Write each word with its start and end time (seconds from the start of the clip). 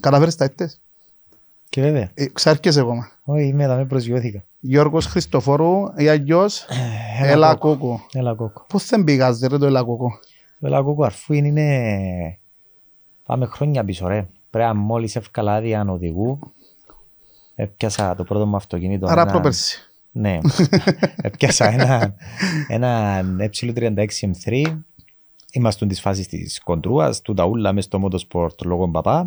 Καταφέρεις 0.00 0.36
τα 0.36 0.44
έτες. 0.44 0.80
Και 1.68 1.80
βέβαια. 1.80 2.10
Ε, 2.14 2.26
Ξάρκεσαι 2.26 2.80
ακόμα. 2.80 3.10
Όχι, 3.24 3.44
είμαι 3.44 3.64
εδώ, 3.64 3.76
με 3.76 3.84
προσγειώθηκα. 3.84 4.44
Γιώργος 4.60 5.06
Χριστοφόρου 5.06 5.82
ή 5.96 6.08
αλλιώς 6.08 6.66
Έλα 7.22 7.54
Κόκο. 7.54 8.00
Έλα 8.12 8.34
κόκο. 8.34 8.64
Πώς 8.68 8.88
δεν 8.88 9.04
πήγας 9.04 9.38
ρε 9.40 9.58
το 9.58 9.66
Έλα 9.66 9.82
Κόκο; 9.82 10.10
Το 10.60 10.66
έλα 10.66 10.82
κόκο 10.82 11.04
αρφού 11.04 11.32
είναι... 11.32 12.38
Πάμε 13.24 13.46
χρόνια 13.46 13.84
πίσω 13.84 14.06
ρε. 14.08 14.28
Πρέπει 14.50 14.68
να 14.68 14.74
μόλις 14.74 15.16
εύκολα 15.16 15.54
άδεια 15.54 15.84
οδηγού. 15.88 16.38
Έπιασα 17.54 18.14
το 18.14 18.24
πρώτο 18.24 18.46
μου 18.46 18.56
αυτοκίνητο. 18.56 19.06
Άρα 19.06 19.20
ένα- 19.22 19.30
προπέρσι. 19.30 19.78
Ναι. 20.12 20.38
Έπιασα 21.22 21.72
ένα, 21.72 22.14
ένα 22.68 23.20
ε36 23.38 24.06
M3. 24.20 24.78
Είμαστε 25.52 25.86
της 25.86 26.00
φάσης 26.00 26.28
της 26.28 26.60
κοντρούας, 26.60 27.20
του 27.20 27.34
ταούλα 27.34 27.72
μες 27.72 27.84
στο 27.84 28.08
motorsport 28.08 28.62
λόγω 28.64 28.88
παπά. 28.88 29.26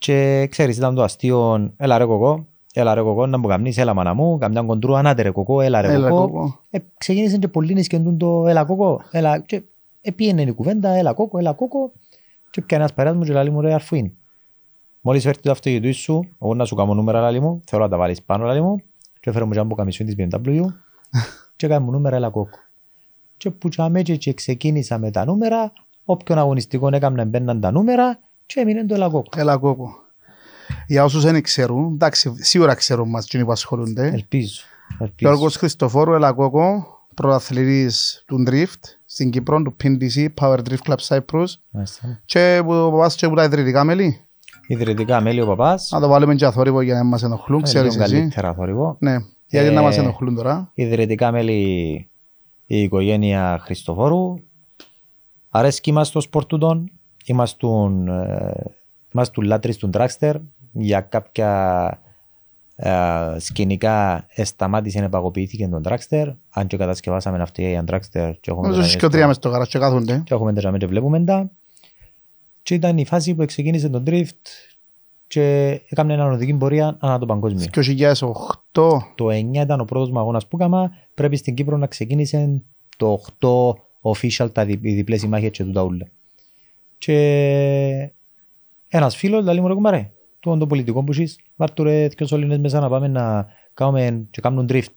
Και 0.00 0.46
ξέρεις, 0.50 0.76
ήταν 0.76 0.94
το 0.94 1.02
αστείο, 1.02 1.72
έλα 1.76 1.98
ρε 1.98 2.04
κοκό, 2.04 2.46
έλα 2.74 2.94
ρε 2.94 3.00
κοκό, 3.00 3.26
να 3.26 3.38
μου 3.38 3.48
καμνείς, 3.48 3.78
έλα 3.78 3.94
μάνα 3.94 4.14
μου, 4.14 4.38
καμιά 4.38 4.62
κοντρούα, 4.62 4.98
ανάτε 4.98 5.22
ρε 5.22 5.30
κοκό, 5.30 5.60
έλα 5.60 5.80
ρε 5.80 5.92
Έλα 5.92 6.08
κοκό. 6.08 6.26
Κόκο. 6.26 6.58
Ε, 6.70 6.78
ξεκίνησε 6.98 7.38
και 7.38 7.48
πολλοί 7.48 7.74
να 7.74 7.82
σκεντούν 7.82 8.18
το 8.18 8.46
έλα 8.46 8.64
κόκο, 8.64 9.02
έλα, 9.10 9.38
και 9.38 9.62
επίενε 10.00 10.42
η 10.42 10.52
κουβέντα, 10.52 10.88
έλα 10.88 11.12
κόκο, 11.12 11.38
έλα 11.38 11.52
κόκο 11.52 11.92
και 12.50 12.60
πια 12.60 12.76
ένας 12.76 12.94
περάς 12.94 13.14
μου 13.16 13.24
και 13.24 13.32
λέει 13.32 13.50
μου 13.50 13.60
ρε 13.60 13.74
αρφού 13.74 13.94
είναι. 13.96 14.12
Μόλις 15.00 15.22
φέρει 15.22 15.38
το 15.38 15.50
αυτοκίνητο 15.50 15.92
σου, 15.92 16.28
εγώ 16.42 16.54
να 16.54 16.64
σου 16.64 16.74
κάνω 16.74 16.94
νούμερα 16.94 17.20
λαλί 17.20 17.40
μου, 17.40 17.60
θέλω 17.66 17.82
να 17.82 17.88
τα 17.88 17.96
βάλεις 17.96 18.22
πάνω 18.22 18.44
λαλί 18.44 18.62
μου 18.62 18.76
και 19.20 19.30
έφερε 19.30 19.44
μου 19.44 19.52
και 19.52 19.58
ένα 19.58 19.74
καμισιόν 19.74 20.08
της 20.08 20.16
BMW 20.18 20.64
και 21.56 21.66
έκανε 21.66 21.84
μου 21.84 21.90
νούμερα 21.90 22.16
έλα 22.16 22.30
κόκο. 22.30 22.58
Και 23.36 23.50
που 23.50 23.68
τσάμε 23.68 24.02
και, 24.02 24.16
και 24.16 24.34
ξεκίνησα 24.34 24.98
με 24.98 25.10
τα 25.10 25.24
νούμερα, 25.24 25.72
όποιον 26.04 26.38
αγωνιστικό 26.38 26.88
έκαμε 26.92 27.24
μπαίναν 27.24 27.60
τα 27.60 27.70
νούμερα 27.70 28.18
και 28.54 28.60
έμεινε 28.60 28.84
το 28.86 28.94
έλα 28.94 29.08
κόκο. 29.08 29.28
Έλα 29.36 29.56
Κόκο. 29.56 29.94
Για 30.86 31.04
όσους 31.04 31.22
δεν 31.24 31.42
ξέρουν, 31.42 31.92
εντάξει, 31.92 32.32
σίγουρα 32.38 32.74
ξέρουν 32.74 33.08
μας 33.08 33.24
εκείνοι 33.24 33.44
που 33.44 33.52
ασχολούνται. 33.52 34.06
Ελπίζω. 34.06 34.62
ελπίζω. 34.98 35.14
Γιώργος 35.16 35.56
Χριστοφόρου, 35.56 36.12
Έλα 36.12 36.32
Κόκο, 36.32 36.86
πρωταθλητής 37.14 38.22
του 38.26 38.44
Drift 38.48 38.80
στην 39.04 39.30
Κύπρο, 39.30 39.62
του 39.62 39.76
PNDC, 39.82 40.26
Power 40.40 40.58
Drift 40.58 40.92
Club 40.92 40.96
Cyprus 41.08 41.44
Μάλιστα. 41.70 42.20
και 42.24 42.60
που 42.64 42.72
ο 42.72 42.90
παπάς 42.90 43.14
και 43.14 43.28
που 43.28 43.34
τα 43.34 43.44
ιδρυτικά 43.44 43.84
μέλη. 43.84 44.20
Ιδρυτικά 44.66 45.20
μέλη 45.20 45.40
ο 45.40 45.46
παπάς, 45.46 45.88
Να 45.92 46.00
το 46.00 46.08
βάλουμε 46.08 46.34
και 46.34 46.44
αθόρυβο 46.44 46.80
για 46.80 46.94
να 46.94 47.04
μας 47.04 47.22
ενοχλούν, 47.22 47.58
ε, 47.60 47.62
ξέρεις 47.62 47.92
λίγο 47.92 48.04
εσύ. 48.04 48.12
καλύτερα 48.14 48.54
θορυβό. 48.54 48.96
Ναι, 49.00 49.16
γιατί 49.46 49.70
να 49.70 49.80
Ε, 49.80 49.82
μας 49.84 49.96
ενοχλούν 49.98 50.34
τώρα. 50.34 50.70
ιδρυτικά 50.74 51.32
μέλη 51.32 51.52
η 52.66 52.82
οικογένεια 52.82 53.58
Χριστοφόρου. 53.62 54.34
Αρέσκει 55.48 55.92
μας 55.92 56.10
το 56.10 56.20
σπορ 56.20 56.44
τούτον. 57.24 57.36
Είμαστον, 57.36 58.08
ε, 58.08 58.52
Είμαστε 59.14 59.42
λάτρεις 59.44 59.76
του 59.76 59.90
Dragster. 59.92 60.34
Για 60.72 61.00
κάποια 61.00 62.02
ε, 62.76 63.36
σκηνικά 63.38 64.26
σταμάτησε 64.44 65.00
να 65.00 65.08
παγωποιήθηκε 65.08 65.68
τον 65.68 65.82
Dragster. 65.84 66.34
Αν 66.50 66.66
και 66.66 66.76
κατασκευάσαμε 66.76 67.42
αυτή 67.42 67.62
η 67.62 67.82
Dragster 67.86 68.32
και 68.40 68.50
έχουμε 68.50 68.68
Νομίζω 68.68 68.80
τα 68.80 68.86
ότι 68.86 68.96
και 68.96 69.06
ο 69.06 69.08
τρία 69.08 69.26
μες 69.26 69.36
στο 69.36 69.48
γαράζ 69.48 69.68
και 69.68 69.78
κάθονται. 69.78 70.22
και 70.24 70.34
έχουμε 70.34 70.52
τα 70.52 70.76
και 70.78 70.86
βλέπουμε 70.86 71.24
τα. 71.24 71.50
Και 72.62 72.74
ήταν 72.74 72.98
η 72.98 73.04
φάση 73.06 73.34
που 73.34 73.44
ξεκίνησε 73.44 73.88
τον 73.88 74.04
Drift 74.06 74.46
και 75.26 75.80
έκαμε 75.88 76.12
έναν 76.12 76.32
οδική 76.32 76.54
πορεία 76.54 76.96
ανά 77.00 77.18
το 77.18 77.26
παγκόσμιο. 77.26 77.66
2008, 77.72 78.14
Το 79.14 79.28
9 79.28 79.54
ήταν 79.54 79.80
ο 79.80 79.84
πρώτος 79.84 80.10
μου 80.10 80.18
αγώνας 80.18 80.46
που 80.48 80.56
έκανα. 80.56 80.90
Πρέπει 81.14 81.36
στην 81.36 81.54
Κύπρο 81.54 81.76
να 81.76 81.86
ξεκίνησε 81.86 82.62
το 82.96 83.20
8 83.40 83.74
official 84.12 84.52
τα 84.52 84.64
δι, 84.64 84.78
οι 84.82 84.94
διπλές 84.94 85.20
συμμάχες 85.20 85.50
και 85.50 85.64
τούτα 85.64 85.82
ούλα. 85.82 86.06
Και 87.00 88.12
ένας 88.88 89.16
φίλος 89.16 89.44
λέει 89.44 89.60
μου 89.60 89.68
ρε 89.68 89.74
κουμπάρε, 89.74 90.10
του 90.40 90.58
το 90.58 90.66
πολιτικό 90.66 91.04
που 91.04 91.12
είσαι, 91.12 91.36
βάρ' 91.56 91.80
ρε 91.80 92.08
δυο 92.08 92.26
σωλήνες 92.26 92.58
μέσα 92.58 92.80
να 92.80 92.88
πάμε 92.88 93.08
να 93.08 93.46
κάνουμε 93.74 94.26
και 94.30 94.40
κάνουν 94.40 94.66
drift. 94.70 94.96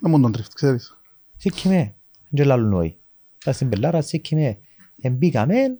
δεν 0.00 0.10
μου 0.10 0.20
τον 0.20 0.34
Drift, 0.36 0.50
ξέρεις. 0.54 0.96
Σήκει 1.36 1.68
με, 1.68 1.94
δεν 2.28 2.46
λάλλουν 2.46 2.68
νόη. 2.68 2.96
Τα 3.44 3.52
στην 3.52 3.68
πελάρα, 3.68 4.00
σήκει 4.00 4.34
με. 4.34 4.58
Εμπήκαμε, 5.00 5.78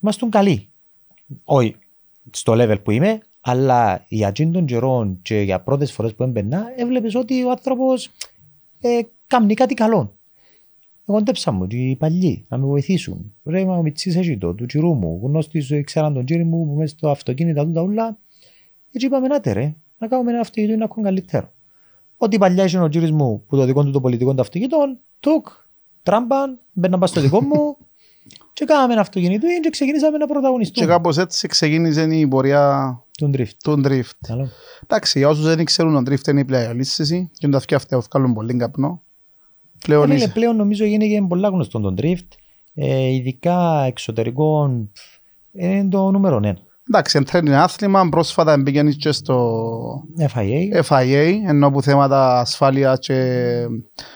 ήμασταν 0.00 0.30
καλοί. 0.30 0.70
Όχι 1.44 1.76
στο 2.30 2.52
level 2.56 2.82
που 2.82 2.90
είμαι, 2.90 3.20
αλλά 3.40 4.04
για 4.08 4.28
εκείνον 4.28 4.52
τον 4.52 4.66
καιρό 4.66 5.16
και 5.22 5.40
για 5.40 5.60
πρώτες 5.60 5.92
φορές 5.92 6.14
που 6.14 6.22
έμπαινα, 6.22 6.64
έβλεπες 6.76 7.14
ότι 7.14 7.44
ο 7.44 7.50
άνθρωπος 7.50 8.10
ε, 8.80 9.00
κάνει 9.26 9.54
κάτι 9.54 9.74
καλό. 9.74 10.16
Εγώ 11.06 11.22
ντέψα 11.22 11.52
μου 11.52 11.66
και 11.66 11.76
οι 11.76 11.96
παλιοί 11.96 12.44
να 12.48 12.58
με 12.58 12.66
βοηθήσουν. 12.66 13.34
Ρε 13.44 13.64
μα 13.64 13.76
ο 13.76 13.82
Μιτσής 13.82 14.16
έχει 14.16 14.38
το, 14.38 14.54
του 14.54 14.66
τσιρού 14.66 14.94
μου, 14.94 15.20
γνώστης 15.22 15.72
ξέραν 15.84 16.14
τον 16.14 16.24
κύριο 16.24 16.44
μου 16.44 16.66
που 16.66 16.72
μέσα 16.72 16.94
στο 16.96 17.10
αυτοκίνητα 17.10 17.64
του 17.64 17.72
τα 17.72 17.82
ούλα. 17.82 18.18
Έτσι 18.92 19.06
είπαμε 19.06 19.26
να 19.26 19.40
ρε, 19.52 19.74
να 19.98 20.06
κάνουμε 20.08 20.30
ένα 20.30 20.40
αυτοκίνητο 20.40 20.72
είναι 20.72 20.84
ακόμα 20.84 21.06
καλύτερο. 21.06 21.52
Ό,τι 22.16 22.38
παλιά 22.38 22.64
είχε 22.64 22.78
ο 22.78 22.88
κύριος 22.88 23.10
μου 23.10 23.44
που 23.46 23.56
το 23.56 23.64
δικό 23.64 23.84
του 23.84 23.90
το 23.90 24.00
πολιτικό 24.00 24.30
των 24.30 24.40
αυτοκίνητων, 24.40 24.98
τουκ, 25.20 25.46
τράμπαν, 26.02 26.58
μπαίνα 26.72 26.98
πας 26.98 27.10
στο 27.10 27.20
δικό 27.20 27.42
μου 27.42 27.76
και 28.52 28.64
κάναμε 28.64 28.92
ένα 28.92 29.00
αυτοκίνητο 29.00 29.46
και 29.62 29.70
ξεκινήσαμε 29.70 30.18
να 30.18 30.26
Και 30.26 30.32
πρωταγωνιστούμε 30.32 30.86
κάπως 30.86 31.18
έτσι 31.18 31.48
ξεκίνησε 31.48 32.02
η 32.02 32.26
πορεία 32.28 32.96
τον 33.12 33.34
drift. 33.36 33.56
του 33.62 33.80
Drift. 33.84 34.16
Καλό. 34.26 34.48
Εντάξει, 34.82 35.18
για 35.18 35.28
όσους 35.28 35.44
δεν 35.44 35.64
ξέρουν, 35.64 35.96
ο 35.96 36.02
Drift 36.06 36.28
είναι 36.28 36.40
η 36.40 36.44
πλεονίσθηση 36.44 37.30
και 37.32 37.38
είναι 37.40 37.52
τα 37.52 37.58
αυτιά 37.58 37.76
αυτά 37.76 37.98
που 37.98 38.06
βγάλουν 38.10 38.34
πολύ 38.34 38.56
καπνό. 38.56 39.02
Ε, 39.82 39.84
φίλε, 39.84 39.94
Πλεονίσθηση. 39.94 40.32
πλέον 40.32 40.56
νομίζω 40.56 40.84
γίνεται 40.84 41.26
πολλά 41.28 41.48
γνωστό 41.48 41.80
τον 41.80 41.94
drift, 42.00 42.28
ε, 42.74 43.08
ειδικά 43.08 43.82
εξωτερικών, 43.86 44.90
πφ, 44.92 45.00
είναι 45.52 45.88
το 45.88 46.10
νούμερο 46.10 46.36
ένα. 46.36 46.58
Εντάξει, 46.88 47.18
εντρένει 47.18 47.48
είναι 47.48 47.58
άθλημα, 47.58 48.08
πρόσφατα 48.08 48.58
μπήκαινες 48.58 48.96
και 48.96 49.12
στο 49.12 49.62
FIA, 50.34 50.82
FIA, 50.88 51.32
ενώ 51.46 51.70
που 51.70 51.82
θέματα 51.82 52.40
ασφάλεια 52.40 52.96
και 52.96 53.16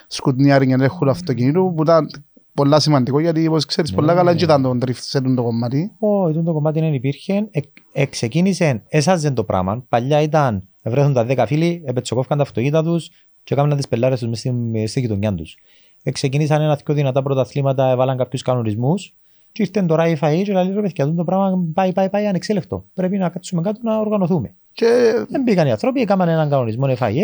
σκουτνιάρινγκ 0.07 0.73
ελέγχου 0.73 1.11
αυτοκινήτου, 1.11 1.73
που 1.77 1.83
ήταν 1.83 2.07
πολλά 2.55 2.81
σημαντικό, 2.81 3.21
γιατί 3.21 3.47
όπως 3.47 3.65
ξέρεις 3.65 3.93
πολλά 3.93 4.13
Ναι. 4.13 4.19
καλά 4.19 4.33
δεν 4.33 4.43
ήταν 4.43 4.63
τον 4.63 4.79
Drift 4.85 4.95
σε 4.95 5.19
αυτό 5.19 5.35
το 5.35 5.43
κομμάτι. 5.43 5.91
Όχι, 5.99 6.43
το 6.43 6.53
κομμάτι 6.53 6.81
δεν 6.81 6.95
υπήρχε. 6.95 7.49
Ε, 7.51 7.61
ε, 7.93 8.05
ξεκίνησε, 8.07 8.83
έσαζε 8.89 9.31
το 9.31 9.45
πράγμα. 9.45 9.85
Παλιά 9.89 10.21
ήταν, 10.23 10.69
βρέθουν 10.83 11.13
τα 11.13 11.27
10 11.29 11.45
φίλοι, 11.47 11.83
επετσοκόφηκαν 11.87 12.37
τα 12.37 12.43
αυτοκίνητα 12.43 12.83
τους 12.83 13.11
και 13.47 13.55
έκαναν 13.55 13.77
τις 13.77 13.89
πελάρες 13.89 14.19
τους 14.19 14.29
μέσα 14.29 14.41
στη, 14.41 14.87
στη 14.87 15.01
γειτονιά 15.01 15.35
τους. 15.35 15.57
Ε, 16.03 16.11
ξεκίνησαν 16.11 16.63
ένα 16.63 16.77
πιο 16.85 16.95
δυνατά 16.95 17.23
πρωταθλήματα, 17.23 17.91
έβαλαν 17.91 18.17
κάποιους 18.17 18.43
κανονισμούς. 18.43 19.15
Και 19.53 19.63
ήρθε 19.63 19.83
τώρα 19.83 20.09
η 20.09 20.17
FIA 20.21 20.43
και 20.45 20.53
λέει: 20.53 20.73
Ρε 20.75 20.81
παιδιά, 20.81 21.15
το 21.15 21.25
πράγμα 21.25 21.65
πάει, 21.75 21.93
πάει, 21.93 22.11
πάει 22.11 22.27
ανεξέλεκτο. 22.27 22.85
Πρέπει 22.95 23.17
να 23.19 23.29
κάτσουμε 23.29 23.63
κάτω 23.63 23.81
να 23.83 23.99
οργανωθούμε. 23.99 24.55
Και 24.73 24.87
Δεν 25.29 25.43
μπήκαν 25.43 25.67
οι 25.67 25.71
άνθρωποι, 25.71 26.01
έκαναν 26.01 26.29
έναν 26.29 26.51
κανονισμό 26.51 26.87
FIA, 26.99 27.23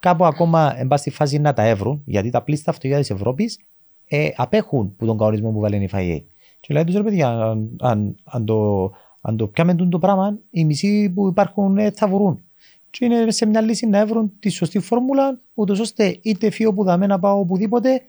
κάπου 0.00 0.24
ακόμα 0.24 0.74
εν 0.78 0.88
πάση 0.88 1.02
στη 1.02 1.10
φάση 1.10 1.38
να 1.38 1.52
τα 1.52 1.62
έβρουν, 1.62 2.02
γιατί 2.04 2.30
τα 2.30 2.42
πλήστα 2.42 2.70
αυτοκίνητα 2.70 3.00
της 3.00 3.10
Ευρώπης 3.10 3.58
ε, 4.06 4.28
απέχουν 4.36 4.96
που 4.96 5.06
τον 5.06 5.18
κανονισμό 5.18 5.50
που 5.50 5.60
βάλει 5.60 5.76
η 5.76 5.88
FIA. 5.92 6.22
Και 6.60 6.74
λέει 6.74 6.84
τους 6.84 6.94
ρε 6.94 7.02
παιδιά, 7.02 7.28
αν, 7.28 7.76
αν, 7.80 8.16
αν, 8.24 8.44
το, 8.44 8.90
αν 9.20 9.36
το 9.36 9.46
πιάμε 9.46 9.74
τούτο 9.74 9.90
το 9.90 9.98
πράγμα, 9.98 10.38
οι 10.50 10.64
μισοί 10.64 11.10
που 11.10 11.28
υπάρχουν 11.28 11.78
ε, 11.78 11.90
θα 11.90 12.08
βρουν. 12.08 12.42
Και 12.90 13.04
είναι 13.04 13.30
σε 13.30 13.46
μια 13.46 13.60
λύση 13.60 13.86
να 13.86 14.06
βρουν 14.06 14.32
τη 14.38 14.48
σωστή 14.48 14.78
φόρμουλα, 14.78 15.38
ούτως 15.54 15.80
ώστε 15.80 16.18
είτε 16.22 16.50
φύγω 16.50 16.72
που 16.72 16.84
δαμέ 16.84 17.06
να 17.06 17.18
πάω 17.18 17.38
οπουδήποτε, 17.38 18.02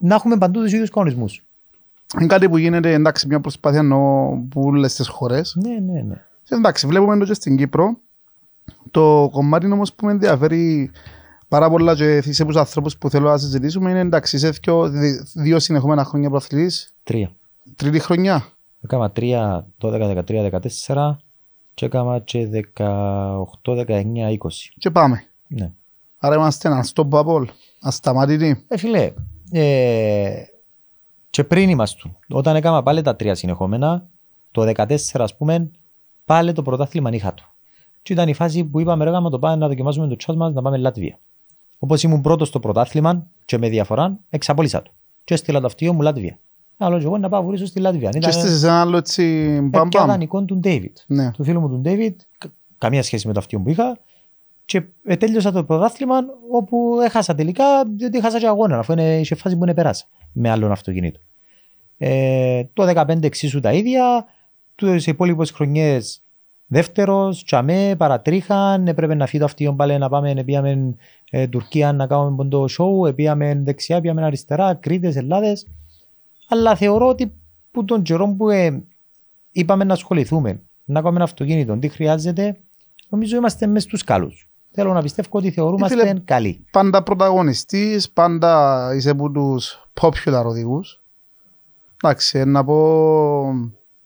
να 0.00 0.14
έχουμε 0.14 0.38
παντού 0.38 0.60
τους 0.62 0.72
ίδιους 0.72 0.90
κανονισμούς. 0.90 1.44
είναι 2.18 2.26
κάτι 2.26 2.48
που 2.48 2.56
γίνεται, 2.56 2.92
εντάξει, 2.92 3.26
μια 3.26 3.40
προσπάθεια 3.40 3.78
ενώ 3.78 4.30
που 4.50 4.60
όλες 4.60 4.94
τις 4.94 5.08
χώρες. 5.08 5.56
Ναι, 5.62 5.78
ναι, 5.92 6.00
ναι. 6.00 6.24
Και 6.42 6.54
εντάξει, 6.54 6.86
βλέπουμε 6.86 7.18
το 7.18 7.24
και 7.24 7.34
στην 7.34 7.56
Κύπρο. 7.56 7.98
Το 8.90 9.28
κομμάτι 9.32 9.72
όμως 9.72 9.92
που 9.92 10.06
με 10.06 10.12
ενδιαφέρει 10.12 10.90
πάρα 11.48 11.70
πολλά 11.70 11.94
και 11.94 12.20
σε 12.20 12.44
τους 12.44 12.56
ανθρώπους 12.56 12.98
που 12.98 13.10
θέλω 13.10 13.28
να 13.28 13.38
συζητήσουμε 13.38 13.90
είναι 13.90 14.00
εντάξει, 14.00 14.36
είσαι 14.36 14.50
δύο, 14.50 14.92
δύο 15.34 15.58
συνεχόμενα 15.58 16.04
χρόνια 16.04 16.28
προαθλητής, 16.28 16.94
Τρία. 17.02 17.30
τρίτη 17.76 17.98
χρονιά. 17.98 18.44
Έκανα 18.84 19.12
3, 19.16 19.64
12, 19.78 20.24
13, 20.26 20.50
14 20.86 21.16
και 21.76 21.86
έκανα 21.86 22.18
και 22.18 22.48
18, 22.74 23.44
19, 23.64 23.86
20. 23.86 24.04
Και 24.78 24.90
πάμε. 24.90 25.26
Ναι. 25.46 25.72
Άρα 26.18 26.34
είμαστε 26.34 26.68
ένα 26.68 26.84
unstoppable, 26.84 27.44
ασταμάτητοι. 27.80 28.64
Ε, 28.68 28.76
φίλε, 28.76 29.12
ε, 29.50 30.42
και 31.30 31.44
πριν 31.44 31.68
ήμασταν, 31.68 32.16
όταν 32.28 32.56
έκανα 32.56 32.82
πάλι 32.82 33.02
τα 33.02 33.16
τρία 33.16 33.34
συνεχόμενα, 33.34 34.06
το 34.50 34.62
14 34.62 34.96
ας 35.12 35.36
πούμε, 35.36 35.70
πάλι 36.24 36.52
το 36.52 36.62
πρωτάθλημα 36.62 37.10
είχα 37.10 37.34
του. 37.34 37.44
Και 38.02 38.12
ήταν 38.12 38.28
η 38.28 38.34
φάση 38.34 38.64
που 38.64 38.80
είπαμε 38.80 39.04
ρε 39.04 39.10
γάμα 39.10 39.30
το 39.30 39.38
πάμε 39.38 39.56
να 39.56 39.68
δοκιμάσουμε 39.68 40.08
το 40.08 40.16
τσάς 40.16 40.36
μας 40.36 40.52
να 40.52 40.62
πάμε 40.62 40.76
Λατβία. 40.76 41.18
Όπως 41.78 42.02
ήμουν 42.02 42.20
πρώτος 42.20 42.48
στο 42.48 42.60
πρωτάθλημα 42.60 43.26
και 43.44 43.58
με 43.58 43.68
διαφορά, 43.68 44.18
εξαπόλυσα 44.30 44.82
το. 44.82 44.90
Και 45.24 45.34
έστειλα 45.34 45.60
το 45.60 45.66
αυτοκίνητο 45.66 45.96
μου 45.96 46.02
Λατβία. 46.02 46.38
Άλλο 46.78 46.98
και 46.98 47.04
εγώ 47.04 47.18
να 47.18 47.28
πάω 47.28 47.42
βουρήσω 47.42 47.66
στη 47.66 47.80
Λατβία. 47.80 48.10
Και 48.10 48.18
Ήταν 48.18 48.30
έστησες 48.30 48.62
ένα 48.62 48.80
άλλο 48.80 48.96
έτσι 48.96 49.22
μπαμ 49.62 49.86
έπια 49.86 50.00
μπαμ. 50.00 50.08
δανεικό 50.08 50.42
του 50.44 50.56
Ντέιβιτ 50.56 50.96
Ναι. 51.06 51.30
του 51.30 51.44
φίλου 51.44 51.60
μου 51.60 51.68
του 51.68 51.78
Ντέιβιτ, 51.78 52.20
καμία 52.78 53.02
σχέση 53.02 53.26
με 53.26 53.32
το 53.32 53.38
αυτοκίνητο 53.38 53.68
που 53.74 53.80
είχα. 53.80 53.98
Και 54.64 54.82
ε, 55.04 55.16
τέλειωσα 55.16 55.52
το 55.52 55.64
πρωτάθλημα 55.64 56.16
όπου 56.52 56.98
έχασα 57.04 57.34
τελικά, 57.34 57.64
διότι 57.96 58.18
έχασα 58.18 58.38
και 58.38 58.46
αγώνα, 58.46 58.78
αφού 58.78 58.92
είναι 58.92 59.20
σε 59.24 59.34
φάση 59.34 59.56
που 59.56 59.62
είναι 59.62 59.74
περάσα 59.74 60.04
με 60.32 60.50
άλλον 60.50 60.70
αυτοκίνητο. 60.72 61.20
Ε, 61.98 62.62
το 62.72 62.88
15 62.94 63.22
εξίσου 63.22 63.60
τα 63.60 63.72
ίδια, 63.72 64.24
τις 64.74 65.06
υπόλοιπες 65.06 65.50
χρονιές 65.50 66.20
δεύτερος, 66.66 67.44
τσαμέ, 67.44 67.94
παρατρίχαν, 67.98 68.88
έπρεπε 68.88 69.14
να 69.14 69.26
φύγει 69.26 69.38
το 69.38 69.44
αυτίο 69.44 69.74
πάλι 69.74 69.98
να 69.98 70.08
πάμε, 70.08 70.42
πήγαμε 70.44 70.94
ε, 71.30 71.46
Τουρκία 71.46 71.92
να 71.92 72.06
κάνουμε 72.06 72.36
ποντό 72.36 72.64
show, 72.78 73.14
πήγαμε 73.14 73.60
δεξιά, 73.64 74.00
πήγαμε 74.00 74.24
αριστερά, 74.24 74.74
Κρήτες, 74.74 75.16
Ελλάδες. 75.16 75.66
Αλλά 76.48 76.76
θεωρώ 76.76 77.08
ότι 77.08 77.32
που 77.70 77.84
τον 77.84 78.02
καιρό 78.02 78.34
που 78.38 78.50
ε, 78.50 78.82
είπαμε 79.52 79.84
να 79.84 79.92
ασχοληθούμε, 79.92 80.60
να 80.84 80.94
κάνουμε 81.00 81.14
ένα 81.16 81.24
αυτοκίνητο, 81.24 81.76
τι 81.78 81.88
χρειάζεται, 81.88 82.60
νομίζω 83.08 83.36
είμαστε 83.36 83.66
μέσα 83.66 83.86
στους 83.86 84.04
καλούς. 84.04 84.48
Θέλω 84.70 84.92
να 84.92 85.02
πιστεύω 85.02 85.28
ότι 85.30 85.50
θεωρούμαστε 85.50 85.96
Φίλε, 85.96 86.20
καλοί. 86.24 86.64
Πάντα 86.70 87.02
πρωταγωνιστής, 87.02 88.10
πάντα 88.10 88.90
είσαι 88.94 89.10
από 89.10 89.30
τους 89.30 89.88
popular 90.00 90.42
οδηγούς. 90.44 91.02
Εντάξει, 92.02 92.44
να 92.44 92.64
πω 92.64 92.74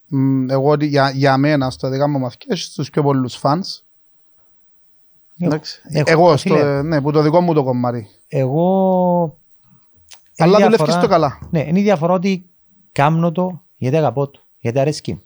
μ, 0.07 0.51
εγώ 0.51 0.69
ότι 0.71 0.87
για, 0.87 1.11
για 1.11 1.37
μένα 1.37 1.71
στο 1.71 1.89
δικά 1.89 2.09
μου 2.09 2.19
μαθηκές 2.19 2.53
έχεις 2.53 2.73
τους 2.73 2.91
πιο 2.91 3.03
πολλούς 3.03 3.35
φανς. 3.37 3.69
Έχω- 5.39 5.53
Εντάξει. 5.53 5.81
έχω, 5.89 6.11
Εγώ, 6.11 6.37
στο, 6.37 6.55
φίλε. 6.55 6.83
ναι, 6.83 7.01
που 7.01 7.11
το 7.13 7.23
δικό 7.23 7.41
μου 7.41 7.55
το 7.55 7.65
κομμάτι. 7.65 8.07
Εγώ... 8.29 9.39
Αλλά 10.43 10.59
είναι 10.59 10.65
δουλεύεις 10.65 10.77
διαφορά- 10.95 11.01
το 11.03 11.09
καλά. 11.09 11.39
Ναι, 11.51 11.65
είναι 11.69 11.79
η 11.79 11.83
διαφορά 11.83 12.13
ότι 12.13 12.45
κάμνω 12.93 13.33
το 13.33 13.63
γιατί 13.77 13.97
αγαπώ 13.97 14.29
το, 14.31 14.41
γιατί 14.59 14.79
αρέσκει. 14.79 15.13
μου. 15.13 15.21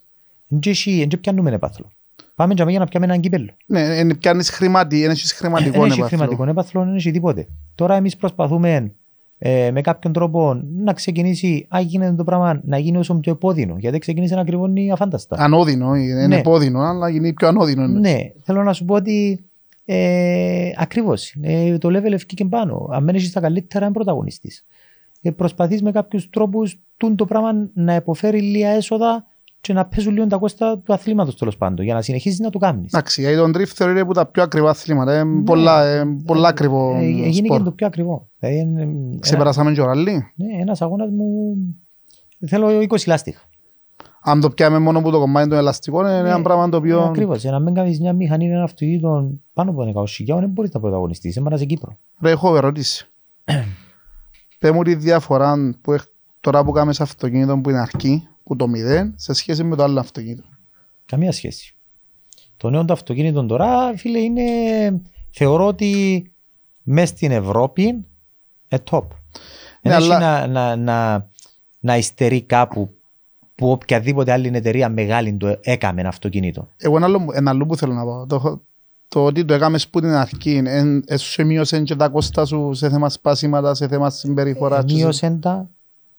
Εν 0.50 0.58
και 0.58 0.70
εσύ- 0.70 1.00
εν 1.00 1.08
και 1.08 1.16
πιάνουμε 1.16 1.50
έπαθλο. 1.50 1.88
Πάμε 2.34 2.55
για 2.55 2.78
να 2.78 2.87
πιάμε 2.87 3.06
έναν 3.06 3.20
κύπελο. 3.20 3.50
Ναι, 3.66 3.81
εν 3.99 4.19
πιάνεις 4.19 4.50
χρηματι, 4.50 5.05
εν 5.05 5.11
έχεις 5.11 5.32
χρηματικό 5.32 5.70
Δεν 5.70 5.81
έχει 5.90 5.99
έπαθλο. 5.99 6.06
χρηματικό 6.06 6.44
έπαθλο, 6.49 6.84
δεν 6.84 6.94
έχει 6.94 7.11
τίποτε. 7.11 7.46
Τώρα 7.75 7.94
εμείς 7.94 8.16
προσπαθούμε 8.16 8.93
ε, 9.38 9.70
με 9.70 9.81
κάποιον 9.81 10.12
τρόπο 10.12 10.62
να 10.76 10.93
ξεκινήσει, 10.93 11.66
αν 11.69 11.82
γίνεται 11.82 12.14
το 12.14 12.25
πράγμα, 12.25 12.61
να 12.64 12.78
γίνει 12.78 12.96
όσο 12.96 13.14
πιο 13.14 13.32
επώδυνο. 13.32 13.76
Γιατί 13.78 13.99
ξεκίνησε 13.99 14.34
να 14.34 14.44
κρυβώνει 14.44 14.90
αφάνταστα. 14.93 15.37
Ανώδυνο, 15.38 15.94
είναι 15.94 16.26
Ναι. 16.26 16.37
επώδυνο, 16.37 16.81
αλλά 16.81 17.08
γίνει 17.08 17.32
πιο 17.32 17.49
ανώδυνο. 17.49 17.82
είναι. 17.84 17.99
Ναι, 17.99 18.19
θέλω 18.43 18.62
να 18.62 18.72
σου 18.72 18.84
πω 18.84 18.94
ότι 18.94 19.44
ε, 19.84 20.70
ακριβώς. 20.76 21.34
Ε, 21.40 21.78
το 21.78 21.88
level 21.88 22.12
ευκεί 22.12 22.44
πάνω. 22.44 22.88
Αν 22.93 23.05
μένει 23.05 23.20
στα 23.20 23.40
καλύτερα, 23.40 23.84
είναι 23.84 23.94
πρωταγωνιστής. 23.94 24.64
Ε, 25.26 25.31
Προσπαθείς 25.31 25.82
με 25.82 25.91
κάποιους 25.91 26.29
τρόπους 26.31 26.79
το 27.17 27.25
πράγμα 27.25 27.50
να 27.75 27.94
υποφέρει 27.94 28.41
λίγα 28.41 28.69
έσοδα 28.69 29.25
και 29.61 29.73
να 29.73 29.87
παίζουν 29.87 30.12
λίγο 30.12 30.26
τα 30.26 30.37
κόστα 30.37 30.79
του 30.79 30.93
αθλήματος 30.93 31.37
τέλος 31.37 31.56
πάντων 31.56 31.85
για 31.85 31.94
να 31.94 32.03
συνεχίσεις 32.03 32.38
να 32.38 32.50
το 32.50 32.59
κάνεις. 32.59 32.93
Εντάξει, 32.93 33.21
γιατί 33.21 33.37
τον 33.37 33.50
drift 33.56 33.65
θεωρείται 33.75 34.00
από 34.00 34.15
τα 34.15 34.26
πιο 34.26 34.43
ακριβά 34.43 34.71
αθλήματα. 34.71 35.19
Είναι 35.21 35.43
πολλά, 35.43 35.85
ε, 35.85 36.05
πολλά 36.26 36.49
ακριβό 36.49 36.94
Ε, 36.94 37.05
έγινε 37.05 37.31
και 37.31 37.44
σπορ. 37.44 37.62
το 37.62 37.71
πιο 37.71 37.87
ακριβό. 37.87 38.29
Δηλαδή, 38.38 38.59
είναι, 38.59 38.82
ένα, 38.82 38.93
Ξεπεράσαμε 39.21 39.73
και 39.73 39.81
ο 39.81 39.85
ραλί. 39.85 40.12
ναι, 40.35 40.61
ένας 40.61 40.82
αγώνας 40.82 41.11
μου 41.11 41.56
θέλω 42.47 42.81
20 42.81 43.06
λάστιχα. 43.06 43.41
Αν 44.26 44.41
το 44.41 44.50
πιάμε 44.50 44.79
μόνο 44.79 44.99
από 44.99 45.11
το 45.11 45.19
κομμάτι 45.19 45.49
των 45.49 45.59
ελαστικών, 45.59 46.05
είναι 46.05 46.17
ένα 46.19 46.37
Ναι, 46.37 46.43
πράγμα 46.43 46.69
το 46.69 46.76
οποίο... 46.76 47.00
Ακριβώς. 47.00 47.41
Για 47.43 47.50
να 47.50 47.59
μην 47.59 47.75
κάνεις 47.75 48.00
μια 48.00 48.12
μηχανή 48.12 48.47
ένα 48.47 48.62
αυτοκίνητο 48.62 49.31
πάνω 49.53 49.71
από 49.71 50.00
100 50.03 50.05
χιλιάδων, 50.09 50.43
δεν 50.44 50.53
μπορείς 50.53 50.71
να 50.73 50.81
πρωταγωνιστείς. 50.81 51.37
Έμενα 51.37 51.56
σε 51.56 51.65
Κύπρο. 51.65 51.97
Ρε, 52.21 52.31
έχω 52.31 52.56
ερώτηση. 52.56 53.09
Πες 54.64 54.72
μου 54.72 54.82
τη 54.82 54.94
διαφορά 54.94 55.76
που 55.81 55.93
έχ- 55.93 56.05
τώρα 56.40 56.64
που 56.64 56.72
κάνεις 56.72 57.00
αυτοκίνητο 57.00 57.58
που 57.58 57.70
είναι 57.70 57.78
αρκή, 57.81 58.28
που 58.44 58.56
το 58.56 58.69
μηδέν, 58.69 59.12
σε 59.16 59.32
σχέση 59.32 59.64
με 59.64 59.76
το 59.76 59.82
άλλο 59.82 60.00
αυτοκίνητο. 60.00 60.43
Καμία 61.06 61.32
σχέση. 61.32 61.75
Το 62.56 62.70
νέο 62.70 62.84
το 62.84 62.93
αυτοκίνητο 62.93 63.46
τώρα, 63.46 63.96
φίλε, 63.96 64.19
είναι. 64.19 64.43
Θεωρώ 65.31 65.66
ότι 65.66 66.32
μέσα 66.82 67.06
στην 67.06 67.31
Ευρώπη 67.31 68.05
ε, 68.69 68.76
top. 68.90 69.02
Δεν 69.82 69.93
έχει 69.93 70.12
αλλά- 70.12 70.19
να, 70.19 70.46
να, 70.46 70.76
να, 70.76 71.28
να 71.81 71.96
υστερεί 71.96 72.43
κάπου 72.43 72.90
που 73.55 73.70
οποιαδήποτε 73.70 74.32
άλλη 74.32 74.50
εταιρεία 74.55 74.88
μεγάλη 74.88 75.34
το 75.34 75.58
έκαμε 75.61 76.00
ένα 76.00 76.08
αυτοκίνητο. 76.08 76.69
Εγώ 76.76 76.96
ένα 76.96 77.06
άλλο, 77.06 77.26
ένα 77.32 77.50
άλλο 77.50 77.66
που 77.66 77.76
θέλω 77.76 77.93
να 77.93 78.05
πω. 78.05 78.26
Το, 78.26 78.62
το 79.09 79.25
ότι 79.25 79.45
το 79.45 79.55
έκαμε 79.55 79.79
που 79.91 80.01
την 80.01 80.09
αρχή, 80.11 80.62
εν, 80.67 81.03
εν 81.06 81.19
σου 81.19 81.47
μείωσε 81.47 81.81
και 81.83 81.97
τα 81.97 82.09
κόστα 82.09 82.45
σου 82.45 82.71
σε 82.75 82.91
θέμα 82.91 83.09
σπάσιματα, 83.09 83.75
σε 83.75 83.89
θέμα 83.89 84.11
συμπεριφορά. 84.11 84.83
και 84.85 84.89
σε- 84.95 84.97
Μείωσαν 85.03 85.41
τα 85.41 85.71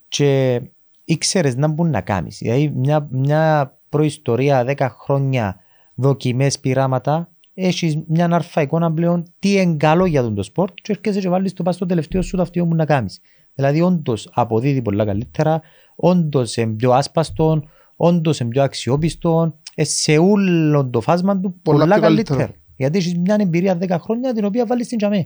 και 0.08 0.62
ήξερες 1.06 1.56
να 1.56 1.68
μπουν 1.68 1.90
να 1.90 2.02
κάνεις. 2.02 2.38
Δηλαδή, 2.38 2.72
μια, 2.76 3.08
μια 3.12 3.74
προϊστορία 3.90 4.64
10 4.78 4.88
χρόνια 4.90 5.60
δοκιμές 5.96 6.60
πειράματα, 6.60 7.30
έχεις 7.54 7.98
μια 8.08 8.28
αρφα 8.32 8.62
εικόνα 8.62 8.94
πλέον 8.94 9.24
τι 9.40 9.52
είναι 9.62 9.76
καλό 9.76 10.06
για 10.06 10.22
τον 10.22 10.36
το 10.36 10.44
σπορτ 10.44 10.74
και 10.82 10.92
έρχεσαι 10.92 11.20
και 11.20 11.30
βάλεις 11.30 11.54
το 11.54 11.64
πας 11.64 11.76
στο 11.76 11.86
τελευταίο 11.86 12.22
σου 12.22 12.38
ταυτιό 12.38 12.66
μου 12.66 12.76
να 12.76 12.86
κάνεις. 12.86 13.20
Δηλαδή, 13.54 13.82
όντως 13.82 14.30
αποδίδει 14.34 14.82
πολλά 14.82 15.06
καλύτερα, 15.06 15.62
όντως 15.96 16.56
είναι 16.58 16.72
πιο 16.74 16.92
άσπαστο, 16.92 17.64
όντως 17.96 18.40
είναι 18.40 18.50
πιο 18.50 18.64
αξιόπιστο, 18.64 19.56
ε, 19.76 19.84
σε 19.84 20.18
όλο 20.18 20.90
το 20.90 21.02
φάσμα 21.02 21.40
του 21.40 21.60
Πολλά 21.62 21.78
πολλά, 21.80 21.94
πιο 21.94 22.04
καλύτερο. 22.04 22.38
καλύτερο. 22.40 22.64
Γιατί 22.76 22.98
έχεις 22.98 23.18
μια 23.18 23.36
εμπειρία 23.40 23.78
10 23.82 23.98
χρόνια 24.02 24.34
την 24.34 24.46
οποία 24.46 24.66
βάλεις 24.66 24.86
στην 24.86 24.98
τζαμί. 24.98 25.26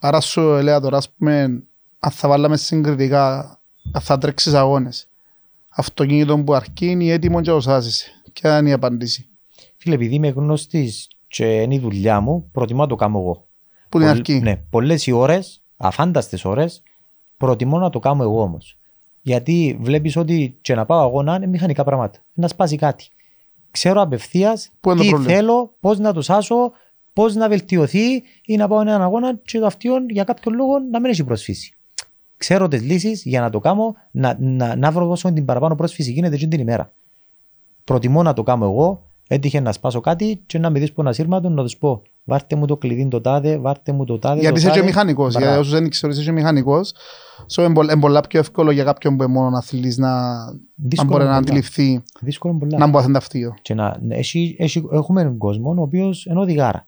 Άρα 0.00 0.20
σου 0.20 0.40
λέω 0.40 0.80
τώρα, 0.80 0.96
ας 0.96 1.10
πούμε, 1.10 1.62
αν 1.98 2.10
θα 2.10 2.28
βάλαμε 2.28 2.56
συγκριτικά, 2.56 3.38
αν 3.92 4.00
θα 4.00 4.18
τρέξεις 4.18 4.54
αγώνες, 4.54 5.08
αυτοκίνητο 5.68 6.38
που 6.38 6.54
αρκεί 6.54 6.86
είναι 6.86 7.04
έτοιμο 7.04 7.40
και 7.40 7.50
οσάζεσαι. 7.50 8.10
Ποια 8.32 8.58
είναι 8.58 8.68
η 8.68 8.72
απάντηση; 8.72 9.28
Φίλε, 9.76 9.94
επειδή 9.94 10.14
είμαι 10.14 10.28
γνωστή 10.28 10.92
και 11.28 11.60
είναι 11.60 11.74
η 11.74 11.78
δουλειά 11.78 12.20
μου, 12.20 12.48
προτιμώ 12.52 12.80
να 12.80 12.86
το 12.88 12.94
κάνω 12.96 13.18
εγώ. 13.18 13.34
Που 13.88 13.98
την 13.98 14.06
Πολλ- 14.06 14.10
αρκεί. 14.16 14.40
Ναι, 14.40 14.56
πολλές 14.56 15.06
οι 15.06 15.12
ώρες, 15.12 15.62
αφάνταστες 15.76 16.44
ώρες, 16.44 16.82
προτιμώ 17.36 17.78
να 17.78 17.90
το 17.90 17.98
κάνω 17.98 18.22
εγώ 18.22 18.42
όμως. 18.42 18.78
Γιατί 19.22 19.78
βλέπεις 19.80 20.16
ότι 20.16 20.58
και 20.60 20.74
να 20.74 20.84
πάω 20.86 21.00
αγώνα 21.00 21.36
είναι 21.36 21.46
μηχανικά 21.46 21.84
πράγματα. 21.84 22.18
Να 22.32 22.48
σπάσει 22.48 22.76
κάτι. 22.76 23.08
Ξέρω 23.70 24.00
απευθείας 24.00 24.70
Πού 24.80 24.90
είναι 24.90 24.98
το 24.98 25.04
τι 25.04 25.10
πρόβλημα; 25.10 25.34
θέλω, 25.34 25.74
πώς 25.80 25.98
να 25.98 26.12
το 26.12 26.22
σάσω, 26.22 26.72
πώς 27.12 27.34
να 27.34 27.48
βελτιωθεί 27.48 28.22
ή 28.44 28.56
να 28.56 28.68
πάω 28.68 28.80
έναν 28.80 29.02
αγώνα 29.02 29.34
και 29.44 29.58
το 29.58 29.66
αυτιόν 29.66 30.08
για 30.08 30.24
κάποιο 30.24 30.52
λόγο 30.52 30.78
να 30.78 31.00
μην 31.00 31.10
έχει 31.10 31.24
προσφύση. 31.24 31.74
Ξέρω 32.36 32.68
τις 32.68 32.82
λύσεις 32.82 33.22
για 33.24 33.40
να 33.40 33.50
το 33.50 33.58
κάνω, 33.58 33.94
να, 34.10 34.36
να, 34.38 34.76
να 34.76 34.90
βρω 34.90 35.10
όσο 35.10 35.32
την 35.32 35.44
παραπάνω 35.44 35.74
πρόσφυση 35.74 36.12
γίνεται 36.12 36.34
εκείνη 36.34 36.50
την 36.50 36.60
ημέρα. 36.60 36.92
Προτιμώ 37.84 38.22
να 38.22 38.32
το 38.32 38.42
κάνω 38.42 38.64
εγώ, 38.64 39.09
έτυχε 39.32 39.60
να 39.60 39.72
σπάσω 39.72 40.00
κάτι 40.00 40.40
και 40.46 40.58
να 40.58 40.70
με 40.70 40.78
δεις 40.78 40.92
που 40.92 41.00
ένα 41.00 41.12
σύρματο 41.12 41.48
να 41.48 41.62
τους 41.62 41.76
πω 41.76 42.02
βάρτε 42.24 42.56
μου 42.56 42.66
το 42.66 42.76
κλειδί 42.76 43.08
το 43.08 43.20
τάδε, 43.20 43.58
βάρτε 43.58 43.92
μου 43.92 44.04
το 44.04 44.18
τάδε. 44.18 44.40
Γιατί 44.40 44.52
το 44.54 44.58
είσαι 44.60 44.68
και 44.68 44.74
τάδε». 44.74 44.86
μηχανικός. 44.86 45.32
Μπράβο. 45.34 45.50
Για 45.50 45.58
όσους 45.60 45.72
δεν 45.72 45.88
ξέρουν, 45.88 46.16
είσαι 46.16 46.24
και 46.24 46.32
μηχανικός. 46.32 46.92
So, 47.54 47.62
είναι, 47.62 47.72
πολλ- 47.72 47.90
είναι 47.90 48.00
πολλά 48.00 48.20
πιο 48.20 48.38
εύκολο 48.40 48.70
για 48.70 48.84
κάποιον 48.84 49.16
που 49.16 49.22
είναι 49.22 49.32
μόνο 49.32 49.56
αθλητής 49.56 49.98
να, 49.98 50.08
να 50.44 50.52
Δύσκολο 50.74 51.10
μπορεί 51.10 51.22
να 51.24 51.28
πολλά. 51.28 51.36
αντιληφθεί 51.40 52.02
Δύσκολο 52.20 52.54
πολλά. 52.54 52.78
να 52.78 52.86
μπορεί 52.86 53.06
να 53.06 53.12
ταυτείο. 53.12 53.54
Και 53.62 53.74
να, 53.74 53.98
να- 54.02 54.14
έχει, 54.16 54.56
έχει, 54.58 54.88
έχουμε 54.92 55.20
έναν 55.20 55.36
κόσμο 55.38 55.74
ο 55.78 55.82
οποίος 55.82 56.24
είναι 56.26 56.38
οδηγάρα. 56.40 56.86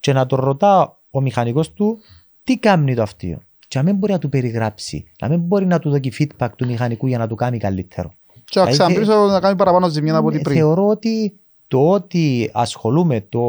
Και 0.00 0.12
να 0.12 0.26
τον 0.26 0.40
ρωτά 0.40 0.98
ο 1.10 1.20
μηχανικός 1.20 1.72
του 1.72 1.98
τι 2.44 2.58
κάνει 2.58 2.94
το 2.94 3.02
αυτίο. 3.02 3.38
Και 3.68 3.78
να 3.78 3.84
μην 3.84 3.96
μπορεί 3.96 4.12
να 4.12 4.18
του 4.18 4.28
περιγράψει, 4.28 5.04
να 5.20 5.28
μην 5.28 5.40
μπορεί 5.40 5.66
να 5.66 5.78
του 5.78 5.90
δώσει 5.90 6.12
feedback 6.18 6.48
του 6.56 6.66
μηχανικού 6.66 7.06
για 7.06 7.18
να 7.18 7.26
το 7.26 7.34
κάνει 7.34 7.58
καλύτερο. 7.58 8.10
Και 8.44 8.58
να 8.58 8.64
Θα 8.64 8.70
ξαναπείς 8.70 9.00
είχε- 9.08 9.14
να 9.30 9.40
κάνει 9.40 9.56
παραπάνω 9.56 9.88
ζημιά 9.88 10.16
από 10.16 10.28
ό,τι 10.28 10.36
Ε, 10.36 10.40
πριν. 10.40 10.56
Θεωρώ 10.56 10.86
ότι 10.86 11.34
το 11.70 11.90
ότι 11.90 12.50
ασχολούμαι 12.52 13.26
το, 13.28 13.40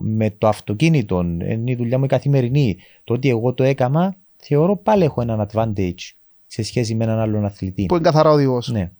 με 0.00 0.30
το 0.30 0.48
αυτοκίνητο, 0.48 1.20
είναι 1.20 1.70
η 1.70 1.74
δουλειά 1.76 1.98
μου 1.98 2.04
η 2.04 2.08
καθημερινή, 2.08 2.76
το 3.04 3.14
ότι 3.14 3.28
εγώ 3.28 3.54
το 3.54 3.62
έκανα, 3.62 4.14
θεωρώ 4.36 4.76
πάλι 4.76 5.04
έχω 5.04 5.20
έναν 5.20 5.48
advantage 5.50 6.12
σε 6.46 6.62
σχέση 6.62 6.94
με 6.94 7.04
έναν 7.04 7.18
άλλον 7.18 7.44
αθλητή. 7.44 7.86
Που 7.86 7.94
είναι 7.94 8.04
καθαρά 8.04 8.30
οδηγός. 8.30 8.68
Ναι. 8.68 8.90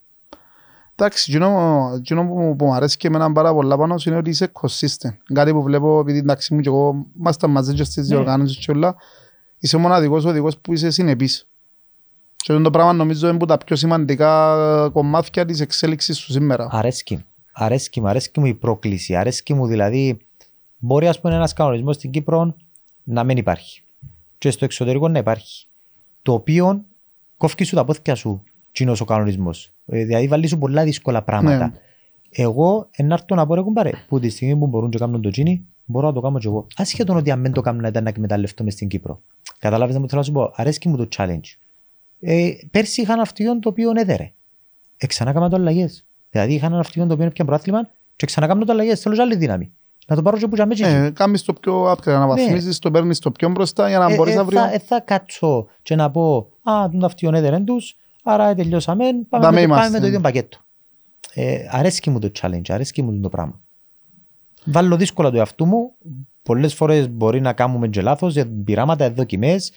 Εντάξει, 0.96 1.30
εκείνο 1.30 1.48
εκείνο 1.96 2.26
που, 2.26 2.56
που 2.56 2.64
μου 2.64 2.74
αρέσει 2.74 2.96
και 2.96 3.06
εμένα 3.06 3.32
πάρα 3.32 3.54
πολλά 3.54 3.76
πάνω 3.76 3.98
σου 3.98 4.08
είναι 4.08 4.18
ότι 4.18 4.30
είσαι 4.30 4.52
consistent. 4.60 5.16
Κάτι 5.34 5.52
που 5.52 5.62
βλέπω, 5.62 5.98
επειδή 5.98 6.18
εντάξει 6.18 6.54
μου 6.54 6.60
και 6.60 6.68
εγώ 6.68 7.06
ήμασταν 7.18 7.50
μαζί 7.50 7.74
και 7.74 7.84
στις 7.84 8.08
Ναι. 8.08 8.14
διοργάνωσεις 8.14 8.56
και 8.66 8.70
όλα, 8.70 8.96
είσαι 9.58 9.76
ο 9.76 9.78
μοναδικός 9.78 10.24
οδηγός 10.24 10.58
που 10.58 10.72
είσαι 10.72 10.90
συνεπής. 10.90 11.48
Και 12.36 12.52
αυτό 12.52 12.64
το 12.64 12.70
πράγμα 12.70 12.92
νομίζω 12.92 13.26
είναι 13.26 13.36
από 13.36 13.46
τα 13.46 13.58
πιο 13.58 13.76
σημαντικά 13.76 14.90
κομμάτια 14.92 15.44
της 15.44 15.60
εξέλιξης 15.60 16.18
σου 16.18 16.32
σήμερα. 16.32 16.68
Αρέσκει. 16.70 17.24
Αρέσκει 17.56 18.00
μου, 18.00 18.08
αρέσκει 18.08 18.40
μου 18.40 18.46
η 18.46 18.54
πρόκληση. 18.54 19.14
Αρέσκει 19.14 19.54
μου 19.54 19.66
δηλαδή, 19.66 20.18
μπορεί 20.78 21.08
ας 21.08 21.20
πούμε 21.20 21.34
ένας 21.34 21.52
κανονισμός 21.52 21.96
στην 21.96 22.10
Κύπρο 22.10 22.56
να 23.02 23.24
μην 23.24 23.36
υπάρχει. 23.36 23.82
Και 24.38 24.50
στο 24.50 24.64
εξωτερικό 24.64 25.08
να 25.08 25.18
υπάρχει. 25.18 25.66
Το 26.22 26.32
οποίο 26.32 26.84
κόφει 27.36 27.64
σου 27.64 27.74
τα 27.74 27.84
πόθηκια 27.84 28.14
σου 28.14 28.42
κοινός 28.72 29.00
ο 29.00 29.04
κανονισμός. 29.04 29.72
Ε, 29.86 30.04
δηλαδή 30.04 30.28
βάλει 30.28 30.46
σου 30.46 30.58
πολλά 30.58 30.84
δύσκολα 30.84 31.22
πράγματα. 31.22 31.66
Ναι. 31.66 31.72
Εγώ 32.30 32.88
ενάρτω 32.90 33.34
να 33.34 33.46
πω 33.46 33.54
ρε 33.54 33.60
κουμπάρε, 33.60 33.90
που 34.08 34.20
τη 34.20 34.28
στιγμή 34.28 34.56
που 34.56 34.66
μπορούν 34.66 34.90
και 34.90 34.98
κάνουν 34.98 35.22
το 35.22 35.30
τζίνι, 35.30 35.66
μπορώ 35.84 36.06
να 36.06 36.12
το 36.12 36.20
κάνω 36.20 36.38
και 36.38 36.46
εγώ. 36.46 36.66
Ασχέτον 36.76 37.16
ότι 37.16 37.30
αν 37.30 37.42
δεν 37.42 37.52
το 37.52 37.60
κάνω 37.60 37.80
να 37.80 37.88
ήταν 37.88 38.02
να 38.02 38.08
εκμεταλλευτώ 38.08 38.64
μες 38.64 38.72
στην 38.72 38.88
Κύπρο. 38.88 39.22
Καταλάβεις 39.58 39.94
να 39.94 40.00
μου 40.00 40.08
θέλω 40.08 40.20
να 40.20 40.26
σου 40.26 40.32
πω, 40.32 40.52
αρέσκει 40.54 40.88
μου 40.88 40.96
το 40.96 41.08
challenge. 41.16 41.56
Ε, 42.20 42.50
πέρσι 42.70 43.00
είχα 43.00 43.12
ένα 43.12 43.22
αυτοκίνητο 43.22 43.58
το 43.58 43.68
οποίο 43.68 43.92
έδερε. 43.94 44.32
Ε, 44.96 45.06
ξανά 45.06 45.30
έκανα 45.30 45.48
το 45.48 45.56
αλλαγές. 45.56 46.06
Δηλαδή 46.34 46.54
είχα 46.54 46.66
ένα 46.66 46.78
αυτοκίνητο 46.78 47.08
το 47.08 47.14
οποίο 47.14 47.24
είναι 47.24 47.34
πια 47.34 47.44
πρόθλημα 47.44 47.88
και 48.16 48.26
ξανά 48.26 48.46
κάνω 48.46 48.64
το 48.64 48.72
αλλαγές. 48.72 49.00
Θέλω 49.00 49.14
και 49.14 49.20
άλλη 49.20 49.36
δύναμη. 49.36 49.72
Να 50.06 50.16
το 50.16 50.22
πάρω 50.22 50.36
και 50.38 50.46
που 50.48 50.54
για 50.54 50.66
μέσα. 50.66 50.86
Ε, 50.86 51.10
κάνεις 51.10 51.42
το 51.42 51.52
πιο 51.52 51.90
upgrade, 51.92 52.04
να 52.04 52.26
βαθμίζεις, 52.26 52.78
το 52.78 52.90
παίρνεις 52.90 53.18
το 53.18 53.30
πιο 53.30 53.48
μπροστά 53.48 53.88
για 53.88 53.98
να 53.98 54.12
Ε, 54.12 54.16
μπορείς 54.16 54.34
ε, 54.34 54.38
αύριο. 54.38 54.58
θα, 54.60 54.72
ε, 54.72 54.78
θα 54.78 55.00
κάτσω 55.00 55.66
και 55.82 55.94
να 55.96 56.10
πω 56.10 56.36
«Α, 56.62 56.88
τον 56.90 57.04
αυτοκίνητο 57.04 57.36
έδερε 57.38 57.58
τους, 57.60 57.96
άρα 58.22 58.54
τελειώσαμε, 58.54 59.04
πάμε, 59.28 59.44
Δαμέ 59.44 59.60
με, 59.60 59.66
το- 59.66 59.68
πάμε 59.68 59.80
είμαστε. 59.80 59.90
με 59.90 60.00
το 60.00 60.06
ίδιο 60.06 60.20
πακέτο». 60.20 60.58
ε, 61.34 61.56
αρέσκει 61.70 62.10
μου 62.10 62.18
το 62.18 62.30
challenge, 62.40 62.62
αρέσκει 62.68 63.02
μου 63.02 63.20
το 63.20 63.28
πράγμα. 63.28 63.60
Βάλω 64.64 64.96
δύσκολα 64.96 65.30
το 65.30 65.36
εαυτού 65.36 65.66
μου. 65.66 65.92
Πολλές 66.42 66.74
φορές 66.74 67.08
μπορεί 67.10 67.40
να 67.40 67.52
κάνουμε 67.52 67.88
και 67.88 68.02
λάθος 68.02 68.32
για 68.32 68.46
πειράματα, 68.64 69.10
δοκιμές, 69.12 69.72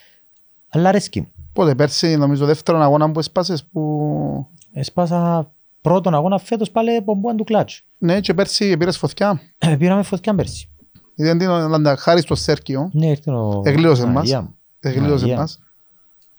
αλλά 0.69 0.89
αρέσκει 0.89 1.19
μου. 1.21 1.27
Πότε 1.53 1.75
πέρσι, 1.75 2.17
νομίζω, 2.17 2.45
δεύτερον 2.45 2.81
αγώνα 2.81 3.11
που 3.11 3.19
έσπασες 3.19 3.63
που... 3.65 4.47
Έσπασα 4.73 5.51
πρώτον 5.87 6.13
αγώνα 6.15 6.37
φέτος 6.37 6.71
πάλι 6.71 7.01
πομπούαν 7.01 7.37
του 7.37 7.43
κλάτσου. 7.43 7.83
Ναι, 7.97 8.19
και 8.19 8.33
πέρσι 8.33 8.77
πήρες 8.77 8.97
φωτιά. 8.97 9.41
Ε, 9.57 9.75
πήραμε 9.75 10.03
φωτιά 10.03 10.35
πέρσι. 10.35 10.69
Ήταν 11.15 11.37
την 11.37 11.47
Ολλανδα, 11.49 11.95
χάρη 11.97 12.21
στο 12.21 12.35
Σέρκιο. 12.35 12.89
Ναι, 12.93 13.05
ήρθε 13.07 13.31
ο. 13.31 13.61
Εγλίωσε 13.65 14.05
μας. 14.05 14.13
Παναγία 14.13 14.41
μου. 14.41 14.55
Εγλίωσε 14.79 15.09
Παναγία. 15.13 15.37
μας. 15.37 15.59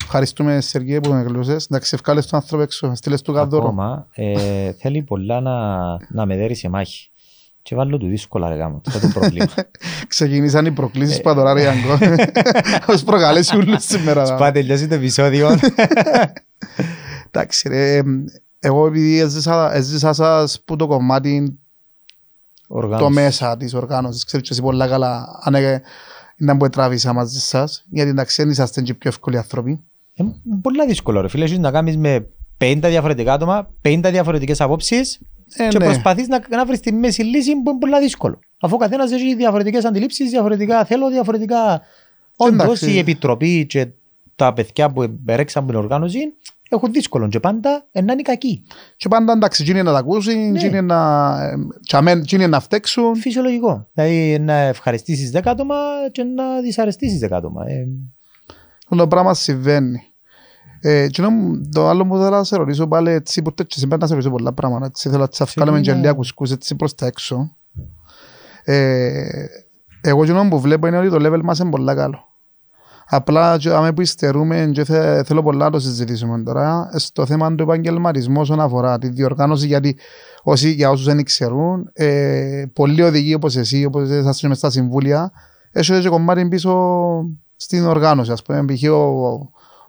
Ευχαριστούμε, 0.03 0.61
Σεργέ, 0.61 1.01
που 1.01 1.11
με 1.11 1.21
εγλίωσες. 1.21 1.65
Εντάξει, 1.67 1.95
ευκάλες 1.95 2.27
τον 2.27 2.39
άνθρωπο 2.39 2.63
έξω, 2.63 2.95
στείλες 2.95 3.23
του 3.23 3.33
καδόρο. 3.33 3.63
Ακόμα 3.65 4.07
ε, 4.15 4.73
θέλει 4.73 5.03
πολλά 5.03 5.41
να, 5.41 5.77
να 6.09 6.27
με 6.27 6.37
δέρει 6.37 6.55
σε 6.55 6.69
μάχη. 6.69 7.11
Και 7.63 7.75
βάλω 7.75 7.99
του 7.99 8.07
δύσκολα 8.07 8.49
ρε 8.49 8.55
γάμο. 8.55 8.81
Αυτό 8.87 9.01
το 9.01 9.09
πρόβλημα. 9.19 9.47
Ξεκινήσαν 10.09 10.65
οι 10.65 10.69
Ε. 10.69 10.73
προκλήσεις 10.73 11.21
που 11.21 11.29
αδωράρει 11.31 11.63
Ιαγκό. 11.63 11.99
Ως 12.87 13.03
προκαλέσει 13.05 13.57
ούλους 13.57 13.85
σήμερα. 13.85 14.27
Σπά 14.27 14.53
τελειώσει 14.53 14.89
το 14.89 14.95
επεισόδιο. 14.95 15.49
Εντάξει 17.31 17.69
ρε, 17.69 17.97
εμ, 17.97 18.25
εγώ 18.59 18.87
επειδή 18.87 19.19
έζησα, 19.19 19.75
έζησα 19.75 20.13
σας 20.13 20.63
που 20.65 20.77
το 20.77 20.87
κομμάτι 20.87 21.59
το 22.69 22.75
Οργάνωσης. 22.75 23.15
μέσα 23.15 23.57
της 23.57 23.75
οργάνωσης, 23.75 24.25
ξέρω 24.25 24.43
και 24.43 24.49
εσύ 24.53 24.63
πολλά 24.63 24.89
καλά 24.89 25.41
αν 25.43 25.55
ε, 25.55 25.83
ήταν 26.37 26.57
που 26.57 26.69
τράβησα 26.69 27.13
μαζί 27.13 27.41
σας, 27.41 27.85
γιατί 27.91 28.11
εντάξει 28.11 28.43
δεν 28.43 28.51
είσαστε 28.51 28.83
και 28.83 28.95
πιο 28.95 29.11
εύκολοι 29.11 29.37
άνθρωποι. 29.37 29.85
Ε, 30.15 30.25
πολλά 30.63 30.87
δύσκολο 30.87 31.21
ρε 31.21 31.29
φίλε. 31.29 31.45
Έχεις 31.45 31.59
να 31.59 31.71
κάνεις 31.71 31.97
με 31.97 32.27
50 32.59 32.79
διαφορετικά 32.83 33.33
άτομα, 33.33 33.71
50 33.83 34.09
διαφορετικές 34.11 34.61
απόψεις 34.61 35.21
Ε, 35.57 35.69
και 35.69 35.79
ναι. 35.79 35.85
προσπαθείς 35.85 36.29
να, 36.29 36.41
να 36.51 36.67
βρεις 36.67 36.81
τη 36.81 36.93
μέση 36.93 37.23
λύση 37.23 37.53
που 37.53 37.71
είναι 37.71 37.79
πολλά 37.79 38.01
δύσκολο. 38.01 38.39
Αφού 38.61 38.75
ο 38.75 38.79
καθένας 38.79 39.13
έχει 39.13 39.35
διαφορετικές 39.35 39.85
αντιλήψεις, 39.85 40.31
διαφορετικά 40.31 40.85
θέλω, 40.85 41.11
διαφορετικά... 41.11 41.83
Όντως 42.37 42.65
εντάξει. 42.65 42.91
η 42.93 42.99
επιτροπή 42.99 43.67
και 43.67 43.89
τα 44.37 44.53
παιδιά 44.53 44.91
που 44.91 45.07
μπερέξαν 45.09 45.63
από 45.63 45.73
την 45.73 45.81
οργάνωση 45.81 46.19
έχουν 46.69 46.93
δύσκολο 46.93 47.29
και 47.29 47.41
πάντα 47.41 47.87
ε, 47.93 48.01
να 48.03 48.13
είναι 48.13 48.23
κακοί. 48.23 48.63
Και 48.97 49.09
πάντα 49.09 49.33
εντάξει, 49.33 49.63
εκείνοι 49.63 49.83
να 49.83 49.93
τα 49.93 49.99
ακούσουν, 49.99 50.51
Ναι. 50.51 50.59
εκείνοι 50.59 50.83
να, 50.83 51.33
εμ, 51.51 51.67
και 51.81 51.97
αμέν- 51.97 52.23
εκείνοι 52.23 52.47
να 52.47 52.61
φταίξουν. 52.61 53.17
Φυσιολογικό. 53.17 53.89
Δηλαδή 53.93 54.39
να 54.39 54.53
ευχαριστήσεις 54.55 55.31
10 55.35 55.41
άτομα 55.45 55.75
και 56.13 56.23
να 56.23 56.61
δυσαρεστήσεις 56.61 57.21
10 57.21 57.29
άτομα. 57.37 57.65
Ε, 57.67 57.87
Αυτό 58.91 58.97
το 58.97 59.09
πράγμα 59.09 59.35
συμβαίνει. 59.35 60.03
Ε, 60.81 61.01
εκείνο 61.03 61.31
μου- 61.31 61.69
το 61.73 61.89
άλλο 61.89 62.07
που 62.07 62.17
θέλω 62.17 62.31
να 62.37 62.45
σε 62.45 62.57
ρωτήσω 62.57 62.87
πάλι 62.89 63.11
έτσι, 63.11 63.43
που 63.43 63.55
τέτοιο 63.55 63.77
συμβαίνει 63.81 64.01
να 64.01 64.07
σε 64.07 64.13
ρωτήσω 64.15 64.31
πολλά 64.33 64.53
πράγματα. 64.53 64.87
Έτσι, 64.87 65.09
θέλω 65.09 65.21
να 65.21 65.29
τις 65.29 65.43
βγάλουμε 65.55 65.77
και 65.77 65.83
Ξεκινά. 65.83 66.03
λίγα 66.07 66.13
κουσκούς 66.17 66.51
έτσι 66.51 66.75
προς 66.77 66.95
τα 66.95 67.07
έξω. 67.07 67.57
Ε, 68.65 69.27
εγώ 70.01 70.23
εκείνο 70.23 70.49
που 70.49 70.61
βλέπω 70.61 70.87
είναι 70.87 70.99
ότι 70.99 71.09
το 71.09 71.17
level 71.21 71.41
μας 71.43 71.59
είναι 71.59 71.71
πολλά 71.71 71.95
καλό. 71.95 72.28
Απλά 73.11 73.59
και 73.59 73.71
άμα 73.71 73.93
που 73.93 74.01
υστερούμε 74.01 74.71
και 74.73 74.85
θε, 74.85 75.23
θέλω 75.23 75.43
πολλά 75.43 75.65
να 75.65 75.71
το 75.71 75.81
συζητήσουμε 75.81 76.43
τώρα 76.43 76.91
ε, 76.93 76.99
στο 76.99 77.27
θέμα 77.27 77.55
του 77.55 77.63
επαγγελματισμού 77.63 78.41
όσον 78.41 78.61
αφορά 78.61 78.99
τη 78.99 79.09
διοργάνωση 79.09 79.67
γιατί 79.67 79.97
όσοι, 80.43 80.71
για 80.71 80.91
όσους 80.91 81.07
δεν 81.07 81.25
ξέρουν 81.25 81.91
ε, 81.93 82.65
πολλοί 82.73 83.03
οδηγοί 83.03 83.35
όπως 83.35 83.57
εσύ, 83.57 83.85
όπως 83.85 84.09
εσάς 84.11 84.43
μες 84.43 84.57
στα 84.59 84.71
συμβούλια 84.71 85.31
έχετε 85.73 86.01
και 86.01 86.09
κομμάτι 86.09 86.49
πίσω 86.49 87.01
στην 87.57 87.87
οργάνωση 87.87 88.33
ας 88.33 88.43
πούμε 88.43 88.65
π.χ. 88.65 88.91
ο, 88.91 88.97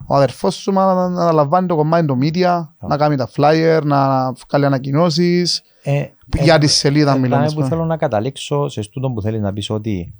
ο 0.06 0.14
αδερφός 0.14 0.54
σου 0.54 0.72
να, 0.72 0.94
να 0.94 1.22
αναλαμβάνει 1.22 1.66
το 1.66 1.76
κομμάτι 1.76 2.06
το 2.06 2.18
media, 2.22 2.66
να 2.88 2.96
κάνει 2.96 3.16
τα 3.16 3.28
flyer, 3.36 3.80
να 3.84 4.32
βγάλει 4.32 4.66
ανακοινώσεις 4.66 5.62
ε, 5.82 6.04
για 6.42 6.58
τη 6.58 6.66
σελίδα 6.66 7.04
Μιλάμε 7.04 7.20
μιλάμε. 7.26 7.44
ας 7.44 7.50
που 7.50 7.56
πούμε. 7.56 7.68
θέλω 7.68 7.84
να 7.84 7.96
καταλήξω 7.96 8.68
σε 8.68 8.82
στούτο 8.82 9.10
που 9.10 9.22
θέλεις 9.22 9.40
να 9.40 9.52
πεις 9.52 9.70
ότι 9.70 10.14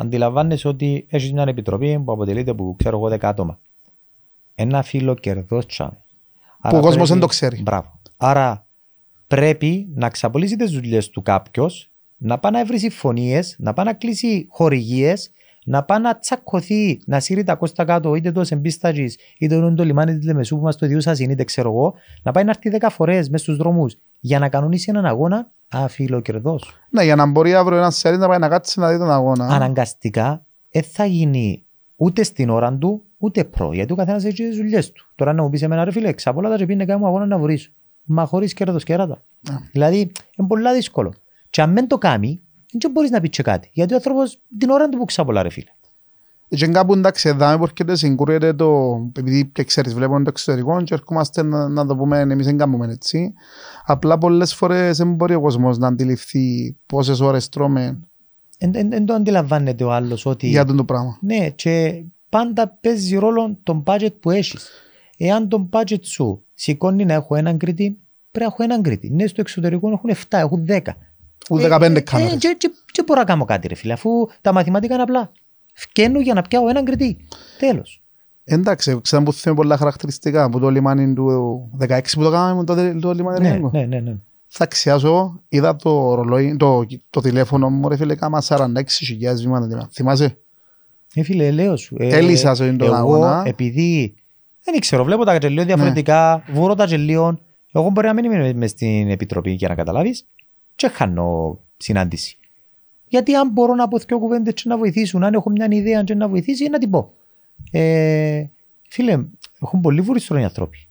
αντιλαμβάνεσαι 0.00 0.68
ότι 0.68 1.06
έχεις 1.08 1.32
μια 1.32 1.44
επιτροπή 1.48 1.98
που 2.04 2.12
αποτελείται 2.12 2.50
από 2.50 2.74
ξέρω 2.78 2.96
εγώ 2.96 3.08
δέκα 3.08 3.28
άτομα. 3.28 3.58
Ένα 4.54 4.82
φύλλο 4.82 5.14
κερδός 5.14 5.66
τσάμε. 5.66 6.04
Που 6.60 6.76
ο 6.76 6.80
κόσμος 6.80 7.08
δεν 7.08 7.20
το 7.20 7.26
ξέρει. 7.26 7.62
Μπράβο. 7.62 7.98
Άρα 8.16 8.66
πρέπει 9.26 9.88
να 9.94 10.10
ξαπολύσεις 10.10 10.56
τις 10.56 10.70
δουλειές 10.70 11.10
του 11.10 11.22
κάποιος, 11.22 11.90
να 12.16 12.38
πάει 12.38 12.52
να 12.52 12.64
βρει 12.64 12.78
συμφωνίες, 12.78 13.56
να 13.58 13.72
πάει 13.72 13.86
να 13.86 13.94
κλείσει 13.94 14.46
χορηγίες, 14.50 15.30
να 15.64 15.82
πάει 15.82 16.00
να 16.00 16.18
τσακωθεί, 16.18 17.00
να 17.06 17.20
σύρει 17.20 17.44
τα 17.44 17.54
κόστα 17.54 17.84
κάτω, 17.84 18.14
είτε 18.14 18.32
το 18.32 18.44
εμπίσταγης, 18.48 19.18
είτε 19.38 19.60
το, 19.60 19.74
το 19.74 19.84
λιμάνι 19.84 20.16
της 20.16 20.26
Λεμεσού 20.26 20.56
που 20.56 20.62
μας 20.62 20.76
το 20.76 20.86
ίδιο 20.86 21.00
σας 21.00 21.18
είναι, 21.18 21.32
είτε 21.32 21.44
ξέρω 21.44 21.70
εγώ, 21.70 21.94
να 22.22 22.32
πάει 22.32 22.44
να 22.44 22.50
έρθει 22.50 22.68
δέκα 22.68 22.90
φορές 22.90 23.28
μέσα 23.28 23.44
στους 23.44 23.56
δρόμους 23.56 23.96
για 24.20 24.38
να 24.38 24.48
κανονίσει 24.48 24.86
έναν 24.90 25.06
αγώνα 25.06 25.50
αφιλοκερδός. 25.68 26.74
Ναι, 26.90 27.04
για 27.04 27.16
να 27.16 27.26
μπορεί 27.26 27.54
αύριο 27.54 27.78
ένας 27.78 27.96
σερί 27.96 28.16
να 28.16 28.28
πάει 28.28 28.38
να 28.38 28.48
κάτσει 28.48 28.80
να 28.80 28.90
δει 28.90 28.98
τον 28.98 29.10
αγώνα. 29.10 29.46
Αναγκαστικά 29.46 30.44
δεν 30.70 30.82
θα 30.82 31.04
γίνει 31.04 31.64
ούτε 31.96 32.22
στην 32.22 32.50
ώρα 32.50 32.72
του, 32.72 33.02
ούτε 33.18 33.44
προ, 33.44 33.72
γιατί 33.72 33.92
ο 33.92 33.96
καθένας 33.96 34.24
έχει 34.24 34.34
τις 34.34 34.56
δουλειές 34.56 34.92
του. 34.92 35.08
Τώρα 35.14 35.32
να 35.32 35.42
μου 35.42 35.50
πεις 35.50 35.62
εμένα 35.62 35.84
ρε 35.84 35.90
φίλε, 35.90 36.12
ξαπόλα 36.12 36.48
τα 36.48 36.56
και 36.56 36.66
πήγαινε 36.66 36.84
κάνω 36.84 37.06
αγώνα 37.06 37.26
να 37.26 37.38
βρίσω. 37.38 37.70
Μα 38.04 38.24
χωρίς 38.24 38.54
κέρδος 38.54 38.84
κέρατα. 38.84 39.22
Ναι. 39.50 39.56
Δηλαδή 39.72 39.98
είναι 40.36 40.48
πολύ 40.48 40.72
δύσκολο. 40.74 41.12
Και 41.50 41.62
αν 41.62 41.74
δεν 41.74 41.88
το 41.88 41.98
κάνει, 41.98 42.40
δεν 42.72 42.90
μπορείς 42.90 43.10
να 43.10 43.20
πεις 43.20 43.30
και 43.30 43.42
κάτι. 43.42 43.70
Γιατί 43.72 43.92
ο 43.92 43.96
άνθρωπος 43.96 44.38
την 44.58 44.70
ώρα 44.70 44.88
του 44.88 44.98
που 44.98 45.04
ξαπολά 45.04 45.42
ρε 45.42 45.50
φίλε. 45.50 45.70
Και 46.48 46.66
κάπου 46.66 46.92
εντάξει, 46.92 47.28
εδώ 47.28 47.56
που 47.58 47.62
έρχεται 47.62 47.96
συγκρούεται 47.96 48.52
το, 48.52 49.00
επειδή 49.08 49.46
και 49.46 49.64
ξέρεις 49.64 49.94
βλέπουμε 49.94 50.22
το 50.22 50.28
εξωτερικό 50.28 50.82
και 50.82 50.94
ερχόμαστε 50.94 51.42
να, 51.42 51.68
να 51.68 51.86
το 51.86 51.96
πούμε 51.96 52.18
εμείς 52.18 52.46
δεν 52.46 52.56
κάνουμε 52.56 52.92
έτσι. 52.92 53.32
Απλά 53.84 54.18
πολλές 54.18 54.54
φορές 54.54 54.96
δεν 54.96 55.14
μπορεί 55.14 55.34
ο 55.34 55.40
κόσμος 55.40 55.78
να 55.78 55.86
αντιληφθεί 55.86 56.76
πόσες 56.86 57.20
ώρες 57.20 57.48
τρώμε 57.48 57.98
Δεν 58.58 59.06
το 59.06 59.14
αντιλαμβάνεται 59.14 59.84
ο 59.84 59.92
άλλος 59.92 60.26
ότι... 60.26 60.46
για 60.46 60.64
τον 60.64 60.76
το 60.76 60.84
πράγμα. 60.84 61.18
Ναι, 61.20 61.50
και 61.50 62.04
πάντα 62.28 62.78
παίζει 62.80 63.16
ρόλο 63.16 63.58
τον 63.62 63.82
budget 63.86 64.12
που 64.20 64.30
έχεις. 64.30 64.68
Εάν 65.16 65.48
τον 65.48 65.68
budget 65.72 66.02
σου 66.02 66.44
σηκώνει 66.54 67.04
να 67.04 67.14
έχω 67.14 67.34
έναν 67.34 67.58
κριτή, 67.58 67.98
πρέπει 68.30 68.44
να 68.44 68.44
έχω 68.44 68.62
έναν 68.62 68.82
κριτή. 68.82 69.10
Ναι, 69.10 69.26
στο 69.26 69.40
εξωτερικό 69.40 69.90
έχουν 69.90 70.10
7, 70.10 70.14
έχουν 70.28 70.66
10. 70.68 70.80
Ούτε 71.50 71.64
Ε, 71.64 71.68
15 71.68 71.96
ε, 71.96 72.00
κάμερες. 72.00 72.32
ε, 72.32 72.36
και- 72.36 72.54
και- 72.58 72.70
και 72.92 73.02
μπορώ 73.06 73.20
να 73.20 73.26
κάνω 73.26 73.44
κάτι 73.44 73.68
ρε 73.68 73.74
φίλε, 73.74 73.92
αφού 73.92 74.10
τα 74.40 74.52
μαθηματικά 74.52 74.94
είναι 74.94 75.02
απλά. 75.02 75.32
Φκαίνω 75.74 76.20
για 76.20 76.34
να 76.34 76.42
πιάω 76.42 76.68
έναν 76.68 76.84
κριτή. 76.84 77.16
Τέλος. 77.58 78.02
Εντάξει, 78.44 78.98
ξέρω 79.02 79.22
που 79.22 79.32
θέλουμε 79.32 79.60
πολλά 79.62 79.76
χαρακτηριστικά 79.76 80.44
από 80.44 80.58
το 80.58 80.68
λιμάνι 80.70 81.14
του 81.14 81.70
16 81.78 82.00
που 82.12 82.22
το 82.22 82.30
κάναμε 82.30 82.64
το, 82.64 82.74
το 83.00 83.12
λιμάνι 83.12 83.40
Ναι, 83.40 83.48
Ρενέγκο. 83.48 83.70
ναι, 83.72 83.84
ναι, 83.84 84.00
ναι. 84.00 84.14
Θα 84.52 84.66
ξιάσω, 84.66 85.40
είδα 85.48 85.76
το 85.76 86.14
ρολόι, 86.14 86.56
το, 86.56 86.86
το 87.10 87.20
τηλέφωνο 87.20 87.70
μου, 87.70 87.88
ρε 87.88 87.96
φίλε, 87.96 88.14
κάμα 88.14 88.42
46.000 88.48 89.34
βήματα. 89.36 89.88
Θυμάσαι, 89.92 90.38
Ε, 91.14 91.22
φίλε, 91.22 91.50
λέω 91.50 91.76
σου. 91.76 91.96
ε, 91.98 92.16
Έλυσα 92.16 92.54
σε 92.54 92.72
τον 92.72 92.86
εγώ, 92.86 92.94
αγώνα. 92.94 93.42
επειδή 93.46 94.14
δεν 94.64 94.80
ξέρω, 94.80 95.04
βλέπω 95.04 95.24
τα 95.24 95.32
κατελείο 95.32 95.64
διαφορετικά, 95.64 96.42
βουρώ 96.52 96.74
τα 96.74 96.84
γελίων. 96.84 97.40
Εγώ 97.72 97.90
μπορεί 97.90 98.06
να 98.06 98.12
μην 98.14 98.24
είμαι 98.24 98.52
μες 98.52 98.70
στην 98.70 99.10
επιτροπή 99.10 99.50
για 99.50 99.68
να 99.68 99.74
καταλάβεις 99.74 100.26
και 100.80 100.88
χάνω 100.88 101.58
συνάντηση. 101.76 102.38
Γιατί 103.08 103.34
αν 103.34 103.50
μπορώ 103.50 103.74
να 103.74 103.88
πω 103.88 103.98
δύο 103.98 104.18
κουβέντες 104.18 104.52
και 104.54 104.62
να 104.64 104.76
βοηθήσουν, 104.78 105.24
αν 105.24 105.34
έχω 105.34 105.50
μια 105.50 105.66
ιδέα 105.70 106.02
και 106.04 106.14
να 106.14 106.28
βοηθήσει, 106.28 106.68
να 106.68 106.78
την 106.78 106.90
πω. 106.90 107.12
Ε, 107.70 108.44
φίλε, 108.88 109.24
έχουν 109.62 109.80
πολύ 109.80 110.00
βουριστρώνοι 110.00 110.44
άνθρωποι. 110.44 110.88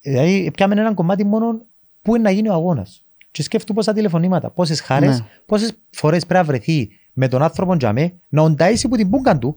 Δηλαδή, 0.00 0.50
πιάμε 0.54 0.74
ένα 0.80 0.94
κομμάτι 0.94 1.24
μόνο 1.24 1.60
που 2.02 2.14
είναι 2.14 2.24
να 2.24 2.30
γίνει 2.30 2.48
ο 2.48 2.52
αγώνας. 2.52 3.04
Και 3.30 3.42
σκέφτομαι 3.42 3.78
πόσα 3.78 3.92
τηλεφωνήματα, 3.92 4.50
πόσες 4.50 4.80
χάρες, 4.80 5.20
Ναι. 5.20 5.26
πόσες 5.46 5.72
φορές 5.90 6.26
πρέπει 6.26 6.46
να 6.46 6.52
βρεθεί 6.52 6.88
με 7.12 7.28
τον 7.28 7.42
άνθρωπο 7.42 7.76
Τζαμέ 7.76 8.12
να 8.28 8.42
ονταίσει 8.42 8.88
που 8.88 8.96
την 8.96 9.10
πούγκαν 9.10 9.38
του. 9.38 9.48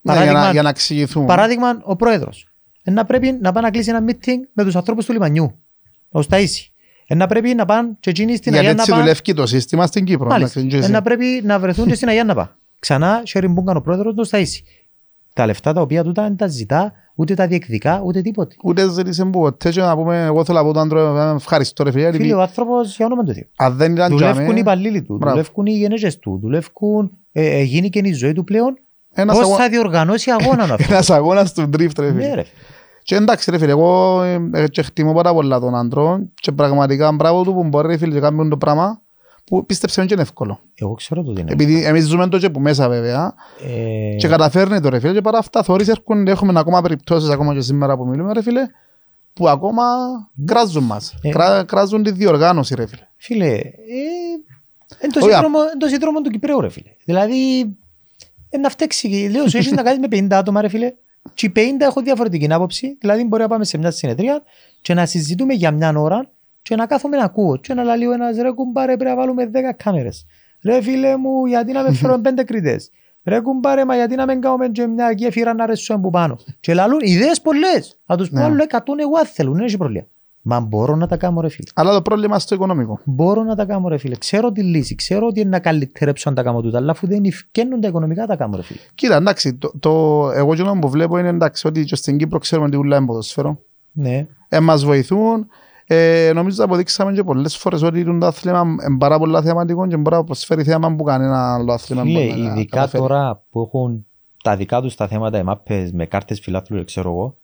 ναι, 0.00 0.12
για, 0.12 0.22
Παράδειγμα, 0.22 0.44
να, 0.46 0.50
για 0.52 0.62
να 0.62 0.68
εξηγηθούν. 0.68 1.26
παράδειγμα 1.26 1.80
ο 1.84 1.96
πρόεδρος. 1.96 2.44
Να 2.82 3.04
πρέπει 3.04 3.32
να 3.32 3.52
πάει 3.52 3.62
να 3.62 3.70
κλείσει 3.70 3.90
ένα 3.90 4.04
meeting 4.08 4.36
με 4.52 4.64
τους 4.64 4.76
ανθρώπους 4.76 5.04
του 5.06 5.12
λιμανιού. 5.12 5.58
Ο 6.10 6.20
Σταΐση. 6.28 6.69
Ε, 7.12 7.14
να 7.14 7.26
πρέπει 7.26 7.54
να 7.54 7.64
πάνε 7.64 7.88
και 8.00 8.10
εκείνοι 8.10 8.36
στην 8.36 8.52
Γιατί 8.52 8.66
Αγία 8.66 8.74
να 8.74 8.80
έτσι 8.80 8.90
πάνε. 8.90 9.02
δουλεύει 9.02 9.34
το 9.34 9.46
σύστημα 9.46 9.86
στην 9.86 10.04
Κύπρο. 10.04 10.26
Μάλιστα. 10.28 10.58
εντάξει, 10.60 10.76
Ε, 10.76 10.78
έτσι. 10.80 10.90
να 10.92 11.02
πρέπει 11.02 11.40
να 11.44 11.58
βρεθούν 11.58 11.86
και 11.86 11.94
στην 11.94 12.08
Αγία 12.08 12.24
να 12.24 12.34
πάνε. 12.34 12.50
Ξανά, 12.78 13.22
sharing 13.26 13.48
μπούγκαν 13.48 13.76
ο 13.76 13.80
πρόεδρος 13.80 14.14
του 14.14 14.28
Σταΐση. 14.28 14.62
Τα 15.34 15.46
λεφτά 15.46 15.72
τα 15.72 15.80
οποία 15.80 16.02
τούτα 16.04 16.22
δεν 16.22 16.36
τα 16.36 16.46
ζητά, 16.46 16.92
ούτε 17.14 17.34
τα 17.34 17.46
διεκδικά, 17.46 18.00
ούτε 18.04 18.20
τίποτε. 18.20 18.56
Ούτε 18.64 18.90
ζήτησε 18.90 19.24
ποτέ 19.24 19.70
και 19.70 19.80
να 19.80 19.96
πούμε 19.96 20.24
εγώ 20.24 20.44
θέλω 20.44 20.58
να 20.58 20.64
πω 20.64 20.72
τον 20.72 20.82
άντρο 20.82 21.16
ευχαριστώ 21.36 21.84
ρε 21.84 21.90
φίλε. 21.90 22.02
γιατί 22.02 22.16
Φίλε, 22.18 22.34
ο 22.34 22.40
άνθρωπος 22.40 22.96
για 22.96 23.06
όνομα 23.06 23.22
του 23.24 23.32
Θεού. 23.32 23.46
Αν 23.56 23.76
δεν 23.76 23.92
ήταν 23.92 24.10
Δουλεύουν 24.10 24.40
οι 24.40 24.44
τζάμε, 24.44 24.58
υπαλλήλοι 24.60 25.02
του, 25.02 25.16
Μπράβο. 25.16 25.34
δουλεύουν 25.36 25.66
οι 25.66 25.72
γενέζες 25.72 26.18
του, 26.18 26.38
δουλεύουν. 26.42 27.10
Ε, 27.32 27.58
ε, 27.58 27.62
γίνει 27.62 27.88
και 27.88 28.00
η 28.04 28.12
ζωή 28.12 28.32
του 28.32 28.44
πλέον. 28.44 28.78
ένας, 29.12 29.36
Πώς 29.36 29.44
αγώ... 29.46 29.56
θα 29.56 29.68
διοργανώσει 29.68 30.30
αγώνα 30.30 30.62
αυτό. 30.62 30.76
ένας 30.92 31.10
αγώνας 31.10 31.52
του 31.54 31.62
drift 31.62 31.98
ρε 31.98 32.12
φίλε. 32.12 32.44
Ναι, 33.00 33.16
ρε. 33.16 33.18
Και 33.18 33.24
εντάξει 33.24 33.50
ρε 33.50 33.58
φίλε, 33.58 33.70
εγώ 33.70 34.22
ε, 34.22 34.48
ε, 34.52 34.68
και 34.68 34.82
χτιμώ 34.82 35.12
πάρα 35.12 35.32
πολλά 35.32 35.60
τον 35.60 35.74
άντρο 35.74 36.20
και 36.34 36.52
πραγματικά 36.52 37.12
μπράβο 37.12 37.42
του 37.42 37.52
που 37.54 37.64
μπορεί 37.64 37.86
ρε 37.88 37.96
φίλε 37.96 38.12
και 38.14 38.20
κάνουν 38.20 38.48
το 38.48 38.56
πράγμα 38.56 39.02
που 39.44 39.66
πίστεψε 39.66 40.04
και 40.06 40.12
είναι 40.12 40.22
εύκολο. 40.22 40.60
Εγώ 40.74 40.94
ξέρω 40.94 41.22
το 41.22 41.32
τι 41.32 41.40
είναι. 41.40 41.52
Επειδή 41.52 41.84
εμείς 41.84 42.04
ζούμε 42.06 42.28
το 42.28 42.38
και 42.38 42.50
που 42.50 42.60
μέσα 42.60 42.88
βέβαια 42.88 43.34
Ε, 44.12 44.16
και 44.16 44.28
καταφέρνει 44.28 44.80
το 44.80 44.88
ρε 44.88 44.98
φίλε 45.00 45.12
και 45.12 45.20
παρά 45.20 45.38
αυτά 45.38 45.62
θωρείς 45.62 45.88
έρχονται, 45.88 46.30
έχουμε 46.30 46.58
ακόμα 46.58 46.80
περιπτώσεις 46.80 47.28
ακόμα 47.30 47.54
και 47.54 47.60
σήμερα 47.60 47.96
που 47.96 48.06
μιλούμε 48.06 48.32
ρε 48.32 48.42
φίλε 48.42 48.60
που 49.32 49.48
ακόμα 49.48 49.82
κράζουν 50.44 50.84
μας. 50.84 51.14
Ε. 51.22 51.28
Κρά- 51.28 51.64
Κράζουν 51.64 52.02
τη 52.02 52.10
διοργάνωση 52.10 52.74
ρε 52.74 52.86
φίλε. 52.86 53.02
Φίλε, 53.16 53.46
ε, 53.46 53.60
εν 54.98 55.12
το 55.12 55.20
Όχι, 55.20 55.30
σύνδρομο, 55.30 55.58
εν 55.72 55.78
το 55.78 55.86
σύνδρομο 55.88 56.20
του 56.20 56.30
Κυπρέου, 56.30 56.60
ρε 56.60 56.68
φίλε. 56.68 56.90
Δηλαδή, 57.04 57.60
ε, 58.50 58.58
να 58.58 58.68
φταίξει, 58.68 59.28
λέω 59.32 59.48
σου, 59.48 59.56
έχεις 59.56 59.72
να 59.72 59.82
κάνεις 59.82 59.98
με 59.98 60.06
50 60.28 60.36
άτομα, 60.38 60.60
ρε 60.60 60.68
φίλε. 60.68 60.92
Και 61.34 61.46
οι 61.46 61.52
50 61.56 61.60
έχω 61.80 62.00
διαφορετική 62.00 62.52
άποψη. 62.52 62.96
Δηλαδή, 63.00 63.24
μπορεί 63.24 63.42
να 63.42 63.48
πάμε 63.48 63.64
σε 63.64 63.78
μια 63.78 63.90
συνεδρία 63.90 64.42
και 64.82 64.94
να 64.94 65.06
συζητούμε 65.06 65.54
για 65.54 65.70
μια 65.70 65.92
ώρα 65.96 66.30
και 66.62 66.76
να 66.76 66.86
κάθομαι 66.86 67.16
να 67.16 67.24
ακούω. 67.24 67.56
Και 67.56 67.74
να 67.74 67.96
λέει 67.96 68.06
ο 68.06 68.12
ένας, 68.12 68.36
ρε 68.36 68.50
κουμπάρε, 68.50 68.96
πρέπει 68.96 69.10
να 69.10 69.16
βάλουμε 69.16 69.50
10 69.54 69.72
κάμερες. 69.76 70.26
Ρε 70.64 70.82
φίλε 70.82 71.16
μου, 71.16 71.46
γιατί 71.46 71.72
να 71.72 71.82
με 71.82 71.92
φέρουμε 71.92 72.30
5 72.36 72.44
κριτές; 72.44 72.90
Ρε 73.24 73.40
κουμπάρε, 73.40 73.84
μα 73.84 73.94
γιατί 73.96 74.14
να 74.14 74.26
μην 74.26 74.40
κάνουμε 74.40 74.68
και 74.68 74.86
μια 74.86 75.10
γέφυρα 75.10 75.54
να 75.54 75.66
ρεσούμε 75.66 76.00
που 76.00 76.10
πάνω; 76.10 76.38
Και 76.60 76.74
λαλούν 76.74 76.98
ιδέες 77.02 77.40
πολλές. 77.40 77.98
Θα 78.06 78.16
τους 78.16 78.28
πω 78.30 78.36
Ναι. 78.38 78.44
άλλο 78.44 78.62
100 78.62 78.78
εγώ 79.00 79.26
θέλουν, 79.26 79.54
δεν 79.54 79.64
έχει 79.64 79.76
πρόβλημα. 79.76 80.06
Μα 80.42 80.60
μπορώ 80.60 80.96
να 80.96 81.06
τα 81.06 81.16
κάνω 81.16 81.40
ρε 81.40 81.48
φίλε. 81.48 81.70
Αλλά 81.74 81.92
το 81.92 82.02
πρόβλημα 82.02 82.38
στο 82.38 82.54
οικονομικό. 82.54 83.00
Μπορώ 83.04 83.42
να 83.42 83.56
τα 83.56 83.64
κάνω 83.64 83.88
ρε 83.88 83.96
φίλε. 83.96 84.16
Ξέρω 84.16 84.52
τη 84.52 84.62
λύση. 84.62 84.94
Ξέρω 84.94 85.26
ότι 85.26 85.40
είναι 85.40 85.48
να 85.48 85.58
καλυτερέψω 85.58 86.28
αν 86.28 86.34
τα 86.34 86.42
κάνω 86.42 86.60
τούτα. 86.60 86.78
Αλλά 86.78 86.90
αφού 86.90 87.06
δεν 87.06 87.24
ευκαινούν 87.24 87.80
τα 87.80 87.88
οικονομικά 87.88 88.26
τα 88.26 88.36
κάνω 88.36 88.56
ρε 88.56 88.62
φίλε. 88.62 88.80
Κοίτα, 88.94 89.16
εντάξει, 89.16 89.54
το, 89.54 89.72
το, 89.78 89.90
εγώ 90.34 90.54
και 90.54 90.62
που 90.80 90.88
βλέπω 90.88 91.18
είναι 91.18 91.28
εντάξει 91.28 91.66
ότι 91.66 91.84
και 91.84 91.96
στην 91.96 92.18
Κύπρο 92.18 92.38
ξέρουμε 92.38 92.66
ότι 92.66 92.76
ούλα 92.76 92.96
είναι 92.96 93.06
ποδοσφαίρο. 93.06 93.58
Ναι. 93.92 94.26
Ε, 94.48 94.60
μας 94.60 94.84
βοηθούν. 94.84 95.46
Ε, 95.86 96.30
νομίζω 96.34 96.62
ότι 96.62 96.70
αποδείξαμε 96.70 97.12
και 97.12 97.22
πολλές 97.22 97.56
φορές 97.56 97.82
ότι 97.82 98.18
το 98.18 98.26
άθλημα 98.26 98.60
είναι 98.60 98.98
πάρα 98.98 99.18
πολλά 99.18 99.42
θεαματικό 99.42 99.86
και 99.86 99.96
μπορεί 99.96 100.16
να 100.16 100.24
προσφέρει 100.24 100.62
θέαμα 100.62 100.94
που 100.94 101.04
κανένα 101.04 101.54
άλλο 101.54 101.72
άθλημα 101.72 102.02
Φίλε, 102.02 102.26
μπορεί 102.26 102.40
να 102.40 102.50
ειδικά 102.50 102.76
καταφέρει. 102.76 103.02
τώρα 103.02 103.42
που 103.50 103.60
έχουν 103.60 104.06
τα 104.42 104.56
δικά 104.56 104.80
τους 104.80 104.94
τα 104.94 105.08
θέματα 105.08 105.38
εμάπες 105.38 105.92
με 105.92 106.06
κάρτες 106.06 106.40
φιλάθλου, 106.40 106.84
ξέρω 106.84 107.10
εγώ, 107.10 107.36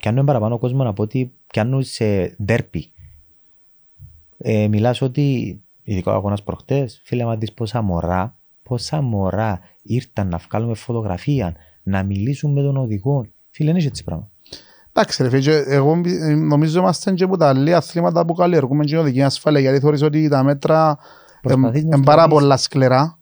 πιάνουν 0.00 0.24
παραπάνω 0.24 0.58
κόσμο 0.58 0.88
από 0.88 1.02
ότι 1.02 1.32
πιάνουν 1.52 1.82
σε 1.82 2.36
ντέρπι. 2.44 2.90
Ε, 4.38 4.68
μιλάς 4.68 5.00
ότι, 5.00 5.60
ειδικά 5.82 6.12
ο 6.12 6.14
αγώνας 6.14 6.42
προχτές, 6.42 7.00
φίλε, 7.04 7.24
μα 7.24 7.36
δεις 7.36 7.52
πόσα 7.52 7.82
μωρά, 7.82 8.36
πόσα 8.62 9.00
μωρά 9.00 9.60
ήρθαν 9.82 10.28
να 10.28 10.38
βγάλουμε 10.38 10.74
φωτογραφία, 10.74 11.54
να 11.82 12.02
μιλήσουν 12.02 12.52
με 12.52 12.62
τον 12.62 12.76
οδηγό. 12.76 13.26
Φίλε, 13.50 13.70
είναι 13.70 13.82
έτσι 13.84 14.04
πράγμα. 14.04 14.30
Εντάξει 14.92 15.22
ρε 15.22 15.28
φίλε, 15.28 15.40
και 15.40 15.64
εγώ 15.74 16.00
ε, 16.04 16.34
νομίζω 16.34 16.80
είμαστε 16.80 17.12
και 17.12 17.24
από 17.24 17.36
τα 17.36 17.52
λίγα 17.52 17.76
αθλήματα 17.76 18.24
που 18.24 18.34
καλλιεργούμε 18.34 18.84
και 18.84 18.98
οδική 18.98 19.22
ασφάλεια 19.22 19.60
γιατί 19.60 19.80
θεωρείς 19.80 20.02
ότι 20.02 20.28
τα 20.28 20.42
μέτρα 20.42 20.98
Προσπαθείς 21.42 21.84
να 21.84 21.96
είναι 21.96 22.04
πάρα 22.04 22.20
σταματήσεις. 22.20 22.40
πολλά 22.40 22.56
σκληρά 22.56 23.18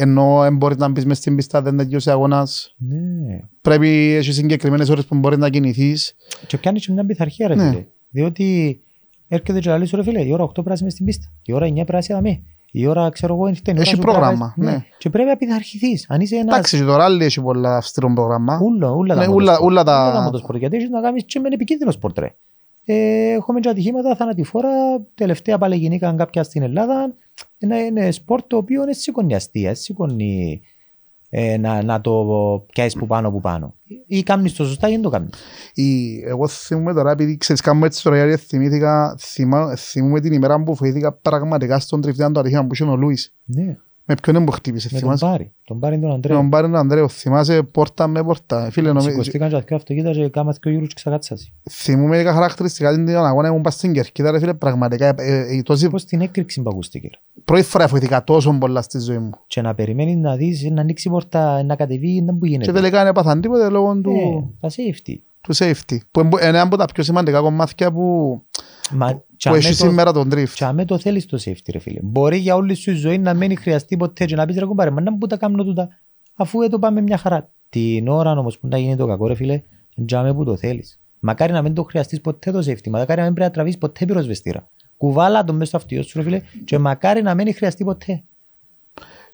ενώ 0.00 0.38
δεν 0.40 0.56
μπορείς 0.56 0.76
να 0.76 0.88
μπεις 0.88 1.04
μες 1.06 1.16
στην 1.18 1.36
πίστα 1.36 1.62
δεν 1.62 1.76
τελειώσει 1.76 2.10
αγώνας 2.10 2.74
Ναι. 2.78 3.40
πρέπει 3.60 3.88
έχει 4.14 4.32
συγκεκριμένες 4.32 4.88
ώρες 4.88 5.04
που 5.04 5.14
μπορείς 5.16 5.38
να 5.38 5.48
κινηθείς 5.50 6.14
Και 6.46 6.58
πιάνει 6.58 6.78
και 6.78 6.92
μια 6.92 7.04
πειθαρχία, 7.06 7.48
ρε 7.48 7.54
Ναι. 7.54 7.68
φίλε. 7.68 7.84
Διότι 8.10 8.80
έρχεται 9.28 9.58
και 9.60 9.70
λέει 9.76 9.84
σου, 9.86 9.96
ρε 9.96 10.02
φίλε, 10.02 10.20
η 10.20 10.32
ώρα 10.32 10.42
8 10.44 10.62
πράσινη 10.64 10.90
στην 10.90 11.04
πίστα. 11.04 11.32
Η 11.44 11.52
ώρα 11.52 11.66
9 11.66 11.84
πράσινη 11.84 12.18
δαμέ. 12.18 12.40
Η 12.72 12.86
ώρα, 12.86 13.08
ξέρω 13.10 13.34
εγώ, 13.34 13.46
είναι 13.46 13.56
η 13.64 13.70
ώρα 13.70 13.80
Έχει 13.80 13.88
σου 13.90 13.96
πρέπει 13.96 14.12
να 14.12 14.18
πρόγραμμα, 14.18 14.54
πάεις- 14.56 14.72
ναι. 14.72 14.84
Και 14.98 15.10
πρέπει 15.10 15.28
να 15.28 15.36
πειθαρχηθείς. 15.36 16.06
Αν 16.08 16.20
είσαι 16.20 16.36
ένας... 16.36 16.54
εντάξει 16.54 16.76
και 16.78 16.84
το 16.84 16.96
ράλι 16.96 17.24
έχει 17.24 17.40
πολλά 17.40 17.76
αυστηρό 17.76 18.12
πρόγραμμα 18.14 18.60
Ούλα, 18.62 18.90
ούλα 18.90 19.14
Ναι, 19.14 19.24
τα 19.24 19.30
ούλα- 19.30 19.58
motorsport. 19.58 19.64
ούλα 19.64 19.84
τα- 19.84 20.10
Ούλα 20.10 20.12
τα 20.12 20.30
motorsport. 20.30 20.58
Γιατί 20.58 20.76
έχεις 20.76 20.88
να 20.88 21.00
κάνεις 21.00 21.24
και 21.24 21.38
με 21.40 21.48
επικίνδυνο 21.52 21.90
sport, 21.90 22.18
ρε. 22.18 22.34
Ε, 22.84 23.30
έχουμε 23.32 23.60
και 23.60 23.68
ατυχήματα 23.68 24.16
θανατηφόρα. 24.16 24.68
Τελευταία 25.14 25.58
πάλι 25.58 25.76
γινήκαν 25.76 26.16
κάποια 26.16 26.42
στην 26.42 26.62
Ελλάδα. 26.62 27.14
Ένα 27.62 27.84
είναι 27.84 28.10
sport 28.10 28.44
το 28.46 28.56
οποίο 28.56 28.84
δεν 28.84 28.94
σηκώνει 28.94 29.34
αστεία, 29.34 29.66
δεν 29.66 29.76
σηκώνει 29.76 30.60
ε, 31.30 31.56
να, 31.56 31.82
να 31.82 32.00
το 32.00 32.12
πιάσεις 32.72 32.94
που 32.98 33.06
πάνω 33.06 33.30
που 33.30 33.40
πάνω. 33.40 33.74
Ή 34.06 34.22
κάνεις 34.22 34.52
το 34.54 34.64
σωστά 34.64 34.88
ή 34.88 34.90
δεν 34.92 35.02
το 35.02 35.08
κάνεις. 35.10 35.30
Η- 35.74 36.22
εγώ 36.26 36.48
θυμούμαι 36.48 36.92
τώρα 36.94 37.10
επειδή 37.10 37.36
ξέρεις 37.36 37.62
κάνουμε 37.62 37.86
έτσι 37.86 38.02
τώρα 38.02 38.26
γιατί 38.26 38.42
θυμήθηκα 38.44 39.16
θυμά- 39.18 39.78
θυμούμαι 39.78 40.20
την 40.20 40.32
ημέρα 40.32 40.62
που 40.62 40.74
φοήθηκα 40.76 41.12
πραγματικά 41.12 41.78
στον 41.78 42.00
τριφτιάν 42.00 42.32
το 42.32 42.40
ατύχημα 42.40 42.66
που 42.66 42.74
είχε 42.74 42.84
ο 42.84 42.96
Λούις 42.96 43.34
Ναι, 43.44 43.76
με 44.12 44.16
ποιον 44.22 44.36
είναι 44.36 44.44
που 44.44 44.50
χτύπησε 44.52 44.88
με 44.92 45.00
τον 45.00 45.08
θυμάσαι; 45.16 45.24
Πάρη. 45.26 45.52
Τον 45.64 45.78
Πάρη 45.80 45.98
τον 45.98 46.08
Με 46.08 46.14
Αντρέα. 46.14 46.36
τον 46.36 46.50
Πάρη 46.50 46.66
τον 46.66 46.76
Ανδρέο 46.76 47.08
θυμάσαι 47.08 47.62
πόρτα 47.62 48.06
με 48.06 48.22
πόρτα 48.22 48.70
φίλε 48.70 48.88
νομίζω 48.92 49.10
Σηκωστήκαν 49.10 49.48
και 49.48 49.56
αυτοί 49.56 49.74
αυτοκίνητα 49.74 50.10
και 50.12 50.28
κάμαθ 50.28 50.56
και 50.58 50.68
ο 50.68 50.72
γύρους 50.72 50.88
και 50.88 50.94
ξακάτσασαι. 50.96 51.52
θυμούμαι 51.70 52.08
μερικά 52.08 52.32
χαρακτηριστικά 52.32 52.94
την 52.94 53.08
αγώνα 53.16 53.48
ήμουν 53.48 53.62
πας 53.62 53.74
στην 53.74 53.92
Κερκίδα 53.92 54.30
ρε 54.30 54.38
φίλε 54.38 54.54
πραγματικά 54.54 55.06
ε, 55.06 55.14
ε, 55.18 55.56
ε, 55.56 55.62
τόση 55.62 55.88
Πώς 55.88 56.04
την 56.04 56.20
έκρηξη 56.20 56.62
που 56.62 56.70
ακούστηκε. 56.72 57.08
ρε. 57.12 57.18
πρώτη 57.44 57.62
φορά 57.62 57.88
φοήθηκα 57.88 58.24
τόσο 58.24 58.56
πολλά 58.60 58.82
στη 58.82 58.98
ζωή 58.98 59.18
μου 59.18 59.30
Και 59.46 59.60
να 59.60 59.74
περιμένεις 59.74 60.16
να 60.16 60.36
δεις, 60.36 60.62
να 60.70 60.80
ανοίξει 60.80 61.08
η 61.08 61.10
πόρτα, 61.10 61.62
να 61.62 61.76
κατεβεί, 61.76 62.22
να 62.22 62.32
που 62.32 62.38
και 62.44 62.50
γίνεται. 62.50 62.72
τελικά 62.72 62.98
δεν 62.98 63.06
έπαθαν 63.06 63.40
τίποτε 63.40 63.68
λόγω 63.68 63.90
Ε, 63.90 64.00
του, 64.00 64.12
τα 64.60 64.68
safety. 64.68 65.14
του 65.40 65.54
safety 65.56 65.96
που 66.10 66.20
είναι 66.20 66.28
ένα 66.40 66.60
από 66.60 66.76
τα 66.76 66.84
πιο 66.84 67.02
σημαντικά 67.02 67.40
κομμάτια 67.40 67.92
που, 67.92 68.40
Μα 68.90 69.22
που 69.48 69.56
τσάμε 69.56 69.56
έχεις 69.56 69.78
το- 69.78 69.86
σήμερα 69.86 70.12
τον 70.12 70.28
drift 70.34 70.48
τσάμε 70.54 70.84
το 70.84 70.98
θέλεις 70.98 71.26
το 71.26 71.38
safety 71.44 71.68
ρε 71.72 71.78
φίλε. 71.78 71.98
Μπορεί 72.02 72.36
για 72.36 72.54
όλη 72.54 72.74
σου 72.74 72.90
η 72.90 72.94
ζωή 72.94 73.18
να 73.18 73.34
μην 73.34 73.58
χρειαστεί 73.58 73.96
ποτέ 73.96 74.24
και 74.24 74.34
να 74.36 74.46
πεις 74.46 74.56
ρε 74.58 74.64
κουμπάρε, 74.64 74.90
μα 74.90 75.00
να 75.00 75.10
μου 75.10 75.18
τα 75.18 75.36
κάνω 75.36 75.64
τούτα 75.64 75.88
αφού 76.34 76.62
εδώ 76.62 76.78
πάμε 76.78 77.00
μια 77.00 77.16
χαρά. 77.16 77.48
Την 77.68 78.08
ώρα 78.08 78.30
όμως 78.32 78.58
που 78.58 78.66
να 78.68 78.78
γίνει 78.78 78.96
το 78.96 79.06
κακό 79.06 79.26
ρε 79.26 79.34
φίλε, 79.34 79.62
τσάμε 80.06 80.34
που 80.34 80.44
το 80.44 80.56
θέλεις. 80.56 81.00
Μακάρι 81.20 81.52
να 81.52 81.62
μην 81.62 81.74
το 81.74 81.82
χρειαστείς 81.82 82.20
ποτέ 82.20 82.50
το 82.50 82.58
safety, 82.58 82.88
μακάρι 82.90 83.20
να 83.20 83.24
μην 83.26 83.34
πρέπει 83.34 83.48
να 83.48 83.50
τραβείς 83.50 83.78
ποτέ 83.78 84.04
πυροσβεστήρα. 84.04 84.68
Κουβάλα 84.96 85.44
τον 85.44 85.54
μέσα 85.54 85.66
στο 85.66 85.76
αυτιό 85.76 86.02
σου 86.02 86.18
ρε 86.18 86.24
φίλε 86.24 86.40
και 86.64 86.78
μακάρι 86.78 87.22
να 87.22 87.34
μην 87.34 87.54
χρειαστεί 87.54 87.84
ποτέ. 87.84 88.22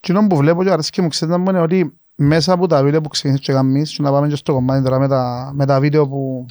Και 0.00 0.12
ono 0.16 0.26
που 0.28 0.36
βλέπω 0.36 0.64
και 0.64 0.70
αρέσει 0.70 0.90
και 0.90 1.02
μου 1.02 1.08
ξέρετε 1.08 1.38
μου 1.38 1.48
είναι 1.50 1.60
ότι 1.60 1.96
μέσα 2.14 2.52
από 2.52 2.66
τα 2.66 2.82
βίντεο 2.82 3.00
που 3.00 3.08
ξεκίνησες 3.08 3.44
και 3.46 3.52
κάνεις 3.52 3.94
και 3.96 4.02
να 4.02 4.10
πάμε 4.10 4.28
και 4.28 4.36
στο 4.36 4.52
κομμάτι 4.52 4.84
τώρα 4.84 4.98
με 4.98 5.08
τα, 5.08 5.50
με 5.54 5.66
τα 5.66 5.80
βίντεο 5.80 6.08
που, 6.08 6.46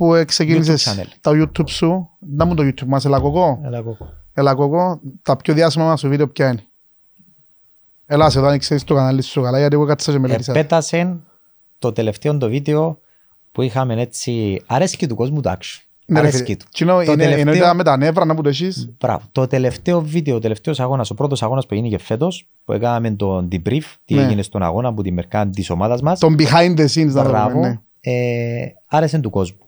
που 0.00 0.12
YouTube 0.14 0.24
ξεκίνησες 0.26 0.88
channel. 0.88 1.06
τα 1.20 1.30
YouTube 1.34 1.68
σου 1.68 2.08
να 2.18 2.44
μου 2.44 2.54
το 2.54 2.62
YouTube 2.62 2.86
μας, 2.86 3.04
έλα 3.04 3.20
κοκό 3.20 3.60
Έλα 3.64 3.80
κόκο. 3.82 4.08
έλα 4.34 4.54
κοκό, 4.54 5.00
τα 5.22 5.36
πιο 5.36 5.54
διάσημα 5.54 5.84
μας 5.84 6.00
σου 6.00 6.08
βίντεο 6.08 6.28
ποια 6.28 6.48
είναι 6.48 6.62
Έλα 8.06 8.30
σε 8.30 8.38
εδώ 8.38 8.48
αν 8.48 8.58
ξέρεις 8.58 8.84
το 8.84 8.94
κανάλι 8.94 9.22
σου 9.22 9.42
καλά 9.42 9.58
γιατί 9.58 9.74
εγώ 9.74 9.84
κάτσα 9.86 10.12
και 10.12 10.18
μελέτησα 10.18 10.52
Επέτασε 10.52 11.16
το 11.78 11.92
τελευταίο 11.92 12.36
το 12.38 12.48
βίντεο 12.48 12.98
που 13.52 13.62
είχαμε 13.62 14.00
έτσι 14.00 14.62
αρέσκει 14.66 15.06
του 15.06 15.14
κόσμου 15.14 15.40
το 15.40 15.50
action. 15.50 15.80
Ναι, 16.06 16.20
ρε 16.20 16.26
αρέσκει 16.26 16.44
φίλε. 16.44 16.56
του. 16.56 16.64
Κοινό 16.70 16.94
Το 16.94 17.00
είναι, 17.00 17.12
είναι 17.12 17.22
τελευταίο- 17.34 17.66
ότι 17.68 17.76
με 17.76 17.82
τα 17.84 17.96
νεύρα 17.96 18.24
να 18.24 18.34
που 18.34 18.42
το 18.42 18.48
έχεις 18.48 18.90
Μπράβο. 18.98 19.24
Το 19.32 19.46
τελευταίο 19.46 20.00
βίντεο, 20.00 20.36
ο 20.36 20.38
τελευταίος 20.38 20.80
αγώνας, 20.80 21.10
ο 21.10 21.14
πρώτος 21.14 21.42
αγώνας 21.42 21.66
που 21.66 21.74
έγινε 21.74 21.98
φέτος, 21.98 22.48
που 22.64 22.72
έκαναμε 22.72 23.10
τον 23.10 23.48
debrief, 23.52 23.82
τι 24.04 24.14
Ναι. 24.14 24.22
έγινε 24.22 24.42
στον 24.42 24.62
αγώνα 24.62 24.88
από 24.88 25.02
τη 25.02 25.12
μερικά 25.12 25.48
της 25.48 25.70
ομάδας 25.70 26.02
μας. 26.02 26.18
τον 26.18 26.36
behind 26.38 26.76
the 26.78 26.86
scenes 26.86 27.12
να 27.12 27.22
το 27.22 27.28
Μπράβο. 27.28 27.52
πούμε 27.54 27.68
ναι. 27.68 27.80
Ε, 28.12 28.72
άρεσε 28.86 29.18
του 29.18 29.30
κόσμου. 29.30 29.58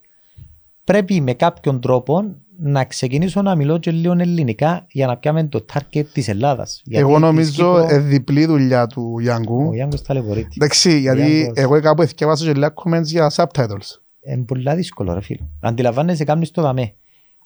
Πρέπει 0.85 1.21
με 1.21 1.33
κάποιον 1.35 1.81
τρόπο 1.81 2.35
να 2.59 2.85
ξεκινήσω 2.85 3.43
να 3.43 3.55
μιλώ 3.55 3.79
και 3.79 3.91
λίγο 3.91 4.13
ελληνικά 4.19 4.87
για 4.89 5.07
να 5.07 5.17
πιάμε 5.17 5.45
το 5.45 5.65
target 5.73 6.05
της 6.13 6.29
Ελλάδας. 6.29 6.83
Γιατί 6.85 7.05
Εγώ 7.05 7.13
της 7.13 7.21
νομίζω 7.23 7.75
Κύπρου- 7.81 7.91
ε, 7.91 7.99
διπλή 7.99 8.47
δουλειά 8.47 8.87
του 8.87 9.19
Γιάνγκου 9.21 9.67
Ο 9.69 9.75
Γιάνγκος 9.75 10.03
ταλαιπωρείται. 10.03 10.49
Εντάξει, 10.57 10.99
γιατί 10.99 11.37
Γιάνγκος. 11.37 11.53
εγώ 11.57 11.81
κάπου 11.81 12.03
εθιάβασα 12.03 12.45
και 12.45 12.53
λίγα 12.53 12.73
comments 12.85 13.05
για 13.05 13.31
subtitles 13.35 14.01
Είναι 14.29 14.43
πολλά 14.43 14.75
δύσκολο 14.75 15.15
ρε 15.15 15.21
φίλε. 15.21 15.41
Αντιλαμβάνεσαι 15.61 16.25
κάνεις 16.25 16.51
το 16.51 16.63
δαμέ. 16.63 16.95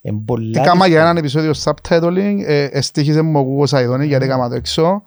Είναι 0.02 0.20
πολλά 0.24 0.50
Τι 0.60 0.66
κάμα 0.68 0.86
για 0.86 0.86
δύσκολο. 0.86 1.00
έναν 1.02 1.16
επεισόδιο 1.16 1.52
subtitling, 1.64 2.36
ε, 2.46 2.64
εστίχησε 2.64 3.22
μου 3.22 3.40
ο 3.40 3.60
Google 3.62 3.68
Σαϊδόνι 3.68 4.06
γιατί 4.06 4.24
έκανα 4.24 4.48
το 4.48 4.54
έξω 4.54 5.02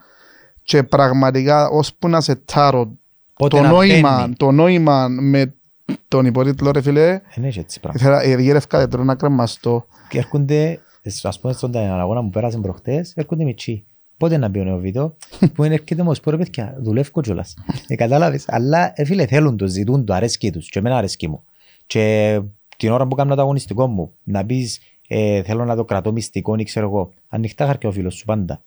και 0.64 0.84
πραγματικά 0.84 1.68
ώσπου 1.70 2.08
να 2.08 2.22
σε 2.22 2.36
τάρω 2.36 2.92
Πότε 3.34 3.56
το 3.58 3.62
να 3.64 3.70
νόημα, 3.70 4.18
μπαίνει. 4.22 4.34
το 4.36 4.52
νόημα 4.52 5.08
με 5.08 5.54
τον 6.08 6.26
υπότιτλο 6.26 6.72
ρε 6.72 6.82
φίλε, 6.82 7.22
Δεν 7.36 7.44
έχει 7.44 7.60
έτσι 7.60 7.80
πράγμα. 7.80 8.00
ήθελα 8.02 8.24
η 8.24 8.36
διέρευκα 8.36 8.80
δεν 8.80 8.90
τρώω 8.90 9.04
να 9.04 9.16
κρεμαστώ. 9.16 9.86
Και 10.10 10.18
έρχονται, 10.18 10.80
ας 11.24 11.40
πούμε 11.40 11.54
στον 11.54 11.76
αγώνα 11.76 12.22
που 12.22 12.30
πέρασαν 12.30 12.62
προχτές, 12.62 13.14
έρχονται 13.16 13.44
μητσί. 13.44 13.84
Πότε 14.18 14.38
να 14.38 14.48
μπει 14.48 14.60
ο 14.60 14.64
νέος 14.64 14.82
βίντεο, 14.82 15.16
που 15.54 15.64
είναι 15.64 15.74
έρχεται 15.74 16.02
όμως 16.02 16.20
πω 16.20 16.32
ρε 16.32 16.38
παιδιά, 16.38 16.76
δουλεύω 16.80 17.22
κιόλας. 17.22 17.54
Ε, 17.88 17.96
κατάλαβες, 17.96 18.46
αλλά 18.48 18.92
ε, 18.96 19.06
φίλε 19.06 19.26
θέλουν 19.26 19.58
το, 19.58 19.68
ζητούν 19.68 20.06
το, 20.06 20.14
αρέσκει 20.14 20.52
τους 20.52 20.70
και 20.70 20.80
εμένα 20.80 20.98
αρέσκει 20.98 21.28
μου. 21.28 21.44
Και 21.88 22.40
την 22.78 22.92
ώρα 22.92 23.08
που 23.08 23.16
κάνω 23.16 23.36
το 23.36 23.42
αγωνιστικό 23.42 23.88
μου, 23.88 24.12
να 24.24 24.46
πεις 24.46 24.80
ε, 25.08 25.44
θέλω 25.44 25.66
να 25.66 25.76
το 25.76 25.86
κρατώ 25.86 26.12
μυστικό 26.12 26.56
ή 26.56 26.64
ξέρω 26.64 26.88
εγώ, 26.88 27.12
ανοιχτά 27.28 27.66
χαρτιά 27.66 27.90
ο 27.90 27.92
φίλος 27.92 28.16
σου 28.16 28.26
πάντα. 28.26 28.64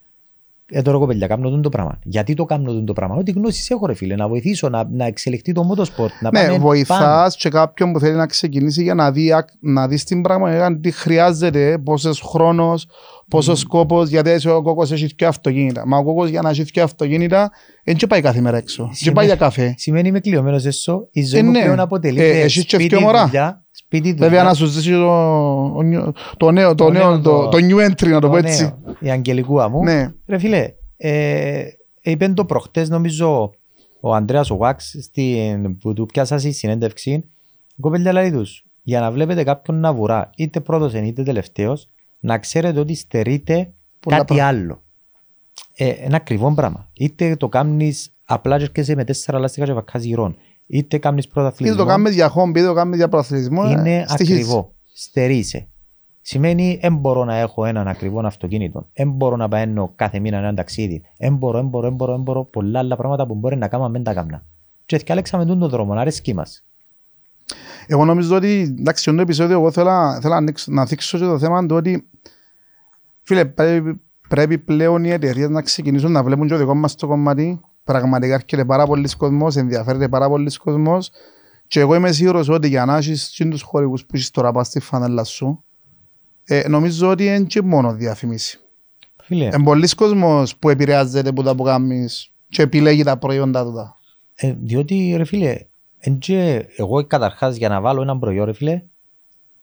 Ε, 0.75 0.83
τώρα 0.83 0.99
κοπέλια, 0.99 1.27
κάνω 1.27 1.49
τούτο 1.49 1.61
το 1.61 1.69
πράγμα. 1.69 1.99
Γιατί 2.03 2.35
το 2.35 2.45
κάνω 2.45 2.73
τούτο 2.73 2.85
το 2.85 2.93
πράγμα; 2.93 3.17
Ό,τι 3.17 3.31
γνώσεις 3.31 3.71
έχω 3.71 3.87
ρε 3.87 3.95
φίλε, 3.95 4.15
να 4.17 4.29
βοηθήσω, 4.29 4.69
να, 4.69 4.89
να 4.91 5.05
εξελιχθεί 5.07 5.53
το 5.53 5.63
motorsport. 5.71 6.11
Να 6.21 6.31
πάμε 6.31 6.47
Ναι, 6.47 6.53
πάνω. 6.53 6.63
βοηθάς 6.63 7.37
και 7.37 7.49
κάποιον 7.49 7.93
που 7.93 7.99
θέλει 8.01 8.17
να 8.17 8.27
ξεκινήσει 8.27 8.83
για 8.83 8.95
να 8.95 9.13
δει, 9.13 9.33
ακ- 9.33 9.49
να 9.61 9.89
δεις 9.89 10.05
την 10.05 10.23
πράγμα, 10.23 10.79
τι 10.81 10.91
χρειάζεται, 10.91 11.79
πόσος 11.85 12.21
χρόνος, 12.21 12.87
πόσος 13.29 13.59
σκόπος, 13.61 14.09
γιατί 14.09 14.31
έτσι 14.31 14.49
ο 14.49 14.63
κόκκος 14.63 14.93
έχει 14.93 15.15
και 15.15 15.27
αυτοκίνητα. 15.27 15.87
Μα 15.87 15.97
ο 15.99 16.05
κόκκος 16.05 16.29
για 16.29 16.43
να 16.43 16.51
έχει 16.51 16.65
και 16.65 16.81
αυτοκίνητα, 16.81 17.51
δεν 17.85 17.97
και 17.97 18.07
πάει 18.07 18.21
κάθε 18.21 18.41
μέρα 18.41 18.57
έξω. 18.57 18.87
Και 18.89 18.95
Σημαίνει- 18.95 19.17
πάει 19.17 19.27
για 19.27 19.37
καφέ. 19.37 19.75
Σημαίνει 19.77 20.09
είμαι 20.09 20.21
κλειωμένος 20.21 20.65
εσώ. 20.65 21.09
Η 21.13 21.25
ζωή 21.25 21.41
Ε, 21.41 21.43
μου 21.43 21.51
ναι. 21.51 21.61
πλέον 21.61 21.79
Ε, 21.79 21.83
αποτελείται 21.83 22.41
έχεις 22.41 22.65
και 22.65 22.75
σπίτι, 22.77 22.89
δυο 22.97 23.01
μωρά. 23.01 23.25
δουλειά, 23.25 23.62
σπίτι, 23.73 24.11
δουλειά. 24.13 24.29
Βέβαια 24.29 24.43
να 24.45 24.55
σου 24.55 24.67
ζήσει 24.67 24.91
το, 24.91 25.11
ο 25.75 25.83
νιου- 25.83 26.17
το 26.37 26.51
νέο, 26.51 26.75
το 26.75 26.85
Το 26.85 26.91
νέο, 26.91 27.09
νέο, 27.11 27.21
το, 27.21 27.31
το- 27.39 27.49
το 27.49 27.57
new 27.61 27.91
entry 27.91 28.09
να 28.09 28.21
το 28.21 28.27
πω 28.29 28.33
Το 28.41 28.47
έτσι. 28.47 28.63
νέο, 28.63 28.97
Η 29.01 29.11
Αγγελικούα 29.11 29.69
μου. 29.69 29.83
Ναι. 29.83 30.13
Ρε 30.27 30.39
φίλε, 30.39 30.73
ε, 30.97 31.63
είπε 32.03 32.29
το 32.29 32.45
προχτές 32.45 32.89
νομίζω 32.89 33.51
ο 34.01 34.15
Ανδρέας 34.15 34.51
ο 34.51 34.57
Βάξ 34.57 34.97
στην, 35.03 35.77
που 35.79 35.93
του 35.93 36.07
πιάσα 36.07 36.39
στη 36.39 36.53
συνέντευξη. 36.53 37.11
Η 37.77 37.81
κοπέλια 37.81 38.13
λέει 38.13 38.31
τους, 38.33 38.65
για 38.83 39.01
να 39.01 39.11
βλέπετε 39.11 39.43
κάποιον 39.43 39.81
να 39.81 39.93
βουρά, 39.93 40.31
είτε 40.37 40.61
πρώτος 40.61 40.93
είτε 40.95 41.23
τελευταίος, 41.23 41.87
να 42.21 42.39
ξέρετε 42.39 42.81
ότι 42.81 42.95
στερείται 42.95 43.73
Πολλά 44.01 44.17
κάτι 44.17 44.35
πράγματα. 44.35 44.59
άλλο. 44.59 44.83
Ε, 45.75 45.89
ένα 45.89 46.17
ακριβό 46.17 46.55
πράγμα. 46.55 46.89
Είτε 46.93 47.37
το 47.37 47.49
κάνεις 47.49 48.13
απλά 48.25 48.57
και 48.59 48.65
έρχεσαι 48.65 48.95
με 48.95 49.05
τέσσερα 49.05 49.39
λάστιχα 49.39 49.67
και 49.67 49.73
βακάς 49.73 50.03
γυρών, 50.03 50.37
είτε 50.73 50.99
κάνεις 50.99 51.25
Είτε 51.25 51.33
πρωταθλητισμό. 51.35 51.83
το 51.83 51.87
κάνουμε 51.89 52.11
για 52.11 52.29
χόμπι, 52.29 52.59
είτε 52.59 52.69
το 52.69 52.75
κάνουμε 52.75 52.97
για 52.97 53.09
προαθλητισμό. 53.09 53.71
είναι 53.71 53.97
ε, 53.97 54.05
στοιχίζει. 54.09 54.41
ακριβό. 54.41 54.73
Στερείσαι. 54.95 55.67
Σημαίνει 56.23 56.79
δεν 56.83 56.97
μπορώ 56.97 57.25
να 57.25 57.37
έχω 57.37 57.65
έναν 57.65 57.89
ακριβό 57.89 58.27
αυτοκίνητο. 58.27 58.89
Δεν 58.93 59.11
μπορώ 59.11 59.37
να 59.37 59.49
παίρνω 59.49 59.93
κάθε 59.97 60.19
μήνα 60.19 60.37
ένα 60.39 60.55
ταξίδι. 60.55 61.03
Δεν 61.19 61.35
μπορώ, 61.35 61.59
δεν 61.59 61.67
μπορώ, 61.69 61.87
δεν 61.87 61.95
μπορώ, 61.97 62.13
δεν 62.13 62.21
μπορώ. 62.23 62.45
Πολλά 62.45 62.79
άλλα 62.79 62.97
πράγματα 62.97 63.27
που 63.27 63.35
μπορεί 63.35 63.57
να 63.57 63.69
κάνω, 63.69 63.85
αν 63.85 63.93
δεν 63.93 64.03
τα 64.03 64.15
κάμνα. 64.15 64.45
Και 64.87 64.97
διάλεξαμε 64.97 65.45
τον 65.45 65.69
δρόμο, 65.69 65.95
να 65.95 66.01
αρέσκει 66.01 66.35
μας. 66.35 66.65
Εγώ 67.87 68.05
νομίζω 68.05 68.37
ότι, 68.37 68.61
εντάξει, 68.79 69.03
στο 69.11 69.21
επεισόδιο 69.21 69.59
εγώ 69.59 69.71
θέλω, 69.71 69.91
θέλω 70.21 70.33
να, 70.33 70.37
ανοίξω- 70.37 70.75
να 70.75 70.87
θίξω 70.87 71.19
και 71.19 71.25
το 71.25 71.39
θέμα 71.39 71.67
του 71.67 71.77
ότι 71.77 72.09
φίλε, 73.23 73.45
πρέπει, 73.45 74.01
πρέπει 74.29 74.59
πλέον 74.59 75.05
οι 75.05 75.11
εταιρείες 75.11 75.49
να 75.49 75.63
ξεκινήσουν 75.63 76.13
να 76.13 76.23
βλέπουν 76.23 76.47
και 76.47 76.53
το 76.53 76.59
δικό 76.59 76.75
μας 76.75 76.95
το 76.95 77.07
κομμάτι. 77.07 77.61
Πραγματικά 77.85 78.35
έρχεται 78.35 78.65
πάρα 78.65 78.87
πολλοί 78.87 79.09
κόσμος, 79.17 79.57
ενδιαφέρεται 79.57 80.09
πάρα 80.09 80.29
πολλοί 80.29 80.57
κόσμος 80.57 81.11
και 81.67 81.81
εγώ 81.81 81.95
είμαι 81.95 82.13
σίγουρος 82.13 82.49
ότι 82.49 82.69
για 82.69 82.85
να 82.85 82.97
έχεις 82.97 83.29
και 83.29 83.45
τους 83.45 83.63
χορηγούς 83.63 84.03
που 84.03 84.11
έχεις 84.15 84.31
τώρα 84.31 84.53
πας 84.53 84.67
στη 84.67 84.81
φανέλα 84.81 85.25
σου 85.25 85.65
ε, 86.45 86.69
νομίζω 86.69 87.11
ότι 87.11 87.25
είναι 87.27 87.45
και 87.45 87.63
μόνο 87.63 87.93
διαφημίση. 87.95 88.61
Φίλε, 89.23 89.45
Είναι 89.45 89.63
πολλοίς 89.63 89.95
κόσμος 89.95 90.57
που 90.57 90.69
επηρεάζεται 90.69 91.29
από 91.29 91.43
τα 91.43 91.55
που 91.55 91.63
κάνεις 91.63 92.31
και 92.49 92.63
επιλέγει 92.63 93.03
τα 93.03 93.17
προϊόντα 93.17 93.65
του. 93.65 93.75
τα. 93.75 93.99
ε, 94.35 94.55
διότι 94.61 95.15
ρε 95.17 95.25
φίλε, 95.25 95.59
εν 95.99 96.19
και 96.19 96.67
εγώ 96.77 97.05
καταρχάς 97.07 97.57
για 97.57 97.69
να 97.69 97.81
βάλω 97.81 98.03
έναν 98.03 98.19
προϊόν 98.19 98.45
ρε 98.45 98.53
φίλε, 98.53 98.83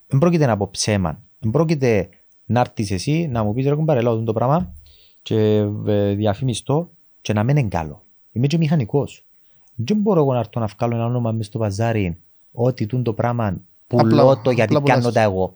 δεν 0.08 0.20
πρόκειται 0.20 0.46
να 0.46 0.58
πω 0.58 0.70
ψέμα. 0.72 1.24
Δεν 1.40 1.52
πρόκειται 1.52 2.10
να 2.46 2.60
έρθεις 2.60 2.92
εσύ 2.92 3.28
να 3.32 3.44
μου 3.44 3.54
πεις 3.54 3.66
ρε 3.66 3.76
κουμπάρε, 3.76 4.02
λέω 4.02 4.24
το 4.24 4.34
πράγμα 4.34 4.74
και 5.22 5.66
ε, 5.86 6.14
διαφημιστώ 6.14 6.90
και 7.22 7.34
να 7.34 7.44
μην 7.44 7.58
είναι 7.58 7.68
καλό. 7.68 8.04
Είμαι 8.32 8.48
και 8.48 8.58
μηχανικός. 8.58 9.24
Δεν 9.76 9.98
μπορώ 9.98 10.20
εγώ 10.22 10.34
να 10.34 10.40
έρθω 10.40 10.60
να 10.60 10.66
βγάλω 10.78 10.96
ένα 10.96 11.06
όνομα 11.06 11.32
μες 11.32 11.46
στο 11.46 11.58
παζάρι 11.58 12.18
ότι 12.52 12.86
τούν 12.86 13.04
το 13.04 13.14
πράγμα 13.14 13.58
πουλώ 13.88 14.22
Απλά- 14.22 14.42
το 14.42 14.52
γιατί 14.52 14.76
απλά 14.76 14.88
κάνω 14.88 15.00
πουλάς. 15.00 15.14
τα 15.16 15.22
εγώ. 15.22 15.56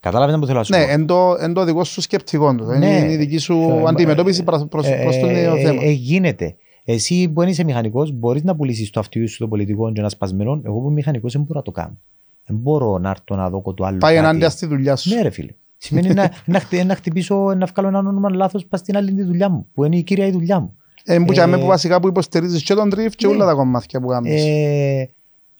Κατάλαβες 0.00 0.34
να 0.34 0.40
που 0.40 0.46
θέλω 0.46 0.58
να 0.58 0.64
σου 0.64 0.72
Ναι, 0.74 0.84
πω. 0.84 0.90
εν 0.90 1.06
το, 1.06 1.36
εν 1.40 1.52
το 1.52 1.64
δικό 1.64 1.84
σου 1.84 2.00
σκεπτικό 2.00 2.54
του. 2.54 2.64
Ναι. 2.64 2.74
Είναι 2.76 3.12
η 3.12 3.16
δική 3.16 3.38
σου 3.38 3.54
Ε, 3.54 3.82
αντιμετώπιση 3.86 4.40
ε, 4.40 4.44
προς, 4.44 4.66
προς, 4.68 4.86
Ε, 4.86 5.00
προς 5.02 5.18
το 5.18 5.26
ε, 5.26 5.32
νέο 5.32 5.54
ε, 5.56 5.60
θέμα. 5.62 5.82
ε, 5.84 5.90
γίνεται. 5.90 6.56
Εσύ 6.84 7.28
που 7.28 7.42
είσαι 7.42 7.64
μηχανικός 7.64 8.12
μπορείς 8.12 8.42
να 8.42 8.56
πουλήσεις 8.56 8.90
το 8.90 9.00
αυτοκίνητο 9.00 9.30
σου 9.32 9.38
το 9.38 9.48
πολιτικό 9.48 9.92
και 9.92 10.00
ένα 10.00 10.08
σπασμένο. 10.08 10.60
Εγώ 10.64 10.74
που 10.78 10.84
είμαι 10.84 10.92
μηχανικός 10.92 11.32
δεν 11.32 11.42
μπορώ 11.42 11.58
να 11.58 11.64
το 11.64 11.70
κάνω. 11.70 11.98
Δεν 12.46 12.56
μπορώ 12.56 12.98
να 12.98 13.10
έρθω 13.10 13.36
να 13.36 13.50
δω 13.50 13.74
το 13.74 13.84
άλλο 13.84 13.98
Πάει 13.98 14.14
κάτι. 14.14 14.26
ενάντια 14.26 14.50
στη 14.50 14.66
δουλειά 14.66 14.96
σου. 14.96 15.14
Ναι 15.14 15.22
ρε 15.22 15.30
φίλε. 15.30 15.50
Σημαίνει 15.78 16.14
να, 16.14 16.30
να, 16.44 16.58
χτυ- 16.60 16.84
να 16.84 16.94
χτυπήσω, 16.94 17.54
να 17.54 17.66
βγάλω 17.66 17.88
ένα 17.88 17.98
όνομα 17.98 18.30
λάθος 18.30 18.66
πας 18.66 18.80
στην 18.80 18.96
άλλη 18.96 19.12
τη 19.12 19.22
δουλειά 19.22 19.48
μου. 19.48 19.66
Που 19.74 19.84
είναι 19.84 19.96
η 19.96 20.02
κύρια 20.02 20.26
η 20.26 20.30
δουλειά 20.30 20.60
μου. 20.60 20.76
Ε, 21.06 21.18
που, 21.18 21.32
Ε, 21.32 21.42
ε, 21.42 21.56
που 21.56 21.66
βασικά 21.66 22.00
που 22.00 22.08
υποστηρίζεις 22.08 22.62
και 22.62 22.74
τον 22.74 22.90
τρίφ 22.90 23.14
και 23.14 23.26
ναι. 23.26 23.32
όλα 23.32 23.46
τα 23.46 23.52
κομμάτια 23.54 24.00
που 24.00 24.06
κάνεις. 24.06 24.42
Ε, 24.46 25.10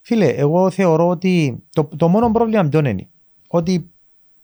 φίλε, 0.03 0.27
εγώ 0.29 0.71
θεωρώ 0.71 1.09
ότι 1.09 1.63
το, 1.73 1.89
το 1.97 2.09
μόνο 2.09 2.31
πρόβλημα 2.31 2.69
ποιο 2.69 2.79
είναι; 2.79 3.09
Ότι 3.49 3.91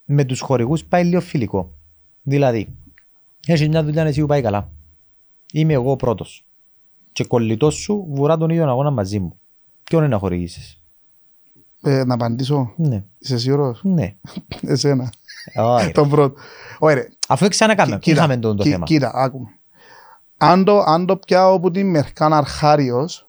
με 0.05 0.25
τους 0.25 0.41
χορηγούς 0.41 0.85
πάει 0.85 1.05
λίγο 1.05 1.21
φιλικό. 1.21 1.75
Δηλαδή, 2.23 2.69
έχεις 3.47 3.69
μια 3.69 3.85
δουλειά 3.85 4.05
εσύ 4.05 4.21
που 4.21 4.27
πάει 4.27 4.43
καλά. 4.43 4.71
Είμαι 5.53 5.73
εγώ 5.73 5.97
πρώτος. 5.97 6.45
Και 7.13 7.25
κολλητός 7.25 7.75
σου 7.75 8.07
βουρά 8.11 8.37
τον 8.37 8.51
ίδιο 8.51 8.69
αγώνα 8.69 8.91
μαζί 8.91 9.19
μου. 9.19 9.39
Ποιον 9.85 10.03
είναι 10.03 10.13
να 10.13 10.19
χορηγήσεις; 10.19 10.83
Ε, 11.83 12.05
να 12.05 12.15
απαντήσω; 12.15 12.73
Ναι, 12.77 13.05
Είσαι 13.19 13.39
σίγουρος; 13.39 13.81
ναι. 13.85 14.15
Εσένα. 14.67 15.13
Όχι. 15.57 15.91
τον 15.93 16.09
πρώτο. 16.09 16.41
Ωραία. 16.79 17.09
Αφού 17.29 17.49
ξανακάμε, 17.49 17.99
Κοίτα, 17.99 18.17
είχαμε 18.17 18.37
το, 18.37 18.55
το 18.55 18.63
κοι- 18.63 18.73
θέμα. 18.73 18.85
Κοίτα, 18.85 19.11
άκουμε. 19.15 19.49
Αν 20.43 20.65
το, 20.65 20.81
αν 20.81 21.07
το 21.07 21.17
πιάω 21.17 21.55
από 21.55 21.71
την 21.71 21.91
μερκάν 21.91 22.33
αρχάριος, 22.33 23.29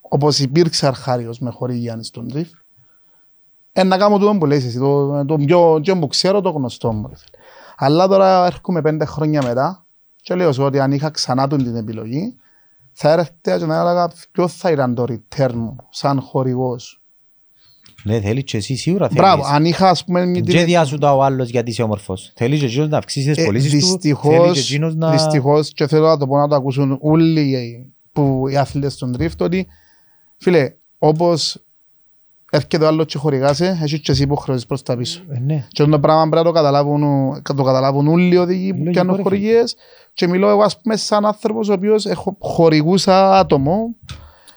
όπως 0.00 0.38
υπήρξε 0.38 0.86
αρχάριος 0.86 1.38
με 1.38 1.50
χορηγία 1.50 2.02
στον 2.02 2.28
τρίφ, 2.28 2.48
ε, 3.72 3.82
να 3.82 3.98
κάνω 3.98 4.18
τούτο 4.18 4.36
που 4.38 4.46
λες 4.46 4.64
εσύ, 4.64 4.78
το, 4.78 5.24
το 5.24 5.36
πιο, 5.36 5.80
πιο 5.82 5.98
που 5.98 6.06
ξέρω, 6.06 6.40
το 6.40 6.50
γνωστό 6.50 6.92
μου. 6.92 7.08
ρε 7.08 7.16
φίλε. 7.16 7.36
Αλλά 7.76 8.08
τώρα 8.08 8.46
έρχομαι 8.46 8.82
πέντε 8.82 9.04
χρόνια 9.04 9.42
μετά 9.42 9.86
και 10.22 10.34
λέω 10.34 10.52
σου 10.52 10.62
ότι 10.62 10.80
αν 10.80 10.92
είχα 10.92 11.10
ξανά 11.10 11.46
τον 11.46 11.62
την 11.62 11.76
επιλογή, 11.76 12.36
θα 12.92 13.10
έρχεται 13.10 13.58
και 13.58 13.66
να 13.66 13.80
έλεγα 13.80 14.10
ποιο 14.32 14.48
θα 14.48 14.70
ήταν 14.70 14.94
το 14.94 15.04
return 15.08 15.52
μου 15.52 15.76
σαν 15.90 16.20
χορηγός. 16.20 17.00
Ναι, 18.06 18.20
θέλεις 18.20 18.44
και 18.44 18.56
εσύ 18.56 18.76
σίγουρα 18.76 19.06
θέλεις. 19.08 19.22
Μπράβο, 19.22 19.42
αν 19.46 19.64
είχα 19.64 19.88
ας 19.88 20.04
πούμε 20.04 20.26
μια 20.26 20.40
Και 20.40 20.64
διάσου 20.64 20.98
τα 20.98 21.14
ο 21.14 21.22
άλλος 21.22 21.48
γιατί 21.48 21.70
είσαι 21.70 21.82
όμορφος. 21.82 22.32
Θέλεις 22.34 22.60
και 22.60 22.66
εκείνος 22.66 22.88
να 22.88 22.96
αυξήσεις 22.98 23.34
τις 23.34 23.42
Ε, 23.42 23.46
πωλήσεις 23.46 23.70
του; 23.70 23.76
Θέλεις 23.78 23.90
και 23.90 23.96
δυστυχώς, 24.08 24.58
εκείνος 24.58 24.94
να... 24.94 25.10
δυστυχώς 25.10 25.72
και 25.72 25.86
θέλω 25.86 26.06
να 26.06 26.18
το 26.18 26.26
πω 26.26 26.36
να 26.36 26.48
το 26.48 26.54
ακούσουν 26.54 26.98
όλοι 27.00 27.40
οι- 27.40 27.92
που 28.12 28.44
οι 28.50 28.56
άθλητες 28.56 28.92
στον 28.92 29.12
τρίφτ 29.12 29.42
ότι 29.42 29.66
φίλε, 30.36 30.74
όπως 30.98 31.60
έρχεται 32.50 32.84
ο 32.84 32.86
άλλος 32.86 33.06
και 33.06 33.18
χορηγάσαι, 33.18 33.78
έχεις 33.82 34.00
και 34.00 34.12
εσύ 34.12 34.22
υποχρεώσεις 34.22 34.66
προς 34.66 34.82
τα 34.82 34.96
πίσω. 34.96 35.22
Ε, 35.28 35.38
ναι. 35.38 35.66
Και 35.68 35.84
το 35.84 36.00
πράγμα 36.00 36.20
πρέπει 36.28 36.36
να 36.36 36.42
το 36.42 36.52
καταλάβουν, 36.52 37.02
το 37.56 37.62
καταλάβουν 37.62 38.08
όλοι 38.08 38.34
οι 38.34 38.36
οδηγοί 38.36 38.70
που 38.70 38.76
Λογικό, 38.76 38.90
πιάνουν 38.92 39.16
ρε 39.16 39.22
χορηγίες 39.22 39.76
και 40.12 40.26
μιλώ 40.28 40.48
εγώ 40.48 40.62
ας 40.62 40.80
πούμε 40.80 40.96
σαν 40.96 41.26
άνθρωπος 41.26 41.68
ο 41.68 41.72
οποίος 41.72 42.06
έχω 42.06 42.36
χορηγούσα 42.40 43.38
άτομο. 43.38 43.94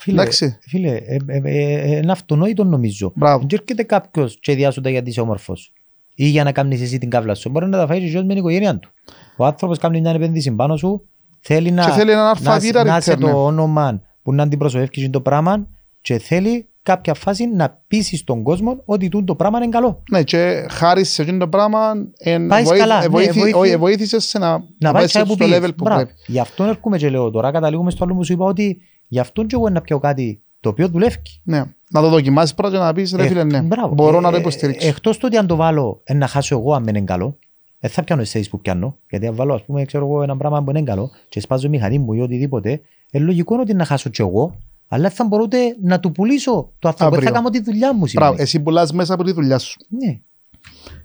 Φίλε, 0.10 0.22
Εντάξει. 0.22 0.58
φίλε 0.62 0.90
ε, 0.92 1.18
ε, 1.28 1.42
ε, 1.44 1.82
ε, 1.94 1.98
είναι 1.98 2.12
αυτονόητο 2.12 2.64
νομίζω. 2.64 3.12
Μπράβο. 3.16 3.46
Δεν 3.50 3.60
έρχεται 3.62 3.84
κάποιος 3.84 4.38
και 4.42 4.56
διάσου 4.56 4.82
τα 4.82 4.90
γιατί 4.90 5.10
είσαι 5.10 5.22
όμορφος. 5.22 5.74
Ή 6.16 6.26
για 6.26 6.44
να 6.44 6.52
κάνεις 6.52 6.82
εσύ 6.82 6.98
την 6.98 7.10
κάβλα 7.10 7.36
σου. 7.36 7.50
Μπορεί 7.50 7.68
να 7.68 7.78
τα 7.78 7.88
φάει 7.88 8.00
και 8.00 8.06
ο 8.06 8.08
γιος 8.08 8.22
με 8.22 8.28
την 8.28 8.38
οικογένεια 8.38 8.78
του. 8.80 8.90
Ο 9.38 9.46
άνθρωπος 9.46 9.78
κάνει 9.78 10.02
μια 10.02 10.12
επένδυση 10.12 10.52
πάνω 10.52 10.78
σου. 10.78 11.08
Θέλει 11.40 11.72
να, 11.72 11.86
Και 11.86 11.92
θέλει 11.92 12.12
έναν 12.12 12.24
να, 12.24 12.30
αλφαβήτα 12.30 12.84
να 12.84 12.98
είσαι 12.98 13.14
return, 13.14 13.20
ναι. 13.20 13.32
το 13.32 13.46
όνομα 13.46 14.02
που 14.24 14.34
να 14.34 14.44
αντιπροσωπεύει 14.44 15.10
το 15.10 15.22
πράγμα 15.22 15.68
και 16.02 16.18
θέλει 16.18 16.68
κάποια 16.84 17.14
φάση 17.14 17.46
να 17.48 17.82
πείσει 17.88 18.18
στον 18.18 18.44
κόσμο 18.44 18.82
ότι 18.86 19.10
τούτο 19.10 19.26
το 19.26 19.36
πράγμα 19.36 19.58
είναι 19.58 19.70
καλό. 19.70 20.04
Ναι, 20.12 20.24
και 20.24 20.66
χάρη 20.70 21.04
σε 21.04 21.22
αυτό 21.22 21.38
το 21.38 21.48
πράγμα 21.48 21.92
εν, 22.18 22.48
Πάεις 22.48 22.64
βοήθη- 22.68 22.82
καλά, 22.88 22.98
ε, 22.98 23.02
ναι, 23.02 23.08
βοήθη- 23.08 23.34
βοήθη- 23.40 23.56
όχι, 23.56 23.72
ε, 23.72 23.78
βοήθησες 23.78 24.26
σε 24.26 24.40
να, 24.40 24.48
Να 24.50 24.58
να 24.58 24.64
πάει 24.80 24.94
πάεις 24.94 25.08
τσάι 25.10 25.24
που 25.26 25.34
στο 25.34 25.46
πήγες. 25.46 25.60
level 25.60 25.76
που 25.76 25.84
Μπράβο. 25.84 26.02
πρέπει. 26.04 26.20
Γι' 26.28 26.40
αυτό 26.40 26.64
έρχομαι 26.64 26.98
και 26.98 27.10
λέω 27.10 27.30
τώρα 27.30 27.52
καταλήγουμε 27.52 27.92
στο 27.92 28.04
άλλο 28.04 28.16
που 28.16 28.26
σου 28.26 28.34
είπα 28.34 28.46
ότι 28.46 28.82
γι' 29.10 29.20
αυτό 29.20 29.44
και 29.44 29.56
εγώ 29.56 29.70
να 29.70 29.82
πιω 29.82 30.00
κάτι 30.00 30.42
το 30.60 30.70
οποίο 30.70 30.88
δουλεύει. 30.88 31.16
Ναι. 31.44 31.64
Να 31.92 32.02
το 32.02 32.10
δοκιμάσεις 32.10 32.54
πρώτα 32.56 32.72
και 32.78 32.84
να 32.84 32.94
πεις 32.94 33.14
ρε 33.16 33.24
Ε, 33.24 33.28
φίλε 33.28 33.44
ναι, 33.44 33.62
μπράβο. 33.62 33.94
μπορώ 33.94 34.18
Ε, 34.18 34.22
να 34.22 34.30
το 34.30 34.36
ε, 34.36 34.40
υποστηρίξω. 34.40 34.88
Εκτός 34.88 35.18
το 35.18 35.28
ότι 35.28 35.38
αν 35.38 35.48
το 35.48 35.56
βάλω 35.56 36.02
ε, 36.04 36.14
να 36.14 36.28
χάσω 36.28 36.56
εγώ 36.56 36.74
αν 36.74 36.84
δεν 36.84 36.96
είναι 36.96 37.06
καλό, 37.06 37.38
δεν 37.80 37.90
θα 37.92 38.04
πιάνω 38.04 38.22
εσείς 38.22 38.50
που 38.50 38.60
πιάνω. 38.60 38.98
Γιατί 39.10 39.28
αν 39.28 39.36
βάλω 39.36 39.54
ας 39.54 39.64
πούμε 39.66 39.86
ξέρω 39.86 40.06
εγώ 40.06 40.24
ένα 40.24 40.38
πράγμα 40.38 40.64
που 40.64 40.70
είναι 40.70 40.82
καλό 40.82 41.12
και 41.30 41.40
σπάζω 41.40 41.70
μηχανή 41.70 42.00
μου 42.00 42.14
ή 42.14 42.22
οτιδήποτε, 42.22 42.82
ε, 43.12 43.20
λογικό 43.20 43.54
είναι 43.54 43.64
ότι 43.64 43.74
να 43.74 43.86
χάσω 43.86 44.10
κι 44.10 44.22
εγώ, 44.22 44.56
αλλά 44.88 45.10
θα 45.10 45.26
μπορώ 45.26 45.44
ούτε 45.44 45.58
να 45.84 46.00
του 46.00 46.12
πουλήσω 46.12 46.72
το 46.80 46.88
αυτό 46.90 47.04
που 47.06 47.14
Αύριο. 47.14 47.28
θα 47.30 47.34
κάνω 47.36 47.50
τη 47.50 47.62
δουλειά 47.62 47.94
μου 47.94 48.06
Μπράβο, 48.14 48.26
σημαίνει. 48.32 48.42
εσύ 48.42 48.60
πουλάς 48.60 48.92
μέσα 48.94 49.14
από 49.14 49.24
τη 49.24 49.32
δουλειά 49.32 49.58
σου. 49.58 49.78
Ναι. 49.90 50.20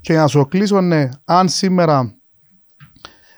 Και 0.00 0.12
για 0.12 0.20
να 0.20 0.26
σου 0.26 0.46
κλείσω, 0.48 0.80
ναι, 0.80 1.08
αν 1.24 1.48
σήμερα 1.48 2.14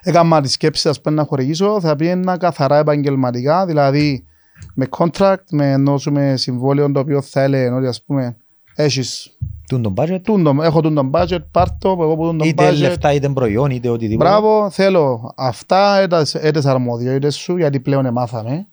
έκανα 0.02 0.40
τη 0.40 0.48
σκέψη 0.48 0.88
ας 0.88 1.00
πούμε, 1.00 1.14
να 1.14 1.24
χορηγήσω, 1.24 1.81
θα 1.81 1.96
πήγαινα 1.96 2.37
καθαρά 2.37 2.79
επαγγελματικά, 2.79 3.66
δηλαδή 3.66 4.26
με 4.74 4.86
contract, 4.90 5.44
με 5.50 5.72
ενός 5.72 6.06
με 6.10 6.36
συμβόλαιο 6.36 6.92
το 6.92 7.00
οποίο 7.00 7.22
θα 7.22 7.40
έλεγε 7.40 7.70
ότι 7.70 7.86
ας 7.86 8.02
πούμε 8.02 8.36
έχεις 8.74 9.36
Τούν 9.68 9.82
τον 9.82 9.94
budget, 9.96 10.20
τούντο, 10.22 10.56
έχω 10.62 10.80
τον 10.80 10.94
τον 10.94 11.10
budget, 11.14 11.38
πάρ' 11.50 11.78
το, 11.78 11.88
εγώ 11.88 12.16
που 12.16 12.24
τον 12.24 12.38
τον 12.38 12.48
είτε 12.48 12.68
budget. 12.68 12.76
λεφτά 12.78 13.12
είτε 13.12 13.28
προϊόν 13.28 13.70
είτε 13.70 13.88
οτιδήποτε. 13.88 14.28
Μπράβο, 14.28 14.70
θέλω 14.70 15.32
αυτά, 15.36 15.96
έτες 16.32 16.66
αρμοδιότητες 16.66 17.34
σου, 17.34 17.56
γιατί 17.56 17.80
πλέον 17.80 18.06
εμάθαμε. 18.06 18.66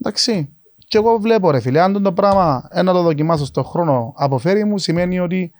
Εντάξει. 0.00 0.48
Και 0.76 0.98
εγώ 0.98 1.18
βλέπω 1.18 1.50
ρε 1.50 1.60
φίλε, 1.60 1.80
αν 1.80 2.02
το 2.02 2.12
πράγμα 2.12 2.68
ένα 2.72 2.92
το 2.92 3.02
δοκιμάσω 3.02 3.44
στον 3.44 3.64
χρόνο 3.64 4.12
αποφέρει 4.16 4.64
μου, 4.64 4.78
σημαίνει 4.78 5.20
ότι 5.20 5.52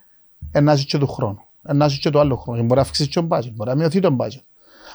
ενάζεις 0.53 0.85
και 0.85 0.99
του 0.99 1.07
χρόνου. 1.07 1.41
Ενάζεις 1.63 1.99
και 1.99 2.11
το 2.11 2.21
άλλο 2.21 2.37
χρόνο. 2.37 2.59
Και 2.59 2.65
Μπορεί 2.65 2.81
να 2.81 2.87
αυξήσεις 2.87 3.13
και 3.13 3.21
τον 3.21 3.29
budget, 3.31 3.53
μπορεί 3.55 3.71
να 3.71 3.77
μειωθεί 3.77 4.01
τον 4.01 4.17
budget. 4.21 4.43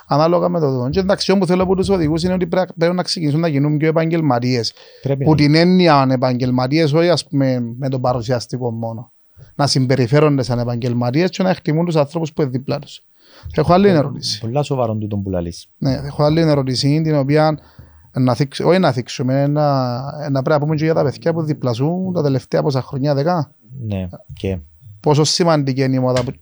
Ανάλογα 0.10 0.50
με 0.50 0.60
το 0.60 0.72
δόν. 0.72 0.92
Και 0.92 1.00
εντάξει, 1.00 1.32
όμως 1.32 1.48
θέλω 1.48 1.64
από 1.64 1.76
τους 1.76 1.90
οδηγούς 1.90 2.24
είναι 2.24 2.34
ότι 2.34 2.48
πρέπει 2.48 2.74
πρέπει 2.78 2.96
να 2.96 3.04
ξεκινήσουν 3.04 3.40
να 3.40 3.48
γίνουν 3.48 3.78
πιο 3.78 3.88
επαγγελματίες. 3.88 4.74
Πρέπει 5.02 5.24
Που 5.24 5.30
να 5.30 5.36
την 5.36 5.56
έννοια 5.56 6.08
επαγγελματίες, 6.12 6.94
όχι 6.94 7.10
ας 7.10 7.28
πούμε 7.28 7.60
με 7.78 7.90
τον 7.90 8.02
παρουσιαστικό 8.02 8.72
μόνο. 8.72 9.12
Να 9.56 9.68
συμπεριφέρονται 9.68 10.44
σαν 10.44 10.60
επαγγελματίες 10.60 11.30
και 11.30 11.44
να 11.44 11.50
εκτιμούν 11.50 11.86
τους 11.86 11.96
ανθρώπους 11.96 12.34
που 12.34 12.42
είναι 12.42 12.52
δίπλα 12.52 12.80
τους. 12.80 13.02
Έχω 13.56 13.74
άλλη 13.74 13.88
ερώτηση. 13.88 14.40
Πολλά 14.40 14.64
σοβαρό 14.64 14.96
τούτον 14.96 15.24
που 15.24 15.30
λαλείς. 15.30 15.68
Ναι, 15.78 15.92
έχω 15.94 16.24
άλλη 16.24 16.42
ερώτηση 16.42 17.02
την 17.04 17.16
οποία 17.16 17.60
να 18.14 18.34
θίξ, 18.34 18.60
όχι 18.60 18.80
να 18.80 18.92
θίξουμε, 18.92 19.48
να, 19.48 19.94
να 20.30 20.42
πρέπει 20.42 20.50
να 20.50 20.60
πούμε 20.60 20.76
και 20.76 20.84
για 20.84 20.94
τα 20.94 21.04
παιδιά 21.04 21.34
που 21.34 21.42
διπλασούν 21.42 22.14
τα 22.14 22.22
τελευταία 22.24 22.62
πόσα 22.62 22.82
χρονιά, 22.82 23.14
δεκά. 23.14 23.52
Ναι. 23.88 24.08
Και 24.34 24.58
Πόσο 25.00 25.24
σημαντική 25.24 25.84
είναι 25.84 25.96
η 25.96 26.00
μόδα 26.00 26.24
που- 26.24 26.34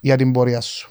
για 0.00 0.16
την 0.16 0.32
πορεία 0.32 0.60
σου. 0.60 0.90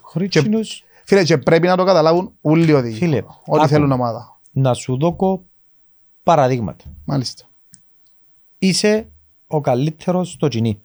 χωρίς 0.00 0.28
Και- 0.28 0.38
εκείνους, 0.38 0.83
Φίλε, 1.06 1.24
και 1.24 1.38
πρέπει 1.38 1.66
να 1.66 1.76
το 1.76 1.84
καταλάβουν 1.84 2.32
όλοι 2.40 2.68
οι 2.68 2.72
οδηγοί. 2.72 2.96
Φίλε, 2.98 3.22
Όλοι 3.46 3.60
άκου. 3.60 3.68
θέλουν 3.68 3.92
ομάδα. 3.92 4.40
να 4.52 4.74
σου 4.74 4.96
δώκω 4.98 5.44
παραδείγματα. 6.22 6.84
Μάλιστα. 7.04 7.44
Είσαι 8.58 9.08
ο 9.46 9.60
καλύτερος 9.60 10.30
στο 10.30 10.48
κοινή. 10.48 10.80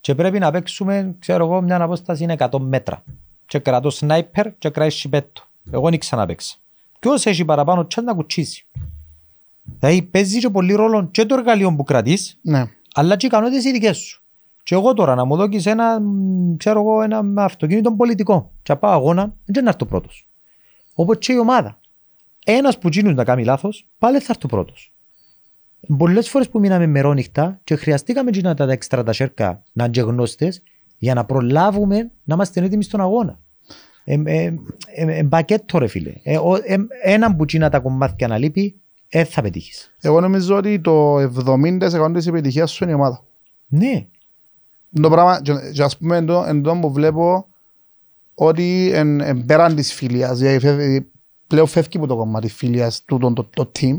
και 0.00 0.14
πρέπει 0.14 0.38
να 0.38 0.50
παίξουμε, 0.50 1.16
ξέρω 1.18 1.44
εγώ, 1.44 1.60
μια 1.62 1.82
απόσταση 1.82 2.22
είναι 2.22 2.32
100 2.38 2.58
μέτρα. 2.60 3.04
Και 3.46 3.58
κρατώ 3.58 3.90
σνάιπερ 3.90 4.46
και 4.58 4.68
κρατάει 4.70 4.90
σιπέτο. 4.90 5.42
Εγώ 5.70 5.90
δεν 5.90 5.98
ξαναπαίξα. 5.98 6.56
Ποιος 6.98 7.26
έχει 7.26 7.44
παραπάνω 7.44 7.86
τσάν 7.86 8.04
να 8.04 8.14
κουτσίσει. 8.14 8.66
Δηλαδή 9.78 10.02
παίζει 10.02 10.38
και 10.38 10.48
πολύ 10.50 10.72
ρόλο 10.74 11.06
και 11.10 11.24
το 11.26 11.34
εργαλείο 11.34 11.74
που 11.76 11.84
κρατείς, 11.84 12.38
Ναι. 12.42 12.64
αλλά 12.94 13.16
και 13.16 13.26
οι 13.26 13.28
ικανότητες 13.32 13.64
οι 13.64 13.70
δικές 13.72 13.96
σου. 13.96 14.21
Και 14.62 14.74
εγώ 14.74 14.92
τώρα 14.94 15.14
να 15.14 15.24
μου 15.24 15.36
δώκεις 15.36 15.66
ένα, 15.66 16.00
μ, 16.00 16.56
ξέρω 16.56 16.80
εγώ, 16.80 17.02
ένα 17.02 17.44
αυτοκίνητο 17.44 17.92
πολιτικό 17.92 18.52
και 18.62 18.72
να 18.72 18.78
πάω 18.78 18.92
αγώνα, 18.92 19.34
δεν 19.44 19.62
να 19.64 19.70
έρθω 19.70 19.84
πρώτος. 19.84 20.26
Όπως 20.94 21.16
και 21.18 21.32
η 21.32 21.38
ομάδα. 21.38 21.80
Ένας 22.46 22.78
που 22.78 22.88
τσίνουν 22.88 23.14
να 23.14 23.24
κάνει 23.24 23.44
λάθος, 23.44 23.86
πάλι 23.98 24.18
θα 24.18 24.26
έρθω 24.28 24.48
πρώτος. 24.48 24.92
Πολλές 25.96 26.28
φορές 26.30 26.48
που 26.48 26.58
μείναμε 26.58 26.86
μερόνυχτα 26.86 27.60
και 27.64 27.76
χρειαστήκαμε 27.76 28.30
και 28.30 28.40
να 28.40 28.54
τα 28.54 28.72
έξτρα 28.72 29.02
τα 29.02 29.12
σέρκα 29.12 29.62
να 29.72 29.84
είναι 29.84 29.92
και 29.92 30.00
γνώστες 30.00 30.62
για 30.98 31.14
να 31.14 31.24
προλάβουμε 31.24 32.10
να 32.24 32.34
είμαστε 32.34 32.64
έτοιμοι 32.64 32.82
στον 32.82 33.00
αγώνα. 33.00 33.38
Ε, 34.04 34.20
ε, 34.24 34.54
ε, 34.94 35.18
ε, 35.18 35.22
μπακέτο 35.22 35.78
ρε 35.78 35.86
φίλε. 35.86 36.12
Ε, 36.22 36.36
ο- 36.38 36.54
ε, 36.56 36.76
έναν 37.02 37.36
που 37.36 37.44
τσίνα 37.44 37.70
τα 37.70 37.78
κομμάτια 37.80 38.28
να 38.28 38.38
λείπει, 38.38 38.80
ε, 39.08 39.24
θα 39.24 39.42
πετύχεις. 39.42 39.94
Εγώ 40.00 40.20
νομίζω 40.20 40.56
ότι 40.56 40.80
το 40.80 41.18
70% 41.18 42.12
της 42.14 42.26
επιτυχίας 42.26 42.70
σου 42.70 42.84
είναι 42.84 42.92
η 42.92 42.96
ομάδα. 42.96 43.24
Ναι. 43.68 44.06
Το 45.00 45.10
πράγμα, 45.10 45.40
και, 45.42 45.52
και 45.72 45.82
ας 45.82 45.96
πούμε 45.96 46.16
εντό, 46.16 46.44
εντό 46.48 46.78
που 46.80 46.92
βλέπω 46.92 47.46
ότι 48.34 48.90
εν, 48.94 49.20
εν 49.20 49.44
πέραν 49.44 49.74
της 49.74 49.92
φιλίας, 49.92 50.38
δηλαδή 50.38 50.58
φεύγει- 50.58 51.06
πλέον 51.46 51.66
φεύγει 51.66 51.96
από 51.96 52.06
το 52.06 52.16
κομμάτι 52.16 52.48
φιλίας 52.48 53.02
του 53.04 53.18
το, 53.18 53.32
το, 53.32 53.48
το 53.54 53.70
team 53.80 53.98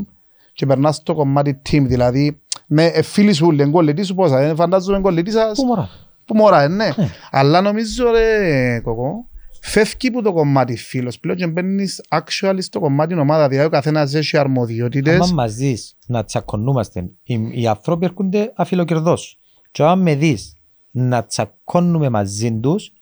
και 0.52 0.66
περνάς 0.66 0.96
στο 0.96 1.14
κομμάτι 1.14 1.62
team, 1.70 1.82
δηλαδή 1.86 2.40
με 2.66 2.84
ε, 2.86 3.02
φίλοι 3.02 3.32
σου, 3.32 3.50
λένε 3.50 3.70
κολλητή 3.70 4.02
σου 4.02 4.14
πόσα, 4.14 4.38
δεν 4.38 4.56
φαντάζομαι 4.56 5.00
κολλητή 5.00 5.30
σας 5.30 5.58
Πού 5.58 5.64
μωρά. 5.66 5.88
που 6.24 6.34
μωρά, 6.36 6.62
ε, 6.62 6.68
ναι. 6.68 6.88
Ναι. 6.96 7.08
Αλλά 7.30 7.60
νομίζω 7.60 8.10
ρε 8.10 8.80
κοκό, 8.80 9.26
φεύγει 9.60 10.08
από 10.08 10.22
το 10.22 10.32
κομμάτι 10.32 10.76
φίλος 10.76 11.18
πλέον 11.18 11.38
και 11.38 11.46
μπαίνεις 11.46 12.02
actually 12.08 12.56
στο 12.58 12.80
κομμάτι 12.80 13.18
ομάδα, 13.18 13.48
δηλαδή 13.48 13.66
ο 13.66 13.70
καθένας 13.70 14.14
έχει 14.14 14.36
αρμοδιότητες. 14.36 15.14
Άμα 15.20 15.32
μας 15.32 15.54
δεις 15.54 15.94
να 16.06 16.24
τσακωνούμαστε, 16.24 17.10
οι, 17.22 17.48
οι 17.52 17.66
άνθρωποι 17.66 18.04
έρχονται 18.04 18.52
αφιλοκερδός. 18.56 19.38
Και 19.70 19.82
αν 19.82 20.02
με 20.02 20.14
δεις 20.14 20.56
να 20.96 21.24
τσακώνουμε 21.24 22.08
μαζί 22.08 22.58
τους, 22.60 22.92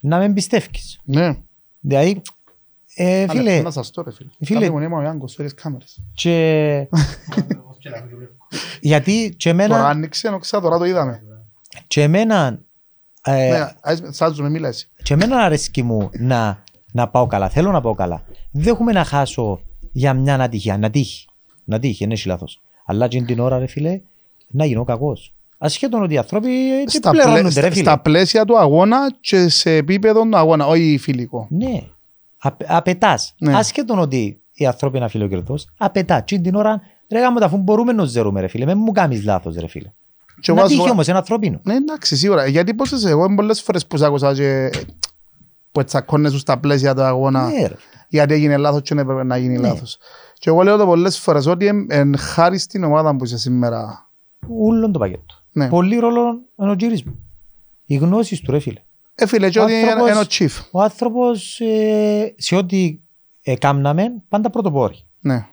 να 0.00 0.18
με 0.18 0.24
εμπιστεύεις. 0.24 1.00
Ναι. 1.04 1.36
Δηλαδή, 1.80 2.22
ε, 2.94 3.26
φίλε, 3.28 3.50
Αλλά, 3.52 3.62
Να 3.62 3.70
σας 3.70 3.90
το 3.90 4.02
ρε 4.02 4.12
φίλε. 4.12 4.28
φίλε- 4.40 4.62
Φίλε. 4.64 4.88
Μου 4.88 4.96
ο 4.96 5.02
Ιάνκος, 5.02 5.34
φέρεις 5.34 5.54
κάμερες. 5.54 5.98
και... 6.14 6.88
γιατί 8.80 9.34
και 9.36 9.52
Τώρα 9.52 9.64
εμένα, 9.64 9.88
άνοιξε, 9.88 10.28
ενώ 10.28 10.38
τώρα 10.50 10.78
το 10.78 10.84
είδαμε. 10.84 11.22
και 11.86 12.02
εμένα, 12.02 12.60
ε, 13.22 13.48
Ναι, 13.50 13.72
ας- 13.80 14.02
Σάζουμε, 14.10 14.48
μίλα 14.50 14.68
εσύ. 14.68 14.88
και 15.02 15.14
εμένα 15.14 15.36
αρέσκει 15.36 15.82
μου 15.82 16.10
να, 16.18 16.62
να 16.92 17.08
πάω 17.08 17.26
καλά. 17.26 17.48
Θέλω 17.48 17.70
να 17.70 17.80
πάω 17.80 17.94
καλά. 17.94 18.24
Δεν 18.52 18.72
έχουμε 18.74 18.92
να 18.92 19.04
χάσω 19.04 19.60
για 19.92 20.14
μια 20.14 20.34
ατυχία. 20.40 20.78
Να 20.78 20.90
τύχει. 20.90 21.26
Να 21.64 21.78
τύχει, 21.78 22.04
δεν 22.04 22.12
έχει 22.12 22.28
λάθος. 22.28 22.60
Αλλά 22.84 23.08
και 23.08 23.22
την 23.22 23.38
ώρα, 23.40 23.58
ρε 23.58 23.66
φίλε, 23.66 24.00
να 24.48 24.64
γίνω 24.64 24.84
κακός. 24.84 25.34
Ασχέτων 25.58 26.02
ότι 26.02 26.14
οι 26.14 26.18
άνθρωποι 26.18 26.80
έτσι 26.80 26.96
Στα, 26.96 27.10
πλαί- 27.10 27.26
πληρώνονται, 27.26 27.60
ρε 27.60 27.66
στα, 27.66 27.74
φίλε. 27.76 27.90
στα 27.90 27.98
πλαίσια 28.00 28.44
του 28.44 28.58
αγώνα 28.58 28.98
και 29.20 29.48
σε 29.48 29.70
επίπεδο 29.74 30.22
του 30.22 30.36
αγώνα, 30.36 30.66
όχι 30.66 30.98
φιλικό. 31.00 31.46
Ναι. 31.50 31.80
Απ- 32.38 32.62
απαιτάς. 32.66 33.34
Ναι. 33.38 33.56
Ασχέτων 33.56 33.98
ότι 33.98 34.40
οι 34.52 34.66
άνθρωποι 34.66 34.96
είναι 34.96 35.04
αφιλοκερδός, 35.06 35.68
απαιτά. 35.76 36.20
Και 36.20 36.38
την 36.38 36.54
ώρα, 36.54 36.80
ρε 37.10 37.20
γάμο, 37.20 37.38
αφού 37.44 37.56
μπορούμε 37.56 37.92
να 37.92 38.04
ζερούμε, 38.04 38.40
ρε 38.40 38.46
φίλε. 38.48 38.64
Μην 38.66 38.78
μου 38.78 38.92
κάνεις 38.92 39.24
λάθος, 39.24 39.56
ρε 39.56 39.68
φίλε. 39.68 39.92
Και 40.40 40.50
εγώ 40.50 40.58
Να 40.58 40.64
ας 40.64 40.70
τύχει 40.70 40.82
πω- 40.84 40.90
όμως, 40.90 41.06
είναι 41.06 41.16
ανθρώπινο. 41.16 41.60
Ναι, 41.62 41.74
εντάξει, 41.74 42.16
σίγουρα. 42.16 42.46
Γιατί 42.46 42.74
πόσες 42.74 43.04
εγώ 43.04 43.34
πολλές 43.34 43.62
φορές 43.62 43.86
που 43.86 43.96
σ' 43.96 44.02
άκουσα 44.02 44.34
και 44.34 44.70
που 45.72 45.84
τσακώνεσαι 45.84 46.38
στα 46.38 46.58
πλαίσια 46.58 46.94
του 46.94 47.02
αγώνα 47.02 47.46
Ναι, 47.48 47.66
ρε. 47.66 47.74
γιατί 48.08 48.34
έγινε 48.34 48.56
λάθος 48.56 48.82
και 48.82 48.94
δεν 48.94 49.04
έπρεπε 49.04 49.24
να 49.24 49.36
γίνει 49.36 49.58
Ναι. 49.58 49.68
λάθος. 49.68 49.98
Και 50.38 50.48
εγώ 50.50 50.62
λέω 50.62 50.76
το 50.76 50.86
πολλές 50.86 51.18
φορές 51.18 51.46
ότι 51.46 51.66
εν, 51.66 51.86
εν 51.90 52.16
χάρη 52.18 52.58
στην 52.58 52.84
ομάδα 52.84 53.16
που 53.16 53.24
είσαι 53.24 53.38
σήμερα. 53.38 54.08
Ούλον 54.48 54.92
το 54.92 54.98
πακέτο. 54.98 55.34
Ναι. 55.56 55.68
Πολύ 55.68 55.96
ρόλο 55.96 56.40
είναι 56.60 56.70
ο 56.70 56.74
γύρις 56.78 57.02
μου. 57.02 57.18
Οι 57.86 57.94
γνώσεις 57.96 58.40
του, 58.40 58.50
ρε 58.50 58.58
φίλε. 58.58 58.80
Ε, 59.14 59.26
φίλε, 59.26 59.50
και 59.50 59.58
Ο 59.58 59.62
ότι 59.62 59.72
είναι 59.72 59.90
άνθρωπος- 59.90 60.10
ένα 60.10 60.26
chief. 60.30 60.68
Ο 60.70 60.80
άνθρωπος 60.82 61.60
ε, 61.60 62.34
σε 62.36 62.56
ό,τι 62.56 62.98
ε, 63.42 63.56
κάμναμε 63.56 64.12
πάντα 64.28 64.50
πρωτοπόροι. 64.50 64.98
Ναι. 65.20 65.46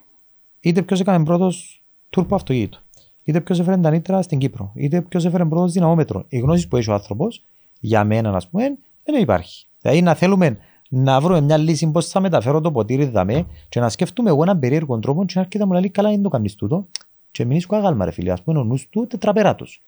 Είτε 0.59 0.81
ποιος 0.81 0.99
έκανε 0.99 1.25
πρώτος 1.25 1.83
τουρπο 2.09 2.35
αυτοκίνητο. 2.35 2.77
Είτε 3.23 3.41
ποιος 3.41 3.59
έφερε 3.59 3.77
τα 3.77 3.89
νήτρα 3.89 4.21
στην 4.21 4.37
Κύπρο. 4.37 4.71
Είτε 4.75 5.01
ποιος 5.01 5.25
έφερε 5.25 5.45
πρώτος 5.45 5.71
δυναμόμετρο. 5.71 6.25
Οι 6.29 6.37
γνώσεις 6.39 6.67
που 6.67 6.77
έχει 6.77 6.89
ο 6.89 6.93
άνθρωπος, 6.93 7.43
για 7.79 8.03
μένα 8.03 8.35
ας 8.35 8.47
πούμε, 8.47 8.63
δεν 9.03 9.21
υπάρχει. 9.21 9.65
Δηλαδή 9.81 10.01
να 10.01 10.13
θέλουμε 10.15 10.57
να 10.89 11.19
βρούμε 11.21 11.41
μια 11.41 11.57
λύση 11.57 11.91
πώς 11.91 12.07
θα 12.07 12.19
μεταφέρω 12.19 12.61
το 12.61 12.71
ποτήρι 12.71 13.05
δαμέ 13.05 13.45
και 13.69 13.79
να 13.79 13.89
σκεφτούμε 13.89 14.29
εγώ 14.29 14.43
έναν 14.43 14.59
περίεργο 14.59 14.99
τρόπο 14.99 15.25
και 15.25 15.33
να 15.35 15.41
έρχεται 15.41 15.57
να 15.57 15.65
μου 15.65 15.71
λέει 15.79 15.89
καλά 15.89 16.11
είναι 16.11 16.21
το 16.21 16.29
κάνεις 16.29 16.55
τούτο 16.55 16.87
και 17.31 17.45
μην 17.45 17.57
είσαι 17.57 17.67
αγάλμα 17.71 18.05
ρε 18.05 18.11
φίλε. 18.11 18.31
Ας 18.31 18.41
πούμε 18.41 18.59
ο 18.59 18.63
νους 18.63 18.87
του 18.89 19.07
τετραπεράτος. 19.07 19.81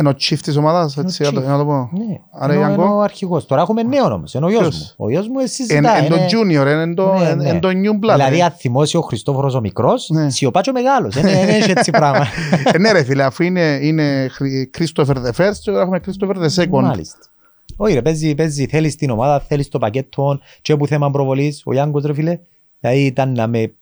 Είναι 0.00 0.08
ο 0.08 0.12
chief 0.20 0.38
της 0.42 0.56
ομάδας, 0.56 0.96
έτσι, 0.96 1.24
chief. 1.24 1.32
να 1.34 1.40
το- 1.40 1.48
να 1.48 1.58
το 1.58 1.64
πω. 1.64 1.90
Ναι. 1.92 2.20
Άρα, 2.32 2.52
Ενώ- 2.52 2.62
Ιανκό; 2.62 2.82
ενώ 2.82 2.94
ο 2.96 3.00
αρχηγός. 3.00 3.46
Τώρα 3.46 3.62
έχουμε 3.62 3.82
νέο 3.82 4.04
όμως. 4.12 4.34
Είναι 4.34 4.44
ο 4.44 4.48
γιος 4.48 4.60
Ποιος; 4.60 4.94
μου. 4.98 5.04
Ο 5.06 5.10
γιος 5.10 5.28
μου 5.28 5.38
εσύ 5.38 5.62
Εν 5.62 5.68
συζητά. 5.68 5.96
εν 5.96 6.08
το 6.08 6.14
είναι- 6.14 6.26
junior, 6.62 6.66
εν 6.66 6.94
το- 6.94 7.12
Ναι, 7.18 7.28
εν- 7.28 7.36
ναι. 7.38 7.48
εν 7.48 7.60
το 7.60 7.68
new 7.68 7.90
blood. 8.06 8.12
Δηλαδή 8.14 8.38
ε. 8.38 8.42
αν 8.42 8.50
θυμώσει 8.50 8.96
ο 8.96 9.00
Χριστόφορος 9.00 9.54
ο 9.54 9.60
μικρός, 9.60 10.08
Ναι. 10.12 10.30
σιωπάτσο 10.30 10.72
μεγάλος. 10.72 11.14
Δεν 11.14 11.26
είναι- 11.26 11.44
δεν 11.46 11.48
έχει 11.48 11.70
έτσι 11.70 11.90
πράγμα. 11.90 12.26
Ε, 12.72 12.78
Ναι 12.78 12.92
ρε 12.92 13.04
φίλε, 13.04 13.22
αφού 13.22 13.42
είναι, 13.42 13.78
είναι 13.82 14.28
Χρυ- 14.30 14.76
Christopher 14.78 15.14
the 15.14 15.30
first 15.36 15.54
και 15.62 15.70
τώρα 15.70 15.80
έχουμε 15.80 16.00
Christopher 16.06 16.36
the 16.36 16.62
second. 16.62 16.68
Μάλιστα. 16.82 17.18
Όχι 17.76 17.94
ρε, 17.94 18.02
παίζει, 18.02 18.34
παίζει, 18.34 18.66
θέλεις 18.66 18.96
την 18.96 19.10
ομάδα, 19.10 19.40
θέλεις 19.40 19.68
το 19.68 19.78
πακέτο 19.78 20.40
και 20.62 20.76
που 20.76 20.86
θέμα 20.86 21.10
προβολής, 21.10 21.62
ο 21.64 21.72
Γιάνγκος 21.72 22.04
ρε 22.04 22.14
φίλε, 22.14 22.38
δηλαδή 22.80 23.04
ήταν 23.04 23.32
να 23.32 23.46
με 23.46 23.72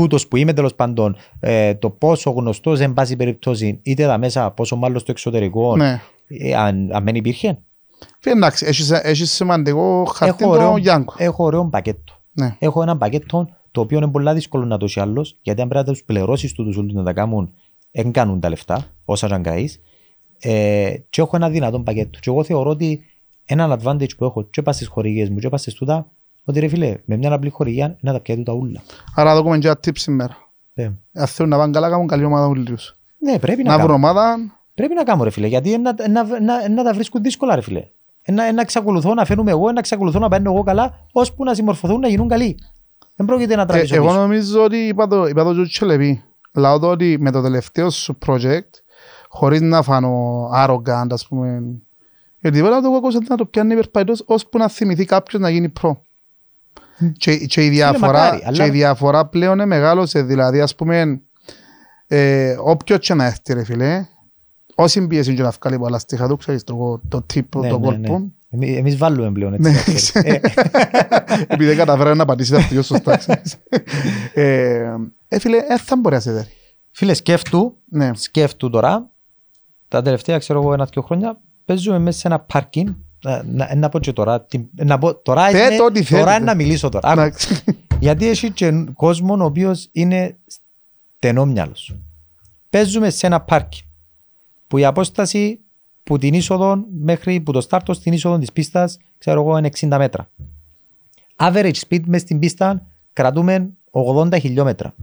τούτος 0.00 0.28
που 0.28 0.36
είμαι 0.36 0.52
τέλος 0.52 0.74
πάντων, 0.74 1.16
ε, 1.40 1.74
το 1.74 1.90
πόσο 1.90 2.30
γνωστός 2.30 2.80
εν 2.80 2.92
πάση 2.92 3.16
περιπτώσει, 3.16 3.78
είτε 3.82 4.02
εδώ 4.02 4.18
μέσα, 4.18 4.50
πόσο 4.50 4.76
μάλλον 4.76 4.98
στο 4.98 5.10
εξωτερικό, 5.10 5.76
Ναι. 5.76 6.00
ε, 6.28 6.54
αν, 6.54 6.88
αν 6.92 7.04
δεν 7.04 7.14
υπήρχε, 7.14 7.58
Φίλε, 8.20 8.34
Εντάξει, 8.34 8.66
έχεις, 8.66 8.90
έχεις 8.90 9.30
σημαντικό 9.32 10.04
χαρτί 10.04 10.44
έχω 10.44 10.52
το 10.54 10.58
ωραίο, 10.60 10.76
Γιάνκο. 10.76 11.14
έχω 11.18 11.44
ωραίο 11.44 11.64
πακέτο. 11.68 12.12
Ναι. 12.32 12.56
Έχω 12.58 12.82
ένα 12.82 12.96
πακέτο 12.96 13.48
το 13.70 13.80
οποίο 13.80 13.98
είναι 13.98 14.08
πολύ 14.10 14.32
δύσκολο 14.32 14.64
να 14.64 14.76
το 14.76 14.84
έχει 14.84 15.00
άλλος, 15.00 15.36
γιατί 15.42 15.60
αν 15.62 15.68
πρέπει 15.68 15.86
να 15.86 15.92
τους 15.92 16.02
πληρώσεις 16.04 16.52
τούτους 16.52 16.76
όλους 16.76 16.92
να 16.92 17.02
τα 17.02 17.12
κάνουν, 17.12 17.52
δεν 17.90 18.12
κάνουν 18.12 18.40
τα 18.40 18.48
λεφτά, 18.48 18.84
όσα 19.04 19.26
και 19.26 19.34
αν 19.34 19.42
καείς. 19.42 19.80
Ε, 20.38 20.94
και 21.10 21.20
έχω 21.20 21.36
ένα 21.36 21.48
δυνατό 21.50 21.80
πακέτο. 21.80 22.18
Και 22.18 22.30
εγώ 22.30 22.44
θεωρώ 22.44 22.70
ότι 22.70 23.00
ένα 23.44 23.78
advantage 23.80 24.16
που 24.16 24.24
έχω 24.24 24.42
και 24.42 24.62
πας 24.62 24.74
στις 24.74 24.86
χορηγίες 24.88 25.28
μου 25.30 25.38
και 25.38 25.48
πας 25.48 25.60
στις 25.60 25.74
τούτα, 25.74 26.10
ότι 26.48 26.60
ρε 26.60 26.68
φίλε, 26.68 26.96
με 27.04 27.16
μια 27.16 27.32
απλή 27.32 27.50
χορηγία 27.50 27.84
είναι 27.84 27.96
να 28.00 28.12
τα 28.12 28.20
πιέτου 28.20 28.42
τα 28.42 28.52
ούλα. 28.52 28.82
Άρα 29.14 29.34
θα 29.34 29.42
δούμε 29.42 29.58
και 29.58 29.66
ένα 29.66 29.78
tip 29.86 29.98
σήμερα. 29.98 30.36
Ε, 30.74 30.90
Αν 31.12 31.26
θέλουν 31.26 31.50
να 31.50 31.56
πάνε 31.56 31.72
καλά, 31.72 31.88
κάνουν 31.90 32.06
καλή 32.06 32.24
ομάδα 32.24 32.46
ούλους. 32.46 32.94
Ναι, 33.18 33.38
πρέπει 33.38 33.62
να, 33.62 33.70
Να 33.70 33.76
βρουν 33.76 33.90
κάνω. 33.90 34.08
ομάδα, 34.08 34.36
Πρέπει 34.74 34.94
να 34.94 35.02
κάνω 35.02 35.24
ρε 35.24 35.30
φίλε, 35.30 35.46
γιατί 35.46 35.78
να, 35.78 35.94
να, 36.08 36.40
να, 36.40 36.68
να 36.68 36.84
τα 36.84 36.92
βρίσκουν 36.94 37.22
δύσκολα 37.22 37.54
ρε 37.54 37.60
φίλε. 37.60 37.88
Ε, 38.22 38.32
Να, 38.32 38.52
να 38.52 38.60
εξακολουθώ 38.60 39.14
να 39.14 39.24
φαίνομαι 39.24 39.50
εγώ, 39.50 39.72
να 39.72 39.78
εξακολουθώ 39.78 40.18
να 40.18 40.28
παίρνω 40.28 40.52
εγώ 40.52 40.62
καλά, 40.62 41.00
ώσπου 41.12 41.44
να 41.44 41.54
συμμορφωθούν 41.54 42.00
να 42.00 42.08
γίνουν 42.08 42.28
καλοί. 42.28 42.58
Δεν 43.16 43.26
πρόκειται 43.26 43.56
να 43.56 43.62
ε, 43.62 43.66
τραβήσω 43.66 43.94
εγώ 43.94 44.06
πίσω. 44.06 44.16
νομίζω 44.18 44.64
ότι 44.64 44.76
είπα 44.76 45.06
το, 45.06 45.26
είπα 45.26 45.44
το 45.44 45.54
και 45.54 45.60
ο 45.60 45.64
Τσελεπί. 45.66 46.22
Λάω 46.54 46.78
το 46.78 46.88
ότι 46.90 47.16
με 47.20 47.30
το 47.30 47.42
τελευταίο 47.42 47.90
σου 47.90 48.18
project, 48.26 48.70
χωρίς 49.28 49.60
να 49.60 49.82
φανώ 49.82 50.48
arrogant, 50.54 51.06
ας 51.10 51.26
πούμε, 51.28 51.62
γιατί 52.40 52.62
βέβαια 52.62 52.80
το 52.80 52.90
κόκκος 52.90 53.14
να 53.14 53.36
το 53.36 53.44
πιάνει 53.46 53.72
υπερπαϊτός, 53.72 54.22
ώσπου 54.26 54.58
να 54.58 54.68
θυμηθεί 54.68 55.04
κάποιος 55.04 55.42
να 55.42 55.50
γίνει 55.50 55.68
προ. 55.68 56.02
Και, 57.16 57.36
και, 57.36 57.64
η 57.64 57.68
διαφορά, 57.68 58.06
μακάρι, 58.12 58.42
αλλά- 58.46 58.56
και 58.56 58.64
η 58.64 58.70
διαφορά 58.70 59.26
πλέον 59.26 59.52
είναι 59.54 59.66
μεγάλωσε, 59.66 60.22
δηλαδή 60.22 60.60
ας 60.60 60.74
πούμε, 60.74 61.20
ε, 62.06 62.56
όποιος 62.60 62.98
και 62.98 63.14
να 63.14 63.24
έρθει 63.24 63.52
ρε 63.52 63.64
φίλε, 63.64 64.06
όσοι 64.74 65.06
πίεση 65.06 65.34
και 65.34 65.42
να 65.42 65.50
βγάλει 65.60 65.78
πολλά 65.78 65.98
στοιχεία 65.98 66.28
του, 66.28 66.36
ξέρεις 66.36 66.64
το, 66.64 67.00
το 67.08 67.22
τύπο, 67.22 67.60
Ναι, 67.60 67.68
το 67.68 67.78
ναι, 67.78 67.86
κόλπο. 67.86 68.18
ναι. 68.18 68.26
Εμείς, 68.50 68.76
εμείς 68.76 68.96
βάλουμε 68.96 69.32
πλέον 69.32 69.54
έτσι. 69.54 69.70
Ναι, 69.70 69.76
να 69.76 69.82
ξέρεις. 69.82 70.14
Ε, 70.14 70.40
Επειδή 71.48 71.64
δεν 71.64 71.76
καταφέρει 71.76 72.16
να 72.16 72.24
πατήσει 72.24 72.52
τα 72.52 72.66
πιο 72.68 72.82
σωστά. 72.82 73.16
ξέρεις. 73.16 73.56
ε, 74.34 74.94
ε, 75.28 75.38
φίλε, 75.38 75.56
ε, 75.56 75.78
θα 75.78 75.96
μπορεί 75.96 76.14
να 76.14 76.20
σε 76.20 76.32
δέρει. 76.32 76.48
Φίλε, 76.90 77.14
σκέφτου, 77.14 77.76
Ναι. 77.88 78.10
σκέφτου 78.14 78.70
τώρα, 78.70 79.10
τα 79.88 80.02
τελευταία 80.02 80.38
ξέρω 80.38 80.60
εγώ 80.60 80.72
ένα-δυο 80.72 81.02
χρόνια, 81.02 81.40
παίζουμε 81.64 81.98
μέσα 81.98 82.18
σε 82.18 82.26
ένα 82.28 82.38
πάρκινγκ. 82.40 82.88
Να, 83.26 83.42
να, 83.44 83.74
να 83.74 83.88
πω 83.88 83.98
και 83.98 84.12
τώρα, 84.12 84.42
τι- 84.42 84.66
να 84.74 84.98
πω, 84.98 85.14
τώρα, 85.14 85.50
Πέ 85.50 85.58
είναι, 85.58 85.76
το 85.76 85.84
ό,τι 85.84 86.04
τώρα 86.04 86.16
θέλετε. 86.20 86.34
είναι 86.36 86.44
να 86.44 86.54
μιλήσω 86.54 86.88
τώρα. 86.88 87.08
Άκου. 87.08 87.20
Εντάξει. 87.20 87.62
Γιατί 88.00 88.28
έχει 88.28 88.50
και 88.50 88.84
κόσμο 88.94 89.34
ο 89.40 89.44
οποίος 89.44 89.88
είναι 89.92 90.36
στενόμυαλος. 91.18 91.96
Παίζουμε 92.70 93.10
σε 93.10 93.26
ένα 93.26 93.40
πάρκι 93.40 93.82
που 94.66 94.78
η 94.78 94.84
απόσταση 94.84 95.60
που 96.02 96.18
την 96.18 96.34
είσοδο 96.34 96.84
μέχρι 97.00 97.40
που 97.40 97.52
το 97.52 97.60
στάρτο 97.60 97.92
στην 97.92 98.12
είσοδο 98.12 98.38
της 98.38 98.52
πίστας 98.52 98.98
ξέρω 99.18 99.40
εγώ 99.40 99.58
είναι 99.58 99.68
60 99.80 99.88
μέτρα. 99.98 100.30
Average 101.36 101.74
speed 101.88 102.00
μες 102.06 102.20
στην 102.20 102.38
πίστα 102.38 102.86
κρατούμε 103.12 103.68
80 103.90 104.40
χιλιόμετρα. 104.40 104.94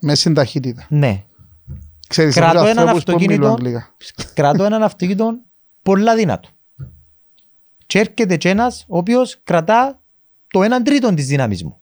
Μες 0.00 0.20
συνταχύτητα. 0.20 0.86
Ναι. 0.88 1.24
Ξέρεις, 2.08 2.34
Κρατώ 2.34 2.58
έχουν 2.58 2.68
έναν 2.70 2.88
ανθρώπους 2.88 3.04
που 3.04 3.20
μιλούν 3.20 3.44
αυτοκίνητο. 3.44 3.78
αγγλικά. 3.78 3.94
κρατώ 4.34 4.64
έναν 4.64 4.82
αυτοκίνητο 4.82 5.38
πολλά 5.82 6.14
δυνατό. 6.16 6.48
Και 7.92 7.98
έρχεται 7.98 8.36
και 8.36 8.48
ένας 8.48 8.84
ο 8.88 8.96
οποίος 8.96 9.40
κρατά 9.44 10.00
το 10.48 10.60
1 10.60 10.68
τρίτο 10.84 11.14
της 11.14 11.26
δύναμης 11.26 11.64
μου. 11.64 11.80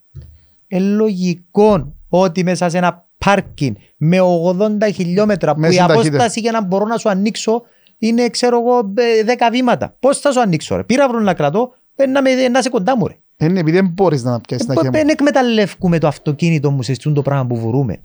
Ε, 0.69 0.79
λογικό 0.79 1.95
ότι 2.09 2.45
μέσα 2.45 2.69
σε 2.69 2.79
ένα 2.79 3.07
πάρκινγκ 3.19 3.75
με 3.97 4.19
80 4.21 4.93
χιλιόμετρα 4.95 5.55
που 5.55 5.61
Μέση 5.61 5.75
η 5.75 5.79
ταχύτητα. 5.79 6.09
απόσταση 6.09 6.41
για 6.41 6.53
να 6.53 6.63
μπορώ 6.63 6.85
να 6.85 6.97
σου 6.97 7.09
ανοίξω 7.09 7.63
είναι 7.99 8.29
ξέρω 8.29 8.59
εγώ 8.59 8.93
ε, 8.95 9.35
10 9.39 9.49
βήματα. 9.51 9.97
Πώς 10.01 10.19
θα 10.19 10.33
σου 10.33 10.41
ανοίξω 10.41 10.77
ρε; 10.77 10.85
Πήρα 10.85 11.09
βρουν 11.09 11.23
να 11.23 11.35
κρατώ 11.35 11.73
ε, 11.95 12.07
να, 12.07 12.23
με, 12.23 12.49
να 12.49 12.59
είσαι 12.59 12.69
κοντά 12.69 12.97
μου 12.97 13.07
ρε. 13.07 13.19
Είναι 13.37 13.61
επειδή 13.61 13.77
δεν 13.77 13.91
μπορείς 13.95 14.23
να 14.23 14.41
πιάσεις 14.41 14.67
τα 14.67 14.75
χέρια. 14.75 14.91
Δεν 14.91 15.09
εκμεταλλεύκουμε 15.09 15.99
το 15.99 16.07
αυτοκίνητο 16.07 16.71
μου 16.71 16.83
σε 16.83 16.93
αυτό 16.93 17.13
το 17.13 17.23
πράγμα 17.23 17.47
που 17.47 17.57
βουρούμε. 17.57 18.03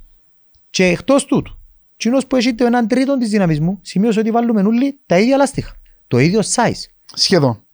Και 0.69 0.85
εκτός 0.85 1.25
τούτου, 1.25 1.59
κοινός 1.97 2.27
που 2.27 2.35
έχει 2.35 2.53
το 2.53 2.65
1 2.65 2.85
τρίτο 2.87 3.17
της 3.17 3.29
δύναμης 3.29 3.59
μου, 3.59 3.79
σημείωσε 3.81 4.19
ότι 4.19 4.31
βάλουμε 4.31 4.61
όλοι 4.61 4.99
τα 5.05 5.17
ίδια 5.19 5.37
λάστιχα. 5.37 5.71
Το 6.07 6.19
ίδιο 6.19 6.39
size. 6.39 6.83
Σχεδόν. 7.13 7.64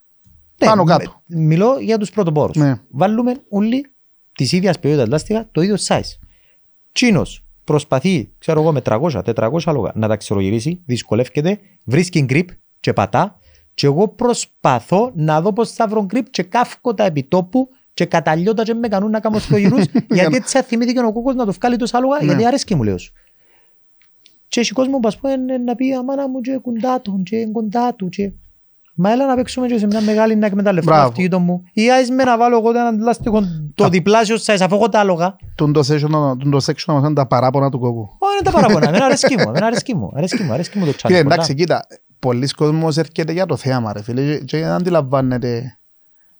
Ναι, 0.65 0.69
Πάνω 0.69 0.83
κάτω. 0.83 1.21
με- 1.25 1.37
μιλώ 1.37 1.79
για 1.79 1.97
τους 1.97 2.09
πρωτοπόρους. 2.11 2.55
Ναι. 2.55 2.81
Βάλουμε 2.89 3.35
όλοι 3.49 3.85
της 4.35 4.51
ίδιας 4.51 4.79
ποιότητας 4.79 5.07
λάστιχα 5.07 5.47
το 5.51 5.61
ίδιο 5.61 5.75
size. 5.87 6.17
Τσίνος 6.91 7.45
προσπαθεί, 7.63 8.31
ξέρω 8.37 8.61
εγώ, 8.61 8.71
με 8.71 8.81
300-400 8.85 9.71
λόγα 9.73 9.91
να 9.95 10.07
τα 10.07 10.15
ξερογυρίσει, 10.17 10.81
δυσκολεύεται, 10.85 11.59
βρίσκει 11.85 12.25
grip 12.29 12.45
και 12.79 12.93
πατά 12.93 13.39
και 13.73 13.85
εγώ 13.85 14.07
προσπαθώ 14.07 15.11
να 15.15 15.41
δω 15.41 15.53
πώς 15.53 15.71
θα 15.71 15.87
βρω 15.87 16.05
grip 16.13 16.23
και 16.31 16.43
κάφκω 16.43 16.93
τα 16.93 17.03
επιτόπου 17.03 17.69
και 17.93 18.05
καταλιώτα 18.05 18.63
και 18.63 18.73
με 18.73 18.87
κανούν 18.87 19.09
να 19.11 19.19
κάνω 19.19 19.39
στο 19.39 19.57
γυρούς 19.57 19.83
γιατί 20.09 20.35
έτσι 20.35 20.57
θα 20.57 20.63
θυμήθηκε 20.63 20.99
ο 20.99 21.11
κόκκος 21.13 21.35
να 21.35 21.45
το 21.45 21.51
βγάλει 21.51 21.75
τόσα 21.77 21.99
λόγα 21.99 22.17
Ναι. 22.19 22.25
γιατί 22.25 22.45
αρέσκει 22.45 22.75
μου 22.75 22.83
λέω 22.83 22.97
σου. 22.97 23.13
Και 24.47 24.59
έχει 24.59 24.71
κόσμο 24.73 24.99
που 24.99 25.07
ας 25.07 25.17
πούμε 25.17 25.35
να 25.57 25.75
πει 25.75 25.93
αμάνα 25.93 26.27
μου 26.29 26.41
και 26.41 26.59
κοντά 26.61 27.01
του 27.01 27.21
και 27.23 27.47
κοντά 27.51 27.93
του 27.95 28.09
και... 28.09 28.31
Μα 29.03 29.11
έλα 29.11 29.25
να 29.25 29.35
παίξουμε 29.35 29.67
και 29.67 29.77
σε 29.77 29.85
μια 29.85 30.01
μεγάλη 30.01 30.35
να 30.35 30.45
εκμεταλλευτώ 30.45 30.85
το 30.89 30.93
Μπράβο. 30.95 31.07
αυτοκίνητο 31.09 31.39
μου. 31.39 31.63
Ή 31.73 31.91
άις 31.91 32.09
με 32.09 32.23
να 32.23 32.37
βάλω 32.37 32.57
εγώ 32.57 32.69
έναν 32.69 32.99
λάστιχο 32.99 33.39
το 33.75 33.83
Τα- 33.83 33.89
διπλάσιο 33.89 34.35
size 34.35 34.57
αφού 34.61 34.75
έχω 34.75 34.89
τα 34.89 34.99
άλογα. 34.99 35.35
Τον 35.55 35.73
το 35.73 35.79
section, 35.79 36.09
τον 36.39 36.51
το 36.51 36.57
section 36.65 36.83
μας 36.93 37.03
είναι 37.03 37.13
τα 37.13 37.27
παράπονα 37.27 37.69
του 37.69 37.79
κόκκου. 37.79 37.99
Όχι 38.19 38.33
είναι 38.41 38.43
τα 38.43 38.51
παράπονα. 38.51 38.87
Εμένα 38.87 39.05
αρέσκει 39.05 39.35
μου. 39.37 39.43
Εμένα 39.47 39.65
αρέσκει 39.65 39.95
μου. 39.95 40.11
Αρέσκει 40.15 40.43
μου. 40.43 40.53
Αρέσκει 40.53 40.77
μου 40.77 40.85
το 40.85 40.91
Φίλε, 40.91 41.17
challenge. 41.19 41.25
εντάξει, 41.25 41.53
κοίτα, 41.53 41.81
πολλοί 42.19 42.47
κόσμος 42.47 42.97
έρχεται 42.97 43.31
για 43.31 43.45
το 43.45 43.55
θέαμα, 43.55 43.93
ρε 43.93 44.01
φίλε, 44.03 44.21
και- 44.37 44.43
και 44.45 44.57
δεν 44.57 44.69
αντιλαμβάνεται 44.69 45.77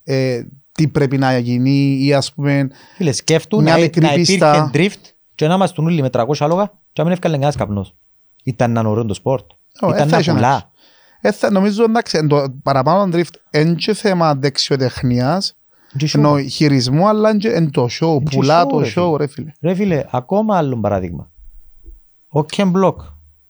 ε, 0.04 0.42
τι 0.72 0.88
πρέπει 0.88 1.18
να 1.18 1.38
γίνει 1.38 1.98
ή 2.06 2.14
ας 2.14 2.34
πούμε, 2.34 2.68
Φίλε, 2.96 3.12
σκέφτου 3.12 3.62
Μια 3.62 3.74
να, 3.76 3.80
μικρή 3.80 4.02
να 4.02 4.12
υπήρχε 4.14 4.32
πίστα. 4.32 4.72
drift 4.74 5.12
και 5.36 5.48
να 5.48 5.54
είμαστε 5.54 5.82
όλοι 5.82 6.02
με 6.02 6.10
300 6.10 6.24
άλογα 6.40 6.66
και 6.68 6.74
να 7.02 7.04
μην 7.04 7.14
έφκαλε 7.14 7.34
κανένας 7.34 7.56
καπνός. 7.56 7.96
Ήταν 8.44 8.78
ένα 8.78 8.90
ωραίο 8.90 9.06
το 9.06 9.14
sport. 9.14 9.46
Ω, 9.82 9.88
ε, 9.88 9.96
Ήταν 9.96 10.08
θα 10.08 10.14
να 10.16 10.20
είχε 10.20 10.32
πουλά. 10.32 10.71
Ε, 11.22 11.32
θα- 11.32 11.52
νομίζω 11.52 11.84
εντάξει, 11.84 12.18
εν 12.18 12.28
το 12.28 12.54
παραπάνω 12.64 13.16
drift 13.18 13.34
είναι 13.52 13.74
και 13.74 13.94
θέμα 13.94 14.36
δεξιοτεχνίας, 14.36 15.56
Και 15.98 16.06
show. 16.10 16.18
ενώ 16.18 16.40
χειρισμού, 16.42 17.08
αλλά 17.08 17.30
είναι 17.30 17.40
και 17.40 17.50
εν 17.52 17.72
το 17.72 17.84
show, 17.84 18.24
και 18.24 18.36
πουλά 18.36 18.66
show, 18.66 18.70
το 18.70 18.80
ρε 18.80 18.92
show, 18.96 19.18
ρε 19.18 19.28
φίλε. 19.28 19.52
Ρε 19.62 19.74
φίλε, 19.74 20.06
ακόμα 20.12 20.58
άλλο 20.58 20.78
παράδειγμα. 20.80 21.32
Ο 22.30 22.40
Ken 22.56 22.72
Block 22.72 22.96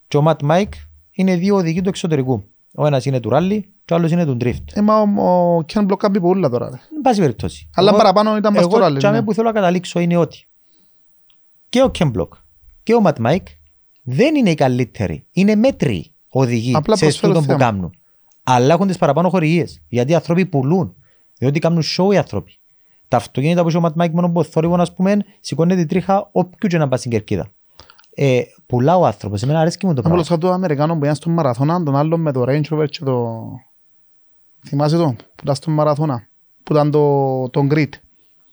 και 0.07 0.17
ο 0.17 0.23
Mad 0.27 0.51
Mike 0.51 0.73
είναι 1.11 1.35
δύο 1.35 1.55
οδηγοί 1.55 1.81
του 1.81 1.89
εξωτερικού. 1.89 2.43
Ο 2.75 2.85
ένας 2.85 3.05
είναι 3.05 3.19
του 3.19 3.29
rally 3.33 3.59
και 3.85 3.93
ο 3.93 3.95
άλλος 3.95 4.11
είναι 4.11 4.25
του 4.25 4.37
drift. 4.41 4.63
Ε, 4.73 4.81
μα 4.81 5.01
ο, 5.01 5.57
ο 5.57 5.63
Ken 5.73 5.85
Block 5.87 5.97
κάνει 5.97 6.19
πολλά 6.19 6.49
τώρα, 6.49 6.69
ρε. 6.69 6.75
Εν 6.95 7.01
πάση 7.01 7.19
περιπτώσει. 7.19 7.69
Αλλά 7.75 7.89
Εγώ- 7.89 7.97
παραπάνω 7.97 8.37
ήταν 8.37 8.53
μας 8.53 8.67
τώρα, 8.67 8.85
Εγώ 8.85 8.97
τζιαμέ 8.97 9.17
ναι. 9.17 9.23
που 9.23 9.33
θέλω 9.33 9.47
να 9.47 9.53
καταλήξω 9.53 9.99
είναι 9.99 10.17
ότι 10.17 10.45
και 11.69 11.81
ο 11.81 11.91
Ken 11.99 12.11
Block 12.17 12.27
και 12.83 12.93
ο 12.93 13.01
Matt 13.05 13.25
Mike 13.25 13.45
δεν 14.03 14.35
είναι 14.35 14.49
οι 14.49 14.55
καλύτεροι. 14.55 15.25
Είναι 15.31 15.55
μέτριοι 15.55 16.10
οδηγοί 16.31 16.75
Απλά 16.75 16.95
σε 16.95 17.05
προσφέρουν 17.05 17.35
στούτο 17.35 17.53
που 17.53 17.59
θέμα. 17.59 17.71
κάνουν. 17.71 17.93
Αλλά 18.43 18.73
έχουν 18.73 18.87
τις 18.87 18.97
παραπάνω 18.97 19.29
χορηγίες. 19.29 19.81
Γιατί 19.87 20.11
οι 20.11 20.15
άνθρωποι 20.15 20.45
πουλούν. 20.45 20.95
Διότι 21.37 21.59
κάνουν 21.59 21.81
show 21.97 22.13
οι 22.13 22.17
άνθρωποι. 22.17 22.55
Τα 23.07 23.17
αυτοκίνητα 23.17 23.61
που 23.61 23.67
έχει 23.67 23.77
ο 23.77 23.81
Matt 23.83 24.01
Mike 24.03 24.11
μόνο 24.11 24.31
που 24.31 24.43
θόρυβο, 24.43 24.75
ας 24.75 24.93
πούμε, 24.93 25.17
σηκώνεται 25.39 25.79
την 25.79 25.87
τρίχα 25.87 26.29
όποιου 26.31 26.69
και 26.69 26.77
να 26.77 26.87
πάει 26.87 26.99
στην 26.99 27.11
κερκίδα. 27.11 27.51
Ε, 28.13 28.41
πουλά 28.65 28.97
ο 28.97 29.05
άνθρωπος. 29.05 29.43
Εμένα 29.43 29.59
αρέσκει 29.59 29.85
μου 29.85 29.93
το 29.93 30.01
πράγμα. 30.01 30.19
Απλώς 30.19 30.27
σαν 30.27 30.39
το 30.39 30.51
Αμερικάνο 30.51 30.97
που 30.97 31.03
ήταν 31.03 31.15
στον 31.15 31.33
μαραθώνα, 31.33 31.83
τον 31.83 31.95
άλλο 31.95 32.17
με 32.17 32.31
το 32.31 32.43
Range 32.47 32.63
Rover 32.69 32.85
και 32.89 33.03
το... 33.03 33.41
Θυμάσαι 34.67 34.97
το, 34.97 35.13
που 35.17 35.41
ήταν 35.43 35.55
στον 35.55 35.73
μαραθώνα, 35.73 36.27
που 36.63 36.73
ήταν 36.73 36.91
το, 36.91 37.49
τον 37.49 37.69
Grid, 37.71 37.89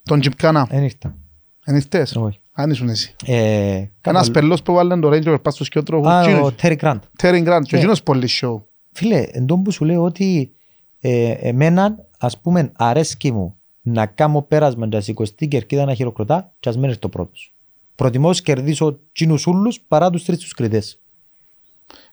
τον 0.02 0.20
Τζιπκάνα. 0.20 0.66
Δεν 0.70 0.82
ήρθα. 0.82 1.16
Εν 1.64 1.74
ήρθες, 1.74 2.16
Όχι. 2.16 2.40
Αν 2.60 2.70
ήσουν 2.70 2.88
εσύ. 2.88 3.14
Ε, 3.24 3.34
Ένας 3.34 3.90
κάπου- 4.26 4.32
πελός 4.32 4.62
που 4.62 4.72
βάλει 4.74 5.00
το 5.00 5.08
Range 5.12 5.24
Rover 5.28 5.42
πας 5.42 5.54
στο 5.54 5.64
σκιότρο, 5.64 6.00
Α, 6.04 6.20
ο 6.20 6.28
εκείνος, 6.28 6.52
Terry 6.62 6.76
Grant. 6.80 6.98
Terry 7.22 7.46
Grant, 7.48 7.60
και 7.62 7.68
Ναι. 7.70 7.78
εκείνος 7.78 8.02
πολύ 8.02 8.28
show. 8.40 8.60
Φίλε, 8.92 9.26
εν 9.30 9.46
τω 9.46 9.56
που 9.56 9.70
σου 9.70 9.84
λέω 9.84 10.02
ότι 10.02 10.52
ε, 11.00 11.30
εμένα, 11.30 11.96
ας 12.18 12.38
πούμε, 12.40 12.72
αρέσκει 12.76 13.32
μου 13.32 13.54
να 13.82 14.06
κάνω 14.06 14.42
πέρασμα 14.42 14.88
και 14.88 14.96
να 14.96 15.02
σηκωστεί 15.02 15.34
την 15.36 15.48
κερκίδα 15.48 15.84
να 15.84 15.94
χειροκροτά 15.94 16.52
και 16.60 16.68
ας 16.68 16.76
μένεις 16.78 16.98
το 16.98 17.08
πρώτος. 17.08 17.52
Προτιμώ 17.94 18.28
να 18.28 18.34
κερδίσω 18.34 18.98
τσίνους 19.12 19.46
ούλους 19.46 19.80
παρά 19.88 20.10
τους 20.10 20.24
τρεις 20.24 20.38
τους 20.38 20.52
κριτές. 20.54 20.98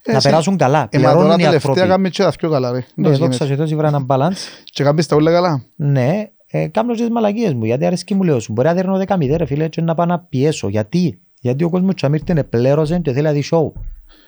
Ε, 0.04 0.12
να 0.12 0.20
σε- 0.20 0.30
περάσουν 0.30 0.58
καλά, 0.58 0.88
Ε, 0.90 0.98
μα 0.98 1.04
τώρα 1.04 1.14
πληρώνουν 1.14 1.40
οι 1.40 1.44
τελευταία 1.44 1.54
άνθρωποι. 1.72 1.80
κάνουμε 1.90 2.10
και 2.10 2.24
τα 2.24 2.32
πιο 2.38 2.50
καλά, 2.50 2.72
ρε. 2.72 2.86
Ναι, 2.96 3.08
Εντός 3.08 3.20
δόξα 3.20 3.46
γίνεται. 3.46 3.62
σε 3.62 3.68
Θεό, 3.68 3.78
βρά 3.78 3.88
ένα 3.88 4.06
balance. 4.10 4.38
Και 4.64 4.84
κάνεις 4.84 5.08
τα 5.08 5.16
όλα 5.16 5.32
καλά. 5.32 5.64
Ναι, 5.76 6.30
ε, 6.58 6.68
κάνω 6.68 6.94
και 6.94 7.02
τις 7.02 7.10
μαλακίες 7.10 7.54
μου, 7.54 7.66
γιατί 7.66 7.86
αρέσκει 7.86 8.14
μου 8.16 8.24
λέω 8.24 8.40
σου. 8.40 8.54
Μπορεί 8.54 8.68
να 8.68 8.74
δέρνω 8.74 9.02
10 9.08 9.36
ρε 9.38 9.46
φίλε 9.46 9.68
και 9.68 9.82
να 9.82 9.96
πάω 9.96 10.06
να 10.06 10.20
πιέσω. 10.20 10.68
Γιατί, 10.68 11.20
γιατί 11.40 11.64
ο 11.64 11.70
κόσμος 11.70 11.94
τσαμίρτενε 11.96 12.44
πλέρωσε 12.44 13.00
και 13.00 13.12
θέλει 13.12 13.26
να 13.26 13.32
δει 13.32 13.44
show. 13.52 13.72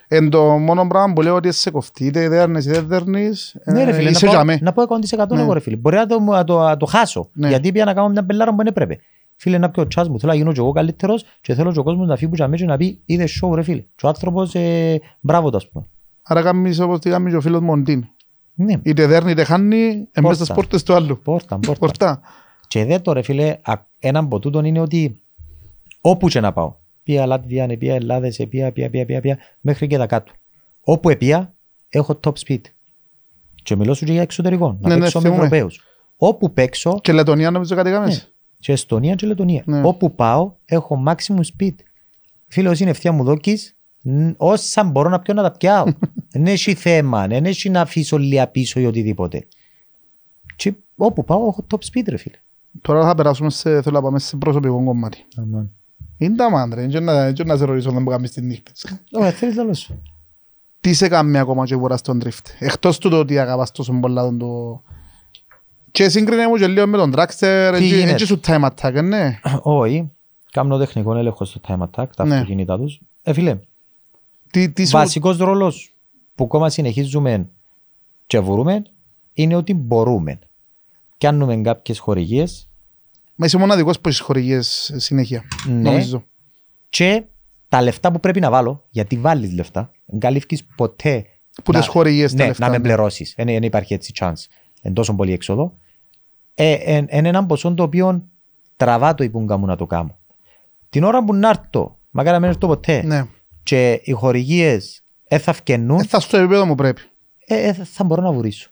Εν 0.08 0.30
το 0.30 0.44
μόνο 0.44 0.88
πράγμα 0.88 1.14
που 1.14 1.22
λέω 1.22 1.36
ότι 1.36 1.52
σε 1.52 1.72
κοφτεί, 1.72 2.06
είτε 2.06 2.30
δέρνεις 2.30 2.66
είτε 2.66 2.74
δεν 2.74 2.88
δέρνεις, 2.88 3.58
Ναι, 3.66 3.84
ρε 3.84 3.90
ε, 3.90 3.94
φίλε, 3.94 4.10
είσαι 4.10 4.26
να, 4.26 4.32
για 4.32 4.40
πάω, 4.40 4.48
μέ. 4.48 4.60
να 4.62 4.74
πω 4.74 4.84
100% 4.84 5.28
Ναι. 5.36 5.42
εγώ 5.42 5.54
ρε 5.54 5.60
φίλε. 5.60 5.76
Μπορεί 5.76 5.96
να 5.96 6.06
το, 6.06 6.20
να 6.20 6.44
το, 6.44 6.60
να 6.60 6.78
το 6.78 6.86
χάσω. 6.86 7.30
Ναι. 7.34 7.48
Γιατί 7.48 7.72
πια 7.72 7.86
να 7.86 7.94
κάνω 7.94 8.10
μια 8.10 8.22
μπελάρα 8.22 8.52
που 8.52 8.58
δεν 8.58 8.68
έπρεπε. 8.68 8.98
Φίλε, 9.36 9.58
να 9.58 9.70
πιω 9.70 9.88
τσάς 9.88 10.10
μου, 10.10 10.20
θέλω 10.20 10.32
να 10.32 10.38
γίνω 10.38 10.52
και 10.52 10.60
εγώ 10.60 10.72
καλύτερος 10.72 11.26
και 11.42 11.54
θέλω 11.54 11.72
και 11.72 11.80
ο 11.80 11.84
κόσμος 11.84 12.08
να 12.08 12.16
φύγει 12.16 12.30
που 12.30 12.36
και 12.36 12.44
αμέσως 12.44 12.68
να 12.68 12.78
πει 12.78 13.02
είδες 13.06 13.42
show 13.44 13.56
ρε 13.56 13.64
φίλε. 13.64 13.82
Και 13.96 14.06
ο 14.06 14.08
άνθρωπος, 14.08 14.56
ε, 14.56 15.00
μπράβο 15.20 15.50
του 15.50 15.58
ας 15.58 15.70
πούμε. 15.70 15.86
Άρα 16.24 16.42
κάνεις 16.42 16.80
όπως 16.80 17.00
τι 17.00 17.10
κάνει 17.10 17.30
και 17.30 17.36
ο 17.36 17.42
φίλος 17.42 17.62
μου 17.62 17.72
ο 17.72 17.78
Ντίν. 17.78 18.06
Ναι, 18.60 18.74
Είτε 18.84 19.06
δέρνει 19.08 19.32
είτε 19.32 19.44
χάνει, 19.44 20.08
εμπες 20.12 20.36
στις 20.36 20.38
Πόρτα. 20.48 20.54
πόρτες 20.54 20.84
του 20.84 20.94
άλλου. 20.94 21.22
πόρτα, 21.22 21.60
πόρτα. 21.60 21.80
Πορτά. 21.80 22.22
Και 22.68 22.86
δε 22.86 23.00
το 23.00 23.12
ρε 23.14 23.22
φίλε, 23.22 23.58
α- 23.62 23.86
έναν 24.00 24.26
από 24.26 24.40
τούτον 24.40 24.66
είναι 24.66 24.80
ότι 24.80 25.22
όπου 26.02 26.28
και 26.28 26.40
να 26.40 26.54
πάω, 26.54 26.76
πια 27.04 27.26
Λάτβια, 27.26 27.78
πια 27.78 27.96
Ελλάδες, 27.96 28.36
πια, 28.50 28.72
πια, 28.72 28.90
πια, 28.90 29.06
πια, 29.06 29.22
πια, 29.22 29.38
μέχρι 29.62 29.88
και 29.88 29.98
τα 29.98 30.08
κάτω. 30.08 30.32
Όπου 30.82 31.10
επία, 31.10 31.56
έχω 31.90 32.20
top 32.24 32.32
speed. 32.46 32.62
Και 33.64 33.76
μιλώ 33.76 33.94
σου 33.94 34.06
και 34.06 34.12
για 34.12 34.22
εξωτερικό, 34.22 34.78
να 34.82 34.88
Ναι, 34.88 34.94
ναι, 34.96 35.00
παίξω 35.02 35.20
με 35.20 35.28
θυμούμαι. 35.28 35.46
Ευρωπαίους. 35.46 35.82
Όπου 36.18 36.54
παίξω, 36.54 37.00
Και 37.02 37.12
Λετωνία 37.14 37.52
νομίζω 37.52 37.76
κάτι 37.76 37.90
κάμες. 37.90 38.34
και 38.60 38.72
Εστονία 38.72 39.16
και 39.16 39.28
Λετωνία. 39.28 39.62
Ναι. 39.66 39.82
Όπου 39.86 40.16
πάω, 40.16 40.54
έχω 40.66 41.04
maximum 41.08 41.40
speed. 41.58 41.76
Φίλε, 42.48 42.70
όσοι 42.70 42.82
είναι 42.82 42.92
ευθεία 42.92 43.12
μου 43.12 43.24
δόκης, 43.24 43.72
ν- 43.72 43.77
όσα 44.38 44.84
μπορώ 44.84 45.10
να 45.10 45.20
πιω 45.20 45.34
να 45.34 45.42
τα 45.42 45.52
πιάω. 45.52 45.86
Δεν 46.32 46.46
έχει 46.48 46.74
θέμα, 46.74 47.28
δεν 47.28 47.46
έχει 47.46 47.70
να 47.70 47.82
αφήσω 47.82 48.18
λίγα 48.18 48.48
πίσω 48.48 48.80
ή 48.80 48.86
οτιδήποτε. 48.86 49.48
Και 50.56 50.74
όπου 50.96 51.24
πάω, 51.24 51.48
έχω 51.48 51.66
top 51.72 51.78
speed, 51.78 52.04
ρε 52.10 52.18
φίλε. 52.18 52.36
Τώρα 52.82 53.06
θα 53.06 53.16
περάσουμε 53.16 53.50
σε, 53.50 53.82
θέλω 53.82 53.96
να 53.96 54.02
πάμε 54.02 54.20
σε 54.20 54.38
προσωπικό 54.38 54.84
κομμάτι. 54.84 55.26
Αμάν. 55.38 55.72
Είναι 56.18 56.36
τα 56.36 56.52
μάντρε, 56.52 56.82
είναι 56.82 56.92
και 56.92 57.00
να- 57.00 57.32
και 57.32 57.44
να 57.44 57.58
σε 57.58 57.66
ρωτήσω 57.66 57.92
να 57.92 58.00
μου 58.00 58.10
κάνεις 58.10 58.32
τις 58.32 58.44
νύχτες. 58.44 58.86
Ωραία, 59.12 59.32
θέλεις 59.32 59.56
να 59.56 59.64
λέω. 59.64 59.74
Τι 60.82 60.94
σε 60.94 61.08
κάνει 61.08 61.38
ακόμα 61.38 61.66
και 61.66 61.76
βουράς 61.76 62.02
τον 62.02 62.22
drift; 62.24 62.46
Εκτός 62.60 62.98
του 62.98 63.10
το 63.10 63.20
ότι 63.20 63.40
αγαπάς 63.40 63.72
τόσο 63.72 63.94
πολλά 63.94 64.24
τον 64.24 64.38
το... 64.38 64.82
Και 65.92 66.10
σύγκρινε 66.10 66.48
μου 66.48 66.56
και 66.56 66.68
λίγο 66.68 66.88
με 66.88 66.98
τον 66.98 67.14
Dragster, 67.16 67.74
Τι 67.78 67.86
γίνεται; 67.86 68.12
έτσι 68.12 68.26
σου 68.26 68.40
time 68.48 68.68
attack, 68.70 68.94
ε, 68.94 69.02
ναι. 69.02 69.40
Όχι, 69.62 70.12
κάνω 70.52 70.78
τεχνικό 70.78 71.16
έλεγχο 71.16 71.46
στο 71.46 71.60
time 71.68 71.80
attack, 71.80 72.06
τα 72.16 72.26
Ναι. 72.26 72.34
αυτοκίνητα 72.36 72.78
τους. 72.78 73.00
Ε, 73.24 73.34
φίλε, 73.34 73.60
Τι, 74.52 74.70
τι 74.72 74.86
σου... 74.86 74.92
βασικός 74.92 75.38
ρόλος 75.38 75.96
που 76.36 76.44
ακόμα 76.44 76.70
συνεχίζουμε 76.70 77.50
και 78.28 78.40
βουρούμε 78.40 78.82
είναι 79.34 79.56
ότι 79.56 79.74
μπορούμε. 79.74 80.40
Κάνουμε 81.18 81.58
κάποιες 81.58 82.00
χορηγίες 82.00 82.70
Μα 83.36 83.46
είσαι 83.46 83.58
μοναδικός 83.58 84.00
που 84.00 84.10
έχεις 84.10 84.20
χορηγίες 84.22 84.94
συνέχεια. 84.96 85.44
ναι, 85.68 85.74
Νομίζω. 85.90 86.24
και 86.90 87.24
τα 87.70 87.82
λεφτά 87.82 88.12
που 88.12 88.20
πρέπει 88.20 88.40
να 88.40 88.50
βάλω, 88.50 88.86
γιατί 88.90 89.18
βάλεις 89.18 89.54
λεφτά, 89.54 89.92
δεν 90.06 90.20
καλύφκεις 90.20 90.66
ποτέ 90.76 91.26
Που 91.64 91.72
να- 91.72 91.80
τις 91.80 91.88
χορηγίες 91.88 92.32
τα 92.32 92.38
ναι, 92.38 92.48
λεφτά. 92.48 92.66
να 92.66 92.72
με 92.72 92.78
ναι. 92.78 92.84
πληρώσεις. 92.84 93.34
Δεν 93.38 93.46
δεν 93.46 93.64
υπάρχει 93.64 93.94
έτσι 93.94 94.14
chance. 94.20 94.46
Εν 94.82 94.94
τόσο 94.94 95.16
πολύ 95.16 95.32
έξοδο. 95.32 95.78
Ε, 96.54 96.74
εν, 96.74 97.06
εν 97.10 97.26
έναν 97.26 97.46
ποσό 97.46 97.74
το 97.74 97.84
οποίο 97.84 98.24
τραβά 98.76 99.14
το 99.14 99.24
υπούγκα 99.24 99.58
μου 99.58 99.66
να 99.66 99.76
το 99.76 99.86
κάνω. 99.86 100.18
Την 100.90 101.04
ώρα 101.04 101.24
που 101.24 101.34
να 101.36 101.50
έρθω, 101.50 101.98
μακάρι 102.12 102.34
να 102.36 102.40
μην 102.42 102.50
έρθω 102.50 102.68
ποτέ, 102.68 103.04
Ναι. 103.04 103.28
Και 103.68 104.02
οι 104.04 104.12
χορηγίες 104.12 105.02
δεν 105.28 105.40
θα 105.40 105.54
φκαινούν, 105.54 106.00
Ε, 106.00 106.04
θα 106.04 106.20
στο 106.20 106.38
επίπεδο 106.38 106.66
μου 106.66 106.76
πρέπει. 106.76 107.02
ε, 107.48 107.68
ε, 107.68 107.74
θα 107.74 108.04
μπορώ 108.04 108.22
να 108.22 108.32
βουρήσω. 108.32 108.70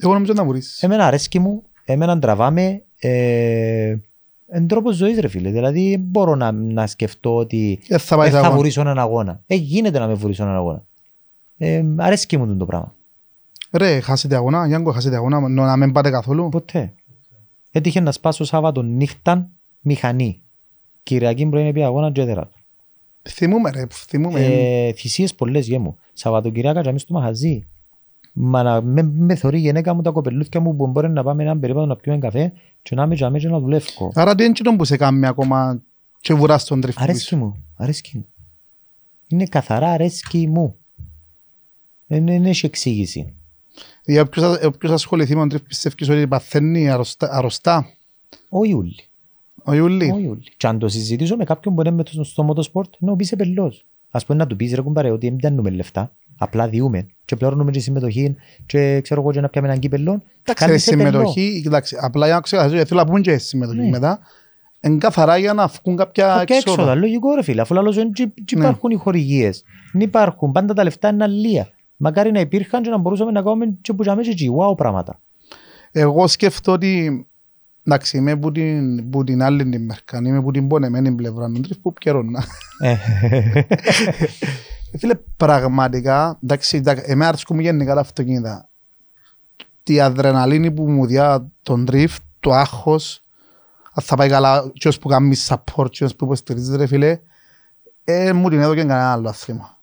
Εγώ 0.00 0.12
νομίζω 0.12 0.32
να 0.32 0.44
βουρήσεις. 0.44 0.82
Εμένα 0.82 1.06
αρέσκει 1.06 1.38
μου, 1.38 1.62
εμένα 1.84 2.18
τραβάμε, 2.18 2.82
ε, 2.98 3.96
Εν 4.46 4.66
τρόπος 4.66 4.96
ζωής, 4.96 5.18
ρε 5.18 5.28
φίλε. 5.28 5.50
Δηλαδή, 5.50 5.90
δεν 5.90 6.00
μπορώ 6.00 6.34
να, 6.34 6.52
να 6.52 6.86
σκεφτώ 6.86 7.36
ότι 7.36 7.80
Δεν 7.88 7.98
θα 7.98 8.16
πάει 8.16 8.26
ε, 8.26 8.30
σε 8.30 8.36
θα 8.36 8.42
αγώνα. 8.42 8.56
βουρήσω 8.56 8.80
έναν 8.80 8.98
αγώνα. 8.98 9.42
Ε, 9.46 9.54
γίνεται 9.54 9.98
να 9.98 10.06
με 10.06 10.14
βουρήσω 10.14 10.42
έναν 10.42 10.56
αγώνα. 10.56 10.84
Ε, 11.56 11.84
αρέσκει 11.96 12.36
μου 12.36 12.56
το 12.56 12.64
πράγμα. 12.64 12.94
Ρε, 13.72 14.00
χάσετε 14.00 14.36
αγώνα, 14.36 14.66
Γιάνγκο, 14.66 14.92
χάσετε 14.92 15.16
αγώνα, 15.16 15.48
νο- 15.48 15.64
να 15.64 15.76
μην 15.76 15.92
πάτε 15.92 16.10
καθόλου. 16.10 16.48
Ποτέ. 16.48 16.92
Έτυχε 17.70 18.00
να 18.00 18.12
σπάσω 18.12 18.44
Σάββατο 18.44 18.82
νύχτα 18.82 19.50
μηχανή. 19.80 20.42
Κυριακή 21.02 21.46
πρωί 21.46 21.72
πήγα 21.72 21.86
αγώνα 21.86 22.12
και 22.12 22.20
έδερα 22.20 22.46
του. 22.46 22.56
Θυμούμε 23.28 23.70
ρε, 23.70 23.86
θυμούμε. 23.90 24.40
Ε, 24.40 24.92
θυσίες 24.92 25.34
πολλές 25.34 25.66
γε 25.66 25.78
μου. 25.78 25.98
Σαββατοκυριακά 26.12 26.82
και 26.82 26.88
εμείς 26.88 27.02
στο 27.02 27.14
μαχαζί. 27.14 27.68
Μα 28.32 28.62
να 28.62 28.82
με, 28.82 29.02
με 29.02 29.34
θωρεί 29.34 29.58
η 29.58 29.60
γυναίκα 29.60 29.94
μου 29.94 30.02
τα 30.02 30.10
κοπελούθια 30.10 30.60
μου 30.60 30.76
που 30.76 30.86
μπορεί 30.86 31.10
να 31.10 31.22
πάμε 31.22 31.42
έναν 31.42 31.60
περίπατο 31.60 31.86
να 31.86 31.96
πιούμε 31.96 32.18
καφέ 32.18 32.52
και 32.82 32.94
να 32.94 33.02
είμαι 33.02 33.14
και 33.14 33.24
αμέσως 33.24 33.50
να 33.50 33.58
δουλεύω. 33.58 34.12
Άρα 34.14 34.34
τι 34.34 34.42
είναι 34.42 34.50
εκείνο 34.50 34.76
που 34.76 34.84
σε 34.84 34.96
κάνει 34.96 35.26
ακόμα 35.26 35.82
και 36.20 36.34
βουράς 36.34 36.64
τον 36.64 36.80
τρίφτη 36.80 37.02
Αρέσκει 37.02 37.28
πίσω. 37.34 37.36
μου, 37.36 37.64
αρέσκει 37.76 38.16
μου. 38.16 38.26
Είναι 39.28 39.46
καθαρά 39.46 39.90
αρέσκει 39.90 40.48
μου. 40.48 40.76
Δεν 42.06 42.26
δεν 42.26 42.44
έχει 42.44 42.66
εξήγηση. 42.66 43.34
Για 44.04 44.22
όποιος, 44.22 44.58
όποιος 44.64 44.92
ασχοληθεί 44.92 45.34
με 45.34 45.40
τον 45.40 45.48
τρίφτη 45.48 45.66
πιστεύεις 45.66 46.08
ότι 46.08 46.26
παθαίνει 46.26 46.90
αρρωστά, 46.90 47.28
αρρωστά; 47.32 47.86
Ο 48.48 48.64
Ιούλη. 48.64 49.08
Ο 49.64 49.72
Ιούλη. 49.72 50.10
Ο 50.14 50.18
Ιούλη. 50.18 50.42
Και 50.56 50.66
αν 50.66 50.78
το 50.78 50.88
συζητήσω 50.88 51.36
με 51.36 51.44
κάποιον 51.44 51.74
που 51.74 51.80
είναι 51.80 51.90
με 51.90 52.02
το, 52.02 52.24
στο 52.24 52.54
motorsport, 52.54 52.88
να 52.98 53.16
πει 53.16 53.24
σε 53.24 53.36
πελός. 53.36 53.86
Ας 54.10 54.26
πούμε 54.26 54.38
να 54.38 54.46
του 54.46 54.56
πεις 54.56 54.74
ρε 54.74 54.80
κουμπάρε 54.80 55.10
ότι 55.10 55.28
δεν 55.28 55.36
πιάνουμε 55.36 55.70
λεφτά, 55.70 56.12
απλά 56.38 56.68
διούμε 56.68 57.06
και 57.24 57.36
πληρώνουμε 57.36 57.70
και 57.70 57.80
συμμετοχή 57.80 58.34
και 58.66 59.00
ξέρω 59.00 59.20
εγώ 59.20 59.32
και 59.32 59.40
να 59.40 59.48
πιάμε 59.48 59.66
έναν 59.68 59.80
κύπελλο. 59.80 60.10
Εντάξει, 60.42 60.64
ρε, 60.64 60.66
κάνεις 60.66 60.82
σε 60.82 60.96
πελός. 60.96 61.10
συμμετοχή, 61.12 61.60
κοιτάξτε, 61.62 61.98
απλά 62.00 62.26
για 62.26 62.34
να 62.34 62.40
ξεκαθαρίσω, 62.40 62.74
γιατί 62.76 62.90
θέλω 62.90 63.00
να 63.02 63.06
πούμε 63.06 63.20
και 63.20 63.36
συμμετοχή 63.38 63.78
Ναι. 63.80 63.88
μετά, 63.88 64.18
εν 64.80 64.98
καθαρά 64.98 65.36
για 65.36 65.52
να 65.52 65.66
βγουν 65.66 65.96
κάποια 65.96 66.26
Κάποια 66.38 66.56
έξοδα, 66.56 66.72
έξοδα. 66.80 66.94
λογικό 66.94 67.34
ρε 67.34 67.42
φίλε, 67.42 67.60
αφού 67.60 67.74
λαλός 67.74 67.94
δεν 67.94 68.12
τσι- 68.12 68.44
τσι 68.44 68.56
Ναι. 68.56 68.64
υπάρχουν 68.64 68.90
οι 68.90 68.94
χορηγίες. 68.94 69.62
Δεν 69.92 70.00
υπάρχουν, 70.00 70.52
πάντα 70.52 70.74
τα 70.74 70.82
λεφτά 70.84 71.08
είναι 71.08 71.24
αλία. 71.24 71.68
Μακάρι 71.96 72.30
να 72.32 72.40
υπήρχαν 72.40 72.82
και 72.82 72.90
να 72.90 72.98
μπορούσαμε 72.98 73.30
να 73.30 73.42
κάνουμε 73.42 73.66
και 73.80 73.92
που 73.92 74.02
τζάμε 74.02 74.22
και 74.22 74.48
wow 74.58 74.76
πράγματα. 74.76 75.20
Εγώ 75.92 76.26
σκέφτομαι 76.26 76.76
ότι 76.76 77.26
Εντάξει, 77.86 78.16
είμαι 78.16 78.36
που 78.36 78.52
την, 78.52 79.10
που 79.10 79.24
την 79.24 79.42
άλλη 79.42 79.68
την 79.68 79.84
μερκά, 79.84 80.18
είμαι 80.18 80.42
που 80.42 80.50
την 80.50 80.68
πονεμένη 80.68 81.12
πλευρά, 81.14 81.44
τον 81.50 81.62
τρίφ 81.62 81.78
που 81.78 81.92
πιερώνα. 81.92 82.44
Ε, 82.78 82.96
Φίλε, 84.98 85.14
πραγματικά, 85.36 86.38
εντάξει, 86.42 86.76
εντάξει, 86.76 87.04
εμένα 87.06 87.28
αρέσκουν 87.28 87.56
μου 87.56 87.62
γενικά 87.62 87.94
τα 87.94 88.00
αυτοκίνητα. 88.00 88.68
Τη 89.82 90.00
αδρεναλίνη 90.00 90.70
που 90.70 90.90
μου 90.90 91.06
διά 91.06 91.46
τον 91.62 91.86
drift, 91.90 92.16
το 92.40 92.52
άγχος, 92.52 93.22
αν 93.92 94.04
θα 94.04 94.16
πάει 94.16 94.28
καλά, 94.28 94.70
και 94.72 94.88
ως 94.88 94.98
που 94.98 95.08
κάνει 95.08 95.36
support, 95.48 95.90
και 95.90 96.04
ως 96.04 96.14
που 96.16 96.24
υποστηρίζει 96.24 96.76
ρε 96.76 96.86
φίλε, 96.86 97.18
ε, 98.04 98.32
μου 98.32 98.48
την 98.48 98.60
έδωκε 98.60 98.80
κανένα 98.80 99.12
άλλο 99.12 99.28
αθλήμα. 99.28 99.78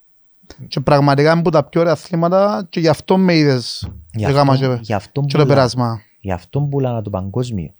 Και 0.67 0.79
πραγματικά 0.79 1.31
είναι 1.31 1.41
που 1.41 1.49
τα 1.49 1.63
πιο 1.63 1.81
ωραία 1.81 1.93
αθλήματα 1.93 2.65
και 2.69 2.79
γι' 2.79 2.87
αυτό 2.87 3.17
με 3.17 3.35
είδες 3.35 3.89
Γι' 4.11 4.25
και 4.25 4.31
γάμα 4.31 4.53
αυτό- 4.53 4.67
και, 4.75 4.79
γι' 4.81 4.93
αυτό 4.93 5.21
και 5.21 5.27
το 5.37 5.43
πουλά- 5.43 5.47
περάσμα. 5.55 6.01
Γι' 6.19 6.31
αυτό 6.31 6.61
πουλάνα 6.61 7.01
το 7.01 7.09
παγκόσμιο. 7.09 7.73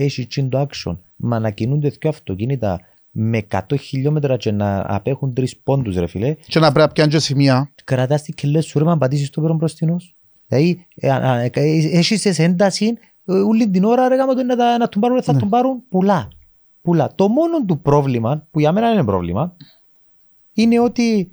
Έχει 0.00 0.26
τσιν 0.26 0.48
το 0.48 0.66
action. 0.68 0.96
Μα 1.16 1.38
να 1.38 1.50
κινούνται 1.50 1.88
δύο 1.88 2.10
αυτοκίνητα 2.10 2.80
με 3.10 3.46
100 3.50 3.60
χιλιόμετρα 3.80 4.36
και 4.36 4.50
να 4.50 4.84
απέχουν 4.94 5.34
τρεις 5.34 5.56
πόντους 5.56 5.96
ρε 5.96 6.06
φίλε. 6.06 6.34
Και 6.46 6.58
να 6.58 6.72
πρέπει 6.72 6.86
να 6.88 6.92
πιάνει 6.92 7.10
και 7.10 7.18
σημεία. 7.18 7.70
Κρατάς 7.84 8.22
τη 8.22 8.32
κελές 8.32 8.66
σου 8.66 8.78
ρε 8.78 8.84
μα 8.84 8.98
πατήσεις 8.98 9.30
το 9.30 9.40
πέρον 9.40 9.56
μπροστινός. 9.56 10.14
Δηλαδή 10.46 10.86
ε, 10.94 11.10
α, 11.10 11.16
α, 11.16 11.40
ε, 11.40 11.50
έχεις 11.92 12.20
σε 12.20 12.42
ένταση 12.42 12.86
ε, 13.24 13.32
όλη 13.32 13.70
την 13.70 13.84
ώρα 13.84 14.08
ρε 14.08 14.16
γάμα 14.16 14.34
το 14.34 14.42
να, 14.42 14.56
τα- 14.56 14.78
να 14.78 14.88
τον 14.88 15.00
πάρουν, 15.00 15.22
θα 15.22 15.32
Ναι. 15.32 15.38
τον 15.38 15.48
πάρουν. 15.48 15.82
Πουλά. 15.88 16.28
Πουλά. 16.82 17.14
Το 17.14 17.28
μόνο 17.28 17.64
του 17.64 17.80
πρόβλημα, 17.80 18.46
που 18.50 18.60
για 18.60 18.72
μένα 18.72 18.92
είναι 18.92 19.04
πρόβλημα, 19.04 19.56
είναι 20.52 20.80
ότι 20.80 21.30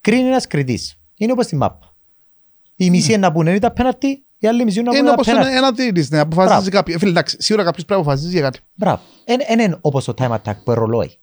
κρίνει 0.00 0.28
ένας 0.28 0.46
κριτής. 0.46 1.00
Είναι 1.16 1.32
όπως 1.32 1.44
στη 1.44 1.56
μάπ. 1.56 1.82
Η 2.76 2.90
μισή 2.90 3.10
είναι 3.12 3.20
να 3.20 3.32
πούνε 3.32 3.50
είναι 3.50 3.58
τα 3.58 3.70
πέναρτη, 3.72 4.24
η 4.38 4.46
άλλη 4.46 4.64
μισή 4.64 4.80
είναι 4.80 4.90
να 4.90 4.94
πούνε 4.94 5.02
Ναι. 5.02 5.08
Είναι 5.08 5.08
τα 5.08 5.12
όπως 5.12 5.26
ένα, 5.26 5.38
πέναρτη. 5.38 5.56
ένα 5.56 5.72
διαιτητής, 5.72 6.10
ναι, 6.10 6.18
αποφασίζεις 6.18 6.68
κάποιο. 6.68 6.98
Φίλε, 6.98 7.10
εντάξει, 7.10 7.36
σίγουρα 7.40 7.64
κάποιος 7.64 7.84
πρέπει 7.84 8.00
να 8.00 8.06
αποφασίζει 8.06 8.32
για 8.32 8.42
κάτι. 8.42 8.58
Μπράβο. 8.74 9.02
Δεν 9.26 9.58
είναι 9.60 9.78
όπως 9.80 10.04
το 10.04 10.14
time 10.18 10.30
attack 10.30 10.54
που 10.64 10.74
ρολόι. 10.74 11.18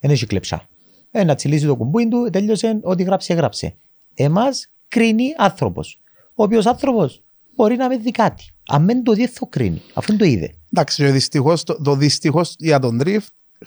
Δεν 0.00 0.10
έχει 0.10 0.26
κλεψά. 0.26 0.68
Ε, 1.10 1.24
να 1.24 1.34
τσιλίσει 1.34 1.66
το 1.66 1.76
κουμπούι 1.76 2.08
του, 2.08 2.28
τέλειωσε, 2.32 2.78
ό,τι 2.82 3.02
γράψε, 3.02 3.34
γράψε. 3.34 3.74
Εμάς 4.14 4.70
κρίνει 4.88 5.34
άνθρωπος. 5.36 6.00
Ο 6.34 6.42
οποίος 6.42 6.66
άνθρωπος 6.66 7.22
μπορεί 7.54 7.76
να 7.76 7.88
μην 7.88 8.02
δει 8.02 8.10
κάτι. 8.10 8.44
Αν 8.68 8.86
δεν 8.86 9.02
το 9.02 9.12
δει, 9.12 9.26
θα 9.26 9.40
το 9.40 9.46
κρίνει. 9.46 9.82
Αφού 9.94 10.06
δεν 10.06 10.18
το 10.18 10.24
είδε. 10.24 10.54
Εντάξει, 10.72 11.02
και 11.04 11.10
δυστυχώς, 11.10 11.64
το, 11.64 11.82
το 11.82 11.94
δυστυχώς 11.96 12.54
για 12.58 12.78
τον 12.78 13.00
drift, 13.04 13.26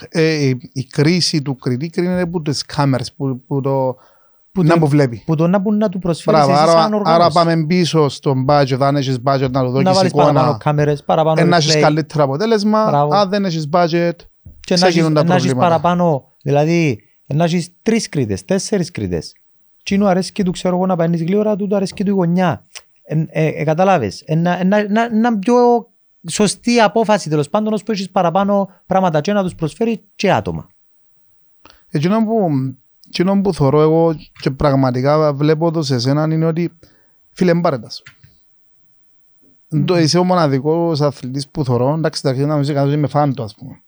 ε, 0.10 0.48
η, 0.48 0.70
η 0.74 0.84
κρίση 0.84 1.42
του 1.42 1.56
κριτή 1.56 1.90
κρίνεται 1.90 2.22
από 2.22 2.42
τις 2.42 2.66
κάμερες 2.66 3.14
που, 3.14 3.44
που 3.48 3.62
το 3.62 3.96
που 4.54 4.64
να 4.64 4.74
το- 4.74 4.80
που 4.80 4.88
βλέπει. 4.88 5.22
Που 5.26 5.36
το 5.36 5.48
να 5.48 5.60
μπορούν 5.60 5.80
να 5.80 5.90
του 5.90 6.00
προσφέρεις 6.00 6.40
Μπράβο, 6.40 6.54
εσύ 6.54 6.62
άρα, 6.62 6.82
σαν 6.82 6.94
οργάνωση. 6.94 7.22
άρα 7.24 7.32
πάμε 7.32 7.66
πίσω 7.66 8.10
στον 8.10 8.46
budget, 8.50 8.78
αν 8.80 8.96
έχεις 8.96 9.18
budget 9.26 9.50
να 9.52 9.62
το 9.64 9.72
να 9.72 9.72
δώσεις 9.72 9.96
βάλεις 9.96 10.12
παραπάνω 10.12 10.40
εικόνα, 10.40 10.58
κάμερες, 10.58 11.04
παραπάνω 11.04 11.42
ε, 11.42 11.44
να 11.44 11.56
έχεις 11.58 11.76
replay 11.76 11.80
καλύτερο 11.82 12.24
αποτέλεσμα, 12.24 12.86
Μπράβο. 12.90 13.14
αν 13.16 13.30
δεν 13.30 13.46
έχεις 13.46 13.70
budget, 13.72 13.88
και 14.60 14.74
να 14.74 14.74
έχεις, 14.74 14.82
ξεκινούν 14.82 15.14
τα 15.14 15.24
να 15.24 15.34
έχεις 15.34 15.46
προβλήματα. 15.46 15.68
παραπάνω, 15.82 16.24
δηλαδή 16.44 17.00
να 17.26 17.44
έχεις 17.44 17.70
τρεις 17.82 18.10
κρίτες, 18.10 18.46
τέσσερις 18.46 18.92
κρίτες. 18.92 19.34
Τι 19.84 19.96
είναι 19.96 20.10
αρέσκει 20.10 20.44
του 20.44 20.52
ξέρω 20.52 20.76
εγώ 20.76 20.86
να 20.86 20.96
παίρνεις 20.96 21.22
γλύωρα, 21.24 21.56
του 21.56 21.68
το 21.68 21.76
αρέσκει 21.76 22.04
του 22.04 22.10
η 22.10 22.14
γωνιά. 22.14 22.64
Ε, 23.06 23.24
ε, 23.28 23.48
ε, 23.48 23.64
καταλάβες, 23.64 24.24
ε, 24.26 24.36
να, 24.36 24.64
να, 24.64 24.90
να, 24.90 25.14
να 25.16 25.40
πιο 25.40 25.56
σωστή 26.30 26.80
απόφαση 26.80 27.30
τέλος 27.30 27.50
πάντων 27.50 27.74
ώσπου 27.74 27.92
έχεις 27.92 28.10
παραπάνω 28.10 28.70
πράγματα 28.86 29.22
και 29.22 29.34
να 29.34 29.44
τους 29.44 29.56
προσφέρεις 29.56 29.98
και 30.16 30.32
άτομα. 30.32 30.68
Εκείνο 31.90 32.26
που, 32.26 32.48
εκείνο 33.14 33.42
που 33.42 33.54
θωρώ 33.54 33.82
εγώ 33.82 34.16
και 34.42 34.52
πραγματικά 34.52 35.34
βλέπω 35.34 35.72
το 35.72 35.84
σε 35.84 35.96
εσένα 35.96 36.28
είναι 36.32 36.46
ότι 36.46 36.72
φίλε 37.32 37.54
μπάρετα 37.54 37.90
σου. 37.90 38.04
Το 39.86 40.00
Είσαι 40.00 40.18
ο 40.18 40.24
μοναδικός 40.24 41.02
αθλητής 41.02 41.48
που 41.48 41.64
θωρώ, 41.64 41.94
εντάξει, 41.94 42.22
τα 42.22 42.34
να 42.34 42.56
μην 42.56 42.66
σε 42.66 42.74
είμαι 42.74 43.08
φαν 43.08 43.34
του 43.34 43.44
ας 43.44 43.56
πούμε. 43.56 43.82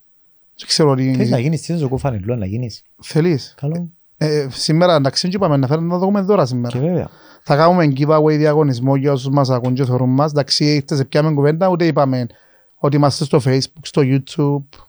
Δεν 0.58 0.66
ξέρω 0.66 0.96
Θέλεις 0.96 1.30
να 1.30 1.36
τι 1.36 1.42
γίνεις, 1.42 1.62
τι 1.62 1.78
σου 1.78 1.98
φανελό 1.98 2.36
να 2.36 2.46
γίνεις. 2.46 2.82
θέλεις. 3.02 3.54
Καλό. 3.60 3.88
Ε, 4.16 4.46
σήμερα 4.50 4.94
εντάξει 4.94 5.28
και 5.28 5.36
είπαμε 5.36 5.56
να 5.56 5.66
φέρουμε 5.66 5.86
να 5.86 5.98
δούμε 5.98 6.20
δώρα 6.20 6.46
σήμερα. 6.46 6.78
Και 6.78 6.84
βέβαια. 6.84 7.08
Θα 7.42 7.56
κάνουμε 7.56 7.92
giveaway 7.96 8.36
διαγωνισμό 8.36 8.96
για 8.96 9.12
όσους 9.12 9.28
μας 9.28 9.50
ακούν 9.50 9.74
και 9.74 9.84
θωρούν 9.84 10.10
μας. 10.10 10.30
Εντάξει, 10.30 10.64
ήρθες 10.64 10.98
σε 10.98 11.04
πιάμε 11.04 11.32
κουβέντα, 11.32 11.68
ούτε 11.68 11.86
είπαμε 11.86 12.26
ότι 12.76 12.96
είμαστε 12.96 13.24
στο 13.24 13.40
facebook, 13.44 13.82
στο 13.82 14.02
youtube. 14.04 14.85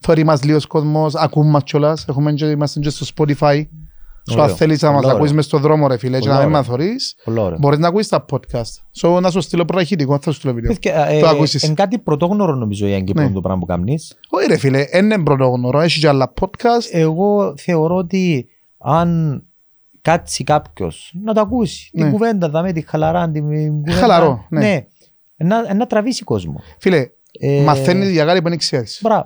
Θωρεί 0.00 0.24
μας 0.24 0.42
λίγος 0.44 0.66
κόσμος, 0.66 1.14
ακούν 1.14 1.50
μας 1.50 1.62
κιόλας. 1.62 2.04
Έχουμε 2.08 2.32
και, 2.32 2.44
είμαστε 2.46 2.80
και 2.80 2.90
στο 2.90 3.06
spotify. 3.16 3.62
So, 4.30 4.34
αν 4.34 4.40
Ωραίο. 4.40 4.54
θέλεις 4.54 4.82
να 4.82 4.90
μας 4.90 5.00
Πολλά 5.00 5.08
ακούεις 5.12 5.22
ωραία. 5.24 5.34
μες 5.34 5.44
στον 5.44 5.60
δρόμο 5.60 5.86
ρε 5.86 5.96
φίλε 5.98 6.18
και 6.18 6.28
Πολλά 6.28 6.32
να 6.32 6.38
μην 6.38 6.46
ωραία. 6.48 6.58
μας 6.58 6.66
θωρείς, 6.68 7.16
Πολύ 7.24 7.38
ωραίο. 7.38 7.58
μπορείς 7.58 7.78
να 7.78 7.88
ακούεις 7.88 8.08
τα 8.08 8.24
podcast. 8.30 9.00
So, 9.00 9.20
να 9.20 9.30
σου 9.30 9.40
στείλω 9.40 9.64
προαχητικό, 9.64 10.18
θα 10.20 10.30
σου 10.30 10.36
στείλω 10.38 10.52
βίντεο. 10.52 10.72
Παιδιά, 10.72 11.06
ε, 11.06 11.20
Το 11.20 11.28
ακούσεις. 11.28 11.62
Εν 11.62 11.74
κάτι 11.74 11.98
πρωτόγνωρο 11.98 12.54
νομίζω 12.54 12.86
η 12.86 13.02
Κύπρο 13.04 13.22
Ναι. 13.22 13.30
το 13.30 13.40
πράγμα 13.40 13.60
που 13.60 13.66
κάνεις. 13.66 14.16
Όχι 14.28 14.46
ρε 14.46 14.56
φίλε, 14.56 14.84
είναι 14.92 15.22
πρωτόγνωρο, 15.22 15.80
έχει 15.80 16.00
και 16.00 16.08
άλλα 16.08 16.32
podcast. 16.40 16.88
Εγώ 16.90 17.54
θεωρώ 17.56 17.94
ότι 17.96 18.46
αν 18.78 19.42
κάτσει 20.02 20.44
κάποιος 20.44 21.14
να 21.24 21.34
το 21.34 21.40
ακούσει 21.40 21.90
Ναι. 21.92 22.02
την 22.02 22.12
κουβέντα, 22.12 22.50
θα 22.50 22.62
με 22.62 22.72
τη 22.72 22.80
χαλαρά, 22.80 23.30
την 23.30 23.42
κουβέντα. 23.42 23.92
Χαλαρό, 23.92 24.46
ναι. 24.50 24.86
να, 25.36 25.74
να 25.74 25.86
τραβήσει 25.86 26.24
κόσμο. 26.24 26.60
Φίλε, 26.78 27.06
Ε, 27.40 27.62
μαθαίνεις 27.62 28.10
για 28.10 28.24
κάτι 28.24 28.42
που 28.42 28.48
δεν 28.48 28.58
ξέρεις. 28.58 29.00
Μπράβο. 29.02 29.24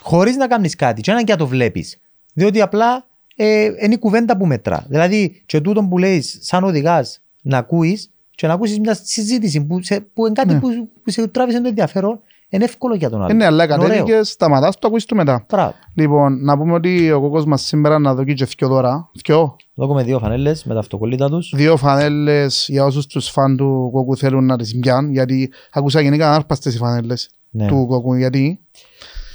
Χωρίς 0.00 0.36
να 0.36 0.46
κάνεις 0.46 0.74
κάτι, 0.76 1.00
και 1.00 1.12
να 1.12 1.22
και 1.22 1.32
να 1.32 1.38
το 1.38 1.46
βλέπεις. 1.46 1.98
Διότι 2.34 2.60
απλά 2.60 3.06
ε, 3.36 3.64
είναι 3.64 3.94
η 3.94 3.98
κουβέντα 3.98 4.36
που 4.36 4.46
μετρά. 4.46 4.84
Δηλαδή, 4.88 5.42
και 5.46 5.60
τούτο 5.60 5.82
που 5.82 5.98
λέει, 5.98 6.22
σαν 6.22 6.64
οδηγάς, 6.64 7.20
να 7.42 7.58
ακούεις 7.58 8.10
και 8.30 8.46
να 8.46 8.52
ακούσεις 8.52 8.78
μια 8.78 8.94
συζήτηση 9.02 9.64
που, 9.64 9.82
σε, 9.82 10.00
που 10.00 10.24
είναι 10.26 10.34
κάτι 10.34 10.52
Ναι. 10.54 10.60
που, 10.60 10.68
που 11.02 11.10
σε 11.10 11.28
τράβησε 11.28 11.60
το 11.60 11.68
ενδιαφέρον, 11.68 12.20
είναι 12.48 12.64
εύκολο 12.64 12.94
για 12.94 13.10
τον 13.10 13.22
άλλο. 13.22 13.30
Ε, 13.30 13.34
Ναι, 13.34 13.44
αλλά 13.44 13.64
Είναι 13.64 13.74
ωραίο. 13.74 13.88
κατέβηκες, 13.88 14.28
σταματάς, 14.30 14.78
το 14.78 14.86
ακούεις 14.86 15.04
του 15.04 15.16
μετά. 15.16 15.44
Μπράβο. 15.48 15.74
Λοιπόν, 15.94 16.44
να 16.44 16.58
πούμε 16.58 16.72
ότι 16.72 17.10
ο 17.12 17.20
κόκκος 17.20 17.44
μας 17.44 17.62
σήμερα 17.62 17.98
να 17.98 18.14
δοκεί 18.14 18.34
και 18.34 18.44
δυο 18.58 18.68
δώρα. 18.68 19.10
Δυο. 19.24 19.56
Εδώ 19.76 19.86
έχουμε 19.86 20.02
δύο 20.02 20.18
φανέλες 20.18 20.64
με 20.64 20.74
τα 20.74 20.80
αυτοκολλήτα 20.80 21.28
τους. 21.28 21.52
Δύο 21.56 21.76
φανέλες 21.76 22.66
για 22.68 22.84
όσους 22.84 23.06
τους 23.06 23.28
φαν 23.28 23.56
του 23.56 23.90
κόκκου 23.92 24.16
θέλουν 24.16 24.44
να 24.46 24.56
τις 24.58 24.78
πιάνουν. 24.78 25.12
Γιατί 25.12 25.50
ακούσα 25.72 26.00
γενικά 26.00 26.34
άρπαστες 26.34 26.74
οι 26.74 26.78
φανέλες 26.78 27.30
Ναι. 27.50 27.66
του 27.66 27.86
κόκκου. 27.88 28.14
Γιατί 28.14 28.60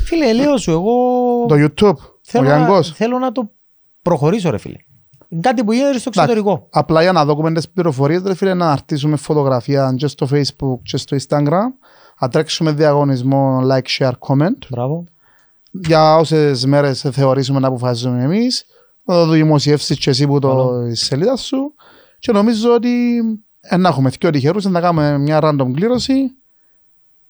Φίλε, 0.06 0.34
λέω 0.34 0.58
σου, 0.58 0.72
εγώ 0.72 0.92
το 1.48 1.56
YouTube, 1.56 1.96
ο 1.96 2.20
θέλω, 2.22 2.48
να, 2.48 2.56
Γιάνγκος. 2.58 2.92
θέλω 2.92 3.20
να 3.20 3.32
το 3.32 3.52
προχωρήσω, 4.02 4.50
ρε 4.50 4.58
φίλε. 4.58 4.78
Είναι 5.30 5.42
κάτι 5.42 5.64
που 5.64 5.72
γίνεται 5.72 6.00
στο 6.00 6.10
Εντάξει. 6.14 6.32
εξωτερικό. 6.34 6.68
Απλά 6.72 7.02
για 7.02 7.12
να 7.12 7.26
δούμε 7.26 7.54
τις 7.54 7.70
πληροφορίες, 7.70 8.22
ρε 8.26 8.36
φίλε, 8.36 8.54
να 8.54 8.72
αρτήσουμε 8.72 9.16
φωτογραφία 9.16 9.94
και 9.98 10.08
στο 10.08 10.28
Facebook 10.32 10.80
και 10.84 10.98
στο 10.98 11.18
Instagram. 11.18 11.68
Να 12.20 12.28
τρέξουμε 12.30 12.72
διαγωνισμό 12.72 13.62
like, 13.72 13.98
share, 13.98 14.12
comment. 14.28 14.68
Μπράβο. 14.70 15.04
Για 15.72 16.16
όσες 16.16 16.66
μέρες 16.66 17.06
θεωρήσουμε 17.12 17.60
να 17.60 17.68
αποφασίσουμε 17.68 18.24
εμείς. 18.24 18.66
Θα 19.06 19.14
το 19.14 19.28
δημοσιεύσεις 19.32 19.98
και 20.00 20.10
εσύ 20.10 20.28
που 20.28 20.40
το 20.40 20.48
Καλό. 20.48 20.88
η 20.88 20.96
σελίδα 20.96 21.36
σου. 21.36 21.74
Και 22.20 22.32
νομίζω 22.32 22.74
ότι 22.74 23.20
ε, 23.60 23.78
να 23.78 23.90
έχουμε 23.90 24.10
δυο 24.10 24.30
τυχερούς, 24.30 24.66
να 24.66 24.82
κάνουμε 24.82 25.18
μια 25.18 25.40
random 25.44 25.72
κλήρωση 25.74 26.36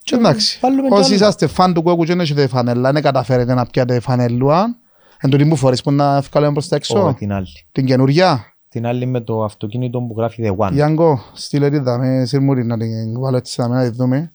Και 0.03 0.15
Εντάξει, 0.15 0.59
βάλουμε 0.61 0.87
κι 0.87 0.93
όσοι 0.93 1.05
άλλο. 1.05 1.15
είσαστε 1.15 1.47
φαν 1.47 1.73
του 1.73 1.83
κόκκου 1.83 2.01
και 2.03 2.07
δεν 2.11 2.19
έχετε 2.19 2.47
φανέλα, 2.47 2.91
δεν 2.91 3.01
καταφέρετε 3.01 3.53
να 3.53 3.65
πιάτε 3.65 3.99
φανελούα, 3.99 4.77
εν 5.19 5.29
τούτη 5.29 5.43
μου 5.43 5.55
φορείς 5.55 5.81
που 5.81 5.91
να 5.91 6.21
βγάλουμε 6.21 6.51
προς 6.53 6.67
τα 6.67 6.75
Ω, 6.75 6.77
έξω, 6.77 7.15
την 7.17 7.31
άλλη. 7.33 7.47
την 7.71 7.85
καινούρια. 7.85 8.45
Την 8.69 8.85
άλλη 8.85 9.05
με 9.05 9.21
το 9.21 9.43
αυτοκίνητο 9.43 9.99
που 9.99 10.13
γράφει 10.17 10.43
The 10.57 10.65
One. 10.67 10.71
Γιάνγκο, 10.71 11.19
στείλε 11.33 11.69
τη 11.69 11.77
δάμε, 11.79 12.25
σύρ' 12.25 12.43
μου 12.43 12.56
τη 12.56 12.65
να 12.65 12.77
την 12.77 13.19
βάλω 13.19 13.37
έτσι 13.37 13.61
δάμε, 13.61 13.75
να 13.75 13.89
τη 13.89 13.95
δούμε. 13.95 14.31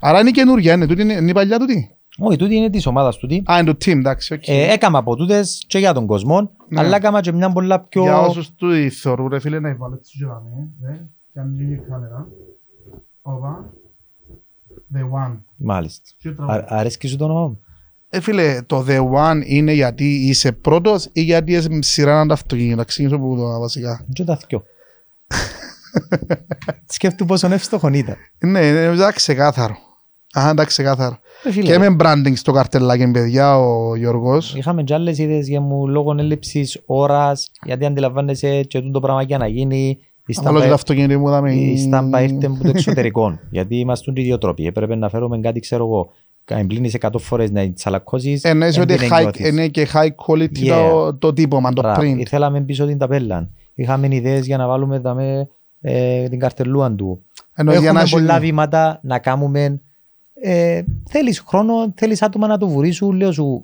Άρα 0.00 0.20
είναι 0.20 0.28
η 0.28 0.32
καινούρια, 0.32 0.72
είναι, 0.72 0.86
τούτη 0.86 1.02
είναι, 1.02 1.12
είναι 1.12 1.30
η 1.30 1.34
παλιά 1.34 1.58
τούτη. 1.58 1.96
Όχι, 2.18 2.36
τούτη 2.38 2.54
είναι 2.54 2.70
της 2.70 2.86
ομάδας 2.86 3.16
τούτη. 3.18 3.42
Α, 3.50 3.58
είναι 3.60 3.72
το 3.72 3.76
team, 3.84 3.96
εντάξει, 3.98 4.34
οκ. 4.34 4.48
Ε, 4.48 4.72
έκαμα 4.72 4.98
από 4.98 5.16
τούτες 5.16 5.64
και 5.66 5.78
για 5.78 5.92
τον 5.92 6.06
κόσμο, 6.06 6.50
Ναι. 6.68 6.80
αλλά 6.80 6.96
έκαμα 6.96 7.20
και 7.20 7.32
μια 7.32 7.50
πολλά 7.52 7.80
πιο... 7.80 8.02
Για 8.02 8.18
όσους 8.20 8.54
του 8.54 8.90
θεωρούν, 8.90 9.28
ρε 9.28 9.38
φίλε, 9.40 9.60
να 9.60 9.76
βάλω 9.76 9.94
έτσι 9.94 10.18
και 10.18 10.24
δάμε, 10.24 10.68
δε, 10.80 10.92
και 11.32 11.38
αν 11.40 11.54
λίγη 11.58 11.80
κάμερα. 11.88 12.28
Όπα. 13.22 13.72
The 14.94 15.00
One. 15.28 15.38
Μάλιστα. 15.56 16.02
Και 16.18 16.30
τραγούδι; 16.30 16.58
Α- 16.58 16.66
Αρέσκει 16.68 17.08
σου 17.08 17.16
το 17.16 17.24
όνομα 17.24 17.40
μου; 17.46 17.60
Ε, 18.08 18.20
φίλε, 18.20 18.62
το 18.66 18.84
The 18.88 18.98
One 19.12 19.42
είναι 19.44 19.72
γιατί 19.72 20.04
είσαι 20.14 20.52
πρώτος 20.52 21.08
ή 21.12 21.20
γιατί 21.22 21.52
είσαι 21.52 21.68
σειρά 21.82 22.26
τα 22.26 22.34
αυτοκίνητα; 22.34 22.76
Να 22.76 22.84
ξεκινήσω 22.84 23.16
από 23.16 23.36
το 23.36 23.58
βασικά. 23.60 24.04
Και 24.12 24.24
τα 24.24 24.36
θκυο. 24.36 24.64
Σκέφτου 26.88 27.24
πόσο 27.24 27.52
εύστοχον 27.52 27.94
ήταν. 27.94 28.16
Ναι, 28.38 28.66
είναι 28.66 28.82
εντάξει 28.84 29.16
ξεκάθαρο. 29.16 29.76
Α, 30.38 30.48
εντάξει 30.48 30.68
ξεκάθαρο. 30.82 31.18
Ε, 31.44 31.50
φίλε, 31.52 31.66
Και 31.66 31.78
με 31.78 31.96
branding 32.00 32.32
στο 32.36 32.52
καρτελάκι, 32.52 33.10
παιδιά, 33.10 33.58
ο 33.58 33.96
Γιώργος. 33.96 34.54
Είχαμε 34.54 34.82
και 34.82 34.94
άλλες 34.94 35.18
ιδέες 35.18 35.48
για 35.48 35.60
μου 35.60 35.88
λόγω 35.88 36.14
έλλειψης 36.18 36.82
ώρας, 36.86 37.50
γιατί 37.64 37.84
αντιλαμβάνεσαι 37.84 38.62
και 38.62 38.80
τούτο 38.80 39.00
πράγμα 39.00 39.22
για 39.22 39.38
να 39.38 39.46
γίνει. 39.46 39.98
Η 40.26 40.32
Βάλω 40.32 40.48
και 40.48 40.52
το 40.52 40.58
στάμπα, 40.60 40.74
αυτοκίνητο 40.74 41.18
μου, 41.20 41.28
δάμε. 41.28 41.52
η 41.54 41.76
στάμπα 41.78 42.22
ήρθε 42.22 42.46
από 42.46 42.62
το 42.62 42.68
εξωτερικό. 42.68 43.38
γιατί 43.50 43.76
είμαστε 43.76 44.12
οι 44.14 44.22
δύο 44.22 44.38
τρόποι. 44.38 44.66
Έπρεπε 44.66 44.94
να 44.94 45.08
φέρουμε 45.08 45.38
κάτι, 45.40 45.60
ξέρω 45.60 45.84
εγώ, 45.84 46.10
εμπλύνεις 46.44 46.96
100 47.00 47.08
φορές 47.18 47.50
να 47.50 47.72
τσαλακώσεις. 47.72 48.42
Εννοείς 48.44 48.76
εν 48.76 48.82
ότι 48.82 48.96
την 48.96 49.08
high- 49.12 49.20
νιώθεις. 49.20 49.48
είναι 49.48 49.68
και 49.68 49.88
high 49.92 50.08
quality 50.26 50.64
Yeah. 50.64 50.66
το, 50.68 51.14
το 51.14 51.32
τύπωμα, 51.32 51.72
το 51.72 51.82
Μπράβο. 51.82 52.00
print. 52.00 52.18
Ήθελαμε 52.18 52.60
πίσω 52.60 52.86
την 52.86 52.98
ταπέλα. 52.98 53.48
Είχαμε 53.74 54.08
ιδέες 54.10 54.46
για 54.46 54.56
να 54.56 54.66
βάλουμε 54.66 54.98
δαμε, 54.98 55.48
ε, 55.80 56.28
την 56.28 56.38
καρτελούα 56.38 56.92
του. 56.94 57.22
Εννοείς 57.54 57.78
για 57.78 57.88
Έχουμε 57.88 58.00
να 58.00 58.06
έχει- 58.06 58.14
πολλά 58.16 58.38
βήματα 58.38 59.00
να 59.02 59.18
κάνουμε. 59.18 59.80
Ε, 60.34 60.82
θέλεις 61.08 61.40
χρόνο, 61.40 61.92
θέλεις 61.96 62.22
άτομα 62.22 62.46
να 62.46 62.58
το 62.58 62.68
βουρήσουν. 62.68 63.16
Λέω 63.16 63.32
σου, 63.32 63.62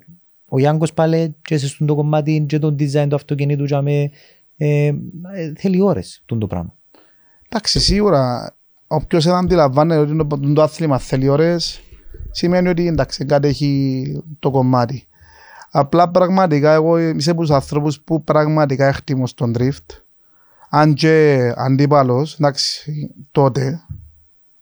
ο 0.49 0.59
Γιάνγκος 0.59 0.93
πάλι 0.93 1.35
και 1.41 1.57
σε 1.57 1.67
στον 1.67 1.87
το 1.87 1.95
κομμάτι 1.95 2.45
και 2.47 2.59
το 2.59 2.75
design 2.79 3.05
του 3.09 3.15
αυτοκινήτου 3.15 3.65
και 3.65 3.75
με, 3.81 4.09
ε, 4.61 4.85
ε, 4.87 4.93
θέλει 5.57 5.81
ώρες 5.81 6.21
τούτο 6.25 6.39
το 6.39 6.47
πράγμα. 6.47 6.73
Εντάξει, 7.49 7.79
σίγουρα, 7.79 8.55
όποιος 8.87 9.23
δεν 9.25 9.33
αντιλαμβάνεται 9.33 9.99
ότι 10.01 10.15
το, 10.27 10.53
το 10.53 10.61
άθλημα 10.61 10.97
θέλει 10.97 11.29
ώρες, 11.29 11.81
σημαίνει 12.31 12.67
ότι 12.67 12.87
εντάξει, 12.87 13.25
κάτι 13.25 13.47
έχει 13.47 14.23
το 14.39 14.51
κομμάτι. 14.51 15.03
Απλά 15.71 16.09
πραγματικά 16.09 16.73
εγώ 16.73 16.99
είμαι 16.99 17.23
από 17.27 17.41
τους 17.41 17.51
ανθρώπους 17.51 18.01
που 18.01 18.23
πραγματικά 18.23 18.87
εκτιμώ 18.87 19.27
στον 19.27 19.53
drift. 19.57 20.01
Αν 20.69 20.93
και 20.93 21.37
αντίπαλος, 21.55 22.33
εντάξει, 22.33 22.91
τότε, 23.31 23.81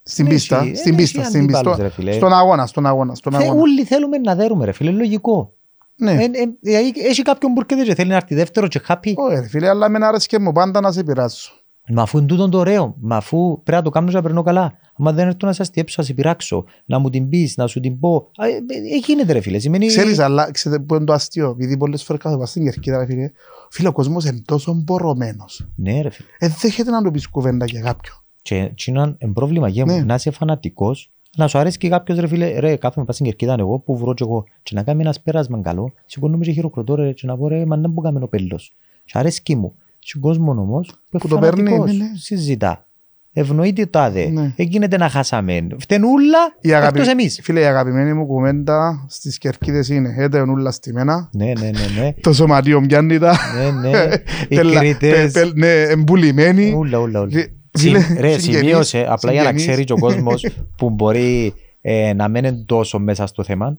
στην 0.02 0.26
Έχει- 0.26 0.34
πίστα, 0.34 0.56
ε, 0.62 0.74
στην 0.74 0.92
έχει 0.92 1.02
πίστα, 1.02 1.24
στην 1.24 1.46
πίστα, 1.46 1.58
αντίπαλους, 1.58 1.74
στο- 1.74 1.82
ρε 1.82 1.88
φίλε. 1.90 2.12
στον 2.12 2.32
αγώνα, 2.32 2.66
στον 2.66 2.86
αγώνα, 2.86 3.14
στον 3.14 3.32
Θε, 3.32 3.42
αγώνα. 3.42 3.60
όλοι 3.60 3.84
θέλουμε 3.84 4.18
να 4.18 4.34
δέρουμε 4.34 4.64
ρε 4.64 4.72
φίλε, 4.72 4.90
λογικό. 4.90 5.52
Ναι, 5.98 6.12
Ε, 6.12 6.24
ε, 6.24 6.28
δηλαδή, 6.60 6.92
έχει 6.96 7.22
κάποιον 7.22 7.52
που 7.52 7.60
έρχεται 7.60 7.88
και 7.88 7.94
θέλει 7.94 8.10
να 8.10 8.16
έρθει 8.16 8.34
δεύτερο 8.34 8.68
και 8.68 8.80
happy. 8.88 9.12
Ωραία, 9.16 9.40
ρε 9.40 9.48
φίλε, 9.48 9.68
αλλά 9.68 9.86
εμένα 9.86 10.08
άρεσε 10.08 10.26
και 10.26 10.38
μου 10.38 10.52
πάντα 10.52 10.80
να 10.80 10.92
σε 10.92 11.02
πειράσω. 11.02 11.52
Μα 11.90 12.02
αφού 12.02 12.18
είναι 12.18 12.26
τούτο 12.26 12.48
το 12.48 12.58
ωραίο, 12.58 12.96
μα 13.00 13.16
αφού 13.16 13.62
πρέπει 13.62 13.78
να 13.78 13.82
το 13.82 13.90
κάνω 13.90 14.10
να 14.10 14.22
περνώ 14.22 14.42
καλά. 14.42 14.78
Αν 15.04 15.14
δεν 15.14 15.26
έρθω 15.26 15.46
να 15.46 15.52
σα 15.52 15.66
τιέψω, 15.66 15.94
να 15.98 16.04
σε 16.04 16.14
πειράξω, 16.14 16.64
να 16.84 16.98
μου 16.98 17.10
την 17.10 17.28
πεις, 17.28 17.56
να 17.56 17.66
σου 17.66 17.80
την 17.80 17.98
πω. 17.98 18.30
Α, 18.36 18.46
ε, 18.46 18.50
ε, 18.50 18.94
ε, 18.94 18.96
γίνεται 19.06 19.32
ρε 19.32 19.40
φίλε. 19.40 19.58
Σημαίνει. 19.58 19.86
Ξέρεις, 19.86 20.18
αλλά 20.18 20.50
ξέρετε 20.50 20.82
που 20.82 20.94
είναι 20.94 21.04
το 21.04 21.12
αστείο, 21.12 21.50
επειδή 21.50 21.76
πολλές 21.76 22.02
φορές 22.02 22.22
κάθε 22.22 22.36
πας 22.36 22.50
στην 22.50 22.64
Κερκίδα, 22.64 22.98
ρε 22.98 23.06
φίλε, 23.06 23.30
φίλε, 23.70 23.88
ο 23.88 23.92
κόσμος 23.92 24.24
είναι 24.24 24.42
τόσο 24.44 24.72
μπορωμένος. 24.72 25.68
Ναι, 25.76 26.00
ρε 26.02 26.10
φίλε. 26.10 26.28
Ε, 26.38 26.48
δέχεται 26.48 26.90
να 26.90 27.02
του 27.02 27.10
πεις 27.10 27.28
κουβέντα 27.28 27.66
για 27.66 27.80
κάποιον. 27.80 28.16
Και 28.42 28.72
τι 28.76 28.84
είναι 28.90 29.16
ένα 29.18 29.32
πρόβλημα 29.32 29.68
για 29.68 29.86
μου. 29.86 29.96
Ναι. 29.96 30.02
Να 30.02 30.14
είσαι 30.14 30.30
φανατικός, 30.30 31.12
να 31.36 31.46
σου 31.46 31.58
αρέσει 31.58 31.78
και 31.78 31.88
κάποιος 31.88 32.18
ρε 32.18 32.26
φίλε. 32.26 32.58
Ρε, 32.58 32.76
κάθομαι 32.76 33.06
πας 33.06 33.14
στην 33.14 33.26
κερκίδα 33.26 33.56
εγώ 33.58 33.78
που 33.78 33.96
βρω 33.96 34.14
και 34.14 34.22
εγώ. 34.26 34.44
Και 34.62 34.74
να 34.74 34.82
κάνει 34.82 35.00
ένας 35.00 35.20
πέρασμα 35.20 35.60
καλό, 35.62 35.92
σηκώνομαι 36.06 36.44
και 36.44 36.52
χειροκροτώ 36.52 36.94
ρε, 36.94 37.12
και 37.12 37.26
να 37.26 37.36
πω 37.36 37.48
ρε, 37.48 37.66
μα 37.66 37.76
δεν 37.76 37.90
μου 37.94 38.00
κάνει 38.00 38.18
ο 38.22 38.28
πέλος. 38.28 38.72
Και 39.04 39.12
αρέσκει 39.18 39.56
μου. 39.56 39.74
Στον 39.98 40.20
κόσμο 40.20 40.50
όμως 40.50 40.90
που, 41.10 41.18
Που 41.18 41.28
το 41.28 41.38
παίρνει, 41.38 41.62
ναι, 41.62 41.76
ναι. 41.78 42.04
συζητά. 42.16 42.82
Ευνοείται 43.32 43.82
το 43.84 43.90
τάδε. 43.90 44.26
Ναι. 44.28 44.52
Έγινε 44.56 44.86
να 44.98 45.08
χάσαμε. 45.08 45.66
Φτενούλα 45.78 46.38
Η 46.60 46.72
αγαπη... 46.74 46.98
εκτός 46.98 47.12
εμείς. 47.12 47.40
Φίλε, 47.42 47.60
η 47.60 47.64
αγαπημένη 47.64 48.12
μου 48.12 48.26
κουβέντα 48.26 49.06
στις 49.08 49.38
Κερκίδες 49.38 49.88
είναι 49.88 50.14
«Έτε 50.18 50.40
ονούλα 50.40 50.70
στη 50.70 50.92
μένα, 50.92 51.28
Ναι, 51.32 51.44
ναι, 51.44 51.70
ναι, 51.70 52.02
ναι. 52.02 52.12
το 52.22 52.32
σωματείο 52.32 52.80
πιάνει 52.80 53.18
τα, 53.18 53.36
ναι, 53.56 53.88
ναι. 53.90 54.04
Οι 54.48 54.54
τελα- 54.56 54.78
κριτές. 54.80 55.32
τε- 55.32 55.44
τε- 55.44 55.54
ναι, 55.56 55.82
εμπουλημένοι». 55.82 56.72
Ούλα, 56.76 56.98
ούλα, 56.98 57.20
ούλα. 57.20 57.46
Φι- 57.78 57.96
Συ- 57.96 58.00
φίλε, 58.04 58.20
Ρε, 58.20 58.38
συγγενείς, 58.38 58.58
σημείωσε, 58.66 59.06
απλά 59.08 59.32
για 59.32 59.42
να 59.42 59.48
συγγενείς. 59.48 59.66
ξέρει 59.70 59.84
και 59.84 59.92
ο 59.92 59.98
κόσμος 59.98 60.46
που 60.76 60.90
μπορεί 60.90 61.54
ε, 61.80 62.12
να 62.12 62.28
μένει 62.28 62.62
τόσο 62.66 62.98
μέσα 62.98 63.26
στο 63.26 63.42
θέμα, 63.44 63.78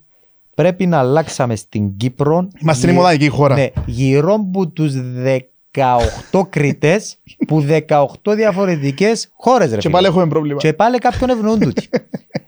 πρέπει 0.56 0.86
να 0.86 0.98
αλλάξαμε 0.98 1.56
στην 1.56 1.98
Κύπρο. 1.98 2.48
Είμαστε 2.62 2.88
η 2.88 2.90
γυ- 2.90 3.00
μοναδική 3.00 3.28
χώρα. 3.28 3.56
Ναι, 3.56 3.68
γύρω 3.86 4.34
από 4.34 4.68
τους 4.68 4.94
18 5.72 6.42
κριτέ 6.50 7.02
που 7.48 7.66
18 7.88 8.06
διαφορετικές 8.36 9.30
χώρες, 9.38 9.70
ρε 9.70 9.76
Και 9.76 9.82
φίλε. 9.82 9.94
πάλι 9.94 10.06
έχουμε 10.08 10.28
πρόβλημα. 10.28 10.60
Και 10.60 10.74
πάλι 10.74 10.98
κάποιον 10.98 11.30
ευνοούν 11.30 11.60
τούτοι. 11.60 11.90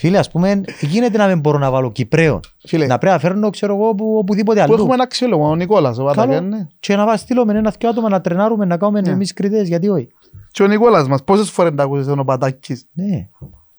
Φίλε, 0.00 0.18
ας 0.18 0.30
πούμε, 0.30 0.60
γίνεται 0.80 1.18
να 1.18 1.26
μην 1.26 1.38
μπορώ 1.40 1.58
να 1.58 1.70
βάλω 1.70 1.92
Κυπρέο. 1.92 2.40
Φίλε, 2.58 2.86
Να 2.86 2.98
πρέπει 2.98 3.12
να 3.14 3.20
φέρνω, 3.20 3.50
ξέρω 3.50 3.74
εγώ, 3.74 3.94
που, 3.94 4.16
οπουδήποτε 4.18 4.58
που 4.58 4.64
αλλού. 4.64 4.74
έχουμε 4.74 4.94
ένα 4.94 5.02
αξιόλογο, 5.02 5.48
ο 5.48 5.54
Νικόλας, 5.56 5.98
ο 5.98 6.04
Καλό. 6.04 6.14
Παταγιάν, 6.14 6.48
ναι. 6.48 6.66
Και 6.80 6.96
να 6.96 7.16
στείλουμε 7.16 7.58
ένα 7.58 7.74
δυο 7.78 7.88
άτομα 7.88 8.08
να 8.08 8.20
τρενάρουμε, 8.20 8.64
να 8.64 8.76
κάνουμε 8.76 9.00
Ναι. 9.00 9.10
εμείς 9.10 9.32
κριτές, 9.32 9.68
γιατί 9.68 9.88
όχι. 9.88 10.08
Και 10.50 10.62
ο 10.62 10.66
Νικόλας 10.66 11.08
μας, 11.08 11.24
πόσες 11.24 11.50
φορές 11.50 11.72
τα 11.76 11.82
ακούσες 11.82 12.06
ο 12.18 12.24
Πατάκης. 12.24 12.86
Ναι. 12.92 13.28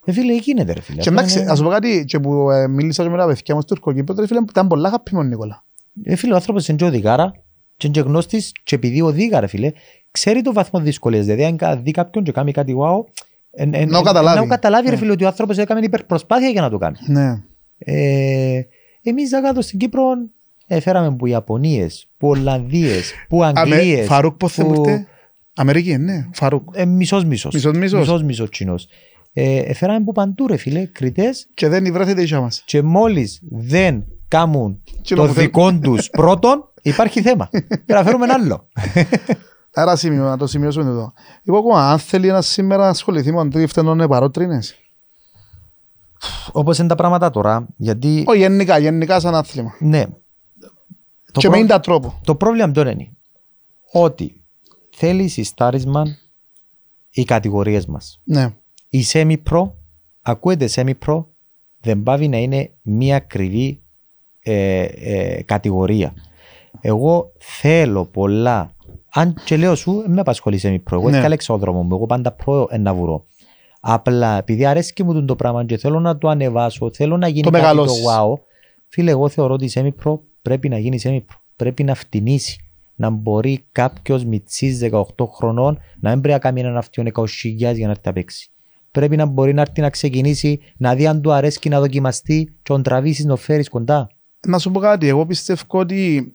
Ε, 0.06 0.12
φίλε, 0.12 0.34
γίνεται 0.34 0.74
ρε 0.74 0.82
φίλε. 0.82 1.02
Και 1.02 1.10
Αυτό 1.10 1.22
εντάξει, 1.22 1.40
είναι- 1.40 1.52
ας 1.52 1.58
σου 1.58 1.64
πω 1.64 1.70
κάτι, 1.70 2.04
και 2.08 2.20
που 2.20 2.50
ε, 2.50 2.68
μίλησα 2.68 3.04
και 3.04 3.10
με 3.10 3.18
τα 3.18 3.26
παιδιά 3.26 3.56
μου 3.56 3.62
στο 3.62 3.74
Τουρκοκύπρο, 3.76 4.16
ρε 4.20 4.28
φίλε, 4.28 4.40
ήταν 4.50 4.68
πολλά 4.68 4.90
χαπή 4.90 5.14
με 5.16 5.20
τον 5.20 5.28
Νικόλα. 5.30 5.64
Ε, 6.04 6.16
φίλε, 6.16 6.34
ο 6.34 6.36
άνθρωπος 6.36 6.68
είναι 6.68 6.78
και 6.78 6.86
οδηγάρα 6.86 7.32
και 7.78 7.88
είναι 7.88 7.96
και 8.02 8.08
γνώστης 8.10 8.52
και 8.64 8.76
επειδή 8.76 9.02
οδήγα 9.02 9.40
ρε 9.40 9.48
φίλε, 9.48 9.72
ξέρει 10.12 10.42
το 10.42 10.54
βαθμό 10.54 10.80
δυσκολίας. 10.80 11.26
Δηλαδή 11.26 11.44
αν 11.46 11.58
κα- 11.58 11.76
δει 11.78 11.92
κάποιον 11.92 12.24
και 12.24 12.32
κάνει 12.32 12.52
κάτι 12.52 12.76
wow, 12.82 13.04
εν- 13.52 13.74
εν- 13.74 13.90
Να 13.90 13.98
εν- 13.98 14.04
καταλάβει. 14.04 14.40
Να 14.40 14.46
καταλάβει 14.48 14.86
ρε 14.86 14.92
Ναι. 14.94 14.98
φίλε 15.00 15.12
ότι 15.12 15.24
ο 15.24 15.28
άνθρωπος 15.28 15.58
έκανε 15.58 15.80
υπερπροσπάθεια 15.84 16.50
για 16.50 16.62
να 16.62 16.70
το 16.70 16.78
κάνει. 16.78 16.98
Ναι. 17.06 17.42
Ε, 17.78 18.62
εμείς 19.04 19.30
κάτω 19.32 19.62
στην 19.62 19.80
Κύπρο 19.80 20.04
ε, 20.68 20.80
φέραμε 20.80 21.16
που 21.16 21.26
Ιαπωνίες, 21.26 22.08
που 22.18 22.28
Ολλανδίες, 22.28 23.14
που 23.30 23.44
Αμε- 23.44 23.58
Αγγλίες, 23.58 24.06
Φαρούκ 24.08 24.38
πότε 24.38 24.64
που- 24.64 24.68
μου 24.70 24.84
ήρθε. 24.84 25.08
Αμερική, 25.56 25.98
ναι, 25.98 26.28
Φαρούκ. 26.34 26.70
ε, 26.74 26.86
μισός 26.86 27.26
μισός. 27.26 27.54
Μισός 27.54 27.74
μισός. 27.78 28.00
Μισός 28.00 28.24
μισός 28.24 28.50
τσινός. 28.50 28.88
Ε, 29.34 29.58
ε, 29.58 29.74
φέραμε 29.74 30.04
που 30.04 30.12
παντού 30.12 30.48
ρε 30.48 30.58
φίλε, 30.58 30.86
κριτές 30.86 31.48
Και 31.54 31.68
δεν 31.68 31.94
βρέθεται 31.94 32.20
η 32.20 32.24
ίσια 32.24 32.40
μας. 32.42 32.64
και 32.66 32.82
μόλις 32.82 33.40
δεν 33.50 34.04
κάνουν 34.28 34.82
Και 35.02 35.16
το 35.16 35.22
νομοθε- 35.22 35.44
δικό 35.44 35.74
τους 35.74 36.10
πρώτον, 36.10 36.72
υπάρχει 36.82 37.22
θέμα. 37.22 37.50
Και 37.86 37.94
να 37.94 38.04
φέρουμε 38.04 38.24
ένα 38.26 38.34
άλλο. 38.34 38.68
Άρα 39.74 39.96
σημείο, 39.96 40.24
να 40.24 40.38
το 40.38 40.48
σημειώσουμε 40.48 40.90
εδώ. 40.90 41.14
Εγώ 41.46 41.58
ακόμα, 41.58 41.92
αν 41.92 42.00
θέλει 42.00 42.28
ένας 42.28 42.48
σήμερα 42.48 42.84
να 42.84 42.90
ασχοληθεί 42.90 43.32
με 43.32 43.38
τον 43.38 43.50
τρίφτεν, 43.50 43.86
είναι 43.86 44.08
παρότρινες. 44.08 44.76
Όπως 46.52 46.78
είναι 46.78 46.88
τα 46.88 46.96
πράγματα 46.96 47.30
τώρα, 47.30 47.68
γιατί 47.78 48.24
Όχι, 48.28 48.38
γενικά, 48.38 48.78
γενικά 48.78 49.20
σαν 49.20 49.36
άθλημα. 49.36 49.76
ναι, 49.80 50.06
το, 50.06 50.12
Και 51.32 51.48
προ- 51.48 51.52
με 51.52 51.58
είναι 51.58 51.80
τρόπο. 51.80 52.20
το 52.24 52.36
πρόβλημα 52.36 52.72
τώρα 52.72 52.92
είναι; 52.92 53.12
Ότι 53.92 54.42
θέλει 54.90 55.28
συστάρισμα 55.28 56.04
οι 57.10 57.24
κατηγορίες 57.24 57.86
μας. 57.86 58.20
Ναι. 58.24 58.54
Η 58.90 59.04
semi-pro, 59.12 59.72
ακούεται 60.22 60.70
semi-pro, 60.72 61.26
δεν 61.80 62.04
πάβει 62.04 62.28
να 62.28 62.38
είναι 62.38 62.72
μία 62.82 63.16
ακριβή 63.16 63.82
ε, 64.40 64.82
ε, 64.84 65.44
κατηγορία. 65.44 66.14
Εγώ 66.82 67.32
θέλω 67.38 68.06
πολλά. 68.06 68.76
Αν 69.14 69.36
και 69.44 69.58
λέω 69.58 69.76
σου, 69.76 70.04
με 70.08 70.20
απασχολείς 70.20 70.64
semi-pro. 70.66 70.92
Εγώ 70.92 71.10
Ναι. 71.10 71.18
έφτιαξα 71.18 71.54
ο 71.54 71.58
δρόμο 71.58 71.84
μου. 71.84 71.96
Εγώ 71.96 72.06
πάντα 72.06 72.36
pro 72.46 72.66
να 72.80 72.94
βουρώ. 72.94 73.24
Απλά 73.80 74.38
επειδή 74.38 74.66
αρέσει 74.66 75.04
μου 75.04 75.26
το 75.26 75.36
πράγμα 75.36 75.66
και 75.66 75.78
θέλω 75.78 76.00
να 76.00 76.18
το 76.18 76.28
ανεβάσω, 76.28 76.92
θέλω 76.94 77.18
να 77.18 77.28
γίνει 77.28 77.42
Το 77.42 77.50
κάτι 77.50 77.62
μεγαλώσεις. 77.64 78.04
το 78.04 78.10
wow. 78.12 78.40
Φίλε, 78.88 79.12
εγώ 79.12 79.30
θεωρώ 79.30 79.54
ότι 79.54 79.66
η 79.66 79.72
semi-pro 79.74 80.20
πρέπει 80.42 80.70
να 80.70 80.78
γίνει 80.78 81.00
semi-pro. 81.04 81.36
Πρέπει 81.56 81.84
να 81.84 81.96
φτηνίσει. 81.96 82.64
Να 82.96 83.10
μπορεί 83.10 83.66
κάποιος 83.72 84.24
μυτσή 84.26 84.90
18 84.92 85.02
χρονών 85.34 85.80
να 86.00 86.10
μην 86.10 86.22
πρέπει 86.22 86.34
να 86.34 86.40
κάνει 86.40 86.60
έναν 86.60 86.78
αυτιόν 86.78 87.08
20.000 87.14 87.76
για 87.76 87.86
να 87.86 87.92
έρθει 87.92 88.02
να 88.06 88.14
παίξει. 88.14 88.50
Πρέπει 88.92 89.16
να 89.16 89.26
μπορεί 89.26 89.54
να 89.54 89.62
έρθει 89.62 89.82
να 89.82 89.90
ξεκινήσει, 89.90 90.60
να 90.78 90.96
δει 90.96 91.08
αν 91.08 91.22
του 91.22 91.32
αρέσει 91.32 91.70
να 91.70 91.80
δοκιμαστεί 91.80 92.56
και 92.64 92.74
να 92.74 92.82
τραβήσει 92.82 93.24
να 93.24 93.30
το 93.30 93.36
φέρεις 93.36 93.70
κοντά. 93.70 94.10
Να 94.48 94.58
σου 94.60 94.72
πω 94.72 94.80
κάτι, 94.80 95.08
εγώ 95.08 95.26
πιστεύω 95.26 95.62
ότι 95.70 96.34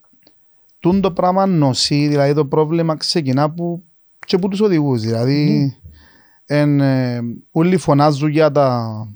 τούν 0.85 1.01
το 1.01 1.13
πράγμα 1.13 1.47
νοσεί, 1.47 2.09
δηλαδή 2.09 2.35
το 2.35 2.47
πρόβλημα 2.47 2.97
ξεκινά 2.97 3.51
που, 3.51 3.85
και 4.27 4.37
από 4.37 4.49
τους 4.49 4.61
οδηγούς. 4.61 5.01
Δηλαδή, 5.01 5.77
εν, 6.45 6.81
ε, 6.81 7.21
όλοι 7.51 7.77
φωνάζουν 7.77 8.29
για 8.29 8.51
τα, 8.51 9.09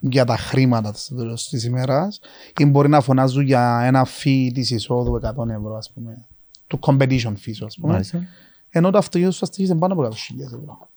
για 0.00 0.24
τα 0.24 0.36
χρήματα 0.36 0.92
στο 0.92 1.14
τέλος 1.14 1.48
της 1.48 1.64
ημέρας 1.64 2.20
ή 2.56 2.64
μπορεί 2.64 2.88
να 2.88 3.00
φωνάζουν 3.00 3.42
για 3.42 3.80
ένα 3.84 4.06
fee 4.06 4.50
της 4.54 4.70
εισόδου 4.70 5.20
100 5.22 5.48
ευρώ 5.48 5.76
ας 5.76 5.92
πούμε 5.92 6.26
του 6.66 6.78
competition 6.82 7.32
fees 7.32 7.64
ας 7.64 7.76
πούμε 7.80 7.92
Μάλιστα. 7.92 8.22
ενώ 8.70 8.90
το 8.90 8.98
αυτοκίνητο 8.98 9.32
σου 9.32 9.38
θα 9.38 9.46
στοιχίζει 9.46 9.74
πάνω 9.74 9.92
από 9.94 10.02
100.000 10.02 10.08
ευρώ. 10.44 10.88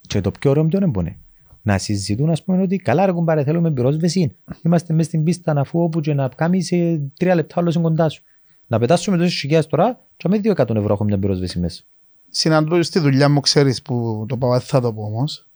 Και 0.00 0.20
το 0.20 0.30
πιο 0.30 0.50
ωραίο 0.50 0.66
ποιο 0.66 0.78
είναι 0.82 1.18
να 1.62 1.78
συζητούν 1.78 2.30
ας 2.30 2.44
πούμε 2.44 2.62
ότι 2.62 2.76
καλά 2.76 3.06
ρε 3.06 3.12
κουμπάρε 3.12 3.44
θέλουμε 3.44 3.70
πυρόσβεση 3.70 4.36
είμαστε 4.62 4.94
μέσα 4.94 5.08
στην 5.08 5.22
πίστα 5.22 5.52
αφού 5.56 5.82
όπου 5.82 6.00
και 6.00 6.14
να 6.14 6.28
κάνεις 6.28 6.66
σε 6.66 7.00
τρία 7.16 7.34
λεπτά 7.34 7.60
όλος 7.60 7.74
είναι 7.74 7.84
κοντά 7.84 8.08
σου 8.08 8.22
να 8.68 8.78
πετάσουμε 8.78 9.16
τόσες 9.16 9.34
χιλιάδες 9.38 9.66
τώρα 9.66 10.00
και 10.16 10.28
με 10.28 10.40
200 10.44 10.74
ευρώ 10.74 10.92
έχω 10.92 11.04
μια 11.04 11.18
πυρόσβεση 11.18 11.58
μέσα 11.58 11.82
Συναντώ 12.30 12.82
στη 12.82 12.98
δουλειά 12.98 13.28
μου, 13.28 13.40
ξέρεις 13.40 13.82
που 13.82 14.24
το 14.28 14.36
πάω, 14.36 14.50
δεν 14.50 14.60
θα 14.60 14.80
το 14.80 14.92
πω 14.92 15.02
όμως. 15.02 15.46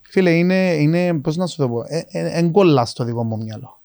Φίλε, 0.00 0.30
είναι, 0.30 0.74
είναι 0.74 1.14
πώς 1.14 1.36
να 1.36 1.46
σου 1.46 1.56
το 1.56 1.68
πω, 1.68 1.82
ε, 1.86 2.04
ε, 2.10 2.38
εγκολλά 2.38 2.84
στο 2.84 3.04
δικό 3.04 3.24
μου 3.24 3.36
μυαλό. 3.36 3.80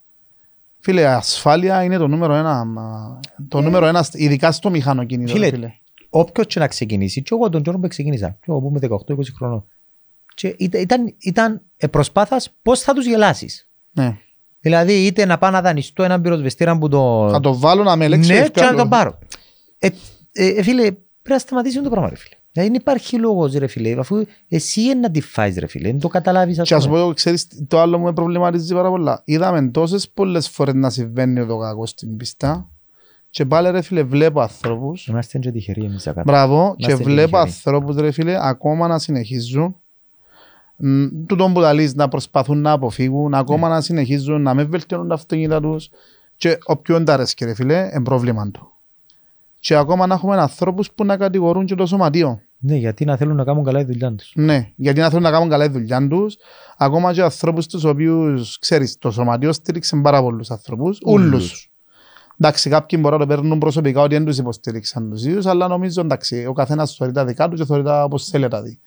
Φίλε, 0.80 1.08
ασφάλεια 1.08 1.84
είναι 1.84 1.98
το 1.98 2.08
νούμερο 2.08 2.34
ένα, 2.34 2.66
μα, 2.66 3.20
το 3.48 3.58
Ε. 3.58 3.62
νούμερο 3.62 3.86
ένα, 3.86 4.06
ειδικά 4.12 4.52
στο 4.52 4.70
μηχανοκίνητο. 4.70 5.32
Φίλε, 5.32 5.50
ρε 5.50 5.56
φίλε. 5.56 5.74
όποιος 6.10 6.48
και 6.48 6.60
να 6.60 6.68
ξεκινήσει 6.68 7.22
και 7.22 7.30
εγώ 7.34 7.50
τον 7.50 7.62
Τζόρνο 7.62 7.82
που 7.82 7.88
ξεκίνησα 7.88 8.30
και 8.30 8.46
εγώ 8.48 8.60
που 8.60 8.68
είμαι 8.68 8.80
18-20 8.80 9.34
χρονών 9.36 9.66
και 10.34 10.56
ήταν, 10.58 10.82
ήταν, 10.82 11.16
ήταν 11.20 11.62
ε, 11.78 11.88
προσπάθας 11.88 12.50
πώς 12.62 12.80
θα 12.80 12.94
τους 12.94 13.06
γελάσεις 13.06 13.70
Ναι. 13.92 14.18
Δηλαδή 14.62 15.06
είτε 15.06 15.26
να 15.26 15.38
πάω 15.38 15.52
να 15.52 15.62
δανειστώ 15.62 16.04
έναν 16.04 16.22
πυροσβεστήρα 16.22 16.78
που 16.78 16.88
το... 16.90 17.30
Θα 17.32 17.40
το 17.40 17.58
βάλω 17.58 17.84
να 17.84 17.96
με 17.96 18.06
ελέγξει. 18.06 18.32
ναι, 18.32 18.40
ο 18.40 18.42
και 18.42 18.50
να 18.60 18.62
ευκάλος. 18.62 18.82
τον 18.82 18.90
πάρω. 18.90 19.20
Ε, 19.80 19.88
ε, 20.32 20.48
ε, 20.48 20.64
φίλε, 20.64 20.82
πρέπει 20.82 21.02
να 21.30 21.38
σταματήσει 21.38 21.82
το 21.82 21.90
πράγμα, 21.90 22.10
ρε 22.10 22.16
φίλε. 22.16 22.36
Δεν 22.54 22.74
υπάρχει 22.74 23.18
λόγος, 23.18 23.54
ρε 23.54 23.68
φίλε, 23.68 23.96
αφού 24.00 24.26
εσύ 24.48 24.82
είναι 24.82 24.94
να 24.94 25.12
τη 25.12 25.22
φάεις, 25.22 25.58
ρε 25.58 25.68
φίλε, 25.68 25.88
δεν 25.88 26.00
το 26.00 26.08
καταλάβεις. 26.08 26.62
Και 26.62 26.74
ας 26.74 26.88
πω, 26.88 27.12
ξέρεις, 27.16 27.48
το 27.68 27.80
άλλο 27.80 27.98
μου 27.98 28.04
με 28.06 28.14
προβληματίζει 28.14 28.74
πάρα 28.74 28.90
πολλά. 28.90 29.22
Είδαμε 29.26 29.68
τόσες 29.68 30.10
πολλές 30.10 30.50
φορές 30.50 30.74
να 30.74 30.90
συμβαίνει 30.90 31.46
το 31.46 31.58
κακό 31.58 31.86
στην 31.86 32.18
πίστα 32.18 32.70
και 33.30 33.46
πάλι 33.46 33.70
ρε 33.70 33.82
φίλε 33.82 34.04
βλέπω 34.04 34.42
ανθρώπους 34.42 35.08
Είμαστε 35.08 35.40
και 35.40 35.52
τυχεροί 35.52 35.84
εμείς 35.84 36.08
ακάτω. 36.08 36.32
Μπράβο, 36.32 36.76
και 36.78 36.86
Είμαστε 36.86 37.04
βλέπω 37.04 37.30
τυχεροί. 37.30 37.52
ανθρώπους 37.52 37.96
ρε 37.96 38.12
φίλε 38.12 38.38
ακόμα 38.42 38.88
να 38.88 39.00
συνεχίζουν 39.00 39.81
μ, 40.82 41.06
τούτον 41.26 41.54
που 41.54 41.62
τα 41.62 41.74
λες, 41.74 41.96
να 41.96 42.08
προσπαθούν 42.08 42.62
να 42.62 42.72
αποφύγουν, 42.72 43.34
ακόμα 43.34 43.68
Ναι. 43.68 43.74
να 43.74 43.82
συνεχίζουν 43.82 44.42
να 44.42 44.54
μην 44.54 44.70
βελτιώνουν 44.70 45.08
τα 45.08 45.14
αυτοκίνητα 45.14 45.62
τους 45.62 45.90
και 46.38 46.58
όποιον 46.66 47.06
τα 47.06 47.14
αρέσκει 47.14 47.46
ρε 47.46 47.54
φίλε, 47.54 47.90
είναι 47.94 48.04
πρόβλημα 48.04 48.52
του. 48.52 48.72
Και 49.60 49.76
ακόμα 49.76 50.08
να 50.08 50.14
έχουμε 50.14 50.36
ανθρώπους 50.36 50.92
που 50.92 51.06
να 51.06 51.18
κατηγορούν 51.18 51.66
και 51.66 51.76
το 51.76 51.86
σωματείο. 51.86 52.42
Ναι, 52.64 52.76
γιατί 52.76 53.06
να 53.06 53.18
θέλουν 53.18 53.36
να 53.36 53.44
κάνουν 53.44 53.64
καλά 53.64 53.80
τη 53.80 53.86
δουλειά 53.86 54.14
τους. 54.16 54.32
Ναι, 54.36 54.72
γιατί 54.76 55.00
να 55.00 55.10
θέλουν 55.10 55.24
να 55.24 55.32
κάνουν 55.32 55.50
καλά 55.50 55.66
τη 55.66 55.72
δουλειά 55.72 56.08
τους, 56.08 56.38
ακόμα 56.78 57.14
και 57.14 57.22
ανθρώπους 57.22 57.68
τους 57.68 57.84
οποίους, 57.84 58.60
ξέρεις, 58.60 58.98
το 58.98 59.12
σωματείο 59.12 59.54
στήριξε 59.54 59.96
πάρα 60.04 60.22
πολλούς 60.22 60.52
ανθρώπους, 60.52 61.00
ούλους. 61.06 61.72
Εντάξει, 62.40 62.70
κάποιοι 62.70 63.00
μπορεί 63.02 63.14
να 63.14 63.20
το 63.20 63.28
παίρνουν 63.28 63.58
προσωπικά 63.58 64.02
ότι 64.02 64.16
δεν 64.16 64.26
τους 64.26 64.38
υποστήριξαν 64.38 65.10
τους 65.10 65.26
ίδιους, 65.26 65.46
αλλά 65.46 65.68
νομίζω 65.68 66.02
εντάξει, 66.02 66.46
ο 66.46 66.54
καθένας 66.54 66.96
θεωρεί 66.96 67.14
τα 67.14 67.26
δικά 67.26 67.50
του 67.50 67.56
και 67.56 67.66
θεωρεί 67.66 67.84
τα 67.84 68.04
όπως 68.04 68.26
θέλει 68.26 68.44
να 68.44 68.50
τα 68.50 68.62
δει. 68.62 68.80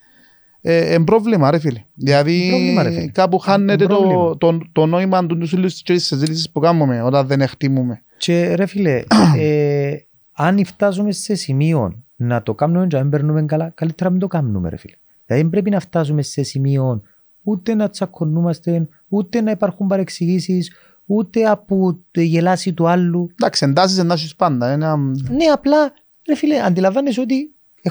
Ε, 0.67 0.93
ε, 0.93 0.99
πρόβλημα 0.99 1.51
ρε 1.51 1.59
φίλε. 1.59 1.85
Δηλαδή 1.93 2.47
Πρόβλημα, 2.49 2.83
ρε 2.83 2.91
φίλε. 2.91 3.07
κάπου 3.07 3.37
χάνεται 3.37 3.83
Ε, 3.83 3.87
το, 3.87 3.95
πρόβλημα. 3.95 4.37
το, 4.37 4.57
το, 4.71 4.85
νόημα 4.85 5.25
του 5.25 5.35
νουσουλούς 5.35 5.81
και 5.81 5.93
της 5.93 6.05
συζήτησης 6.05 6.49
που 6.49 6.59
κάνουμε 6.59 7.01
όταν 7.01 7.27
δεν 7.27 7.41
εκτιμούμε. 7.41 8.01
Και 8.17 8.55
ρε 8.55 8.65
φίλε, 8.65 9.03
ε, 9.39 9.97
αν 10.31 10.65
φτάσουμε 10.65 11.11
σε 11.11 11.35
σημείο 11.35 12.03
να 12.15 12.43
το 12.43 12.53
κάνουμε 12.53 12.87
και 12.87 12.95
να 12.95 13.01
μην 13.01 13.11
περνούμε 13.11 13.45
καλά, 13.45 13.71
καλύτερα 13.75 14.09
μην 14.09 14.19
το 14.19 14.27
κάνουμε 14.27 14.69
ρε 14.69 14.77
φίλε. 14.77 14.95
Δηλαδή 15.25 15.43
δεν 15.43 15.51
πρέπει 15.51 15.69
να 15.69 15.79
φτάσουμε 15.79 16.21
σε 16.21 16.43
σημείο 16.43 17.01
ούτε 17.43 17.75
να 17.75 17.89
τσακωνούμαστε, 17.89 18.87
ούτε 19.07 19.41
να 19.41 19.51
υπάρχουν 19.51 19.87
παρεξηγήσεις, 19.87 20.71
ούτε 21.05 21.49
από 21.49 21.99
τη 22.11 22.23
γελάση 22.25 22.73
του 22.73 22.87
άλλου. 22.87 23.29
Εντάξει, 23.33 23.65
εντάσεις 23.65 24.03
να 24.03 24.13
έχεις 24.13 24.35
πάντα. 24.35 24.67
Ένα... 24.67 24.95
Ναι, 25.29 25.45
απλά, 25.53 25.93
ρε 26.27 26.35
φίλε, 26.35 26.59
αντιλαμβάνεσαι 26.59 27.21
ότι 27.21 27.55
ε, 27.81 27.89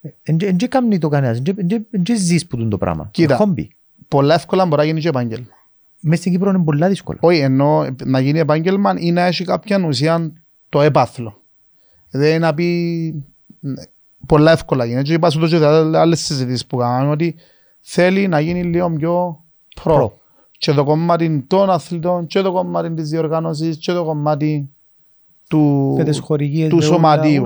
χόμπι. 0.00 0.52
Δεν 0.52 0.68
κάνει 0.68 0.98
το 0.98 1.08
κανένας, 1.08 1.42
δεν 1.90 2.16
ζεις 2.16 2.46
που 2.46 2.56
τούν 2.56 2.70
το 2.70 2.78
πράγμα. 2.78 3.08
Κοίτα. 3.10 3.34
Ε, 3.34 3.36
Χόμπι. 3.36 3.70
Πολλά 4.08 4.34
εύκολα 4.34 4.66
μπορεί 4.66 4.80
να 4.80 4.86
γίνει 4.86 5.00
και 5.00 5.08
επάγγελμα. 5.08 5.48
Μες 6.00 6.18
στην 6.18 6.32
Κύπρο 6.32 6.50
είναι 6.50 6.64
πολλά 6.64 6.88
δύσκολα. 6.88 7.18
Όχι, 7.22 7.38
ενώ 7.38 7.86
να 8.04 8.20
γίνει 8.20 8.38
επάγγελμα 8.38 8.94
ή 8.98 9.12
να 9.12 9.22
έχει 9.22 9.44
κάποια 9.44 9.84
ουσία 9.86 10.32
το 10.68 10.80
έπαθλο. 10.80 11.40
Δηλαδή 12.10 12.38
να 12.38 12.54
πει 12.54 13.24
ναι, 13.60 13.82
πολλά 14.26 14.52
εύκολα 14.52 14.84
γίνεται. 14.84 15.02
Και 15.02 15.12
είπα 15.12 15.30
σου 15.30 15.38
το 15.38 15.46
και 15.46 15.64
άλλες 15.98 16.20
συζητήσεις 16.20 16.66
που 16.66 16.76
κάναμε 16.76 17.10
ότι 17.10 17.34
θέλει 17.80 18.28
να 18.28 18.40
γίνει 18.40 18.62
λίγο 18.62 18.90
πιο 18.90 19.44
προ. 19.82 19.94
Προ. 19.94 20.20
Και 20.58 20.72
το 20.72 20.84
κομμάτι 20.84 21.44
των 21.46 21.70
αθλητών 21.70 22.26
και 22.26 22.40
το 22.40 22.52
κομμάτι 22.52 22.94
της 22.94 23.08
διοργάνωσης 23.08 23.76
και 23.76 23.92
το 23.92 24.04
κομμάτι 24.04 24.70
του... 25.48 25.94
Με 25.96 26.04
τις 26.04 26.18
χορηγίες, 26.18 26.68
του 26.68 26.76
με 26.76 26.84
όλα, 26.84 26.92
σωματείου. 26.92 27.44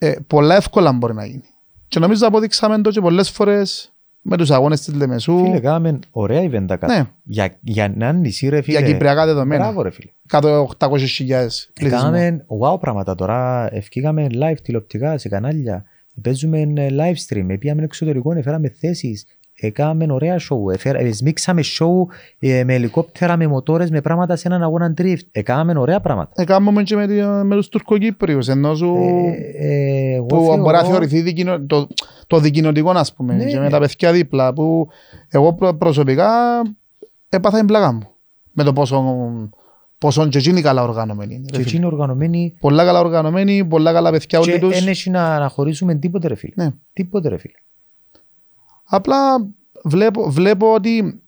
Όλα, 0.00 0.10
όλα, 0.10 0.14
όλα, 0.14 0.14
όλα. 0.14 0.14
Ε, 0.14 0.16
πολλά 0.26 0.56
εύκολα 0.56 0.92
μπορεί 0.92 1.14
να 1.14 1.26
γίνει. 1.26 1.44
Και 1.88 1.98
νομίζω 1.98 2.26
αποδείξαμε 2.26 2.80
το 2.80 2.90
και 2.90 3.00
πολλές 3.00 3.30
φορές 3.30 3.96
με 4.28 4.36
τους 4.36 4.50
αγώνες 4.50 4.80
της 4.80 4.94
Λεμεσού 4.94 5.38
Φίλε, 5.38 5.60
κάναμε 5.60 5.98
ωραία 6.10 6.42
event 6.42 6.64
κάτω. 6.66 6.86
Ναι. 6.86 7.04
Για, 7.22 7.56
για 7.60 7.84
ένα 7.84 8.12
νησί 8.12 8.48
ρε 8.48 8.60
φίλε. 8.60 8.78
για 8.78 8.86
κυπριακά 8.86 9.26
δεδομένα. 9.26 9.62
Μπράβο 9.62 9.82
ρε 9.82 9.90
φίλε. 9.90 10.10
Κάτω 10.26 10.70
800.000 10.78 10.88
πληθυσμό. 11.72 12.00
Κάναμε 12.00 12.46
wow 12.62 12.80
πράγματα 12.80 13.14
τώρα. 13.14 13.68
Ευκήγαμε 13.74 14.26
live 14.32 14.56
τηλεοπτικά 14.62 15.18
σε 15.18 15.28
κανάλια. 15.28 15.84
Παίζουμε 16.22 16.60
ε, 16.60 16.88
live 16.90 17.34
stream. 17.34 17.56
Πήγαμε 17.58 17.82
εξωτερικό, 17.82 18.32
έφεραμε 18.32 18.68
θέσεις. 18.68 19.26
Έκαναμε 19.60 20.06
ωραία 20.12 20.36
show. 20.38 20.72
Έφερα, 20.74 20.98
ε, 21.00 21.12
σμίξαμε 21.12 21.62
show 21.78 22.12
ε, 22.38 22.64
με 22.64 22.74
ελικόπτερα, 22.74 23.36
με 23.36 23.46
μοτόρες, 23.46 23.90
με 23.90 24.00
πράγματα 24.00 24.36
σε 24.36 24.48
έναν 24.48 24.62
αγώνα 24.62 24.94
drift. 24.98 25.20
Έκαναμε 25.30 25.78
ωραία 25.78 26.00
πράγματα. 26.00 26.30
Έκαναμε 26.42 26.82
και 26.82 26.96
με, 26.96 27.06
τη- 27.06 27.22
με 27.44 27.54
τους 27.56 27.68
Τουρκοκύπριους, 27.68 28.48
ενώ 28.48 28.74
σου, 28.74 28.96
Ε, 28.96 29.66
ε, 29.66 30.14
εγώ 30.14 30.26
που 30.26 30.36
θεωρώ- 30.40 30.62
μπορεί 30.62 30.76
να 30.76 30.84
θεωρηθεί 30.84 31.20
δικοινο, 31.20 31.60
το, 31.66 31.86
το 32.26 32.38
δικοινωτικό, 32.38 32.90
ας 32.90 33.12
πούμε, 33.14 33.34
Ναι, 33.34 33.44
και 33.44 33.56
με 33.56 33.62
ναι. 33.64 33.70
τα 33.70 33.78
παιδιά 33.78 34.12
δίπλα, 34.12 34.52
που 34.52 34.88
εγώ 35.28 35.52
προ- 35.54 35.74
προσωπικά 35.76 36.28
έπαθα 37.28 37.56
την 37.58 37.66
πλάκα 37.66 37.92
μου. 37.92 38.08
Με 38.52 38.64
το 38.64 38.72
πόσο, 38.72 39.04
πόσο 39.98 40.28
και 40.28 40.38
εκείνοι 40.38 40.62
καλά 40.62 40.82
οργανωμένοι 40.82 41.34
είναι. 41.34 41.44
ρε 41.44 41.50
Και 41.50 41.60
εκεί 41.60 41.68
φίλε. 41.68 41.78
είναι 41.78 41.86
οργανωμένοι 41.94 42.56
Πολλά 42.60 42.84
καλά 42.84 43.00
οργανωμένοι, 43.00 43.64
πολλά 43.64 43.92
καλά 43.92 44.10
παιδιά 44.10 44.38
όλοι 44.40 44.52
και 44.52 44.58
τους. 44.58 44.78
δεν 44.78 44.88
έχει 44.88 45.10
να, 45.10 45.38
να 45.38 45.48
χωρίσουμε 45.48 45.94
τίποτε 45.94 46.28
ρε 46.28 46.34
φίλε. 46.34 46.52
Ναι. 46.64 46.70
Τίποτε 46.92 47.28
ρε 47.28 47.38
φίλε. 47.38 47.54
Απλά 48.88 49.46
βλέπω, 49.84 50.30
βλέπω 50.30 50.74
ότι 50.74 51.20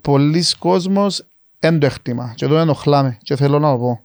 πολλοί 0.00 0.44
κόσμος 0.58 1.26
δεν 1.58 1.78
το 1.78 1.86
εκτιμά 1.86 2.32
και 2.34 2.46
το 2.46 2.58
ενοχλάμε 2.58 3.18
και 3.22 3.36
θέλω 3.36 3.58
να 3.58 3.70
το 3.72 3.78
πω. 3.78 4.00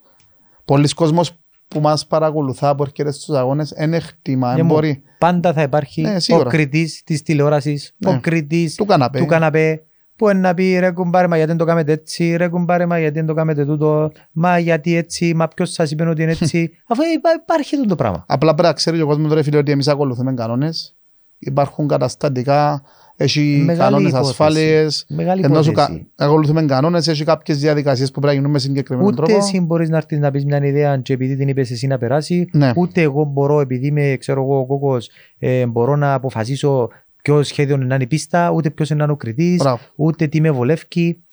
Πολλοί 0.66 0.88
κόσμος 0.90 1.32
που 1.68 1.80
μας 1.80 2.08
παρακολουθά 2.08 2.76
που 2.76 2.84
έρχεται 2.84 3.12
στους 3.12 3.36
αγώνες 3.36 3.74
δεν 3.78 3.94
εκτιμά, 3.94 4.50
Ναι, 4.50 4.56
δεν 4.56 4.66
μου. 4.66 4.74
μπορεί. 4.74 5.02
Πάντα 5.20 5.54
θα 5.54 5.62
υπάρχει 5.62 6.02
Ναι, 6.02 6.16
ο 6.16 6.20
σίγουρα. 6.20 6.50
κριτής 6.50 7.02
της 7.06 7.22
τηλεόρασης, 7.22 7.94
Ναι. 7.98 8.10
ο 8.12 8.20
κριτής 8.22 8.76
Του 8.76 8.86
καναπέ. 8.86 9.20
του 9.20 9.26
καναπέ 9.26 9.82
που 10.16 10.30
είναι 10.30 10.40
να 10.40 10.54
πει 10.54 10.78
ρε 10.80 10.92
κουμπάρε 10.92 11.28
μα 11.28 11.36
γιατί 11.36 11.50
δεν 11.50 11.60
το 11.60 11.66
κάνετε 11.66 11.92
έτσι, 11.92 12.36
ρε 12.36 12.48
κουμπάρε 12.48 12.86
μα 12.86 13.00
γιατί 13.00 13.14
δεν 13.16 13.26
το 13.26 13.34
κάνετε 13.34 13.66
τούτο, 13.66 14.12
μα 14.32 14.60
γιατί 14.60 14.96
έτσι, 14.96 15.34
μα 15.34 15.48
ποιος 15.48 15.72
σας 15.72 15.92
είπε 15.92 16.10
ότι 16.10 16.22
είναι 16.22 16.32
έτσι. 16.32 16.72
Αφού 16.90 17.02
υπά- 17.16 17.40
υπάρχει 17.44 17.76
αυτό 17.76 17.88
το 17.88 17.96
πράγμα. 17.96 18.26
Απλά 18.28 18.54
πρέπει 18.54 18.68
να 18.68 18.74
ξέρει 18.74 19.02
ο 19.02 19.06
κόσμος 19.06 19.34
ρε 19.34 19.44
φίλε 19.44 19.58
ότι 19.58 19.72
εμείς 19.72 19.88
ακολουθούμε 19.88 20.34
κανόνες. 20.34 20.96
Υπάρχουν 21.40 21.88
καταστατικά, 21.88 22.82
έχει 23.16 23.62
Μεγάλη 23.66 23.80
κανόνες 23.80 24.10
υπόθεση. 24.10 24.30
ασφάλειες. 24.30 25.06
Μεγάλη 25.10 25.42
Ενώ 25.44 25.62
σου 25.62 25.70
υπόθεση. 25.72 26.08
κα- 26.16 26.26
ακολουθούμε 26.26 26.66
κανόνες, 26.66 27.08
έχει 27.08 27.24
κάποιες 27.24 27.58
διαδικασίες 27.60 28.12
που 28.12 28.20
πρέπει 28.20 28.28
να 28.36 28.40
γίνουν 28.40 28.52
με 28.52 28.60
συγκεκριμένο 28.60 29.08
Ούτε 29.08 29.16
τρόπο. 29.16 29.36
εσύ 29.38 29.60
μπορείς 29.62 29.90
να 29.90 29.98
έρθεις 29.98 30.20
να 30.20 30.32
πεις 30.32 30.46
μια 30.46 30.66
ιδέα 30.66 30.98
και 30.98 31.14
επειδή 31.14 31.36
την 31.36 31.48
είπες 31.48 31.72
εσύ 31.72 31.88
να 31.88 31.98
περάσει, 31.98 32.50
Ναι. 32.52 32.72
ούτε 32.76 33.02
εγώ 33.02 33.24
μπορώ 33.24 33.60
επειδή 33.60 33.88
είμαι 33.88 34.16
ξέρω 34.20 34.42
εγώ 34.42 34.60
ο 34.60 34.66
κόκκος 34.66 35.10
ε, 35.40 35.66
μπορώ 35.66 35.96
να 35.96 36.14
αποφασίσω 36.14 36.90
ποιο 37.22 37.44
σχέδιο 37.44 37.76
είναι 37.76 37.86
να 37.86 37.96
είναι 37.96 38.04
η 38.04 38.08
πίστα, 38.08 38.52
ούτε 38.52 38.70
ποιος 38.70 38.90
είναι 38.90 38.98
να 39.00 39.04
είναι 39.04 39.14
ο 39.14 39.18
κριτής, 39.18 39.58
Μπράβο. 39.58 39.80
ούτε 39.96 40.28
τι 40.28 40.42
με 40.42 40.52
βολεύει. 40.52 41.24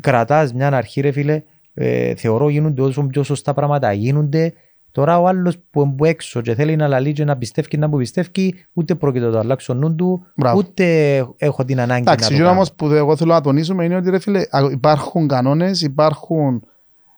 Κρατάς 0.00 0.52
μια 0.52 0.68
αρχή 0.68 1.00
ρε 1.00 1.10
φίλε, 1.10 1.42
ε, 1.74 2.14
θεωρώ 2.14 2.48
γίνονται 2.48 2.82
όσο 2.82 3.02
πιο 3.02 3.22
σωστά 3.22 3.54
πράγματα 3.54 3.92
γίνονται. 3.92 4.52
Τώρα 4.96 5.18
ο 5.20 5.26
άλλος 5.26 5.58
που 5.70 5.80
είναι 5.80 5.92
που 5.96 6.04
έξω 6.04 6.40
και 6.40 6.54
θέλει 6.54 6.76
να 6.76 6.88
λαλεί 6.88 7.12
και 7.12 7.24
να 7.24 7.36
πιστεύει 7.36 7.78
να 7.78 7.88
μου 7.88 7.96
πιστεύει, 7.96 8.54
ούτε 8.72 8.94
πρόκειται 8.94 9.24
να 9.26 9.30
το 9.32 9.38
αλλάξω 9.38 9.74
νου 9.74 9.94
του, 9.94 10.26
Μπράβο. 10.36 10.58
ούτε 10.58 11.16
έχω 11.36 11.64
την 11.64 11.80
ανάγκη 11.80 12.00
Εντάξει, 12.00 12.22
να 12.22 12.26
το 12.28 12.32
εκείνο 12.34 12.44
κάνω. 12.48 12.56
όμως 12.58 12.72
που 12.72 12.86
εγώ 12.86 13.16
θέλω 13.16 13.32
να 13.32 13.40
τονίσουμε 13.40 13.84
είναι 13.84 13.96
ότι 13.96 14.10
ρε 14.10 14.18
φίλε, 14.18 14.40
α- 14.50 14.70
υπάρχουν 14.70 15.28
κανόνες, 15.28 15.82
υπάρχουν, 15.82 16.62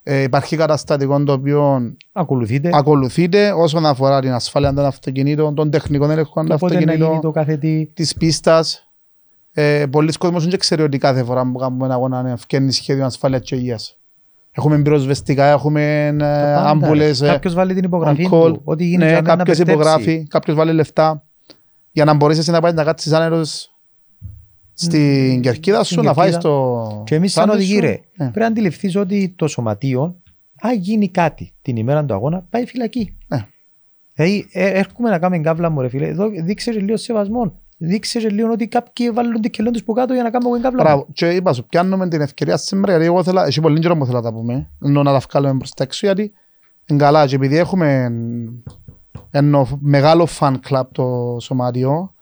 ε, 0.03 0.21
υπάρχει 0.21 0.55
καταστατικό 0.55 1.23
το 1.23 1.31
οποίο 1.33 1.93
Ακολουθείτε. 2.11 2.69
ακολουθείται 2.73 3.51
όσον 3.51 3.85
αφορά 3.85 4.19
την 4.21 4.31
ασφάλεια 4.31 4.73
των 4.73 4.85
αυτοκινήτων, 4.85 5.55
των 5.55 5.69
τεχνικών 5.69 6.11
ελεγχών 6.11 6.45
των 6.45 6.55
Οπότε 6.55 6.73
να 6.73 6.79
γίνει 6.79 6.91
αυτοκινήτων, 6.91 7.21
το 7.21 7.31
κάθε 7.31 7.57
τι. 7.57 7.85
της 7.93 8.13
πίστας. 8.13 8.89
Ε, 9.53 9.85
πολλοί 9.91 10.11
κόσμος 10.11 10.47
δεν 10.47 10.59
ξέρει 10.59 10.81
ότι 10.81 10.97
κάθε 10.97 11.23
φορά 11.23 11.51
που 11.51 11.57
κάνουμε 11.57 11.85
ένα 11.85 11.93
αγώνα 11.93 12.29
ευκαινεί 12.29 12.71
σχέδιο 12.71 13.05
ασφάλειας 13.05 13.41
και 13.41 13.55
υγείας. 13.55 13.98
Έχουμε 14.51 14.81
πυροσβεστικά, 14.81 15.45
έχουμε 15.45 16.05
ε, 16.07 16.11
Πάντα, 16.17 16.65
άμπουλες, 16.69 17.19
ρε. 17.19 17.27
ε, 17.27 17.31
Κάποιος 17.31 17.53
βάλει 17.53 17.73
την 17.73 17.83
υπογραφή 17.83 18.27
on 18.31 18.33
call. 18.33 18.53
του. 18.53 18.61
Ό,τι 18.63 18.83
γίνει 18.83 18.97
ναι, 18.97 19.05
για 19.05 19.13
μένα 19.15 19.27
να 19.27 19.35
κάποιος 19.35 19.57
πιστέψει. 19.57 19.73
υπογράφει, 19.81 20.25
κάποιος 20.29 20.55
βάλει 20.55 20.73
λεφτά 20.73 21.23
για 21.91 22.05
να 22.05 22.13
μπορείς 22.13 22.37
εσύ 22.37 22.51
να 22.51 22.61
πάει 22.61 22.73
να 22.73 22.83
κάτσεις 22.83 23.11
άνερος 23.13 23.73
στην 24.73 25.41
κερκίδα 25.41 25.83
σου 25.83 25.93
Στην 25.93 26.03
να 26.05 26.13
φάεις 26.13 26.31
κερκίδα. 26.31 26.53
το 26.53 27.03
Και 27.05 27.15
εμείς, 27.15 27.31
σαν 27.31 27.43
σάντουιτς 27.43 27.65
οδηγοί, 27.65 27.79
σου. 27.79 27.85
ρε, 27.85 27.91
Ε. 27.91 28.01
πρέπει 28.17 28.39
να 28.39 28.45
αντιληφθείς 28.45 28.95
ότι 28.95 29.33
το 29.37 29.47
σωματείο, 29.47 30.15
αν 30.61 30.77
γίνει 30.77 31.09
κάτι 31.09 31.53
την 31.61 31.75
ημέρα 31.75 32.05
του 32.05 32.13
αγώνα, 32.13 32.45
πάει 32.49 32.65
φυλακή. 32.65 33.17
Ναι. 33.27 33.45
Δηλαδή, 34.13 34.47
ε, 34.51 34.65
έρχομαι 34.69 35.09
να 35.09 35.19
κάνουμε 35.19 35.41
καύλα 35.41 35.69
μου, 35.69 35.81
ρε 35.81 35.89
φίλε. 35.89 36.07
Εδώ 36.07 36.29
δείξε 36.43 36.71
και 36.71 36.79
λίγο 36.79 36.97
σεβασμό. 36.97 37.59
Δείξε 37.81 38.19
και 38.19 38.29
λίγο 38.29 38.51
ότι 38.51 38.67
κάποιοι 38.67 39.09
βάλουν 39.11 39.41
την 39.41 39.51
κελόν 39.51 39.73
τους 39.73 39.83
που 39.83 39.93
κάτω 39.93 40.13
για 40.13 40.23
να 40.23 40.29
κάνουμε 40.29 40.49
εγώ 40.49 40.59
την 40.59 40.69
καύλα 40.69 40.83
μου. 40.83 40.89
Μπράβο. 40.89 41.07
Και 41.13 41.29
είπα 41.29 41.53
σου, 41.53 41.65
πιάνουμε 41.65 42.07
την 42.07 42.21
ευκαιρία 42.21 42.57
σήμερα, 42.57 42.91
γιατί 42.91 43.05
εγώ 43.05 43.23
θέλω, 43.23 43.41
έχει 43.41 43.61
πολύ 43.61 43.79
καιρό 43.79 43.97
που 43.97 44.05
θέλω 44.05 44.17
να 44.17 44.23
τα 44.23 44.33
πούμε, 44.33 44.69
ενώ 44.83 45.03
να 45.03 45.11
τα 45.11 45.21
βγάλουμε 45.29 45.57
προς 45.57 45.73
τα 45.73 45.83
έξω, 45.83 46.05
γιατί 46.05 46.31
είναι 46.85 46.99
καλά. 46.99 47.27
Και 47.27 47.35
επειδή 47.35 47.57
έχουμε 47.57 48.11
ενώ 49.31 49.67
μεγάλο 49.79 50.27
fan 50.39 50.55
club 50.69 50.83
το 50.91 51.37
σωματιό, 51.39 52.13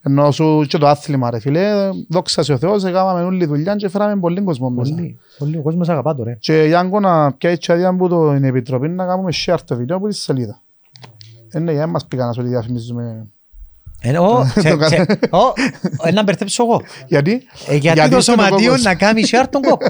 ενώ 0.00 0.30
σου 0.30 0.64
και 0.68 0.78
το 0.78 0.86
άθλημα, 0.86 1.30
ρε 1.30 1.38
φίλε, 1.38 1.90
δόξα 2.08 2.42
σε 2.42 2.52
ο 2.52 2.58
Θεός, 2.58 2.84
έκαναμε 2.84 3.22
όλη 3.22 3.46
δουλειά 3.46 3.76
και 3.76 3.88
φέραμε 3.88 4.20
πολύ 4.20 4.42
κόσμο 4.42 4.70
μέσα. 4.70 4.94
Πολύ, 4.94 5.18
πολύ. 5.38 5.56
Ο 5.56 5.62
κόσμος 5.62 5.88
αγαπά 5.88 6.14
το, 6.14 6.22
ρε. 6.22 6.36
Και 6.40 6.64
Γιάνκο 6.66 7.00
να 7.00 7.32
πιάει 7.32 7.56
τσάδια 7.56 7.88
από 7.88 8.32
την 8.34 8.44
Επιτροπή 8.44 8.88
να 8.88 9.06
κάνουμε 9.06 9.32
share 9.46 9.58
το 9.64 9.76
βίντεο 9.76 9.96
από 9.96 10.08
τη 10.08 10.14
σελίδα. 10.14 10.62
Ε, 11.50 11.58
ναι, 11.58 11.72
για 11.72 11.86
μας 11.86 12.06
πήγαν 12.06 12.26
να 12.26 12.32
σου 12.32 12.42
τη 12.42 12.48
διαφημίζουμε. 12.48 13.32
Να 16.12 16.22
μπερδέψω 16.22 16.64
εγώ. 16.64 16.82
Γιατί, 17.06 17.32
Ε, 17.32 17.76
γιατί, 17.76 17.78
Γιατί 17.78 18.10
το 18.10 18.16
είσαι 18.16 18.34
το 18.34 18.40
σωματείο 18.42 18.66
κόκκος. 18.68 18.82
να 18.82 18.94
κάνει 18.94 19.22
share 19.30 19.44
τον 19.50 19.62
κόπο. 19.62 19.86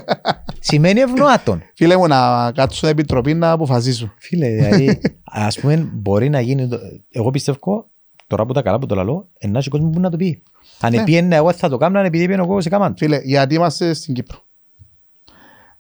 Σημαίνει 0.61 1.01
ευνοάτων. 1.01 1.63
φίλε 1.75 1.97
μου, 1.97 2.07
να 2.07 2.53
κάτσω 2.53 2.77
στην 2.77 2.89
Επιτροπή 2.89 3.35
να 3.35 3.51
αποφασίσω. 3.51 4.13
Φίλε, 4.19 4.49
δηλαδή, 4.49 5.01
ας 5.25 5.59
πούμε, 5.61 5.77
μπορεί 5.93 6.29
να 6.29 6.41
γίνει. 6.41 6.69
το- 6.69 6.79
Εγώ 7.11 7.31
πιστεύω, 7.31 7.87
τώρα 8.27 8.47
που 8.47 8.53
τα 8.53 8.63
καλά 8.63 8.79
που 8.79 8.87
το 8.87 8.95
λαλώ, 8.95 9.29
να 9.47 9.59
έχει 9.59 9.69
κόσμος 9.69 9.91
που 9.95 10.01
να 10.01 10.11
το 10.11 10.17
πει. 10.17 10.43
Αν 10.81 10.93
Ναι. 10.93 11.01
επίενε 11.01 11.37
εγώ 11.37 11.53
θα 11.53 11.69
το 11.69 11.77
κάνω, 11.77 11.99
αν 11.99 12.05
επειδή 12.05 12.25
πήγαινε 12.27 12.43
εγώ 12.43 12.61
σε 12.61 12.69
κάμαν. 12.69 12.95
Φίλε, 12.97 13.21
γιατί 13.25 13.55
είμαστε 13.55 13.95
στην 13.95 14.15
Κύπρο. 14.15 14.39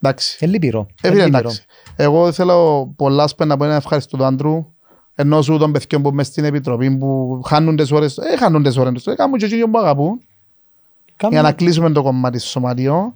Εντάξει. 0.03 0.37
Ε, 0.41 0.47
λυπηρό. 0.47 0.87
Ε, 1.03 1.09
Ε, 1.09 1.11
φίλε, 1.11 1.24
λυπηρό. 1.24 1.39
εντάξει. 1.39 1.64
Εγώ 1.97 2.32
θέλω 2.32 2.87
πολλά 2.97 3.26
σπένα 3.26 3.51
να 3.51 3.57
πω 3.57 3.64
ένα 3.64 3.74
ευχαριστώ 3.74 4.16
του 4.16 4.24
Άντρου, 4.24 4.72
ενώ 5.15 5.43
σου 5.43 5.59
των 5.59 5.73
παιδιών 5.73 6.03
που 6.03 6.11
μες 6.11 6.27
στην 6.27 6.45
Επιτροπή 6.45 6.97
που 6.97 7.41
χάνουν 7.47 7.77
τις 7.77 7.91
ώρες, 7.93 8.19
ε, 8.19 8.37
χάνουν 8.37 8.62
τις 8.62 8.77
ώρες 8.77 8.93
τους, 8.93 9.07
ε, 9.07 9.15
κάνουν 9.15 9.39
και 9.39 9.45
εκείνοι 9.45 9.69
που 9.69 9.79
αγαπούν, 9.79 10.21
Κάμε- 11.17 11.35
για 11.35 11.43
να 11.43 11.53
κλείσουμε 11.53 11.91
το 11.91 12.03
κομμάτι 12.03 12.39
στο 12.39 12.49
σωματιό 12.49 13.15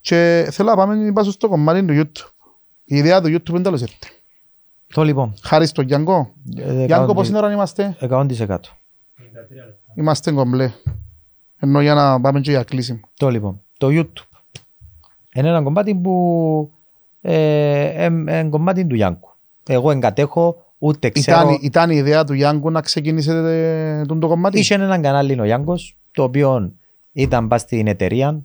και 0.00 0.48
θέλω 0.50 0.70
να 0.70 0.76
πάμε 0.76 1.06
είπα 1.06 1.22
σου, 1.22 1.30
στο 1.30 1.48
κομμάτι 1.48 1.84
του 1.84 1.92
YouTube. 1.96 2.30
Η 2.84 2.96
ιδέα 2.96 3.20
του 3.20 3.28
YouTube 3.28 3.48
είναι 3.48 3.60
τέλος 3.62 3.80
ήρθε. 3.80 3.96
Το 4.94 5.02
λοιπόν. 5.02 5.34
Χάρη 5.42 5.66
στον 5.66 5.84
Γιάνκο. 5.84 6.32
Ε, 6.56 6.84
Γιάνκο, 6.84 7.14
πόση 7.14 7.36
ώρα 7.36 7.52
είμαστε; 7.52 7.96
100%. 8.00 8.58
Είμαστε 9.94 10.32
κομπλέ. 10.32 10.72
Ενώ 11.58 11.80
για 11.80 11.94
να 11.94 12.20
πάμε 12.20 12.40
και 12.40 12.50
για 12.50 12.62
κλείσιμο. 12.62 13.00
Το 13.16 13.28
λοιπόν. 13.28 13.60
Το 13.78 13.86
YouTube. 13.90 14.38
Είναι 15.34 15.48
ένα 15.48 15.62
κομμάτι 15.62 15.94
που. 15.94 16.72
Ε, 17.20 18.04
ε, 18.04 18.10
ε, 18.26 18.42
κομμάτι 18.44 18.86
του 18.86 18.94
Γιάνκου. 18.94 19.28
Εγώ 19.68 19.90
εγκατέχω, 19.90 20.67
ούτε 20.78 21.08
ξέρω. 21.08 21.40
Ήταν, 21.40 21.58
ήταν 21.62 21.90
η 21.90 21.96
ιδέα 21.96 22.24
του 22.24 22.32
Γιάνκου 22.32 22.70
να 22.70 22.80
ξεκινήσετε 22.80 23.98
ε, 24.00 24.04
τον 24.04 24.20
το 24.20 24.28
κομμάτι. 24.28 24.58
Είχε 24.58 24.74
ένα 24.74 24.98
κανάλι 24.98 25.40
ο 25.40 25.44
Γιάνκος, 25.44 25.96
το 26.10 26.22
οποίο 26.22 26.72
ήταν 27.12 27.48
πας 27.48 27.60
στην 27.60 27.86
εταιρεία, 27.86 28.42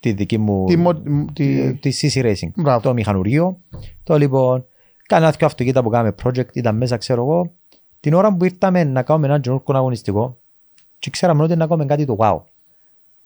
τη 0.00 0.12
δική 0.12 0.38
μου, 0.38 0.64
Τι 0.66 0.76
μο- 0.76 1.02
μ- 1.04 1.32
τι- 1.32 1.74
τη 1.74 1.90
CC 2.00 2.22
Racing, 2.24 2.50
Μπράβο. 2.54 2.80
το 2.80 2.92
μηχανουργείο. 2.92 3.58
Το 4.02 4.16
λοιπόν, 4.18 4.66
κάνα 5.06 5.30
δύο 5.30 5.46
αυτοκίνητα 5.46 5.82
που 5.82 5.88
κάναμε 5.90 6.14
project, 6.24 6.54
ήταν 6.54 6.76
μέσα 6.76 6.96
ξέρω 6.96 7.22
εγώ. 7.22 7.52
Την 8.00 8.14
ώρα 8.14 8.36
που 8.36 8.44
ήρθαμε 8.44 8.84
να 8.84 9.02
κάνουμε 9.02 9.26
ένα 9.26 9.40
καινούργιο 9.40 9.74
αγωνιστικό 9.76 10.38
και 10.98 11.10
ξέραμε 11.10 11.42
ότι 11.42 11.56
να 11.56 11.66
κάνουμε 11.66 11.86
κάτι 11.86 12.04
το 12.04 12.16
wow. 12.18 12.38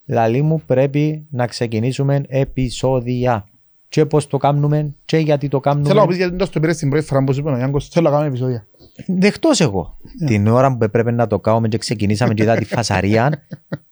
Δηλαδή 0.05 0.43
μου 0.43 0.61
πρέπει 0.66 1.26
να 1.30 1.47
ξεκινήσουμε 1.47 2.22
επεισόδια. 2.28 3.47
Και 3.89 4.07
πώς 4.07 4.26
το 4.26 4.36
κάνουμε 4.36 4.95
και 5.05 5.16
γιατί 5.16 5.49
το 5.49 5.61
κάνουμε. 5.61 5.89
Θέλω 5.89 6.01
να 6.01 6.07
πεις 6.07 6.16
γιατί 6.16 6.36
δεν 6.36 6.49
το 6.51 6.61
πήρες 6.61 6.76
την 6.76 6.91
πρώτη 6.91 7.05
φορά 7.05 7.24
που 7.24 7.32
σου 7.32 7.41
είπε 7.41 7.51
ο 7.51 7.57
Γιάνκος, 7.57 7.89
θέλω 7.89 8.05
να 8.05 8.11
κάνουμε 8.11 8.28
επεισόδια. 8.28 8.66
Δεχτός 9.07 9.61
εγώ. 9.61 9.97
Την 10.26 10.47
ώρα 10.47 10.76
που 10.76 10.84
έπρεπε 10.84 11.11
να 11.11 11.26
το 11.26 11.39
κάνουμε 11.39 11.68
και 11.68 11.78
ξεκινήσαμε 11.78 12.34
και 12.34 12.43
είδα 12.43 12.57
τη 12.57 12.64
φασαρία, 12.64 13.47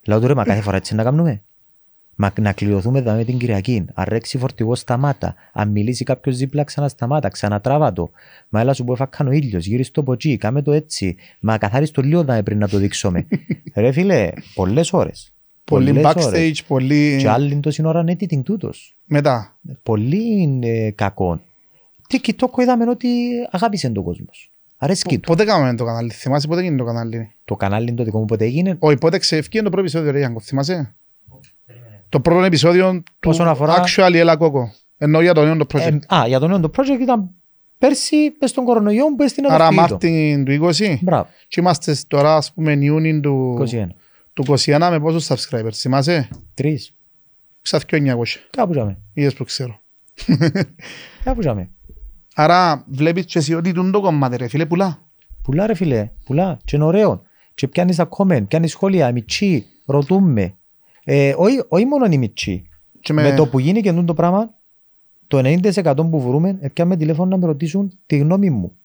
λέω 0.06 0.20
του 0.20 0.26
ρε, 0.26 0.34
μα 0.34 0.44
κάθε 0.44 0.60
φορά 0.60 0.76
έτσι 0.76 0.94
να 0.94 1.02
κάνουμε. 1.02 1.42
Μα 2.18 2.32
να 2.40 2.52
κλειωθούμε 2.52 2.98
εδώ 2.98 3.12
με 3.12 3.24
την 3.24 3.38
Κυριακή. 3.38 3.84
Αν 3.94 4.04
ρέξει 4.08 4.38
φορτηγό 4.38 4.74
σταμάτα. 4.74 5.34
Αν 5.52 5.68
μιλήσει 5.68 6.04
κάποιος 6.04 6.36
δίπλα 6.36 6.64
ξανασταμάτα. 6.64 7.28
Ξανατράβα 7.28 7.92
το. 7.92 8.10
Μα 8.48 8.60
έλα 8.60 8.72
σου 8.72 8.84
που 8.84 8.92
έφακαν 8.92 9.26
ο 9.26 9.30
ήλιος. 9.30 9.66
Γύρισε 9.66 9.90
το 9.90 10.02
ποτσί. 10.02 10.36
Κάμε 10.36 10.62
το 10.62 10.72
έτσι. 10.72 11.16
Μα 11.40 11.58
καθάρισε 11.58 11.92
το 11.92 12.02
λίγο 12.02 12.24
δάμε 12.24 12.42
πριν 12.42 12.58
να 12.58 12.68
το 12.68 12.78
δείξουμε. 12.78 13.26
ρε 13.74 13.92
φίλε, 13.92 14.30
πολλές 14.54 14.92
ώρες. 14.92 15.35
Πολύ 15.66 16.00
backstage, 16.04 16.54
πολύ... 16.66 17.16
Και 17.20 17.28
άλλη 17.28 17.56
το 17.56 17.70
σύνορα 17.70 18.00
είναι 18.00 18.16
editing 18.20 18.42
τούτος. 18.42 18.96
Μετά. 19.04 19.56
Πολύ 19.82 20.60
ε, 20.62 20.90
κακό. 20.90 21.40
Τι 22.08 22.20
κοιτόκο 22.20 22.62
είδαμε 22.62 22.90
ότι 22.90 23.08
αγάπησε 23.50 23.88
τον 23.90 24.04
κόσμος. 24.04 24.50
Αρέσκει 24.76 25.18
του. 25.18 25.28
Πότε 25.28 25.44
κάναμε 25.44 25.74
το 25.74 25.84
κανάλι, 25.84 26.10
θυμάσαι 26.10 26.46
πότε 26.46 26.60
έγινε 26.60 26.76
το 26.76 26.84
κανάλι; 26.84 27.30
Το 27.44 27.56
κανάλι 27.56 27.92
το 27.92 28.04
δικό 28.04 28.18
μου 28.18 28.24
ποτέ 28.24 28.44
έγινε. 28.44 28.76
Όχι, 28.78 28.96
πότε 28.96 29.18
ξεφύγει 29.18 29.62
το 29.62 29.62
πρώτο 29.62 29.80
επεισόδιο 29.80 30.10
ρε 30.10 30.18
Γιάνκο, 30.18 30.40
θυμάσαι; 30.40 30.94
Το 32.08 32.20
πρώτο 32.20 32.44
επεισόδιο 32.44 33.02
του 33.20 33.30
Όσον 33.30 33.48
αφορά- 33.48 33.84
Actually 33.84 34.14
Έλα 34.14 34.36
Κόκο. 34.36 34.72
Εννοώ 34.98 35.20
για 35.20 35.34
το 35.34 35.44
νέο 35.44 35.56
το 35.56 35.66
project. 35.72 35.98
Ε, 36.08 36.14
α, 36.14 36.26
για 36.26 36.38
το 36.38 36.48
νέο 36.48 36.60
το 36.60 36.70
project 36.76 37.00
ήταν 37.00 37.30
πέρσι 37.78 38.30
πες 38.30 38.52
τον 38.52 38.64
κορονοϊό 38.64 39.14
που 39.14 39.22
έστεινε 39.22 39.48
Άρα 39.50 39.68
το 39.68 39.74
Μάρτιν 39.74 40.44
του 40.44 40.70
20 40.72 40.96
Μπράβο, 41.00 41.28
και 41.48 41.60
είμαστε 41.60 41.96
τώρα 42.08 42.36
ας 42.36 42.52
πούμε 42.52 42.72
Ιούνιν 42.72 43.20
του, 43.20 43.64
21. 43.70 43.86
Του 44.36 44.44
21 44.58 44.88
με 44.90 45.00
πόσους 45.00 45.26
subscribers, 45.28 45.72
θυμάσαι; 45.72 46.28
Τρεις. 46.54 46.94
Ξαφκιό 47.62 47.98
900, 47.98 48.24
Κάπου 48.50 48.72
ζάμε. 48.72 48.98
είδες 49.12 49.34
που 49.34 49.44
ξέρω. 49.44 49.80
Κάπου 51.24 51.42
ζάμε. 51.42 51.70
Άρα 52.34 52.84
βλέπεις 52.88 53.24
και 53.24 53.38
εσύ 53.38 53.54
ότι 53.54 53.72
τούν 53.72 53.90
το 53.90 54.00
κομμάτι 54.00 54.36
ρε 54.36 54.48
φίλε 54.48 54.66
πουλά. 54.66 55.02
Πουλά 55.42 55.66
ρε 55.66 55.74
φίλε, 55.74 56.10
πουλά. 56.24 56.58
Και 56.64 56.76
είναι 56.76 56.84
ωραίο. 56.84 57.22
Και 57.54 57.68
πιάνεις 57.68 57.96
τα 57.96 58.08
comment, 58.16 58.48
πιάνεις 58.48 58.70
σχόλια, 58.70 59.12
μητσί, 59.12 59.66
ρωτούμε. 59.86 60.54
Ε, 61.04 61.34
όχι, 61.36 61.62
όχι 61.68 61.84
μόνο 61.84 62.06
οι 62.10 62.18
μητσί. 62.18 62.68
Και 63.00 63.12
Με... 63.12 63.34
το 63.34 63.46
που 63.46 63.58
γίνει 63.58 63.80
και 63.80 63.92
το 63.92 64.14
πράγμα, 64.14 64.54
το 65.26 65.38
90% 65.38 65.94
που 66.10 66.20
βρούμε, 66.20 66.70
πιάμε 66.72 66.96
τηλέφωνο 66.96 67.28
να 67.30 67.36
με 67.36 67.46
ρωτήσουν 67.46 67.98
τη 68.06 68.16
γνώμη 68.16 68.50
μου. 68.50 68.76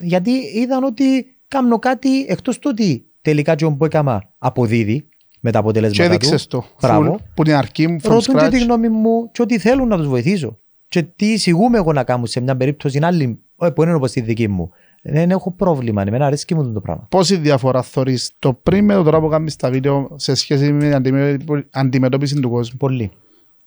Γιατί 0.00 0.30
είδαν 0.30 0.84
ότι 0.84 1.26
κάνω 1.48 1.78
κάτι 1.78 2.24
εκτός 2.28 2.58
του 2.58 2.68
ότι 2.72 3.05
τελικά 3.30 3.54
και 3.54 3.66
που 3.66 3.84
έκανα 3.84 4.22
αποδίδει 4.38 5.08
με 5.40 5.50
τα 5.50 5.58
Και 5.58 5.64
αποτελέσματα 5.64 6.08
του. 6.08 6.14
έδειξες 6.14 6.46
το. 6.46 6.64
Μπράβο. 6.80 7.14
Full, 7.14 7.22
που 7.34 7.42
την 7.42 7.54
αρκή 7.54 7.86
μου, 7.88 7.98
from 8.02 8.08
ρωτούν 8.10 8.36
και 8.38 8.48
τη 8.48 8.56
scratch. 8.56 8.62
γνώμη 8.64 8.88
μου 8.88 9.30
και 9.32 9.42
ότι 9.42 9.58
θέλουν 9.58 9.88
να 9.88 9.96
τους 9.96 10.08
βοηθήσω. 10.08 10.58
Και 10.88 11.02
τι 11.02 11.32
εισηγούμε 11.32 11.78
εγώ 11.78 11.92
να 11.92 12.04
κάνω 12.04 12.26
σε 12.26 12.40
μια 12.40 12.56
περίπτωση 12.56 12.98
άλλη, 13.02 13.38
όχι, 13.56 13.72
που 13.72 13.82
είναι 13.82 13.94
όπως 13.94 14.10
τη 14.12 14.20
δική 14.20 14.48
μου. 14.48 14.70
Δεν 15.02 15.30
έχω 15.30 15.50
πρόβλημα, 15.52 16.02
εμένα 16.06 16.26
αρέσκει 16.26 16.54
μου 16.54 16.72
το 16.72 16.80
πράγμα. 16.80 17.06
Πόση 17.10 17.36
διαφορά 17.36 17.82
θωρείς 17.82 18.30
το 18.38 18.52
πριν 18.52 18.84
με 18.84 18.94
το 18.94 19.02
τώρα 19.02 19.20
που 19.20 19.28
κάνεις 19.28 19.56
τα 19.56 19.70
βίντεο 19.70 20.08
σε 20.14 20.34
σχέση 20.34 20.72
με 20.72 20.78
την 20.78 20.94
αντιμετω- 20.94 21.64
αντιμετώπιση 21.70 22.40
του 22.40 22.50
κόσμου; 22.50 22.76
Πολύ. 22.76 23.10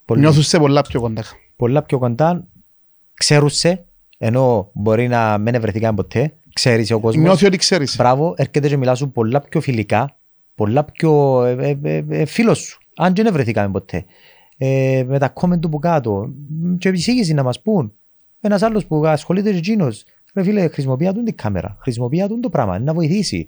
Πολύ. 0.06 0.20
Νιώθουν 0.20 0.44
σε 0.44 0.60
πολλά 0.60 0.82
πιο 0.82 1.02
κοντά. 1.02 1.24
Πολλά 1.56 1.84
πιο 1.84 1.98
κοντά, 1.98 2.48
ξέρουν 3.14 3.50
σε, 3.50 3.86
ενώ 4.18 4.70
μπορεί 4.74 5.08
να 5.08 5.38
μην 5.38 5.54
ευρεθήκαν 5.56 5.96
ποτέ, 5.96 6.34
ξέρεις 6.60 6.92
ο 6.92 7.00
κόσμος. 7.00 7.24
Νιώθει 7.24 7.46
ότι 7.46 7.58
ξέρεις. 7.58 7.96
Μπράβο, 7.98 8.34
έρχεται 8.38 8.68
και 8.68 8.78
μιλά 8.78 8.96
σου 8.96 9.12
πολλά 9.12 9.42
πιο 9.42 9.62
φιλικά, 9.62 10.18
πολλά 10.56 10.84
πιο 10.84 11.44
ε, 11.44 11.52
ε, 11.52 11.78
ε, 11.84 12.06
ε, 12.10 12.26
φίλος 12.26 12.60
σου, 12.60 12.80
αν 12.96 13.14
και 13.14 13.24
δεν 13.24 13.34
βρεθήκαμε 13.34 13.72
ποτέ. 13.72 14.06
Ε, 14.58 15.04
με 15.08 15.20
τα 15.20 15.34
comment 15.34 15.60
του 15.60 15.70
που 15.70 15.80
κάτω, 15.80 16.34
μ, 16.50 16.76
και 16.76 16.90
εισήγηση 16.90 17.34
να 17.34 17.44
μας 17.44 17.62
πούν. 17.62 17.94
Ένας 18.42 18.62
άλλος 18.62 18.86
που 18.86 19.06
ασχολείται 19.06 19.52
και 19.52 19.58
εκείνος, 19.58 20.04
ρε 20.36 20.44
φίλε, 20.44 20.68
χρησιμοποιεί 20.68 21.12
τον 21.14 21.24
την 21.24 21.36
κάμερα, 21.36 21.78
χρησιμοποιεί 21.80 22.26
τον 22.28 22.42
το 22.42 22.50
πράγμα, 22.50 22.80
να 22.80 22.94
βοηθήσει. 22.94 23.48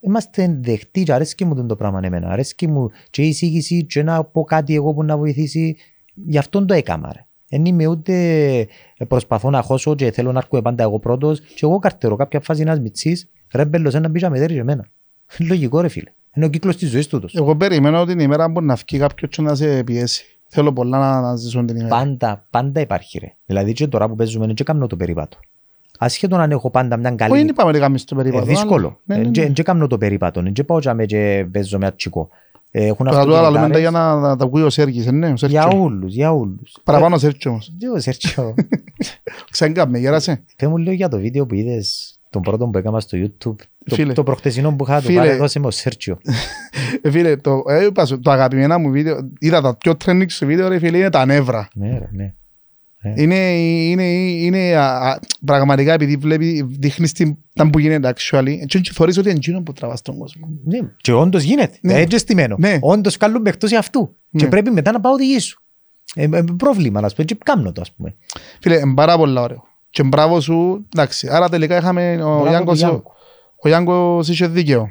Είμαστε 0.00 0.58
δεχτοί 0.60 1.02
και 1.02 1.12
αρέσκει 1.12 1.44
μου 1.44 1.54
τον 1.54 1.66
το 1.66 1.76
πράγμα 1.76 2.00
εμένα. 2.02 2.30
Αρέσκει 2.30 2.66
μου 2.66 2.90
και 3.10 3.22
η 3.22 3.28
εισήγηση 3.28 3.84
και 3.84 4.02
να 4.02 4.24
πω 4.24 4.44
κάτι 4.44 4.74
εγώ 4.74 4.94
που 4.94 5.02
να 5.02 5.16
βοηθήσει. 5.16 5.76
Γι' 6.14 6.38
αυτόν 6.38 6.66
το 6.66 6.74
έκανα. 6.74 7.12
Ρε. 7.12 7.26
Δεν 7.52 7.64
είμαι 7.64 7.86
ούτε 7.86 8.66
προσπαθώ 9.08 9.50
να 9.50 9.62
χώσω 9.62 9.94
και 9.94 10.10
θέλω 10.10 10.32
να 10.32 10.38
έρχομαι 10.38 10.62
πάντα 10.62 10.82
εγώ 10.82 10.98
πρώτος 10.98 11.40
και 11.40 11.60
εγώ 11.62 11.78
καρτερώ 11.78 12.16
κάποια 12.16 12.40
φάση 12.40 12.60
ένας 12.62 12.80
μητσής 12.80 13.28
ρε 13.54 13.64
μπέλος 13.64 13.94
ένα 13.94 14.08
μπήζα 14.08 14.30
με 14.30 14.38
δέρει 14.38 14.54
και 14.54 14.60
εμένα. 14.60 14.84
Λογικό 15.48 15.80
ρε 15.80 15.88
φίλε. 15.88 16.12
Είναι 16.34 16.46
ο 16.46 16.48
κύκλος 16.48 16.76
της 16.76 16.90
ζωής 16.90 17.06
τούτος. 17.06 17.34
Εγώ 17.34 17.56
περιμένω 17.56 18.04
την 18.04 18.18
ημέρα 18.18 18.52
που 18.52 18.62
να 18.62 18.74
βγει 18.74 18.98
κάποιος 18.98 19.30
και 19.30 19.42
να 19.42 19.54
σε 19.54 19.82
πιέσει. 19.84 20.24
Θέλω 20.48 20.72
πολλά 20.72 20.98
να, 20.98 21.20
να 21.20 21.36
ζήσω 21.36 21.64
την 21.64 21.76
ημέρα. 21.76 21.88
Πάντα, 21.96 22.46
πάντα 22.50 22.80
υπάρχει 22.80 23.18
ρε. 23.18 23.34
Δηλαδή 23.46 23.72
και 23.72 23.86
τώρα 23.86 24.08
που 24.08 24.14
παίζουμε 24.14 24.46
δεν 24.46 24.54
κάνω 24.64 24.86
το 24.86 24.96
περίπατο. 24.96 25.38
Ασχέτως 25.98 26.38
αν 26.38 26.50
έχω 26.50 26.70
πάντα 26.70 26.96
μια 26.96 27.08
Όχι, 27.08 27.16
καλή... 27.18 27.32
δεν 27.38 27.48
είπαμε 27.48 27.70
ότι 27.70 27.78
κάνεις 27.78 28.04
το 28.04 28.20
Ε, 28.20 28.22
περίπατο. 28.22 28.44
δύσκολο. 28.46 28.86
αλλά- 28.86 29.20
Ναι, 29.20 29.28
ναι, 29.28 29.40
ναι. 29.40 29.52
Δεν 29.52 29.64
κάνω 29.64 29.86
το 29.86 29.98
περίπατο. 29.98 30.42
Δεν 30.42 30.64
πάω 30.66 30.78
και 30.78 31.04
και 31.06 31.46
παίζω 31.52 31.78
με 31.78 31.86
ατσικό. 31.86 32.28
Ε, 32.74 32.86
Έχουν 32.86 33.06
Τώρα 33.06 33.24
του 33.24 33.36
άλλα 33.36 33.50
λέμε 33.50 33.68
τα 33.68 33.78
αυτοκινητάρες 33.78 33.80
για 33.80 33.90
να 33.90 34.28
να 34.28 34.36
τα 34.36 34.44
ακούει 34.44 34.62
ο 34.62 34.70
Σέργης, 34.70 35.06
ε, 35.06 35.10
ναι, 35.10 35.26
ο 35.26 35.34
για 35.36 35.62
Σέρκιο. 35.62 35.82
όλους, 35.82 36.14
για 36.14 36.32
όλους. 36.32 36.76
Παραπάνω 36.84 37.14
ο 37.14 37.18
Σέρκιο 37.18 37.50
όμως. 37.50 37.72
Τι 37.78 37.88
ο 37.88 38.00
Σέρτσιο. 38.00 38.54
Ξαγκάμε, 39.50 39.98
γέρασε. 39.98 40.44
Πες 40.56 40.68
μου 40.68 40.76
λίγο 40.76 40.92
για 40.92 41.08
το 41.08 41.18
βίντεο 41.18 41.46
που 41.46 41.54
είδες 41.54 42.16
τον 42.30 42.42
πρώτο 42.42 42.66
που 42.66 42.78
έκανα 42.78 43.00
στο 43.00 43.18
YouTube. 43.18 43.54
Το, 43.84 43.94
Φίλε. 43.94 44.12
το 44.12 44.22
προχτεσινό 44.22 44.74
που 44.76 44.84
είχα 44.84 44.96
το 44.96 45.06
Φίλε. 45.06 45.18
πάρε 45.18 45.36
δώσε 45.36 45.58
με 45.58 45.66
ο 45.66 45.70
Σέρτσιο. 45.70 46.18
Ε, 47.02 47.10
Φίλε, 47.10 47.36
το, 47.36 47.62
ε, 47.68 47.84
είπα 47.84 48.06
σου, 48.06 48.20
το 48.20 48.30
αγαπημένο 48.30 48.78
μου 48.78 48.90
βίντεο, 48.90 49.30
είδα 49.38 49.60
τα 49.60 49.76
πιο 49.76 49.94
trending 50.04 50.24
στο 50.28 50.46
βίντεο, 50.46 50.68
ρε 50.68 50.78
φίλε, 50.78 50.98
είναι 50.98 51.10
τα 51.10 51.24
νεύρα. 51.24 51.68
Ναι, 51.74 51.98
ρε, 51.98 52.08
ναι. 52.12 52.34
Είναι, 53.14 53.36
είναι, 53.58 54.04
είναι 54.20 54.76
α, 54.76 55.10
α, 55.10 55.18
πραγματικά 55.44 55.92
επειδή 55.92 56.16
βλέπει, 56.16 56.62
δείχνεις 56.78 57.12
την, 57.12 57.36
τα 57.54 57.70
που 57.70 57.78
γίνεται 57.78 58.14
actually 58.16 58.56
και 58.66 58.78
έτσι 58.78 58.92
θεωρείς 58.92 59.18
ότι 59.18 59.28
είναι 59.28 59.36
εκείνο 59.38 59.62
που 59.62 59.72
τραβάς 59.72 60.02
τον 60.02 60.18
κόσμο. 60.18 60.48
Ναι. 60.64 60.78
Και 60.96 61.12
όντως 61.12 61.42
γίνεται. 61.42 61.78
Ναι. 61.80 61.92
Ναι. 61.92 62.00
Έτσι 62.00 62.18
στημένο. 62.18 62.56
Ναι. 62.58 62.78
Όντως 62.80 63.16
καλούν 63.16 63.46
εκτός 63.46 63.72
αυτού. 63.72 64.16
Και 64.30 64.44
Ναι. 64.44 64.50
πρέπει 64.50 64.70
μετά 64.70 64.92
να 64.92 65.00
πάω 65.00 65.12
οδηγή 65.12 65.38
σου. 65.38 65.62
Ε, 66.14 66.22
ε, 66.32 66.44
πρόβλημα, 66.56 67.00
να 67.00 67.08
σου 67.08 67.16
πω. 67.16 67.22
Και 67.22 67.36
κάνω 67.44 67.72
το, 67.72 67.80
ας 67.80 67.92
πούμε. 67.92 68.14
Φίλε, 68.60 68.74
είναι 68.78 68.94
πάρα 68.94 69.16
πολύ 69.16 69.38
ωραίο. 69.38 69.64
Και 69.90 70.02
μπράβο 70.02 70.40
σου, 70.40 70.86
εντάξει. 70.94 71.28
Άρα 71.30 71.48
τελικά 71.48 71.76
είχαμε, 71.76 72.12
ο 72.12 72.16
Μπράβο 72.16 72.48
Γιάνκος, 72.48 72.78
του 72.80 72.86
Γιάνκου. 72.86 73.12
ο 73.62 73.68
Γιάνκος 73.68 74.28
είχε 74.28 74.46
δίκαιο. 74.46 74.88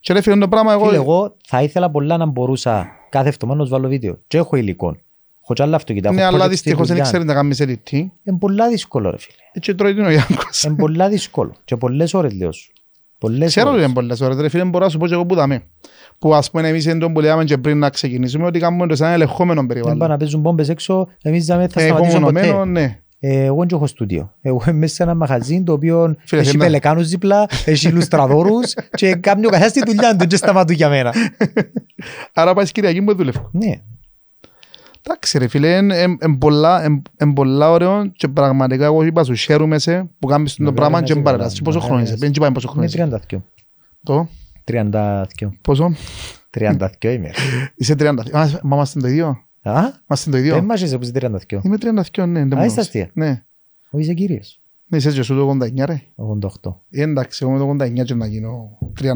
Και 0.00 0.12
ρε 0.12 0.20
φίλε, 0.20 0.36
το 0.36 0.48
πράγμα 0.48 0.72
εγώ... 0.72 0.84
Φίλε, 0.84 0.96
εγώ 0.96 1.36
θα 1.46 1.62
ήθελα 1.62 1.90
πολλά 1.90 2.16
να 2.16 2.26
μπορούσα 2.26 2.88
κάθε 3.10 3.28
εβδομάδα 3.28 3.58
να 3.58 3.64
σου 3.64 3.70
βάλω 3.70 3.88
βίντεο. 3.88 4.18
Και 4.26 4.36
έχω 4.38 4.56
υλικό. 4.56 4.96
Έχω 5.50 5.56
και 5.56 5.62
άλλα 5.62 5.76
αυτοκίνητα. 5.76 6.12
Ναι, 6.12 6.20
έχω 6.20 6.28
αλλά 6.28 6.38
project 6.38 6.42
στη 6.46 6.50
δυστυχώς 6.54 6.86
δεν 6.86 6.96
δουλειά. 6.96 7.10
ξέρει 7.10 7.24
να 7.24 7.34
κάνεις 7.34 7.62
edit. 7.62 7.92
Είναι 7.92 8.38
πολλά 8.38 8.68
δύσκολο, 8.68 9.10
ρε 9.10 9.18
φίλε. 9.18 9.36
Έτσι 9.52 9.74
τρώει 9.74 9.94
την 9.94 10.04
ο 10.04 10.10
Γιάνκος. 10.10 10.62
Είναι 10.62 10.74
πολλά 10.74 11.08
δύσκολο. 11.08 11.54
Και 11.64 11.76
πολλές 11.76 12.14
ώρες 12.14 12.32
λέω 12.32 12.52
σου. 12.52 12.72
Πολλές 13.18 13.48
Ξέρω 13.48 13.66
ότι 13.66 13.74
ώρες. 13.76 13.84
είναι 13.84 13.94
πολλές 13.94 14.20
ώρες, 14.20 14.36
ρε 14.36 14.48
φίλε, 14.48 14.64
μπορώ 14.64 14.84
να 14.84 14.90
σου 14.90 14.98
πω 14.98 15.06
και 15.06 15.14
εγώ 15.14 15.26
που 15.26 15.34
δαμε. 15.34 15.62
Που 16.18 16.34
ας 16.34 16.50
πούμε 16.50 16.68
εμείς 16.68 16.84
είναι 16.84 16.98
τον 16.98 17.12
που 17.12 17.20
λέγαμε 17.20 17.44
και 17.44 17.58
πριν 17.58 17.78
να 17.78 17.90
ξεκινήσουμε 17.90 18.46
ότι 18.46 18.58
κάνουμε 18.58 18.86
το 18.86 18.96
σε 18.96 19.04
ένα 19.04 19.12
ελεγχόμενο 19.12 19.60
Δεν 19.60 19.66
πάνε 19.68 19.82
περιβάλλον. 19.82 20.10
να 20.10 20.16
παίζουν 20.16 20.40
μπόμπες 20.40 20.68
έξω, 20.68 21.08
εμείς 21.22 21.46
δεν 21.46 21.68
θα 21.68 21.80
Ε, 21.82 21.86
σταματήσουμε 21.86 22.20
μονομένο, 22.20 22.52
ποτέ. 22.58 22.68
ναι. 22.70 22.98
Ε, 23.20 23.44
Εγώ 23.44 23.58
δεν 23.58 23.68
έχω 23.72 23.86
στούντιο. 23.86 24.34
Εγώ 24.40 24.62
είμαι 24.68 24.78
μέσα 24.78 24.94
σε 24.94 25.02
ένα 25.02 25.14
μαγαζί 25.14 25.62
το 25.62 25.72
οποίο 25.72 26.16
Φίλε, 26.24 26.40
έχει 26.40 26.50
θέλει 26.50 26.58
να- 26.58 26.64
πελεκάνους 26.64 27.08
δίπλα, 27.08 27.46
έχει 27.64 27.88
λουστραδόρους 27.88 28.74
και 28.90 29.14
κάνει 29.14 29.46
ο 29.46 29.48
καθένας 29.48 29.72
τη 29.72 29.80
δουλειά 29.86 30.16
του 30.16 30.26
και 30.26 30.36
σταματούν 30.36 30.76
για 30.76 30.88
μένα. 30.88 31.14
Άρα 32.32 32.54
πάει 32.54 32.64
Κυριακή 32.72 33.02
που 33.02 33.14
δουλεύω. 33.14 33.48
Ναι. 33.52 33.72
Εντάξει 35.02 35.38
ρε 35.38 35.48
φίλε, 35.48 35.76
είναι 35.76 36.16
πολλά, 36.38 36.82
εν- 36.84 37.02
εν 37.16 37.32
πολλά 37.32 37.70
ωραίο 37.70 38.06
και 38.06 38.28
πραγματικά 38.28 38.84
εγώ 38.84 39.02
είπα 39.02 39.24
σου 39.24 39.34
χαίρομαι 39.34 39.78
σε 39.78 40.10
που 40.18 40.26
κάνεις 40.26 40.54
το 40.54 40.62
Μεγάλη 40.62 40.76
πράγμα 40.76 40.98
μέση, 40.98 41.04
και 41.06 41.14
μην 41.14 41.24
καλά. 41.24 41.36
παρελάσεις. 41.36 41.62
Πόσο 41.62 41.76
Μεγάλη 41.78 41.90
χρόνο 41.92 42.02
είσαι, 42.04 42.12
μέση. 42.12 42.24
δεν 42.24 42.32
είπαμε 42.36 42.52
πόσο 42.52 42.68
χρόνο 42.68 42.82
Είναι 42.82 43.06
είσαι. 43.06 43.20
32. 43.34 43.42
Το, 44.02 44.28
32. 44.64 45.24
πόσο, 45.62 45.92
32 46.50 46.86
είμαι. 47.02 47.30
είσαι 47.74 47.94
30. 47.98 48.06
Α, 48.32 48.46
Μα 48.62 48.76
είμαστε 48.76 49.00
το 49.00 49.08
ίδιο. 49.08 49.28
Α, 49.62 49.80
Είμαστε 50.08 50.30
το 50.30 50.36
δεν 50.36 50.44
ίδιο. 50.46 50.62
μάχεσαι 50.62 50.96
που 50.98 51.02
είσαι 51.02 51.12
32. 51.14 51.60
Είμαι 51.62 51.76
32, 51.80 52.26
ναι. 52.26 52.26
δεν 52.26 52.42
Α, 52.42 52.46
μπορώ. 52.46 52.62
είσαι 52.64 52.80
αστεία. 52.80 53.10
Ναι, 53.12 53.42
Όχι, 53.90 54.02
είσαι 54.04 54.14
κύριος. 54.14 54.60
ναι, 54.86 54.96
είσαι 54.96 55.10
και 55.12 55.22
σου 55.22 55.34
το 55.34 55.56
89 55.60 55.84
ρε. 55.86 56.02
88. 56.16 56.74
Ε, 56.90 57.02
Εντάξει, 57.02 57.38
εγώ 57.48 57.52
με 57.52 57.58
το 57.76 57.84
89 57.84 58.04
και 58.04 58.14
να 58.14 58.26
γίνω 58.26 58.78
32. 59.00 59.14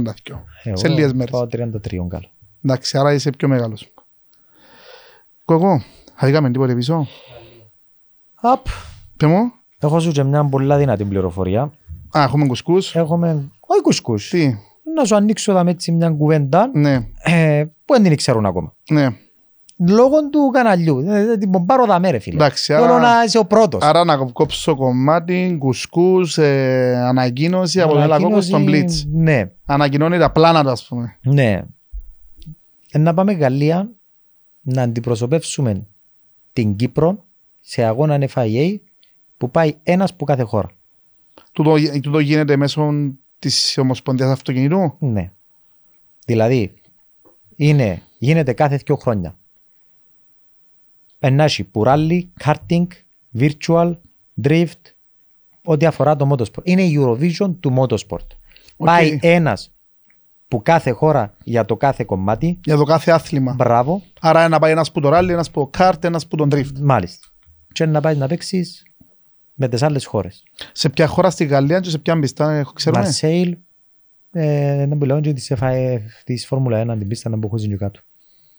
Εγώ 0.64 0.76
Σε 0.76 0.88
λίγες 0.88 1.12
μέρες. 1.12 1.30
Πάω 1.30 1.46
33 1.46 2.06
καλά. 2.08 2.30
Εντάξει, 2.64 2.98
άρα 2.98 3.12
είσαι 3.12 3.30
πιο 3.30 3.48
μεγάλος. 3.48 3.92
Κοκό, 5.44 5.82
χαθήκαμε 6.14 6.50
τίποτε 6.50 6.74
πίσω. 6.74 7.06
Απ. 8.34 8.66
Πε 9.16 9.26
μου; 9.26 9.52
Έχω 9.80 10.00
σου 10.00 10.10
και 10.10 10.22
μια 10.22 10.44
πολλά 10.44 10.76
δυνατή 10.78 11.04
πληροφορία. 11.04 11.62
Α, 12.18 12.22
έχουμε 12.22 12.46
κουσκούς. 12.46 12.94
Έχουμε, 12.94 13.50
όχι 13.66 13.80
κουσκούς. 13.82 14.28
Τι, 14.28 14.54
Να 14.96 15.04
σου 15.04 15.14
ανοίξω 15.14 15.52
εδώ 15.52 15.68
έτσι 15.68 15.92
μια 15.92 16.10
κουβέντα 16.10 16.70
ναι, 16.74 17.06
ε, 17.22 17.64
που 17.84 17.92
δεν 17.94 18.02
την 18.02 18.16
ξέρουν 18.16 18.46
ακόμα. 18.46 18.74
ναι. 18.90 19.06
Λόγω 19.88 20.28
του 20.28 20.50
καναλιού. 20.52 20.98
Ε, 20.98 21.32
ε, 21.32 21.36
Την 21.38 21.50
πομπάρω 21.50 21.86
δαμέ 21.86 22.10
ρε 22.10 22.18
φίλε. 22.18 22.34
Εντάξει, 22.36 22.72
Θέλω 22.72 22.84
άρα, 22.84 22.98
να 22.98 23.24
είσαι 23.24 23.38
ο 23.38 23.44
πρώτος. 23.44 23.82
άρα 23.82 24.04
να 24.04 24.16
κόψω 24.16 24.76
κομμάτι, 24.76 25.56
κουσκούς, 25.58 26.38
ε, 26.38 26.96
ανακοίνωση 27.04 27.80
από 27.80 27.92
τον 27.92 28.02
Ελλακόκο 28.02 28.40
στον 28.40 28.64
Blitz. 28.68 28.90
Ναι, 29.12 29.42
Ανακοινώνει 29.64 30.18
τα 30.18 30.30
πλάνα 30.32 30.62
του, 30.62 30.70
ας 30.70 30.86
πούμε. 30.88 31.18
ναι. 31.22 31.60
Ε, 32.90 32.98
να 32.98 33.14
πάμε 33.14 33.32
Γαλλία 33.32 33.90
να 34.62 34.82
αντιπροσωπεύσουμε 34.82 35.86
την 36.52 36.76
Κύπρο 36.76 37.24
σε 37.60 37.82
αγώνα 37.82 38.28
FIA 38.34 38.76
που 39.36 39.50
πάει 39.50 39.74
ένας 39.82 40.14
που 40.14 40.24
κάθε 40.24 40.42
χώρα. 40.42 40.70
Τούτο, 41.52 41.76
τούτο 42.02 42.18
γίνεται 42.18 42.56
μέσω 42.56 42.92
της 43.38 43.78
Ομοσπονδίας 43.78 44.30
Αυτοκινητού. 44.30 44.96
Ναι. 44.98 45.32
Δηλαδή, 46.24 46.74
είναι, 47.56 48.02
γίνεται 48.18 48.52
κάθε 48.52 48.76
δύο 48.76 48.96
χρόνια. 48.96 49.36
Ενάχει 51.18 51.64
πουράλι, 51.64 52.32
karting, 52.44 52.86
virtual, 53.38 53.96
drift, 54.42 54.80
ό,τι 55.64 55.86
αφορά 55.86 56.16
το 56.16 56.30
motorsport. 56.30 56.62
Είναι 56.62 56.82
η 56.82 56.96
Eurovision 56.98 57.54
του 57.60 57.74
motorsport. 57.78 58.26
Πάει 58.76 59.18
ένας 59.22 59.71
που 60.52 60.62
κάθε 60.62 60.90
χώρα 60.90 61.34
για 61.44 61.64
το 61.64 61.76
κάθε 61.76 62.04
κομμάτι. 62.04 62.60
Για 62.64 62.76
το 62.76 62.84
κάθε 62.84 63.10
άθλημα. 63.10 63.54
Μπράβο, 63.54 64.02
Άρα 64.20 64.48
να 64.48 64.58
πάει 64.58 64.70
ένας 64.70 64.92
που 64.92 65.00
το 65.00 65.08
ράλι, 65.08 65.32
ένας 65.32 65.50
που 65.50 65.60
το 65.60 65.66
κάρτ, 65.66 66.04
ένας 66.04 66.26
που 66.26 66.36
τον 66.36 66.48
drift. 66.52 66.78
μάλιστα. 66.82 67.26
Και 67.72 67.86
να 67.86 68.00
πάει 68.00 68.16
να 68.16 68.26
παίξει 68.26 68.66
με 69.54 69.68
τις 69.68 69.82
άλλες 69.82 70.04
χώρες. 70.06 70.42
Σε 70.72 70.88
ποια 70.88 71.06
χώρα 71.06 71.30
στη 71.30 71.44
Γαλλία 71.44 71.80
και 71.80 71.90
σε 71.90 71.98
ποια 71.98 72.16
μπιστά, 72.16 72.52
έχω 72.52 72.72
ξέρουμε; 72.72 73.02
Μαρσέιλ, 73.02 73.56
ε, 74.32 74.86
να 74.88 74.94
μιλάω 74.94 75.20
και 75.20 75.32
της, 75.32 75.52
FIA, 75.60 75.98
της 76.24 76.46
Φόρμουλα 76.46 76.78
1, 76.80 76.98
την 76.98 77.08
πίστα 77.08 77.30
να 77.30 77.36
μπω 77.36 77.48
χωρίς 77.48 77.76
κάτω. 77.78 78.00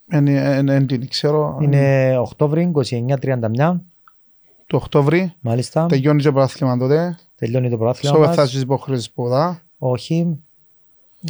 Δεν 0.08 0.88
την 0.88 1.08
ξέρω. 1.08 1.58
Είναι 1.62 2.18
Οκτώβρη, 2.18 2.72
29-31, 2.74 3.82
Το 4.66 4.78
Οκτώβρη. 4.78 5.34
μάλιστα. 5.40 5.86
Τελειώνει 5.86 6.18
και 6.20 6.26
το 6.28 6.32
πρωτάθλημα 6.34 6.78
τότε. 6.78 7.18
Τελειώνει 7.36 7.70
το 7.70 7.78
πρωτάθλημα 7.78 8.16
Στο 8.16 8.24
θα 8.24 8.36
μας. 8.42 8.50
στις 8.50 8.62
υποχρεώσεις 8.62 9.12
που 9.12 9.28
δά. 9.28 9.62
Όχι. 9.78 10.40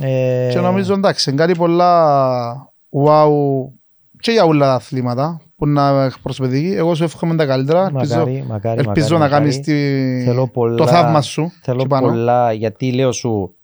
Ε, 0.02 0.50
Και 0.52 0.60
νομίζω 0.60 0.94
εντάξει, 0.94 1.30
είναι 1.30 1.40
κάτι 1.40 1.56
πολλά 1.56 2.74
wow 3.06 3.30
και 4.20 4.32
για 4.32 4.44
όλα 4.44 4.66
τα 4.66 4.74
αθλήματα 4.74 5.42
που 5.56 5.68
να 5.68 6.04
εκπροσωπηθεί. 6.04 6.76
Εγώ 6.76 6.96
σου 6.96 7.04
εύχομαι 7.04 7.36
τα 7.36 7.46
καλύτερα. 7.46 7.86
Ελπίζω, 7.86 8.16
Μακάρι, 8.18 8.44
μακάρι, 8.48 8.80
ελπίζω 8.80 9.18
μακάρι, 9.18 9.32
να 9.32 9.38
κάνεις 9.38 9.58
μακάρι. 9.58 9.78
τη- 10.18 10.24
Θέλω 10.26 10.48
πολλά- 10.48 10.78
το 10.78 10.88
θαύμα 10.88 11.22
σου. 11.22 11.52
Θέλω 11.62 11.80
εκεί 11.80 11.88
πάνω. 11.88 12.08
πολλά, 12.08 12.54
γιατί 12.54 12.92
λέω 12.94 13.12
σου, 13.12 13.56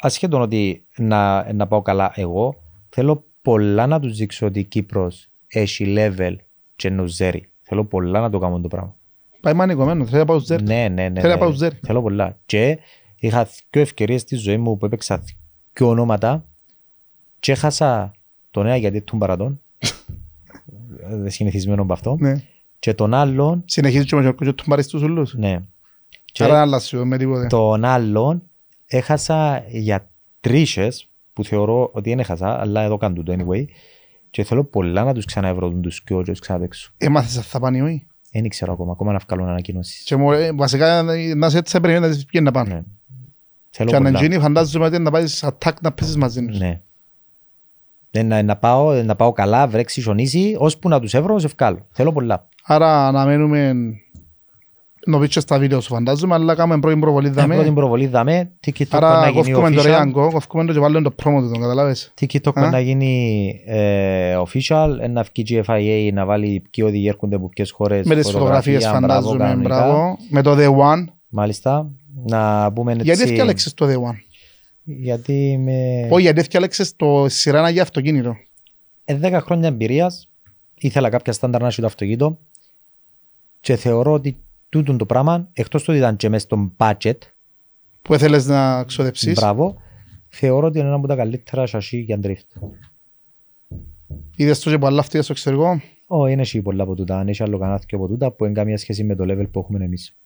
ασχέτων 0.00 0.40
ότι 0.40 0.86
να, 0.96 1.52
να 1.52 1.66
πάω 1.66 1.82
καλά 1.82 2.12
εγώ, 2.14 2.54
θέλω 2.88 3.24
πολλά 3.42 3.86
να 3.86 4.00
τους 4.00 4.16
δείξω 4.16 4.46
ότι 4.46 4.58
η 4.58 4.64
Κύπρος 4.64 5.28
έχει 5.46 5.94
level 5.98 6.34
και 6.76 6.90
νοζέρι. 6.90 7.50
Θέλω 7.62 7.84
πολλά 7.84 8.20
να 8.20 8.30
το 8.30 8.38
κάνω 8.38 8.60
το 8.60 8.68
πράγμα. 8.68 8.94
Πάει 9.40 9.54
μανικωμένος, 9.54 10.06
θέλει 10.08 10.18
να 10.18 10.24
πάω 10.24 10.38
ζέρ. 10.38 10.62
Ναι, 10.62 10.88
ναι, 10.88 11.08
ναι. 11.08 11.20
Θέλει 11.20 11.32
να 11.32 11.38
ναι. 11.38 11.40
πάω 11.40 11.50
ζέρ. 11.52 11.72
Θέλω 11.86 12.02
πολλά. 12.02 12.38
Και 12.46 12.78
είχα 13.16 13.48
δύο 13.70 13.82
ευκαιρίες 13.82 14.20
στη 14.20 14.36
ζωή 14.36 14.56
μου 14.56 14.76
που 14.76 14.86
έπαιξα 14.86 15.22
δύο 15.72 15.88
ονόματα 15.88 16.44
και 17.40 17.52
έχασα 17.52 18.12
τον 18.50 18.66
ένα 18.66 18.76
γιατί 18.76 19.00
του 19.00 19.18
παρατών. 19.18 19.60
Ε, 21.24 21.28
συνηθισμένο 21.30 21.82
από 21.82 21.92
αυτό. 21.92 22.16
Ναι. 22.20 22.42
Και 22.78 22.94
τον 22.94 23.14
άλλον, 23.14 23.62
Συνεχίζει 23.66 24.04
και 24.04 24.16
με 24.16 24.22
τον 24.22 24.34
κούτσο 24.34 24.54
του 24.54 24.64
πάρεις 24.64 24.86
τους 24.86 25.02
ούλους. 25.02 25.34
ναι. 25.34 25.60
Και 26.24 26.44
Άρα 26.44 26.52
να 26.52 26.60
αλλάσου 26.60 27.06
με 27.06 27.18
τίποτε. 27.18 27.46
τον 27.46 27.84
άλλον 27.84 28.42
έχασα 28.86 29.64
για 29.68 30.10
τρίσες 30.40 31.08
που 31.32 31.44
θεωρώ 31.44 31.90
ότι 31.92 32.08
δεν 32.10 32.18
έχασα, 32.18 32.60
αλλά 32.60 32.82
εδώ 32.82 32.96
κάνουν 32.96 33.24
το 33.24 33.34
anyway. 33.38 33.64
Και 34.30 34.44
θέλω 34.44 34.64
πολλά 34.64 35.04
να 35.04 35.14
τους 35.14 35.24
ξαναευρω 35.24 35.70
τους 35.70 36.02
και 36.02 36.14
τους 36.24 36.38
ξαναπαίξω. 36.40 36.92
Έμαθες 36.96 37.36
αν 37.36 37.42
θα 37.42 37.60
πάνε 37.60 37.76
ή 37.76 37.80
όχι; 37.80 38.06
Δεν 38.32 38.48
ξέρω 38.48 38.72
ακόμα, 38.72 38.92
ακόμα 38.92 39.12
να 39.12 39.20
βγάλουν 39.26 39.48
ανακοινώσεις. 39.48 40.02
Και 40.04 40.16
μου, 40.16 40.32
ε, 40.32 40.52
βασικά 40.52 41.02
να 41.02 41.46
είσαι 41.46 41.58
έτσι 41.58 41.72
θα 41.72 41.80
περιμένει 41.80 42.04
να 42.06 42.12
δεις 42.12 42.24
ποιοι 42.24 42.30
είναι 42.42 42.44
να 42.44 42.50
πάνε. 42.50 42.84
Ναι. 43.70 43.76
Θέλω 43.76 43.90
Και 43.90 43.96
αν 43.96 44.02
πολλά. 44.02 44.18
γίνει 44.20 44.38
φαντάζομαι 44.38 44.84
ότι 44.84 44.98
να 44.98 45.10
πάεις 45.10 45.44
attack 45.46 45.72
να 45.80 45.92
πέσεις 45.92 46.16
μαζί 46.16 46.44
τους. 46.46 46.58
Ναι. 46.58 46.80
Ε, 48.10 48.22
Να, 48.22 48.42
να, 48.42 48.56
πάω, 48.56 48.92
να 49.02 49.16
πάω 49.16 49.32
καλά, 49.32 49.66
βρέξει, 49.66 50.00
σιωνίσει, 50.02 50.56
ώσπου 50.58 50.88
να 50.88 51.00
τους 51.00 51.14
έβρω, 51.14 51.38
σε 51.38 51.48
βγάλω. 51.56 51.86
Θέλω 51.90 52.12
πολλά. 52.12 52.48
Άρα 52.64 53.06
αναμένουμε 53.06 53.72
να 55.06 55.18
πεις 55.18 55.28
και 55.28 55.40
στα 55.40 55.58
βίντεο 55.58 55.80
σου 55.80 55.94
φαντάζομαι, 55.94 56.34
αλλά 56.34 56.54
κάνουμε 56.54 56.78
πρώτη 56.80 56.98
προβολή 56.98 57.26
Έχω 57.26 57.46
την 57.46 57.48
δάμε. 57.56 57.72
προβολή 57.72 58.06
δαμέ, 58.06 58.50
TikTok 58.66 58.86
να 58.90 58.96
Άρα 58.98 59.28
γίνει 59.28 59.52
κόφκουμε 59.52 59.70
το 59.70 59.80
official. 59.80 59.84
ρεάγκο, 59.84 60.30
κόφκουμε 60.32 60.64
το 60.64 60.72
και 60.72 60.78
βάλουμε 60.78 61.02
το 61.02 61.10
πρόμο 61.10 61.40
του, 61.40 61.50
τον 61.50 61.60
καταλάβες. 61.60 62.12
TikTok 62.20 62.52
Α. 62.54 62.70
να 62.70 62.80
γίνει 62.80 63.52
ε, 63.66 64.36
official, 64.36 64.88
να 65.10 65.22
βγει 65.22 65.62
GFIA 65.66 66.10
να 66.12 66.24
βάλει 66.24 66.64
ποιοι 66.70 66.84
οδηγοί 66.88 67.08
έρχονται 67.08 67.36
από 67.36 67.48
ποιες 67.48 67.70
χώρες. 67.70 68.06
Με 68.06 68.14
τις 68.14 68.30
φωτογραφίες 68.30 68.84
φωτογραφία, 68.84 69.06
μπράβο, 69.06 69.22
φαντάζομαι, 69.28 69.44
κανονικά. 69.50 69.76
μπράβο. 69.86 70.16
Με 70.30 70.42
το 70.42 70.54
The 70.58 70.68
One. 70.68 71.04
Μάλιστα. 71.28 71.86
Να 72.26 72.72
πούμε 72.72 72.92
έτσι. 72.92 73.04
Γιατί 73.04 73.22
έφτιαλεξες 73.22 73.74
το 73.74 73.86
The 73.86 73.94
One; 74.10 74.16
Γιατί 74.84 75.56
με 75.58 76.08
Όχι, 76.10 76.22
γιατί 76.22 76.40
έφτιαλεξες 76.40 76.96
το 76.96 77.26
σειρά 77.28 77.70
για 77.70 77.82
αυτοκίνητο. 77.82 78.36
ε, 79.04 79.18
10 79.22 79.38
χρόνια 79.42 79.68
εμπειρίας 79.68 80.28
ήθελα 80.74 81.08
κάποια 81.08 81.32
στάνταρ 81.32 81.60
να 81.60 81.66
έχει 81.66 81.80
το 81.80 81.86
αυτοκίνητο 81.86 82.38
και 83.60 83.76
θεωρώ 83.76 84.12
ότι 84.12 84.36
τούτο 84.68 84.96
το 84.96 85.06
πράγμα, 85.06 85.48
εκτός 85.52 85.80
του 85.82 85.86
ότι 85.90 85.98
ήταν 85.98 86.16
και 86.16 86.28
μέσα 86.28 86.44
στον 86.44 86.72
budget, 86.76 87.16
Που 88.02 88.14
ήθελες 88.14 88.46
να 88.46 88.84
ξοδεψείς. 88.84 89.34
μπράβο, 89.34 89.76
θεωρώ 90.28 90.66
ότι 90.66 90.78
είναι 90.78 90.86
ένα 90.86 90.96
από 90.96 91.06
τα 91.06 91.16
καλύτερα 91.16 91.66
σασί 91.66 91.98
για 91.98 92.18
drift. 92.22 92.68
Είδες 94.36 94.58
το 94.60 94.70
και 94.70 94.78
που 94.78 94.86
άλλα 94.86 95.00
αυτοί 95.00 95.22
στο 95.22 95.32
εξωτερικό; 95.32 95.80
Ω, 96.06 96.26
είναι 96.26 96.40
εσύ 96.42 96.62
πολλά 96.62 96.82
από 96.82 96.94
τούτα, 96.94 97.18
αν 97.18 97.28
έχει 97.28 97.42
άλλο 97.42 97.58
κανένα 97.58 97.80
και 97.86 97.94
από 97.94 98.06
τούτα 98.08 98.30
που 98.32 98.44
είναι 98.44 98.54
καμία 98.54 98.76
σχέση 98.78 99.04
με 99.04 99.14
το 99.14 99.24
level 99.28 99.50
που 99.50 99.58
έχουμε 99.60 99.84
εμείς. 99.84 100.16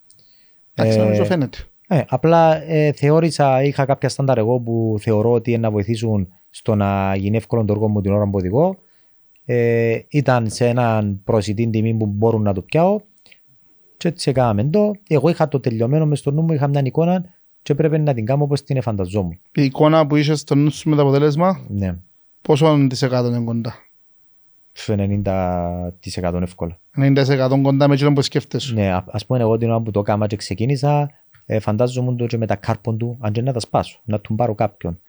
Εντάξει, 0.74 0.98
Ε, 0.98 1.02
νομίζω 1.02 1.24
φαίνεται. 1.24 1.58
Ε, 1.88 2.02
απλά 2.08 2.62
ε, 2.62 2.92
θεώρησα, 2.92 3.62
είχα 3.62 3.84
κάποια 3.84 4.08
στάνταρ 4.08 4.38
εγώ 4.38 4.58
που 4.60 4.96
θεωρώ 5.00 5.32
ότι 5.32 5.50
είναι 5.50 5.60
να 5.60 5.70
βοηθήσουν 5.70 6.28
στο 6.50 6.74
να 6.74 7.14
γίνει 7.16 7.36
εύκολο 7.36 7.64
το 7.64 7.72
έργο 7.72 7.88
μου 7.88 8.00
την 8.00 8.12
ώρα 8.12 8.24
που 8.24 8.30
οδηγώ. 8.34 8.76
Ε, 9.44 9.98
ήταν 10.08 10.50
σε 10.50 10.68
έναν 10.68 11.20
προσιτή 11.24 11.68
τιμή 11.70 11.94
που 11.94 12.06
μπορούν 12.06 12.42
να 12.42 12.52
το 12.52 12.62
πιάω 12.62 13.00
και 13.96 14.08
έτσι 14.08 14.30
έκαναμε 14.30 14.64
το. 14.64 14.92
Εγώ 15.08 15.28
είχα 15.28 15.48
το 15.48 15.60
τελειωμένο 15.60 16.06
μες 16.06 16.18
στο 16.18 16.30
νου 16.30 16.42
μου, 16.42 16.52
είχα 16.52 16.68
μια 16.68 16.80
εικόνα 16.84 17.24
και 17.62 17.72
έπρεπε 17.72 17.98
να 17.98 18.14
την 18.14 18.24
κάνω 18.24 18.44
όπως 18.44 18.62
την 18.62 18.76
εφανταζόμουν. 18.76 19.40
Η 19.52 19.62
εικόνα 19.64 20.06
που 20.06 20.16
είσαι 20.16 20.34
στο 20.34 20.54
νου 20.54 20.70
σου 20.70 20.88
με 20.88 20.96
το 20.96 21.02
αποτέλεσμα, 21.02 21.60
Ναι, 21.68 21.96
πόσο 22.42 22.86
της 22.88 23.02
εκατό 23.02 23.28
είναι 23.28 23.44
κοντά; 23.44 23.74
στο 24.72 24.94
90% 24.98 26.40
εύκολα. 26.42 26.78
90% 26.96 27.58
κοντά 27.62 27.88
με 27.88 27.94
εκείνο 27.94 28.12
που 28.12 28.22
σκέφτεσαι. 28.22 28.74
Ναι, 28.74 28.92
α- 28.92 29.04
ας 29.10 29.26
πούμε 29.26 29.38
εγώ 29.40 29.56
την 29.56 29.68
ώρα 29.70 29.80
που 29.80 29.90
το 29.90 30.00
έκανα 30.00 30.26
και 30.26 30.36
ξεκίνησα, 30.36 31.10
ε, 31.46 31.58
φαντάζομαι 31.58 32.14
το 32.16 32.26
και 32.26 32.36
με 32.36 32.46
τα 32.46 32.56
κάρπον 32.56 32.98
του, 32.98 33.18
αν 33.20 33.32
και 33.32 33.42
να 33.42 33.52
τα 33.52 33.60
σπάσω, 33.60 34.00
να 34.04 34.20
του 34.20 34.34
πάρω 34.34 34.54
κάποιον. 34.54 35.00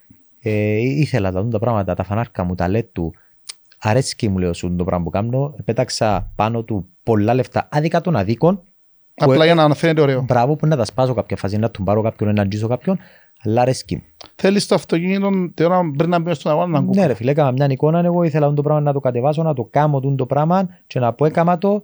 Ε, 0.41 0.75
ήθελα 0.77 1.31
τα, 1.31 1.41
δουν 1.41 1.49
τα 1.49 1.59
πράγματα, 1.59 1.93
τα 1.93 2.03
φανάρκα 2.03 2.43
μου, 2.43 2.55
τα 2.55 2.67
LED 2.69 2.87
του, 2.91 3.13
αρέσκει 3.79 4.29
μου 4.29 4.37
λέω 4.37 4.53
σου 4.53 4.75
το 4.75 4.83
πράγμα 4.83 5.03
που 5.03 5.09
κάνω, 5.09 5.55
πέταξα 5.65 6.31
πάνω 6.35 6.63
του 6.63 6.89
πολλά 7.03 7.33
λεφτά, 7.33 7.67
άδικα 7.71 8.01
των 8.01 8.15
αδίκων, 8.15 8.63
Απλά 9.17 9.45
για 9.45 9.55
να 9.55 9.73
φαίνεται 9.73 10.01
ωραίο. 10.01 10.21
μπράβο 10.21 10.55
που 10.55 10.65
να 10.67 10.75
τα 10.75 10.85
σπάσω 10.85 11.13
κάποια 11.13 11.37
φάση, 11.37 11.57
να 11.57 11.71
του 11.71 11.83
πάρω 11.83 12.01
κάποιον, 12.01 12.33
να 12.33 12.41
αγγίσω 12.41 12.67
κάποιον, 12.67 12.99
αλλά 13.43 13.61
αρέσκει 13.61 13.95
μου. 13.95 14.01
Θέλεις 14.35 14.67
το 14.67 14.75
αυτοκίνητο 14.75 15.29
την 15.53 15.65
ώρα 15.65 15.91
πριν 15.97 16.09
να 16.09 16.19
μπει 16.19 16.33
στον 16.33 16.51
αγώνα 16.51 16.67
να 16.67 16.77
ακούει. 16.77 16.95
Ναι 16.95 17.05
ρε 17.05 17.13
φίλε, 17.13 17.31
έκανα 17.31 17.51
μια 17.51 17.67
εικόνα, 17.69 17.99
εγώ 18.05 18.23
ήθελα 18.23 18.53
το 18.53 18.61
πράγμα 18.61 18.81
να 18.81 18.93
το 18.93 18.99
κατεβάσω, 18.99 19.43
να 19.43 19.53
το 19.53 19.63
κάνω 19.63 19.99
τούτο 19.99 20.15
το 20.15 20.25
πράγμα 20.25 20.69
και 20.87 20.99
να 20.99 21.13
πω 21.13 21.25
έκαμα 21.25 21.57
το, 21.57 21.83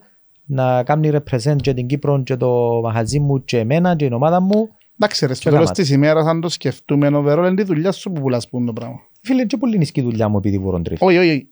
να 0.53 0.83
κάνει 0.83 1.11
represent 1.13 1.55
και 1.61 1.73
την 1.73 1.87
Κύπρο 1.87 2.23
και 2.23 2.35
το 2.35 2.79
μαχαζί 2.83 3.19
μου 3.19 3.43
και 3.43 3.57
εμένα 3.57 3.95
και 3.95 4.05
την 4.05 4.13
ομάδα 4.13 4.39
μου. 4.41 4.69
Εντάξει 4.99 5.25
ρε, 5.25 5.33
στο 5.33 5.43
Και 5.43 5.49
τέλος 5.49 5.63
γάμα. 5.63 5.75
της 5.75 5.89
ημέρας 5.91 6.25
αν 6.25 6.41
το 6.41 6.49
σκεφτούμε 6.49 7.07
overall 7.13 7.37
είναι 7.37 7.53
τη 7.55 7.63
δουλειά 7.63 7.91
σου 7.91 8.11
που 8.11 8.21
πουλάς 8.21 8.49
που 8.49 8.57
είναι 8.57 8.65
το 8.65 8.73
πράγμα. 8.73 8.99
Φίλε, 9.21 9.45
και 9.45 9.57
πολύ 9.57 9.77
νησκή 9.77 10.01
δουλειά 10.01 10.27
μου 10.29 10.37
επειδή 10.37 10.59
μπορώ 10.59 10.81
τρίφ. 10.81 11.01
Όχι, 11.01 11.17
όχι. 11.17 11.47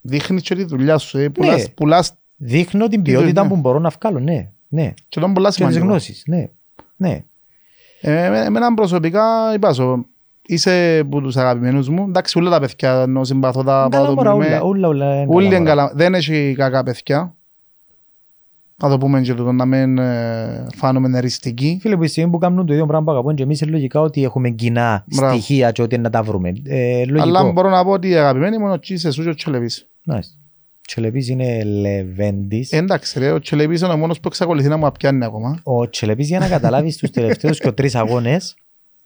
Δείχνεις 0.00 0.42
και 0.42 0.54
τη 0.54 0.64
δουλειά 0.64 0.98
σου. 0.98 1.18
ε. 1.18 1.28
Πουλάς, 1.28 1.56
Ναι. 1.62 1.68
πουλάς 1.68 2.12
Δείχνω 2.36 2.88
την 2.88 3.02
Τι 3.02 3.10
ποιότητα 3.10 3.42
δουλειά. 3.42 3.54
που 3.54 3.60
μπορώ 3.60 3.78
να 3.78 3.88
βγάλω, 4.00 4.18
ναι. 4.18 4.50
ναι. 4.68 4.94
και 5.08 5.20
τον 5.20 5.32
πολλά 5.34 5.48
Και 5.48 5.54
τις 5.54 5.64
σημαντικό. 5.64 5.84
γνώσεις, 5.86 6.22
ναι. 6.26 6.48
ναι. 6.96 7.24
Ε, 8.00 8.24
εμέ- 8.24 8.46
Εμένα 8.46 8.74
προσωπικά 8.74 9.54
είπα 9.54 9.72
σου, 9.72 10.06
είσαι 10.46 10.98
από 11.02 11.20
τους 11.20 11.36
αγαπημένους 11.36 11.88
μου. 11.88 12.04
Εντάξει, 12.08 12.38
όλα 12.38 12.50
τα 12.50 12.60
παιδιά 12.60 12.92
ενώ 13.00 13.24
συμπαθώ 13.24 13.62
τα 13.64 13.88
Καλά 13.90 14.12
μωρά, 14.14 14.36
με- 14.36 14.46
ούλα, 14.46 14.62
ούλα, 14.64 14.88
ούλα. 14.88 15.14
είναι 15.20 15.26
Όλοι 15.34 15.46
είναι 15.46 15.58
μωρά. 15.58 15.68
καλά. 15.70 15.92
Δεν 15.94 16.14
έχει 16.14 16.54
κακά 16.58 16.82
παιδιά. 16.82 17.34
Να 18.82 18.88
το 18.88 18.98
πούμε 18.98 19.20
και 19.20 19.34
τούτο, 19.34 19.52
να 19.52 19.64
μην 19.64 19.98
ε, 19.98 20.66
φάνουμε 20.76 21.18
εριστικοί. 21.18 21.78
Φίλε, 21.80 21.96
που 21.96 22.04
η 22.04 22.08
στιγμή 22.08 22.30
που 22.30 22.38
κάνουν 22.38 22.66
το 22.66 22.72
ίδιο 22.72 22.86
πράγμα 22.86 23.04
που 23.04 23.10
αγαπούν 23.10 23.34
και 23.34 23.42
εμείς 23.42 23.60
είναι 23.60 23.70
λογικά 23.70 24.00
ότι 24.00 24.24
έχουμε 24.24 24.50
κοινά 24.50 25.04
Μπράβο. 25.16 25.32
στοιχεία 25.32 25.70
και 25.70 25.82
ότι 25.82 25.98
να 25.98 26.10
τα 26.10 26.22
βρούμε. 26.22 26.52
Ε, 26.64 27.04
λογικό. 27.04 27.22
Αλλά 27.22 27.52
μπορώ 27.52 27.68
να 27.70 27.84
πω 27.84 27.90
ότι 27.90 28.08
οι 28.08 28.14
αγαπημένοι 28.14 28.58
μόνο 28.58 28.78
τσι 28.78 28.96
σε 28.96 29.10
σου 29.10 29.22
και 29.22 29.28
ο 29.28 29.34
Τσελεβής. 29.34 29.86
Nice. 30.12 30.18
Τσελεπής 30.86 31.28
είναι 31.28 31.64
Λεβέντης. 31.64 32.72
Ε, 32.72 32.76
Εντάξει 32.76 33.18
ρε, 33.18 33.30
ο 33.30 33.38
Τσελεβής 33.40 33.80
είναι 33.80 33.92
ο 33.92 33.96
μόνος 33.96 34.20
που 34.20 34.28
εξακολουθεί 34.28 34.68
να 34.68 34.76
μου 34.76 34.86
απιάνει 34.86 35.24
ακόμα. 35.24 35.60
Ο 35.62 35.88
Τσελεπής 35.88 36.28
για 36.28 36.38
να 36.38 36.48
καταλάβεις 36.48 36.96
τους 36.96 37.10
τελευταίους 37.10 37.58
και 37.60 37.72
τρεις 37.72 37.94
αγώνες 37.94 38.54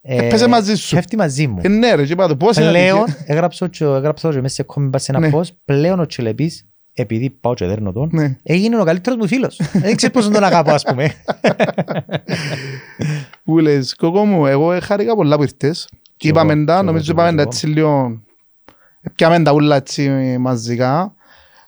ε, 0.03 0.27
Έπαιζε 0.27 0.49
μαζί 0.49 0.75
σου. 0.75 0.95
πέφτει 0.95 1.16
μαζί 1.16 1.47
μου. 1.47 1.59
Ε, 1.62 1.68
ναι 1.68 1.95
ρε, 1.95 2.05
και 2.05 2.12
είπα 2.12 2.29
του 2.29 2.37
πώς 2.37 2.57
είναι 2.57 2.68
Πλέον, 2.68 2.99
αλήθεια. 3.03 3.25
έγραψα 3.27 3.68
και 3.68 3.85
έγραψα 3.85 4.31
και 4.31 4.41
μέσα 4.41 4.55
σε 4.55 4.62
κόμμα 4.62 4.99
σε 4.99 5.12
ένα 5.12 5.20
Ναι. 5.20 5.31
post, 5.35 5.49
πλέον 5.64 6.01
ο 6.01 6.07
Τσελεπής, 6.07 6.66
επειδή 6.95 7.30
πάω 7.30 7.55
και 7.55 7.66
δέρνω 7.66 7.93
τον, 7.93 8.09
Ναι. 8.12 8.36
έγινε 8.43 8.80
ο 8.80 8.84
καλύτερος 8.84 9.18
μου 9.18 9.26
φίλος. 9.26 9.61
Δεν 9.72 9.97
ξέρω 9.97 10.12
πώς 10.12 10.26
να 10.28 10.34
τον 10.34 10.45
αγαπώ, 10.45 10.70
ας 10.72 10.82
πούμε. 10.82 11.11
Που 13.45 13.59
λες, 13.59 13.95
κόκο 13.95 14.24
μου, 14.24 14.47
εγώ 14.47 14.78
χάρηκα 14.82 15.14
πολλά 15.14 15.36
που 15.36 15.43
ήρθες. 15.43 15.88
Κι 16.16 16.28
Είπαμε 16.28 16.53
εγώ, 16.53 16.64
τα, 16.64 16.72
κι 16.72 16.78
εγώ, 16.78 16.82
νομίζω 16.86 17.05
κι 17.05 17.11
εγώ, 17.11 17.20
είπαμε 17.20 17.36
τα 17.36 17.43
κι 17.43 17.49
έτσι 17.49 17.66
λίγο... 17.66 18.20
Πιάμε 19.14 19.43
τα 19.43 19.53
ούλα 19.53 19.76
έτσι 19.76 20.09
μαζικά. 20.40 21.14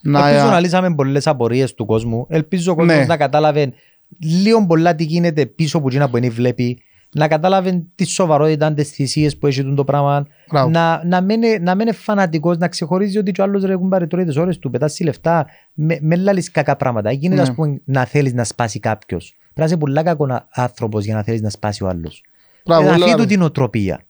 Να- 0.02 0.28
Ελπίζω 0.28 0.50
να 0.50 0.60
λύσαμε 0.60 0.94
πολλές 0.94 1.26
απορίες 1.26 1.74
του 1.74 1.86
κόσμου. 1.86 2.26
Ελπίζω 2.28 2.72
ο 2.72 2.74
κόσμος 2.74 2.96
Ναι. 2.96 3.04
να 3.04 3.16
κατάλαβε 3.16 3.72
λίγο 4.20 4.66
πολλά 4.66 4.94
τι 4.94 5.04
γίνεται 5.04 5.46
πίσω 5.46 5.78
από 5.78 5.86
εκείνα 5.88 6.08
που 6.08 6.16
είναι 6.16 6.28
βλέπει. 6.28 6.82
Να 7.14 7.28
κατάλαβε 7.28 7.84
τη 7.94 8.04
σοβαρότητα, 8.04 8.72
τις 8.74 8.90
θυσίες 8.90 9.36
που 9.38 9.46
έχει 9.46 9.74
το 9.74 9.84
πράγμα. 9.84 10.26
Μπράβο. 10.50 10.70
Να, 10.70 11.04
να, 11.04 11.20
μην 11.20 11.42
είναι, 11.42 11.58
να 11.60 11.74
μην 11.74 11.86
είναι 11.86 11.96
φανατικός, 11.96 12.58
να 12.58 12.68
ξεχωρίζει 12.68 13.18
ότι 13.18 13.30
και 13.32 13.40
ο 13.40 13.44
άλλος 13.44 13.62
ρε 13.64 13.72
έχουν 13.72 13.88
πάρει 13.88 14.06
τώρα 14.06 14.24
τις 14.24 14.36
ώρες 14.36 14.58
του, 14.58 14.70
πετάσει 14.70 15.04
λεφτά, 15.04 15.46
με, 15.74 15.98
με 16.00 16.16
λάλεις 16.16 16.50
κακά 16.50 16.76
πράγματα. 16.76 17.12
Γίνεται 17.12 17.34
Ναι. 17.42 17.48
ας 17.48 17.54
πούμε 17.54 17.80
να 17.84 18.04
θέλεις 18.04 18.32
να 18.34 18.44
σπάσει 18.44 18.80
κάποιος. 18.80 19.34
Πρέπει 19.38 19.60
να 19.60 19.64
είσαι 19.64 19.76
πολλά 19.76 20.02
κακό 20.02 20.26
άνθρωπος 20.50 21.04
για 21.04 21.14
να 21.14 21.22
θέλεις 21.22 21.40
να 21.40 21.50
σπάσει 21.50 21.84
ο 21.84 21.88
άλλος. 21.88 22.22
Μπράβο, 22.64 22.82
να 22.88 22.94
όλα- 22.94 23.04
φύγει 23.04 23.16
του 23.16 23.26
την 23.26 23.42
οτροπία. 23.42 24.00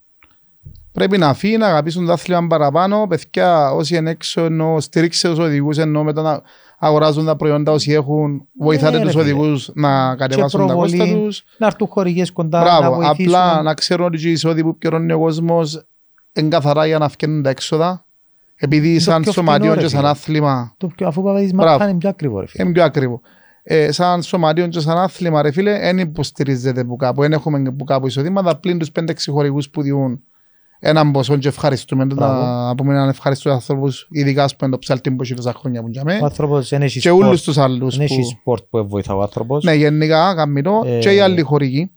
Πρέπει 0.93 1.19
να 1.19 1.35
φύγει, 1.35 1.57
να 1.57 1.67
αγαπήσουν 1.67 2.07
το 2.07 2.13
άθλημα 2.13 2.47
παραπάνω. 2.47 3.07
Παιδιά, 3.07 3.71
όσοι 3.73 3.97
είναι 3.97 4.11
έξω, 4.11 4.45
ενώ 4.45 4.81
στηρίξτε 4.81 5.29
τους 5.29 5.39
οδηγούς, 5.39 5.79
ενώ 5.79 6.05
μετά 6.05 6.23
να 6.23 6.43
αγοράζουν 6.87 7.25
τα 7.25 7.37
προϊόντα 7.37 7.73
όσοι 7.73 7.93
έχουν, 7.93 8.47
βοηθάτε 8.59 8.91
Ναι, 8.93 8.99
ρε 8.99 9.03
τους 9.05 9.13
φίλε. 9.13 9.23
οδηγούς 9.25 9.71
να 9.75 10.17
κατεβάσουν 10.17 10.61
τα 10.61 10.67
προβολή, 10.67 10.97
κόστα 10.99 11.15
τους. 11.15 11.45
Να 11.59 11.67
έρθουν 11.67 11.87
χορηγές 11.89 12.33
κοντά, 12.33 12.59
να 12.59 12.65
Μπράβο, 12.65 12.95
βοηθήσουν. 12.97 13.35
απλά 13.35 13.63
να 13.63 13.75
ξέρουν 13.75 14.07
ότι 14.07 14.17
και 14.19 14.29
οι 14.29 14.33
εισόδοι 14.33 14.63
που 14.63 14.77
πληρώνει 14.79 15.13
ο 15.13 15.19
κόσμος 15.19 15.87
είναι 16.33 16.49
καθαρά 16.49 16.87
για 16.87 16.99
να 16.99 17.09
φτιάχνουν 17.09 17.43
τα 17.43 17.51
έξοδα. 17.51 18.05
Επειδή 18.57 18.95
το 18.95 19.01
σαν 19.01 19.23
πιο 19.23 19.33
σωματείο 19.33 19.59
φθηνό, 19.59 19.75
ρε 19.75 19.81
και 19.81 19.89
σαν 19.89 19.99
φίλε. 19.99 20.11
άθλημα 20.11 20.75
Το 20.77 20.87
πιο, 20.87 21.07
αφού 21.07 21.23
πάει 21.23 21.51
Μπράβο. 21.55 21.79
θα 21.79 21.89
είναι 21.89 21.99
πιο 21.99 22.09
ακριβό 22.09 22.41
ρε 22.41 22.47
φίλε. 22.47 22.65
είναι 22.65 22.73
πιο 22.73 22.85
ακριβό. 22.85 23.21
Ε, 23.63 23.93
σαν 23.93 24.23
σωματείο 24.23 24.67
και 24.67 24.81
σαν 24.81 24.99
άθλημα, 24.99 25.43
ρε 25.43 25.51
φίλε, 25.51 25.79
δεν 25.79 25.99
υποστηρίζεται 25.99 26.85
που 26.85 26.97
κάπου. 26.97 27.21
Δεν 27.21 27.33
έχουμε 27.33 27.73
που 27.73 27.85
κάπου 27.85 28.07
εισοδήματα 28.07 28.57
πλην 28.57 28.79
τους 28.79 28.91
5-6 29.01 29.13
χορηγούς 29.31 29.71
που 29.71 29.83
διούν 29.83 30.23
έναν 30.87 31.11
ποσό 31.11 31.37
και 31.37 31.49
ευχαριστούμε. 31.49 32.05
Να 32.05 32.15
Μπράβο. 32.15 32.75
πούμε 32.75 32.95
έναν 32.95 33.09
ευχαριστώ 33.09 33.49
στους 33.51 33.61
ανθρώπους, 33.61 34.09
ειδικά 34.11 34.47
που 34.47 34.57
είναι 34.65 34.71
το 34.71 34.79
ψάλτη 34.79 35.11
που 35.11 35.23
έχει 35.23 35.35
τόσα 35.35 35.53
χρόνια 35.53 35.83
που 35.83 35.89
για 35.89 36.01
Ο 36.03 36.05
μέ. 36.05 36.19
άνθρωπος 36.23 36.69
δεν 36.69 36.83
έχει 36.83 37.01
Και 37.01 37.09
sport, 37.09 37.25
όλους 37.27 37.43
τους 37.43 37.59
άλλους 37.59 37.97
δεν 37.97 38.05
έχει 38.05 38.21
που... 38.21 38.27
sport 38.27 38.65
που 38.71 38.89
βοηθά 38.89 39.15
ο 39.15 39.23
άνθρωπος. 39.23 39.65
Ναι, 39.65 39.75
γενικά, 39.75 40.35
καμπινό 40.35 40.83
Ε, 40.85 40.99
και 40.99 41.11
οι 41.15 41.21
άλλοι 41.21 41.41
χορηγοί 41.41 41.91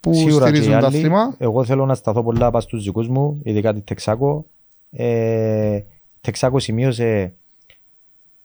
που 0.00 0.14
Σίγουρα 0.14 0.50
και 0.50 0.56
οι 0.56 0.60
στηρίζουν 0.60 0.80
το 0.80 0.86
άλλοι. 0.86 0.96
άθλημα. 0.96 1.34
Εγώ 1.38 1.64
θέλω 1.64 1.86
να 1.86 1.94
σταθώ 1.94 2.22
πολλά 2.22 2.46
πάνω 2.50 2.60
στους 2.60 2.84
δικούς 2.84 3.08
μου, 3.08 3.40
ειδικά 3.42 3.74
τη 3.74 3.80
Τεξάκο. 3.80 4.46
Ε, 4.90 5.80
Τεξάκο 6.20 6.58
σημείωσε, 6.58 7.32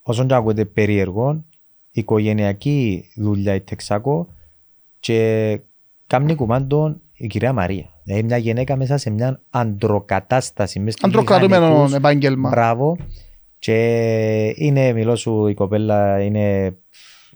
όσον 0.02 0.28
και 0.28 0.34
ακούγεται 0.34 0.66
περίεργο, 0.66 1.44
οικογενειακή 1.92 3.06
δουλειά 3.16 3.54
η 3.56 3.62
Τεξάκο 3.62 4.28
και 5.00 5.60
κάνει 6.08 6.36
κουμάντον 6.36 7.02
η 7.14 7.28
κυρία 7.28 7.54
Μαρία. 7.54 7.86
Δηλαδή 8.10 8.28
μια 8.28 8.38
γυναίκα 8.38 8.76
μέσα 8.76 8.98
σε 8.98 9.10
μια 9.10 9.42
αντροκατάσταση. 9.50 10.80
μες 10.80 10.94
στους 10.94 11.06
Αντροκρατούμενο 11.06 11.68
μηχανικούς. 11.68 11.94
επάγγελμα. 11.94 12.50
Μπράβο. 12.50 12.98
Και 13.60 14.54
είναι, 14.56 14.94
μιλώ 14.94 15.16
σου, 15.16 15.48
η 15.48 15.54
κοπέλα 15.54 16.22
είναι, 16.22 16.76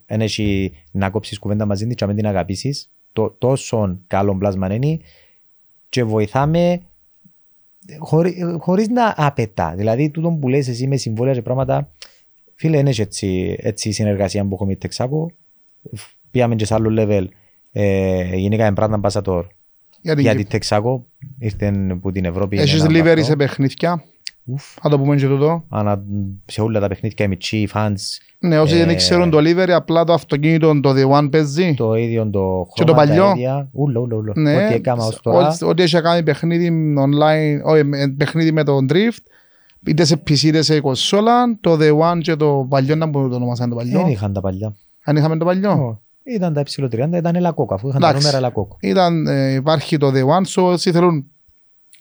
δεν 0.05 0.21
έχει 0.21 0.74
να 0.91 1.09
κόψεις 1.09 1.39
κουβέντα 1.39 1.65
μαζί 1.65 1.86
της 1.86 1.95
και 1.95 2.05
να 2.05 2.13
μην 2.13 2.21
την 2.21 2.28
αγαπήσεις. 2.30 2.91
Το, 3.13 3.36
τόσο 3.38 3.99
καλό 4.07 4.36
πλάσμα 4.36 4.74
είναι 4.74 4.99
και 5.89 6.03
βοηθάμε 6.03 6.80
χωρί, 7.99 8.57
χωρίς 8.59 8.88
να 8.88 9.13
απαιτά. 9.17 9.74
Δηλαδή, 9.76 10.09
τούτο 10.09 10.30
που 10.30 10.47
λες 10.47 10.67
εσύ 10.67 10.88
με 10.88 10.95
συμβόλαια 10.97 11.34
και 11.34 11.41
πράγματα, 11.41 11.91
φίλε, 12.55 12.78
δεν 12.78 12.88
έχει 12.88 13.01
έτσι, 13.01 13.55
έτσι 13.59 13.91
συνεργασία 13.91 14.45
που 14.45 14.53
έχουμε 14.53 14.69
με 14.69 14.76
Τεξάκο. 14.76 15.32
Πήγαμε 16.32 16.55
και 16.55 16.65
σε 16.65 16.74
άλλο 16.74 17.03
level. 17.03 17.26
Ε, 17.71 18.36
γενικά 18.36 18.65
είναι 18.65 18.76
πράγμα 18.76 18.99
ambassador 19.03 19.43
Για 20.03 20.13
την 20.13 20.21
για 20.21 20.31
Κύπρο. 20.31 20.43
την 20.43 20.51
Τεξάκο. 20.51 21.05
Ήρθε 21.39 21.73
από 21.91 22.11
την 22.11 22.25
Ευρώπη. 22.25 22.55
είναι 22.55 22.63
Έχεις 22.63 22.81
ένα 22.83 22.89
delivery 22.89 23.05
βαθμό. 23.05 23.23
σε 23.23 23.35
παιχνίδια; 23.35 24.03
Ουφ. 24.45 24.63
Θα 24.81 24.89
το 24.89 24.99
πούμε 24.99 25.15
και 25.15 25.27
τούτο. 25.27 25.63
Ανα, 25.69 26.03
σε 26.45 26.61
όλα 26.61 26.79
τα 26.79 26.87
παιχνίδια 26.87 27.27
με 27.27 27.35
τσι, 27.35 27.67
fans, 27.73 27.95
Ναι, 28.39 28.59
όσοι 28.59 28.75
Ε, 28.77 28.85
δεν 28.85 28.95
ξέρουν 28.95 29.29
το 29.29 29.37
delivery, 29.37 29.69
απλά 29.69 30.03
το 30.03 30.13
αυτοκίνητο, 30.13 30.79
το 30.79 30.93
The 30.97 31.09
One 31.19 31.31
παίζει. 31.31 31.73
το 31.73 31.93
ίδιο 31.95 32.29
το 32.29 32.39
χρώμα, 32.39 32.67
Και 32.73 32.83
το 32.83 32.93
παλιό. 32.93 33.23
τα 33.23 33.29
ίδια, 33.35 33.69
ούλο, 33.71 33.99
ούλο, 34.01 34.15
ούλο. 34.17 34.33
Ναι, 34.35 34.65
Ό,τι 34.65 34.73
έκανα 34.73 35.03
ως 35.05 35.21
τώρα, 35.21 35.47
ό,τι- 35.47 35.65
ό,τι 35.65 35.83
έχει 35.83 36.01
κάνει 36.01 36.23
παιχνίδι 36.23 36.95
online, 36.99 37.61
όχι, 37.63 37.83
με- 37.83 38.13
παιχνίδι 38.17 38.51
με 38.51 38.63
τον 38.63 38.85
Drift, 38.89 39.23
είτε 39.87 40.05
σε 40.05 40.15
PC 40.27 40.41
είτε 40.43 40.61
σε 40.61 40.79
κονσόλα, 40.79 41.57
το 41.61 41.77
The 41.81 41.97
One 41.97 42.17
και 42.21 42.35
το 42.35 42.65
παλιό, 42.69 42.95
να 42.95 43.05
μπορούμε 43.05 43.23
να 43.23 43.29
το 43.29 43.35
ονομάσουμε 43.43 43.67
το 43.67 43.75
δεν 43.75 43.91
παλιό. 43.91 44.09
είχαν 44.11 44.33
τα 44.33 44.41
παλιά. 44.41 44.75
Αν 45.03 45.15
είχαμε 45.15 45.37
το 45.37 45.45
παλιό. 45.45 45.71
Ω, 45.71 46.01
Ήταν 46.24 46.53
τα 46.53 46.59
υψηλό 46.59 46.88
30, 46.88 47.09
ήταν 47.13 47.36
ελακόκο, 47.36 47.74
αφού 47.74 47.88
είχαν 47.88 48.01
τα 48.01 48.07
Εντάξει. 48.07 48.26
νούμερα 48.26 48.45
ελακόκο. 48.45 48.78
Ήταν, 48.82 49.28
ε, 49.28 49.53
υπάρχει 49.53 49.97
το 49.97 50.07
The 50.07 50.21
One, 50.26 50.45
so 50.55 50.63
όσοι 50.63 50.91
θέλουν 50.91 51.26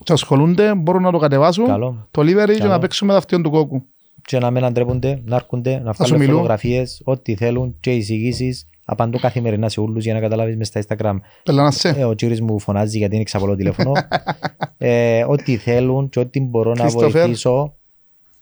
και 0.05 0.13
ασχολούνται, 0.13 0.75
μπορούν 0.75 1.03
να 1.03 1.11
το 1.11 1.19
κατεβάσουν. 1.19 1.67
Καλό. 1.67 2.09
Το 2.11 2.23
livery 2.23 2.47
και 2.53 2.59
Καλό. 2.59 2.71
να 2.71 2.79
παίξουμε 2.79 3.13
τα 3.13 3.19
αυτιών 3.19 3.43
του 3.43 3.51
κόκκου. 3.51 3.83
Και 4.25 4.39
να 4.39 4.51
μην 4.51 4.65
αντρέπονται, 4.65 5.23
να 5.25 5.37
έρχονται, 5.37 5.79
να 5.85 5.93
σου 5.93 5.99
βγάλουν 5.99 6.19
μιλούν. 6.19 6.35
φωτογραφίες, 6.35 7.01
ό,τι 7.05 7.35
θέλουν 7.35 7.77
και 7.81 7.95
εισηγήσεις. 7.95 8.67
Απαντώ 8.85 9.19
καθημερινά 9.19 9.69
σε 9.69 9.81
όλους 9.81 10.05
για 10.05 10.15
να 10.15 10.21
καταλάβεις 10.21 10.57
μες 10.57 10.69
στα 10.69 10.83
Instagram. 10.87 11.17
Πελανάσαι. 11.43 11.89
Ε, 11.89 12.05
ο 12.05 12.13
κύριος 12.13 12.41
μου 12.41 12.59
φωνάζει 12.59 12.99
γιατί 12.99 13.15
είναι 13.15 13.25
ξαπολό 13.25 13.57
τηλέφωνο. 13.57 13.93
ε, 14.79 15.25
ό,τι 15.29 15.57
θέλουν 15.57 16.09
και 16.09 16.19
ό,τι 16.19 16.41
μπορώ 16.41 16.75
να 16.75 16.85
Christopher. 16.87 17.11
βοηθήσω. 17.11 17.77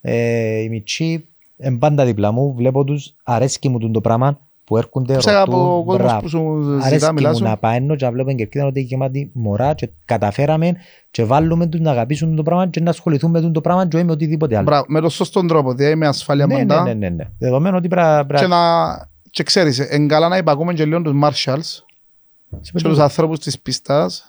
Ε, 0.01 0.59
η 0.59 0.69
Μιτσί, 0.69 1.29
εν 1.57 1.79
πάντα 1.79 2.05
δίπλα 2.05 2.33
μου, 2.33 2.55
βλέπω 2.55 2.85
τους, 2.85 3.15
αρέσκει 3.23 3.69
μου 3.69 3.79
τούτο 3.79 3.93
το 3.93 4.01
πράγμα. 4.01 4.41
Που 4.71 4.77
έρχονται 4.77 5.17
Ψάχνω 5.17 5.43
από 5.43 5.57
ρωτούν. 5.57 5.85
κόσμος 5.85 5.97
Μπράβο. 6.07 6.21
που 6.21 6.29
σου 6.29 6.61
ζητά, 6.73 6.87
Αρέσκει 6.87 7.13
μιλάς 7.13 7.31
μου 7.33 7.39
σου. 7.39 7.45
να 7.45 7.57
πάω 7.57 7.97
και 7.97 8.05
να 8.05 8.11
βλέπω 8.11 8.33
κερκίδα 8.33 8.67
ότι 8.67 8.79
είναι 8.81 8.89
γεμάτη 8.89 9.31
μωρά 9.33 9.75
και 9.75 9.89
καταφέραμε 10.05 10.77
και 11.11 11.25
βάλουμε 11.25 11.67
τους 11.67 11.81
να 11.81 11.91
αγαπήσουν 11.91 12.37
το 12.37 12.43
πράγμα 12.43 12.67
και 12.67 12.81
να 12.81 12.91
ασχοληθούν 12.91 13.31
με 13.31 13.41
το 13.41 13.61
πράγμα 13.61 13.87
και 13.89 13.97
όχι 13.97 14.05
με 14.05 14.13
οτιδήποτε 14.13 14.55
άλλο. 14.57 14.65
Μπράβο, 14.65 14.85
με 14.89 15.01
τον 15.01 15.11
σωστόν 15.11 15.47
τρόπο, 15.47 15.73
δηλαδή 15.75 15.95
με 15.95 16.07
ασφάλεια 16.07 16.47
Ναι, 16.47 16.55
ναι, 16.55 16.59
μαντά. 16.65 16.83
ναι, 16.83 16.95
ναι, 16.95 17.09
ναι. 17.09 17.25
Δεδομένου 17.39 17.77
ότι 17.77 17.89
πρέπει 17.89 18.35
Και, 18.35 18.47
να... 18.47 18.49
να... 18.87 19.09
και 19.31 19.43
ξέρεις, 19.43 19.79
εν 19.79 20.09
καλά 20.09 20.29
να 20.29 20.37
υπακούμε 20.37 20.73
και 20.75 20.85
λίγο 20.85 21.03
τους 21.03 21.15
Marshalls 21.25 21.85
και 22.73 22.83
τους 22.83 22.99
ανθρώπους 22.99 23.39
της 23.39 23.59
πίστας. 23.61 24.25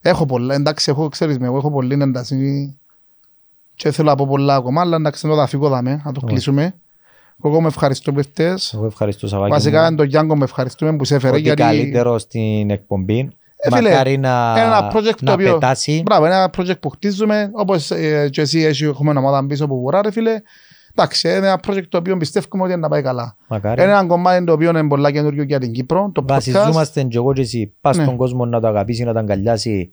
Έχω 0.00 0.26
πολλά, 0.26 0.54
εντάξει, 0.54 0.90
έχω, 0.90 1.08
ξέρεις 1.08 1.38
με, 1.38 1.46
εγώ 1.46 1.56
έχω 1.56 1.70
πολύ 1.70 1.96
ένταση 2.00 2.76
και 3.74 3.90
θέλω 3.90 4.08
να 4.08 4.14
πω 4.16 4.26
πολλά 4.26 4.54
ακόμα, 4.54 4.80
αλλά 4.80 4.96
εντάξει, 4.96 5.26
να 5.26 5.34
το 5.34 5.40
αφήγω 5.40 5.68
δάμε, 5.68 5.90
να 5.90 6.12
το 6.12 6.20
Ωραία. 6.22 6.34
κλείσουμε. 6.34 6.74
Εγώ 7.44 7.60
με 7.60 7.66
ευχαριστώ 7.66 8.12
που 8.12 8.18
ήρθες. 8.18 8.72
Εγώ 8.74 8.86
ευχαριστώ 8.86 9.28
Σαββάκη 9.28 9.50
Βασικά 9.52 9.90
μου. 9.90 9.96
τον 9.96 10.06
Γιάνγκο 10.06 10.36
με 10.36 10.44
ευχαριστούμε 10.44 10.96
που 10.96 11.04
σε 11.04 11.14
έφερε 11.14 11.32
Ότι 11.32 11.42
γιατί... 11.42 11.62
καλύτερο 11.62 12.18
στην 12.18 12.70
εκπομπή. 12.70 13.28
Ε, 13.60 13.74
φίλε, 13.76 13.90
Μακάρι 13.90 14.18
να, 14.18 14.60
ένα 14.60 14.92
project 14.92 15.02
το 15.16 15.24
να 15.24 15.32
οποίο- 15.32 15.52
πετάσει. 15.52 16.02
Μπράβο, 16.04 16.24
ένα 16.24 16.50
project 16.56 16.80
που 16.80 16.88
χτίζουμε, 16.88 17.50
όπως 17.52 17.90
ε, 17.90 18.28
και 18.32 18.40
εσύ 18.40 18.60
έχει 18.60 18.84
έχουμε 18.84 19.10
ένα 19.10 19.20
ομάδα 19.20 19.46
πίσω 19.46 19.66
που 19.66 19.80
βουρά 19.80 20.02
ρε 20.02 20.10
φίλε. 20.10 20.40
Εντάξει, 20.94 21.28
είναι 21.28 21.36
ένα 21.36 21.60
project 21.66 21.86
το 21.88 21.98
οποίο 21.98 22.16
πιστεύουμε 22.16 22.62
ότι 22.62 22.72
είναι 22.72 22.80
να 22.80 22.88
πάει 22.88 23.02
καλά. 23.02 23.36
Μακάρι. 23.48 23.82
Είναι 23.82 23.90
ένα 23.92 24.04
κομμάτι 24.06 24.44
το 24.44 24.52
οποίο 24.52 24.68
είναι 24.68 24.88
πολλά 24.88 25.10
καινούριο 25.10 25.42
για 25.42 25.58
την 25.58 25.72
Κύπρο, 25.72 26.10
το 26.14 26.22
podcast. 26.24 26.28
Βασιζόμαστε 26.28 27.02
και 27.02 27.16
εγώ 27.16 27.32
και 27.32 27.40
εσύ 27.40 27.72
πας 27.80 27.96
Ναι. 27.96 28.02
στον 28.02 28.16
κόσμο 28.16 28.44
να 28.44 28.60
το 28.60 28.66
αγαπήσει, 28.66 29.04
να 29.04 29.12
το 29.12 29.18
αγκαλιάσει 29.18 29.92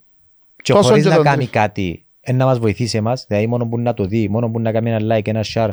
και 0.64 0.74
Τόσο 0.74 0.88
χωρίς 0.90 1.04
και 1.04 1.10
να 1.10 1.16
τον 1.16 1.24
κάνει 1.24 1.38
τρεις. 1.38 1.50
κάτι 1.50 2.06
ε, 2.22 2.32
να 2.34 2.46
μας 2.46 2.60
βοηθήσει 2.60 2.98
εμάς, 2.98 3.26
δηλαδή 3.28 3.48
μόνο 3.48 3.66
που 3.66 3.80
να 3.80 3.94
το 3.94 4.06
δει, 4.06 4.28
μόνο 4.30 4.50
που 4.50 4.60
να 4.60 4.72
κάνει 4.72 4.92
ένα 4.92 5.18
like, 5.18 5.28
ένα 5.28 5.44
share 5.54 5.70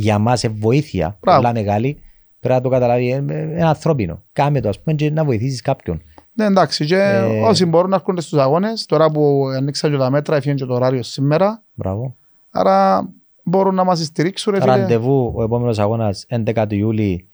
για 0.00 0.18
μας 0.18 0.42
είναι 0.42 0.54
βοήθεια, 0.58 1.18
Μπράβο. 1.20 1.40
πολλά 1.40 1.52
μεγάλη, 1.52 1.98
πρέπει 2.40 2.54
να 2.54 2.60
το 2.60 2.68
καταλάβει, 2.68 3.10
ε, 3.10 3.14
ε, 3.28 3.42
είναι 3.42 3.64
ανθρώπινο. 3.64 4.22
Κάμε 4.32 4.60
το 4.60 4.68
ας 4.68 4.80
πούμε 4.80 4.96
και 4.96 5.10
να 5.10 5.24
βοηθήσεις 5.24 5.60
κάποιον. 5.60 6.02
Ναι, 6.32 6.44
εντάξει, 6.44 6.84
και 6.86 6.96
Ε, 6.96 7.40
όσοι 7.40 7.64
μπορούν 7.66 7.90
να 7.90 7.96
έρχονται 7.96 8.20
στους 8.20 8.38
αγώνες, 8.38 8.86
τώρα 8.86 9.10
που 9.10 9.46
ανοίξαν 9.56 9.90
και 9.90 9.96
τα 9.96 10.10
μέτρα, 10.10 10.36
έφυγε 10.36 10.54
και 10.54 10.64
το 10.64 10.74
ωράριο 10.74 11.02
σήμερα, 11.02 11.62
Μπράβο. 11.74 12.16
άρα 12.50 13.08
μπορούν 13.42 13.74
να 13.74 13.84
μας 13.84 14.04
στηρίξουν 14.04 14.52
ρε 14.52 14.60
φίλε. 14.60 14.76
Ραντεβού 14.76 15.32
ο 15.36 15.42
επόμενος 15.42 15.78
αγώνας 15.78 16.26
11 16.28 16.64
του 16.68 16.74
Ιούλη 16.74 17.28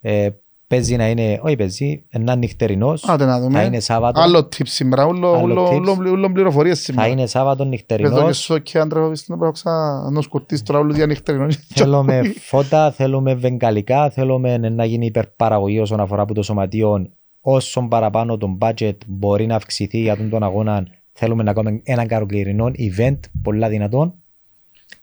ε, 0.00 0.28
παίζει 0.74 0.96
να 0.96 1.08
είναι, 1.08 1.40
όχι 1.42 1.56
παίζει, 1.56 2.04
ένα 2.08 2.34
νυχτερινός, 2.36 3.08
Άντε 3.08 3.24
να 3.24 3.40
δούμε. 3.40 3.58
θα 3.58 3.64
είναι 3.64 3.80
Σάββατο, 3.80 4.20
Άλλο 4.20 4.38
tips 4.38 4.66
σήμερα, 4.66 5.06
όλο, 5.06 5.32
Άλλο 5.32 5.42
όλο, 5.42 5.68
tips. 5.68 5.96
όλο, 5.96 6.10
όλο 6.10 6.30
πληροφορίες 6.32 6.78
θα 6.78 6.84
σήμερα. 6.84 7.08
είναι 7.08 7.26
Σάββατο 7.26 7.62
Εδώ 7.62 7.70
και 7.70 7.76
νυχτερινός. 7.76 8.42
στο 8.44 8.58
και 8.58 8.78
άντρα 8.78 9.10
να 9.26 9.36
πάω 9.36 9.50
ξανά 9.50 10.10
να 10.10 10.20
σκορτείς 10.20 10.62
τώρα 10.62 10.78
όλους 10.78 10.96
για 10.96 11.06
νυχτερινός. 11.06 11.56
Θέλουμε 11.74 12.20
φώτα, 12.50 12.90
θέλουμε 12.92 13.34
βεγγαλικά, 13.34 14.10
θέλουμε 14.10 14.58
να 14.58 14.84
γίνει 14.84 15.06
υπερπαραγωγή 15.06 15.78
όσον 15.80 16.00
αφορά 16.00 16.22
από 16.22 16.34
το 16.34 16.42
σωματείο. 16.42 17.08
Όσο 17.40 17.86
παραπάνω 17.88 18.36
το 18.36 18.58
budget 18.60 18.96
μπορεί 19.06 19.46
να 19.46 19.54
αυξηθεί 19.54 19.98
για 20.00 20.16
τον, 20.16 20.30
τον 20.30 20.42
αγώνα, 20.42 20.86
θέλουμε 21.12 21.42
να 21.42 21.52
κάνουμε 21.52 21.80
ένα 21.84 22.06
καλοκαιρινό 22.06 22.70
event 22.98 23.18
πολλά 23.42 23.68
δυνατόν. 23.68 24.14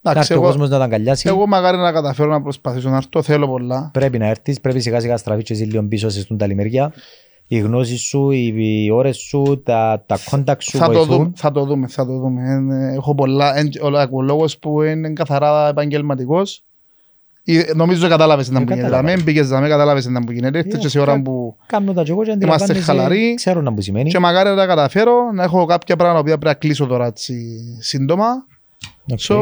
Να 0.02 0.12
Εντάξει, 0.12 0.20
έρθει 0.20 0.34
ο 0.34 0.36
εγώ, 0.36 0.46
κόσμος 0.52 0.70
να 0.70 0.78
τα 0.78 0.84
αγκαλιάσει. 0.84 1.28
εγώ 1.30 1.48
μακάρι 1.48 1.78
να 1.78 1.92
καταφέρω 1.92 2.30
να 2.32 2.42
προσπαθήσω 2.42 2.90
να 2.90 2.98
έρθω, 2.98 3.22
θέλω 3.22 3.48
πολλά. 3.48 3.90
Πρέπει 3.94 4.18
να 4.18 4.26
έρθεις, 4.28 4.60
πρέπει 4.62 4.80
σιγά 4.80 5.00
σιγά 5.00 5.18
στραφείς 5.18 5.44
και 5.44 5.54
εσύ 5.54 5.64
λίγο 5.64 5.84
πίσω 5.84 6.10
σε 6.10 6.22
στον 6.22 6.38
ταλή 6.38 6.56
μεριά. 6.56 6.94
Οι 7.48 7.58
γνώσεις 7.60 8.02
σου, 8.02 8.32
οι, 8.32 8.54
οι 8.56 8.92
ώρες 8.92 9.18
σου, 9.18 9.62
τα, 9.66 10.04
τα 10.06 10.18
contacts 10.30 10.56
σου 10.60 10.78
Θα 10.78 10.86
το, 10.86 10.92
βοηθούν. 10.94 11.18
δούμε, 11.18 11.32
θα 11.36 11.52
το 11.52 11.66
δούμε, 11.66 11.88
θα 11.88 12.06
το 12.06 12.14
δούμε. 12.20 12.42
Ε, 12.92 12.94
Έχω 12.96 13.16
πολλά, 13.16 13.58
εν- 13.58 13.70
ο, 13.82 14.18
ο 14.18 14.22
λόγος 14.22 14.58
που 14.58 14.82
είναι 14.82 15.10
καθαρά 15.10 15.68
επαγγελματικός. 15.68 16.64
Ε, 17.46 17.62
Νομίζω 17.76 18.08
κατάλαβες 18.08 18.50
να 18.50 18.60
Ε, 18.60 18.64
που 18.64 18.70
γίνεται. 18.74 18.88
κατάλαβα. 18.90 19.16
Μην 19.16 19.26
πήγες 19.26 19.50
να 19.50 19.68
κατάλαβες 19.68 20.06
να 20.06 20.22
που 20.22 20.32
γίνεται. 20.32 20.58
Ήρθες 20.58 20.80
και 20.80 20.88
σε 20.88 21.00
ώρα 21.00 21.22
που... 21.22 21.56
Κάνω 21.66 21.94
τα 21.94 22.04
και 22.04 22.12
εγώ 22.12 22.24
και 22.24 22.32
Είμαστε 22.32 22.46
αντιλαμβάνεσαι, 22.46 22.82
χαλαροί. 22.92 23.34
ξέρω 23.34 23.62
να 23.62 23.74
που 23.74 23.82
σημαίνει. 23.82 24.10
Και 24.10 24.20
μακάρι 24.20 24.50
να 24.50 24.56
τα 24.56 24.66
καταφέρω, 24.66 25.14
να 25.34 25.44
έχω 25.44 25.66
κάποια 25.66 25.96
πράγματα 25.96 26.20
που 26.22 26.26
πρέπει 26.28 26.46
να 26.46 26.54
κλείσω 26.54 26.86
τώρα 26.86 27.06
έτσι, 27.06 27.36
σύντομα. 27.80 28.26
OK. 29.12 29.20
So, 29.28 29.36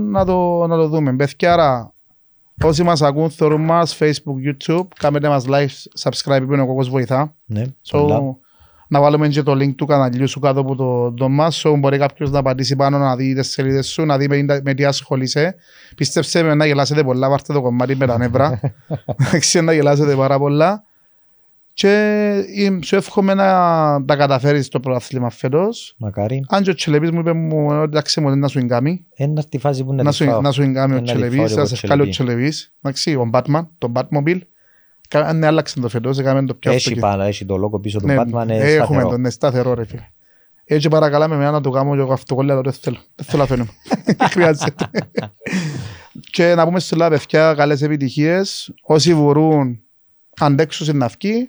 να 0.00 0.24
το, 0.24 0.66
να 0.66 0.76
το 0.76 0.88
δούμε. 0.88 1.16
Παιδιά, 1.16 1.52
άρα, 1.52 1.92
όσοι 2.64 2.82
μας 2.82 3.02
ακούν, 3.02 3.30
θεωρούν 3.30 3.60
μας 3.64 3.96
Facebook, 4.00 4.68
YouTube, 4.68 4.86
κάνετε 4.98 5.28
μας 5.28 5.44
like, 5.48 5.68
subscribe, 6.00 6.42
που 6.46 6.52
είναι 6.52 6.62
ο 6.62 6.66
Κόκος 6.66 6.88
βοηθά. 6.88 7.34
Ναι, 7.44 7.62
So, 7.62 7.72
πολλά. 7.90 8.20
να 8.88 9.00
βάλουμε 9.00 9.28
και 9.28 9.42
το 9.42 9.52
link 9.52 9.74
του 9.74 9.86
καναλιού 9.86 10.28
σου 10.28 10.40
κάτω 10.40 10.60
από 10.60 10.74
το, 10.76 11.12
το 11.12 11.28
μας, 11.28 11.62
so 11.66 11.74
μπορεί 11.78 11.98
κάποιος 11.98 12.30
να 12.30 12.42
πατήσει 12.42 12.76
πάνω 12.76 12.98
να 12.98 13.16
δει 13.16 13.34
τις 13.34 13.50
σελίδες 13.50 13.88
σου, 13.88 14.04
να 14.04 14.16
δει 14.18 14.28
με, 14.28 14.60
με 14.64 14.74
τι 14.74 14.84
ασχολείσαι. 14.84 15.54
Πίστεψε 15.96 16.42
με 16.42 16.54
να 16.54 16.66
γελάσετε 16.66 17.04
πολλά, 17.04 17.28
βάρτε 17.28 17.52
το 17.52 17.62
κομμάτι 17.62 17.96
με 17.96 18.06
τα 18.06 18.18
νεύρα. 18.18 18.60
Εντάξει, 19.26 19.60
να 19.60 19.72
γελάσετε 19.72 20.14
πάρα 20.14 20.38
πολλά. 20.38 20.84
Και 21.72 21.88
ε, 22.56 22.78
σου 22.84 22.96
εύχομαι 22.96 23.34
να 23.34 23.44
τα 24.04 24.16
καταφέρεις 24.16 24.68
το 24.68 24.80
πρωτάθλημα 24.80 25.30
φέτος. 25.30 25.94
Μακάρι. 25.98 26.44
Αν 26.48 26.62
και 26.62 26.70
ο 26.70 26.74
Τσελεπής 26.74 27.10
μου 27.10 27.18
είπε 27.20 27.32
μου, 27.32 27.72
εντάξει 27.82 28.20
μου, 28.20 28.36
να 28.36 28.48
σου 28.48 28.58
εγκάμει. 28.58 29.04
Ένα 29.14 29.40
στη 29.40 29.58
φάση 29.58 29.84
που 29.84 29.94
να 29.94 30.02
Να 30.02 30.10
τη 30.10 30.16
σου, 30.16 30.24
φάω. 30.24 30.40
να 30.40 30.50
σου 30.52 30.62
εγκάμει 30.62 30.94
ο 30.94 30.96
Ένα 30.96 31.06
λιφάρι 31.14 31.28
Τσελεπής, 31.28 31.52
από 31.56 31.66
θα 31.66 31.74
σε 31.74 31.86
βγάλει 31.86 32.02
ο 32.02 32.08
Τσελεπής. 32.08 32.36
Τσελεπής. 32.36 32.72
Εντάξει, 32.82 33.14
ο 33.14 33.30
Batman, 33.32 33.66
το 33.78 33.92
Batmobile. 33.94 34.40
Κα- 35.08 35.26
Αν 35.26 35.44
άλλαξε 35.44 35.80
το 35.80 35.88
φέτος, 35.88 36.18
έκαμε 36.18 36.44
το 36.44 36.54
πιο 36.54 36.70
Έχει 36.70 36.78
αυτοκίνητο. 36.78 37.06
πάνω, 37.06 37.22
έχει 37.22 37.44
το 37.44 37.56
λόγο 37.56 37.80
πίσω 37.80 37.98
του 37.98 38.06
Ναι, 38.06 38.16
Batman, 38.18 38.42
είναι 38.42 38.54
έχουμε 38.56 38.76
σταθερό. 38.86 39.08
τον, 39.08 39.20
ναι, 39.20 39.30
σταθερό 39.30 39.74
ρε 39.74 39.84
φίλε. 39.84 40.08
Έτσι 40.64 40.88
παρακαλάμε 40.88 41.36
με 41.36 41.50
να 41.50 41.60
το 41.60 41.70
κάνω 41.70 41.94
και 41.94 42.00
εγώ 42.00 42.12
αυτοκόλλα, 42.12 42.52
αλλά 42.52 42.62
δεν 42.62 42.72
θέλω. 42.72 42.98
Δεν 43.14 43.26
θέλω 43.26 43.42
να 43.42 43.48
φαίνομαι. 43.48 43.70
Δεν 44.04 44.16
χρειάζεται. 44.30 44.90
και 46.30 46.54
να 46.54 46.64
πούμε 46.64 46.80
σε 46.80 46.94
όλα 46.94 47.08
παιδιά 47.08 47.54
καλές 47.54 47.82
επιτυχίες. 47.82 48.72
Όσοι 48.82 49.14
μπορούν 49.14 49.80
αντέξουν 50.40 50.86
στην 50.86 50.98
ναυκή 50.98 51.48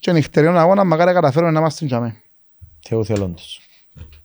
και 0.00 0.12
νυχτεριών 0.12 0.58
αγώνας 0.58 0.84
μακάρι 0.86 1.12
καταφέρουμε 1.12 1.50
να 1.52 1.60
είμαστε 1.60 1.86
τζαμέ. 1.86 2.14
Θεού 2.88 3.04
θελόντος. 3.04 3.60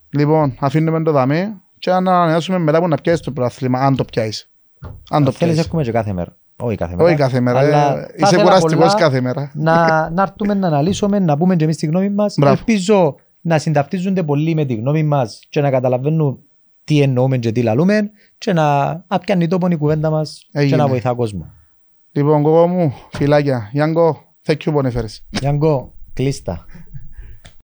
Λοιπόν, 0.09 0.55
αφήνουμε 0.59 1.03
το 1.03 1.11
δαμέ 1.11 1.61
και 1.79 1.89
να 1.89 1.97
ανανεώσουμε 1.97 2.57
μετά 2.57 2.79
που 2.79 2.87
να 2.87 2.95
πιάσεις 2.95 3.21
το 3.21 3.31
πρωτάθλημα, 3.31 3.79
αν 3.79 3.95
το 3.95 4.05
πιάσεις. 4.05 4.49
Αν 5.09 5.23
το 5.23 5.31
Θέλεις 5.31 5.53
πιάσεις. 5.53 5.65
έχουμε 5.65 5.83
και 5.83 5.91
κάθε 5.91 6.13
μέρα. 6.13 6.37
Όχι 6.57 6.75
κάθε 6.77 6.95
μέρα. 6.95 7.07
Όχι 7.09 7.15
κάθε 7.15 7.39
μέρα. 7.39 7.59
Αλλά 7.59 7.97
ε, 7.97 8.01
θα 8.01 8.07
Είσαι 8.15 8.25
ήθελα 8.25 8.43
κουραστικός 8.43 8.85
πολλά 8.85 8.93
κάθε 8.99 9.21
μέρα. 9.21 9.51
να, 9.53 10.09
να 10.09 10.21
έρθουμε 10.21 10.53
να 10.53 10.67
αναλύσουμε, 10.67 11.19
να 11.19 11.37
πούμε 11.37 11.55
και 11.55 11.63
εμείς 11.63 11.77
τη 11.77 11.85
γνώμη 11.85 12.09
μας. 12.09 12.35
Μπράβο. 12.37 12.55
Ελπίζω 12.57 13.15
να 13.41 13.57
συνταυτίζονται 13.59 14.23
πολύ 14.23 14.55
με 14.55 14.65
τη 14.65 14.73
γνώμη 14.75 15.03
μας 15.03 15.39
και 15.49 15.61
να 15.61 15.69
καταλαβαίνουν 15.69 16.39
τι 16.83 17.01
εννοούμε 17.01 17.37
και 17.37 17.51
τι 17.51 17.61
λαλούμε 17.61 18.09
και 18.37 18.53
να 18.53 18.85
να 19.07 19.19
πιάνει 19.19 19.47
τόπο 19.47 19.67
η 19.67 19.75
κουβέντα 19.75 20.09
μας 20.09 20.47
και 20.51 20.59
Έγινε. 20.59 20.75
να 20.77 20.87
βοηθά 20.87 21.13
κόσμο. 21.13 21.51
Λοιπόν, 22.11 22.43
κόκο 22.43 22.67
μου, 22.67 22.93
φιλάκια. 23.11 23.69
Γιάνγκο, 23.71 24.34
thank 24.45 24.57
you 24.57 24.71
που 24.71 24.79
ανέφερες. 24.79 25.25
Γιάνγκο, 25.29 25.93
κλείστα. 26.13 26.65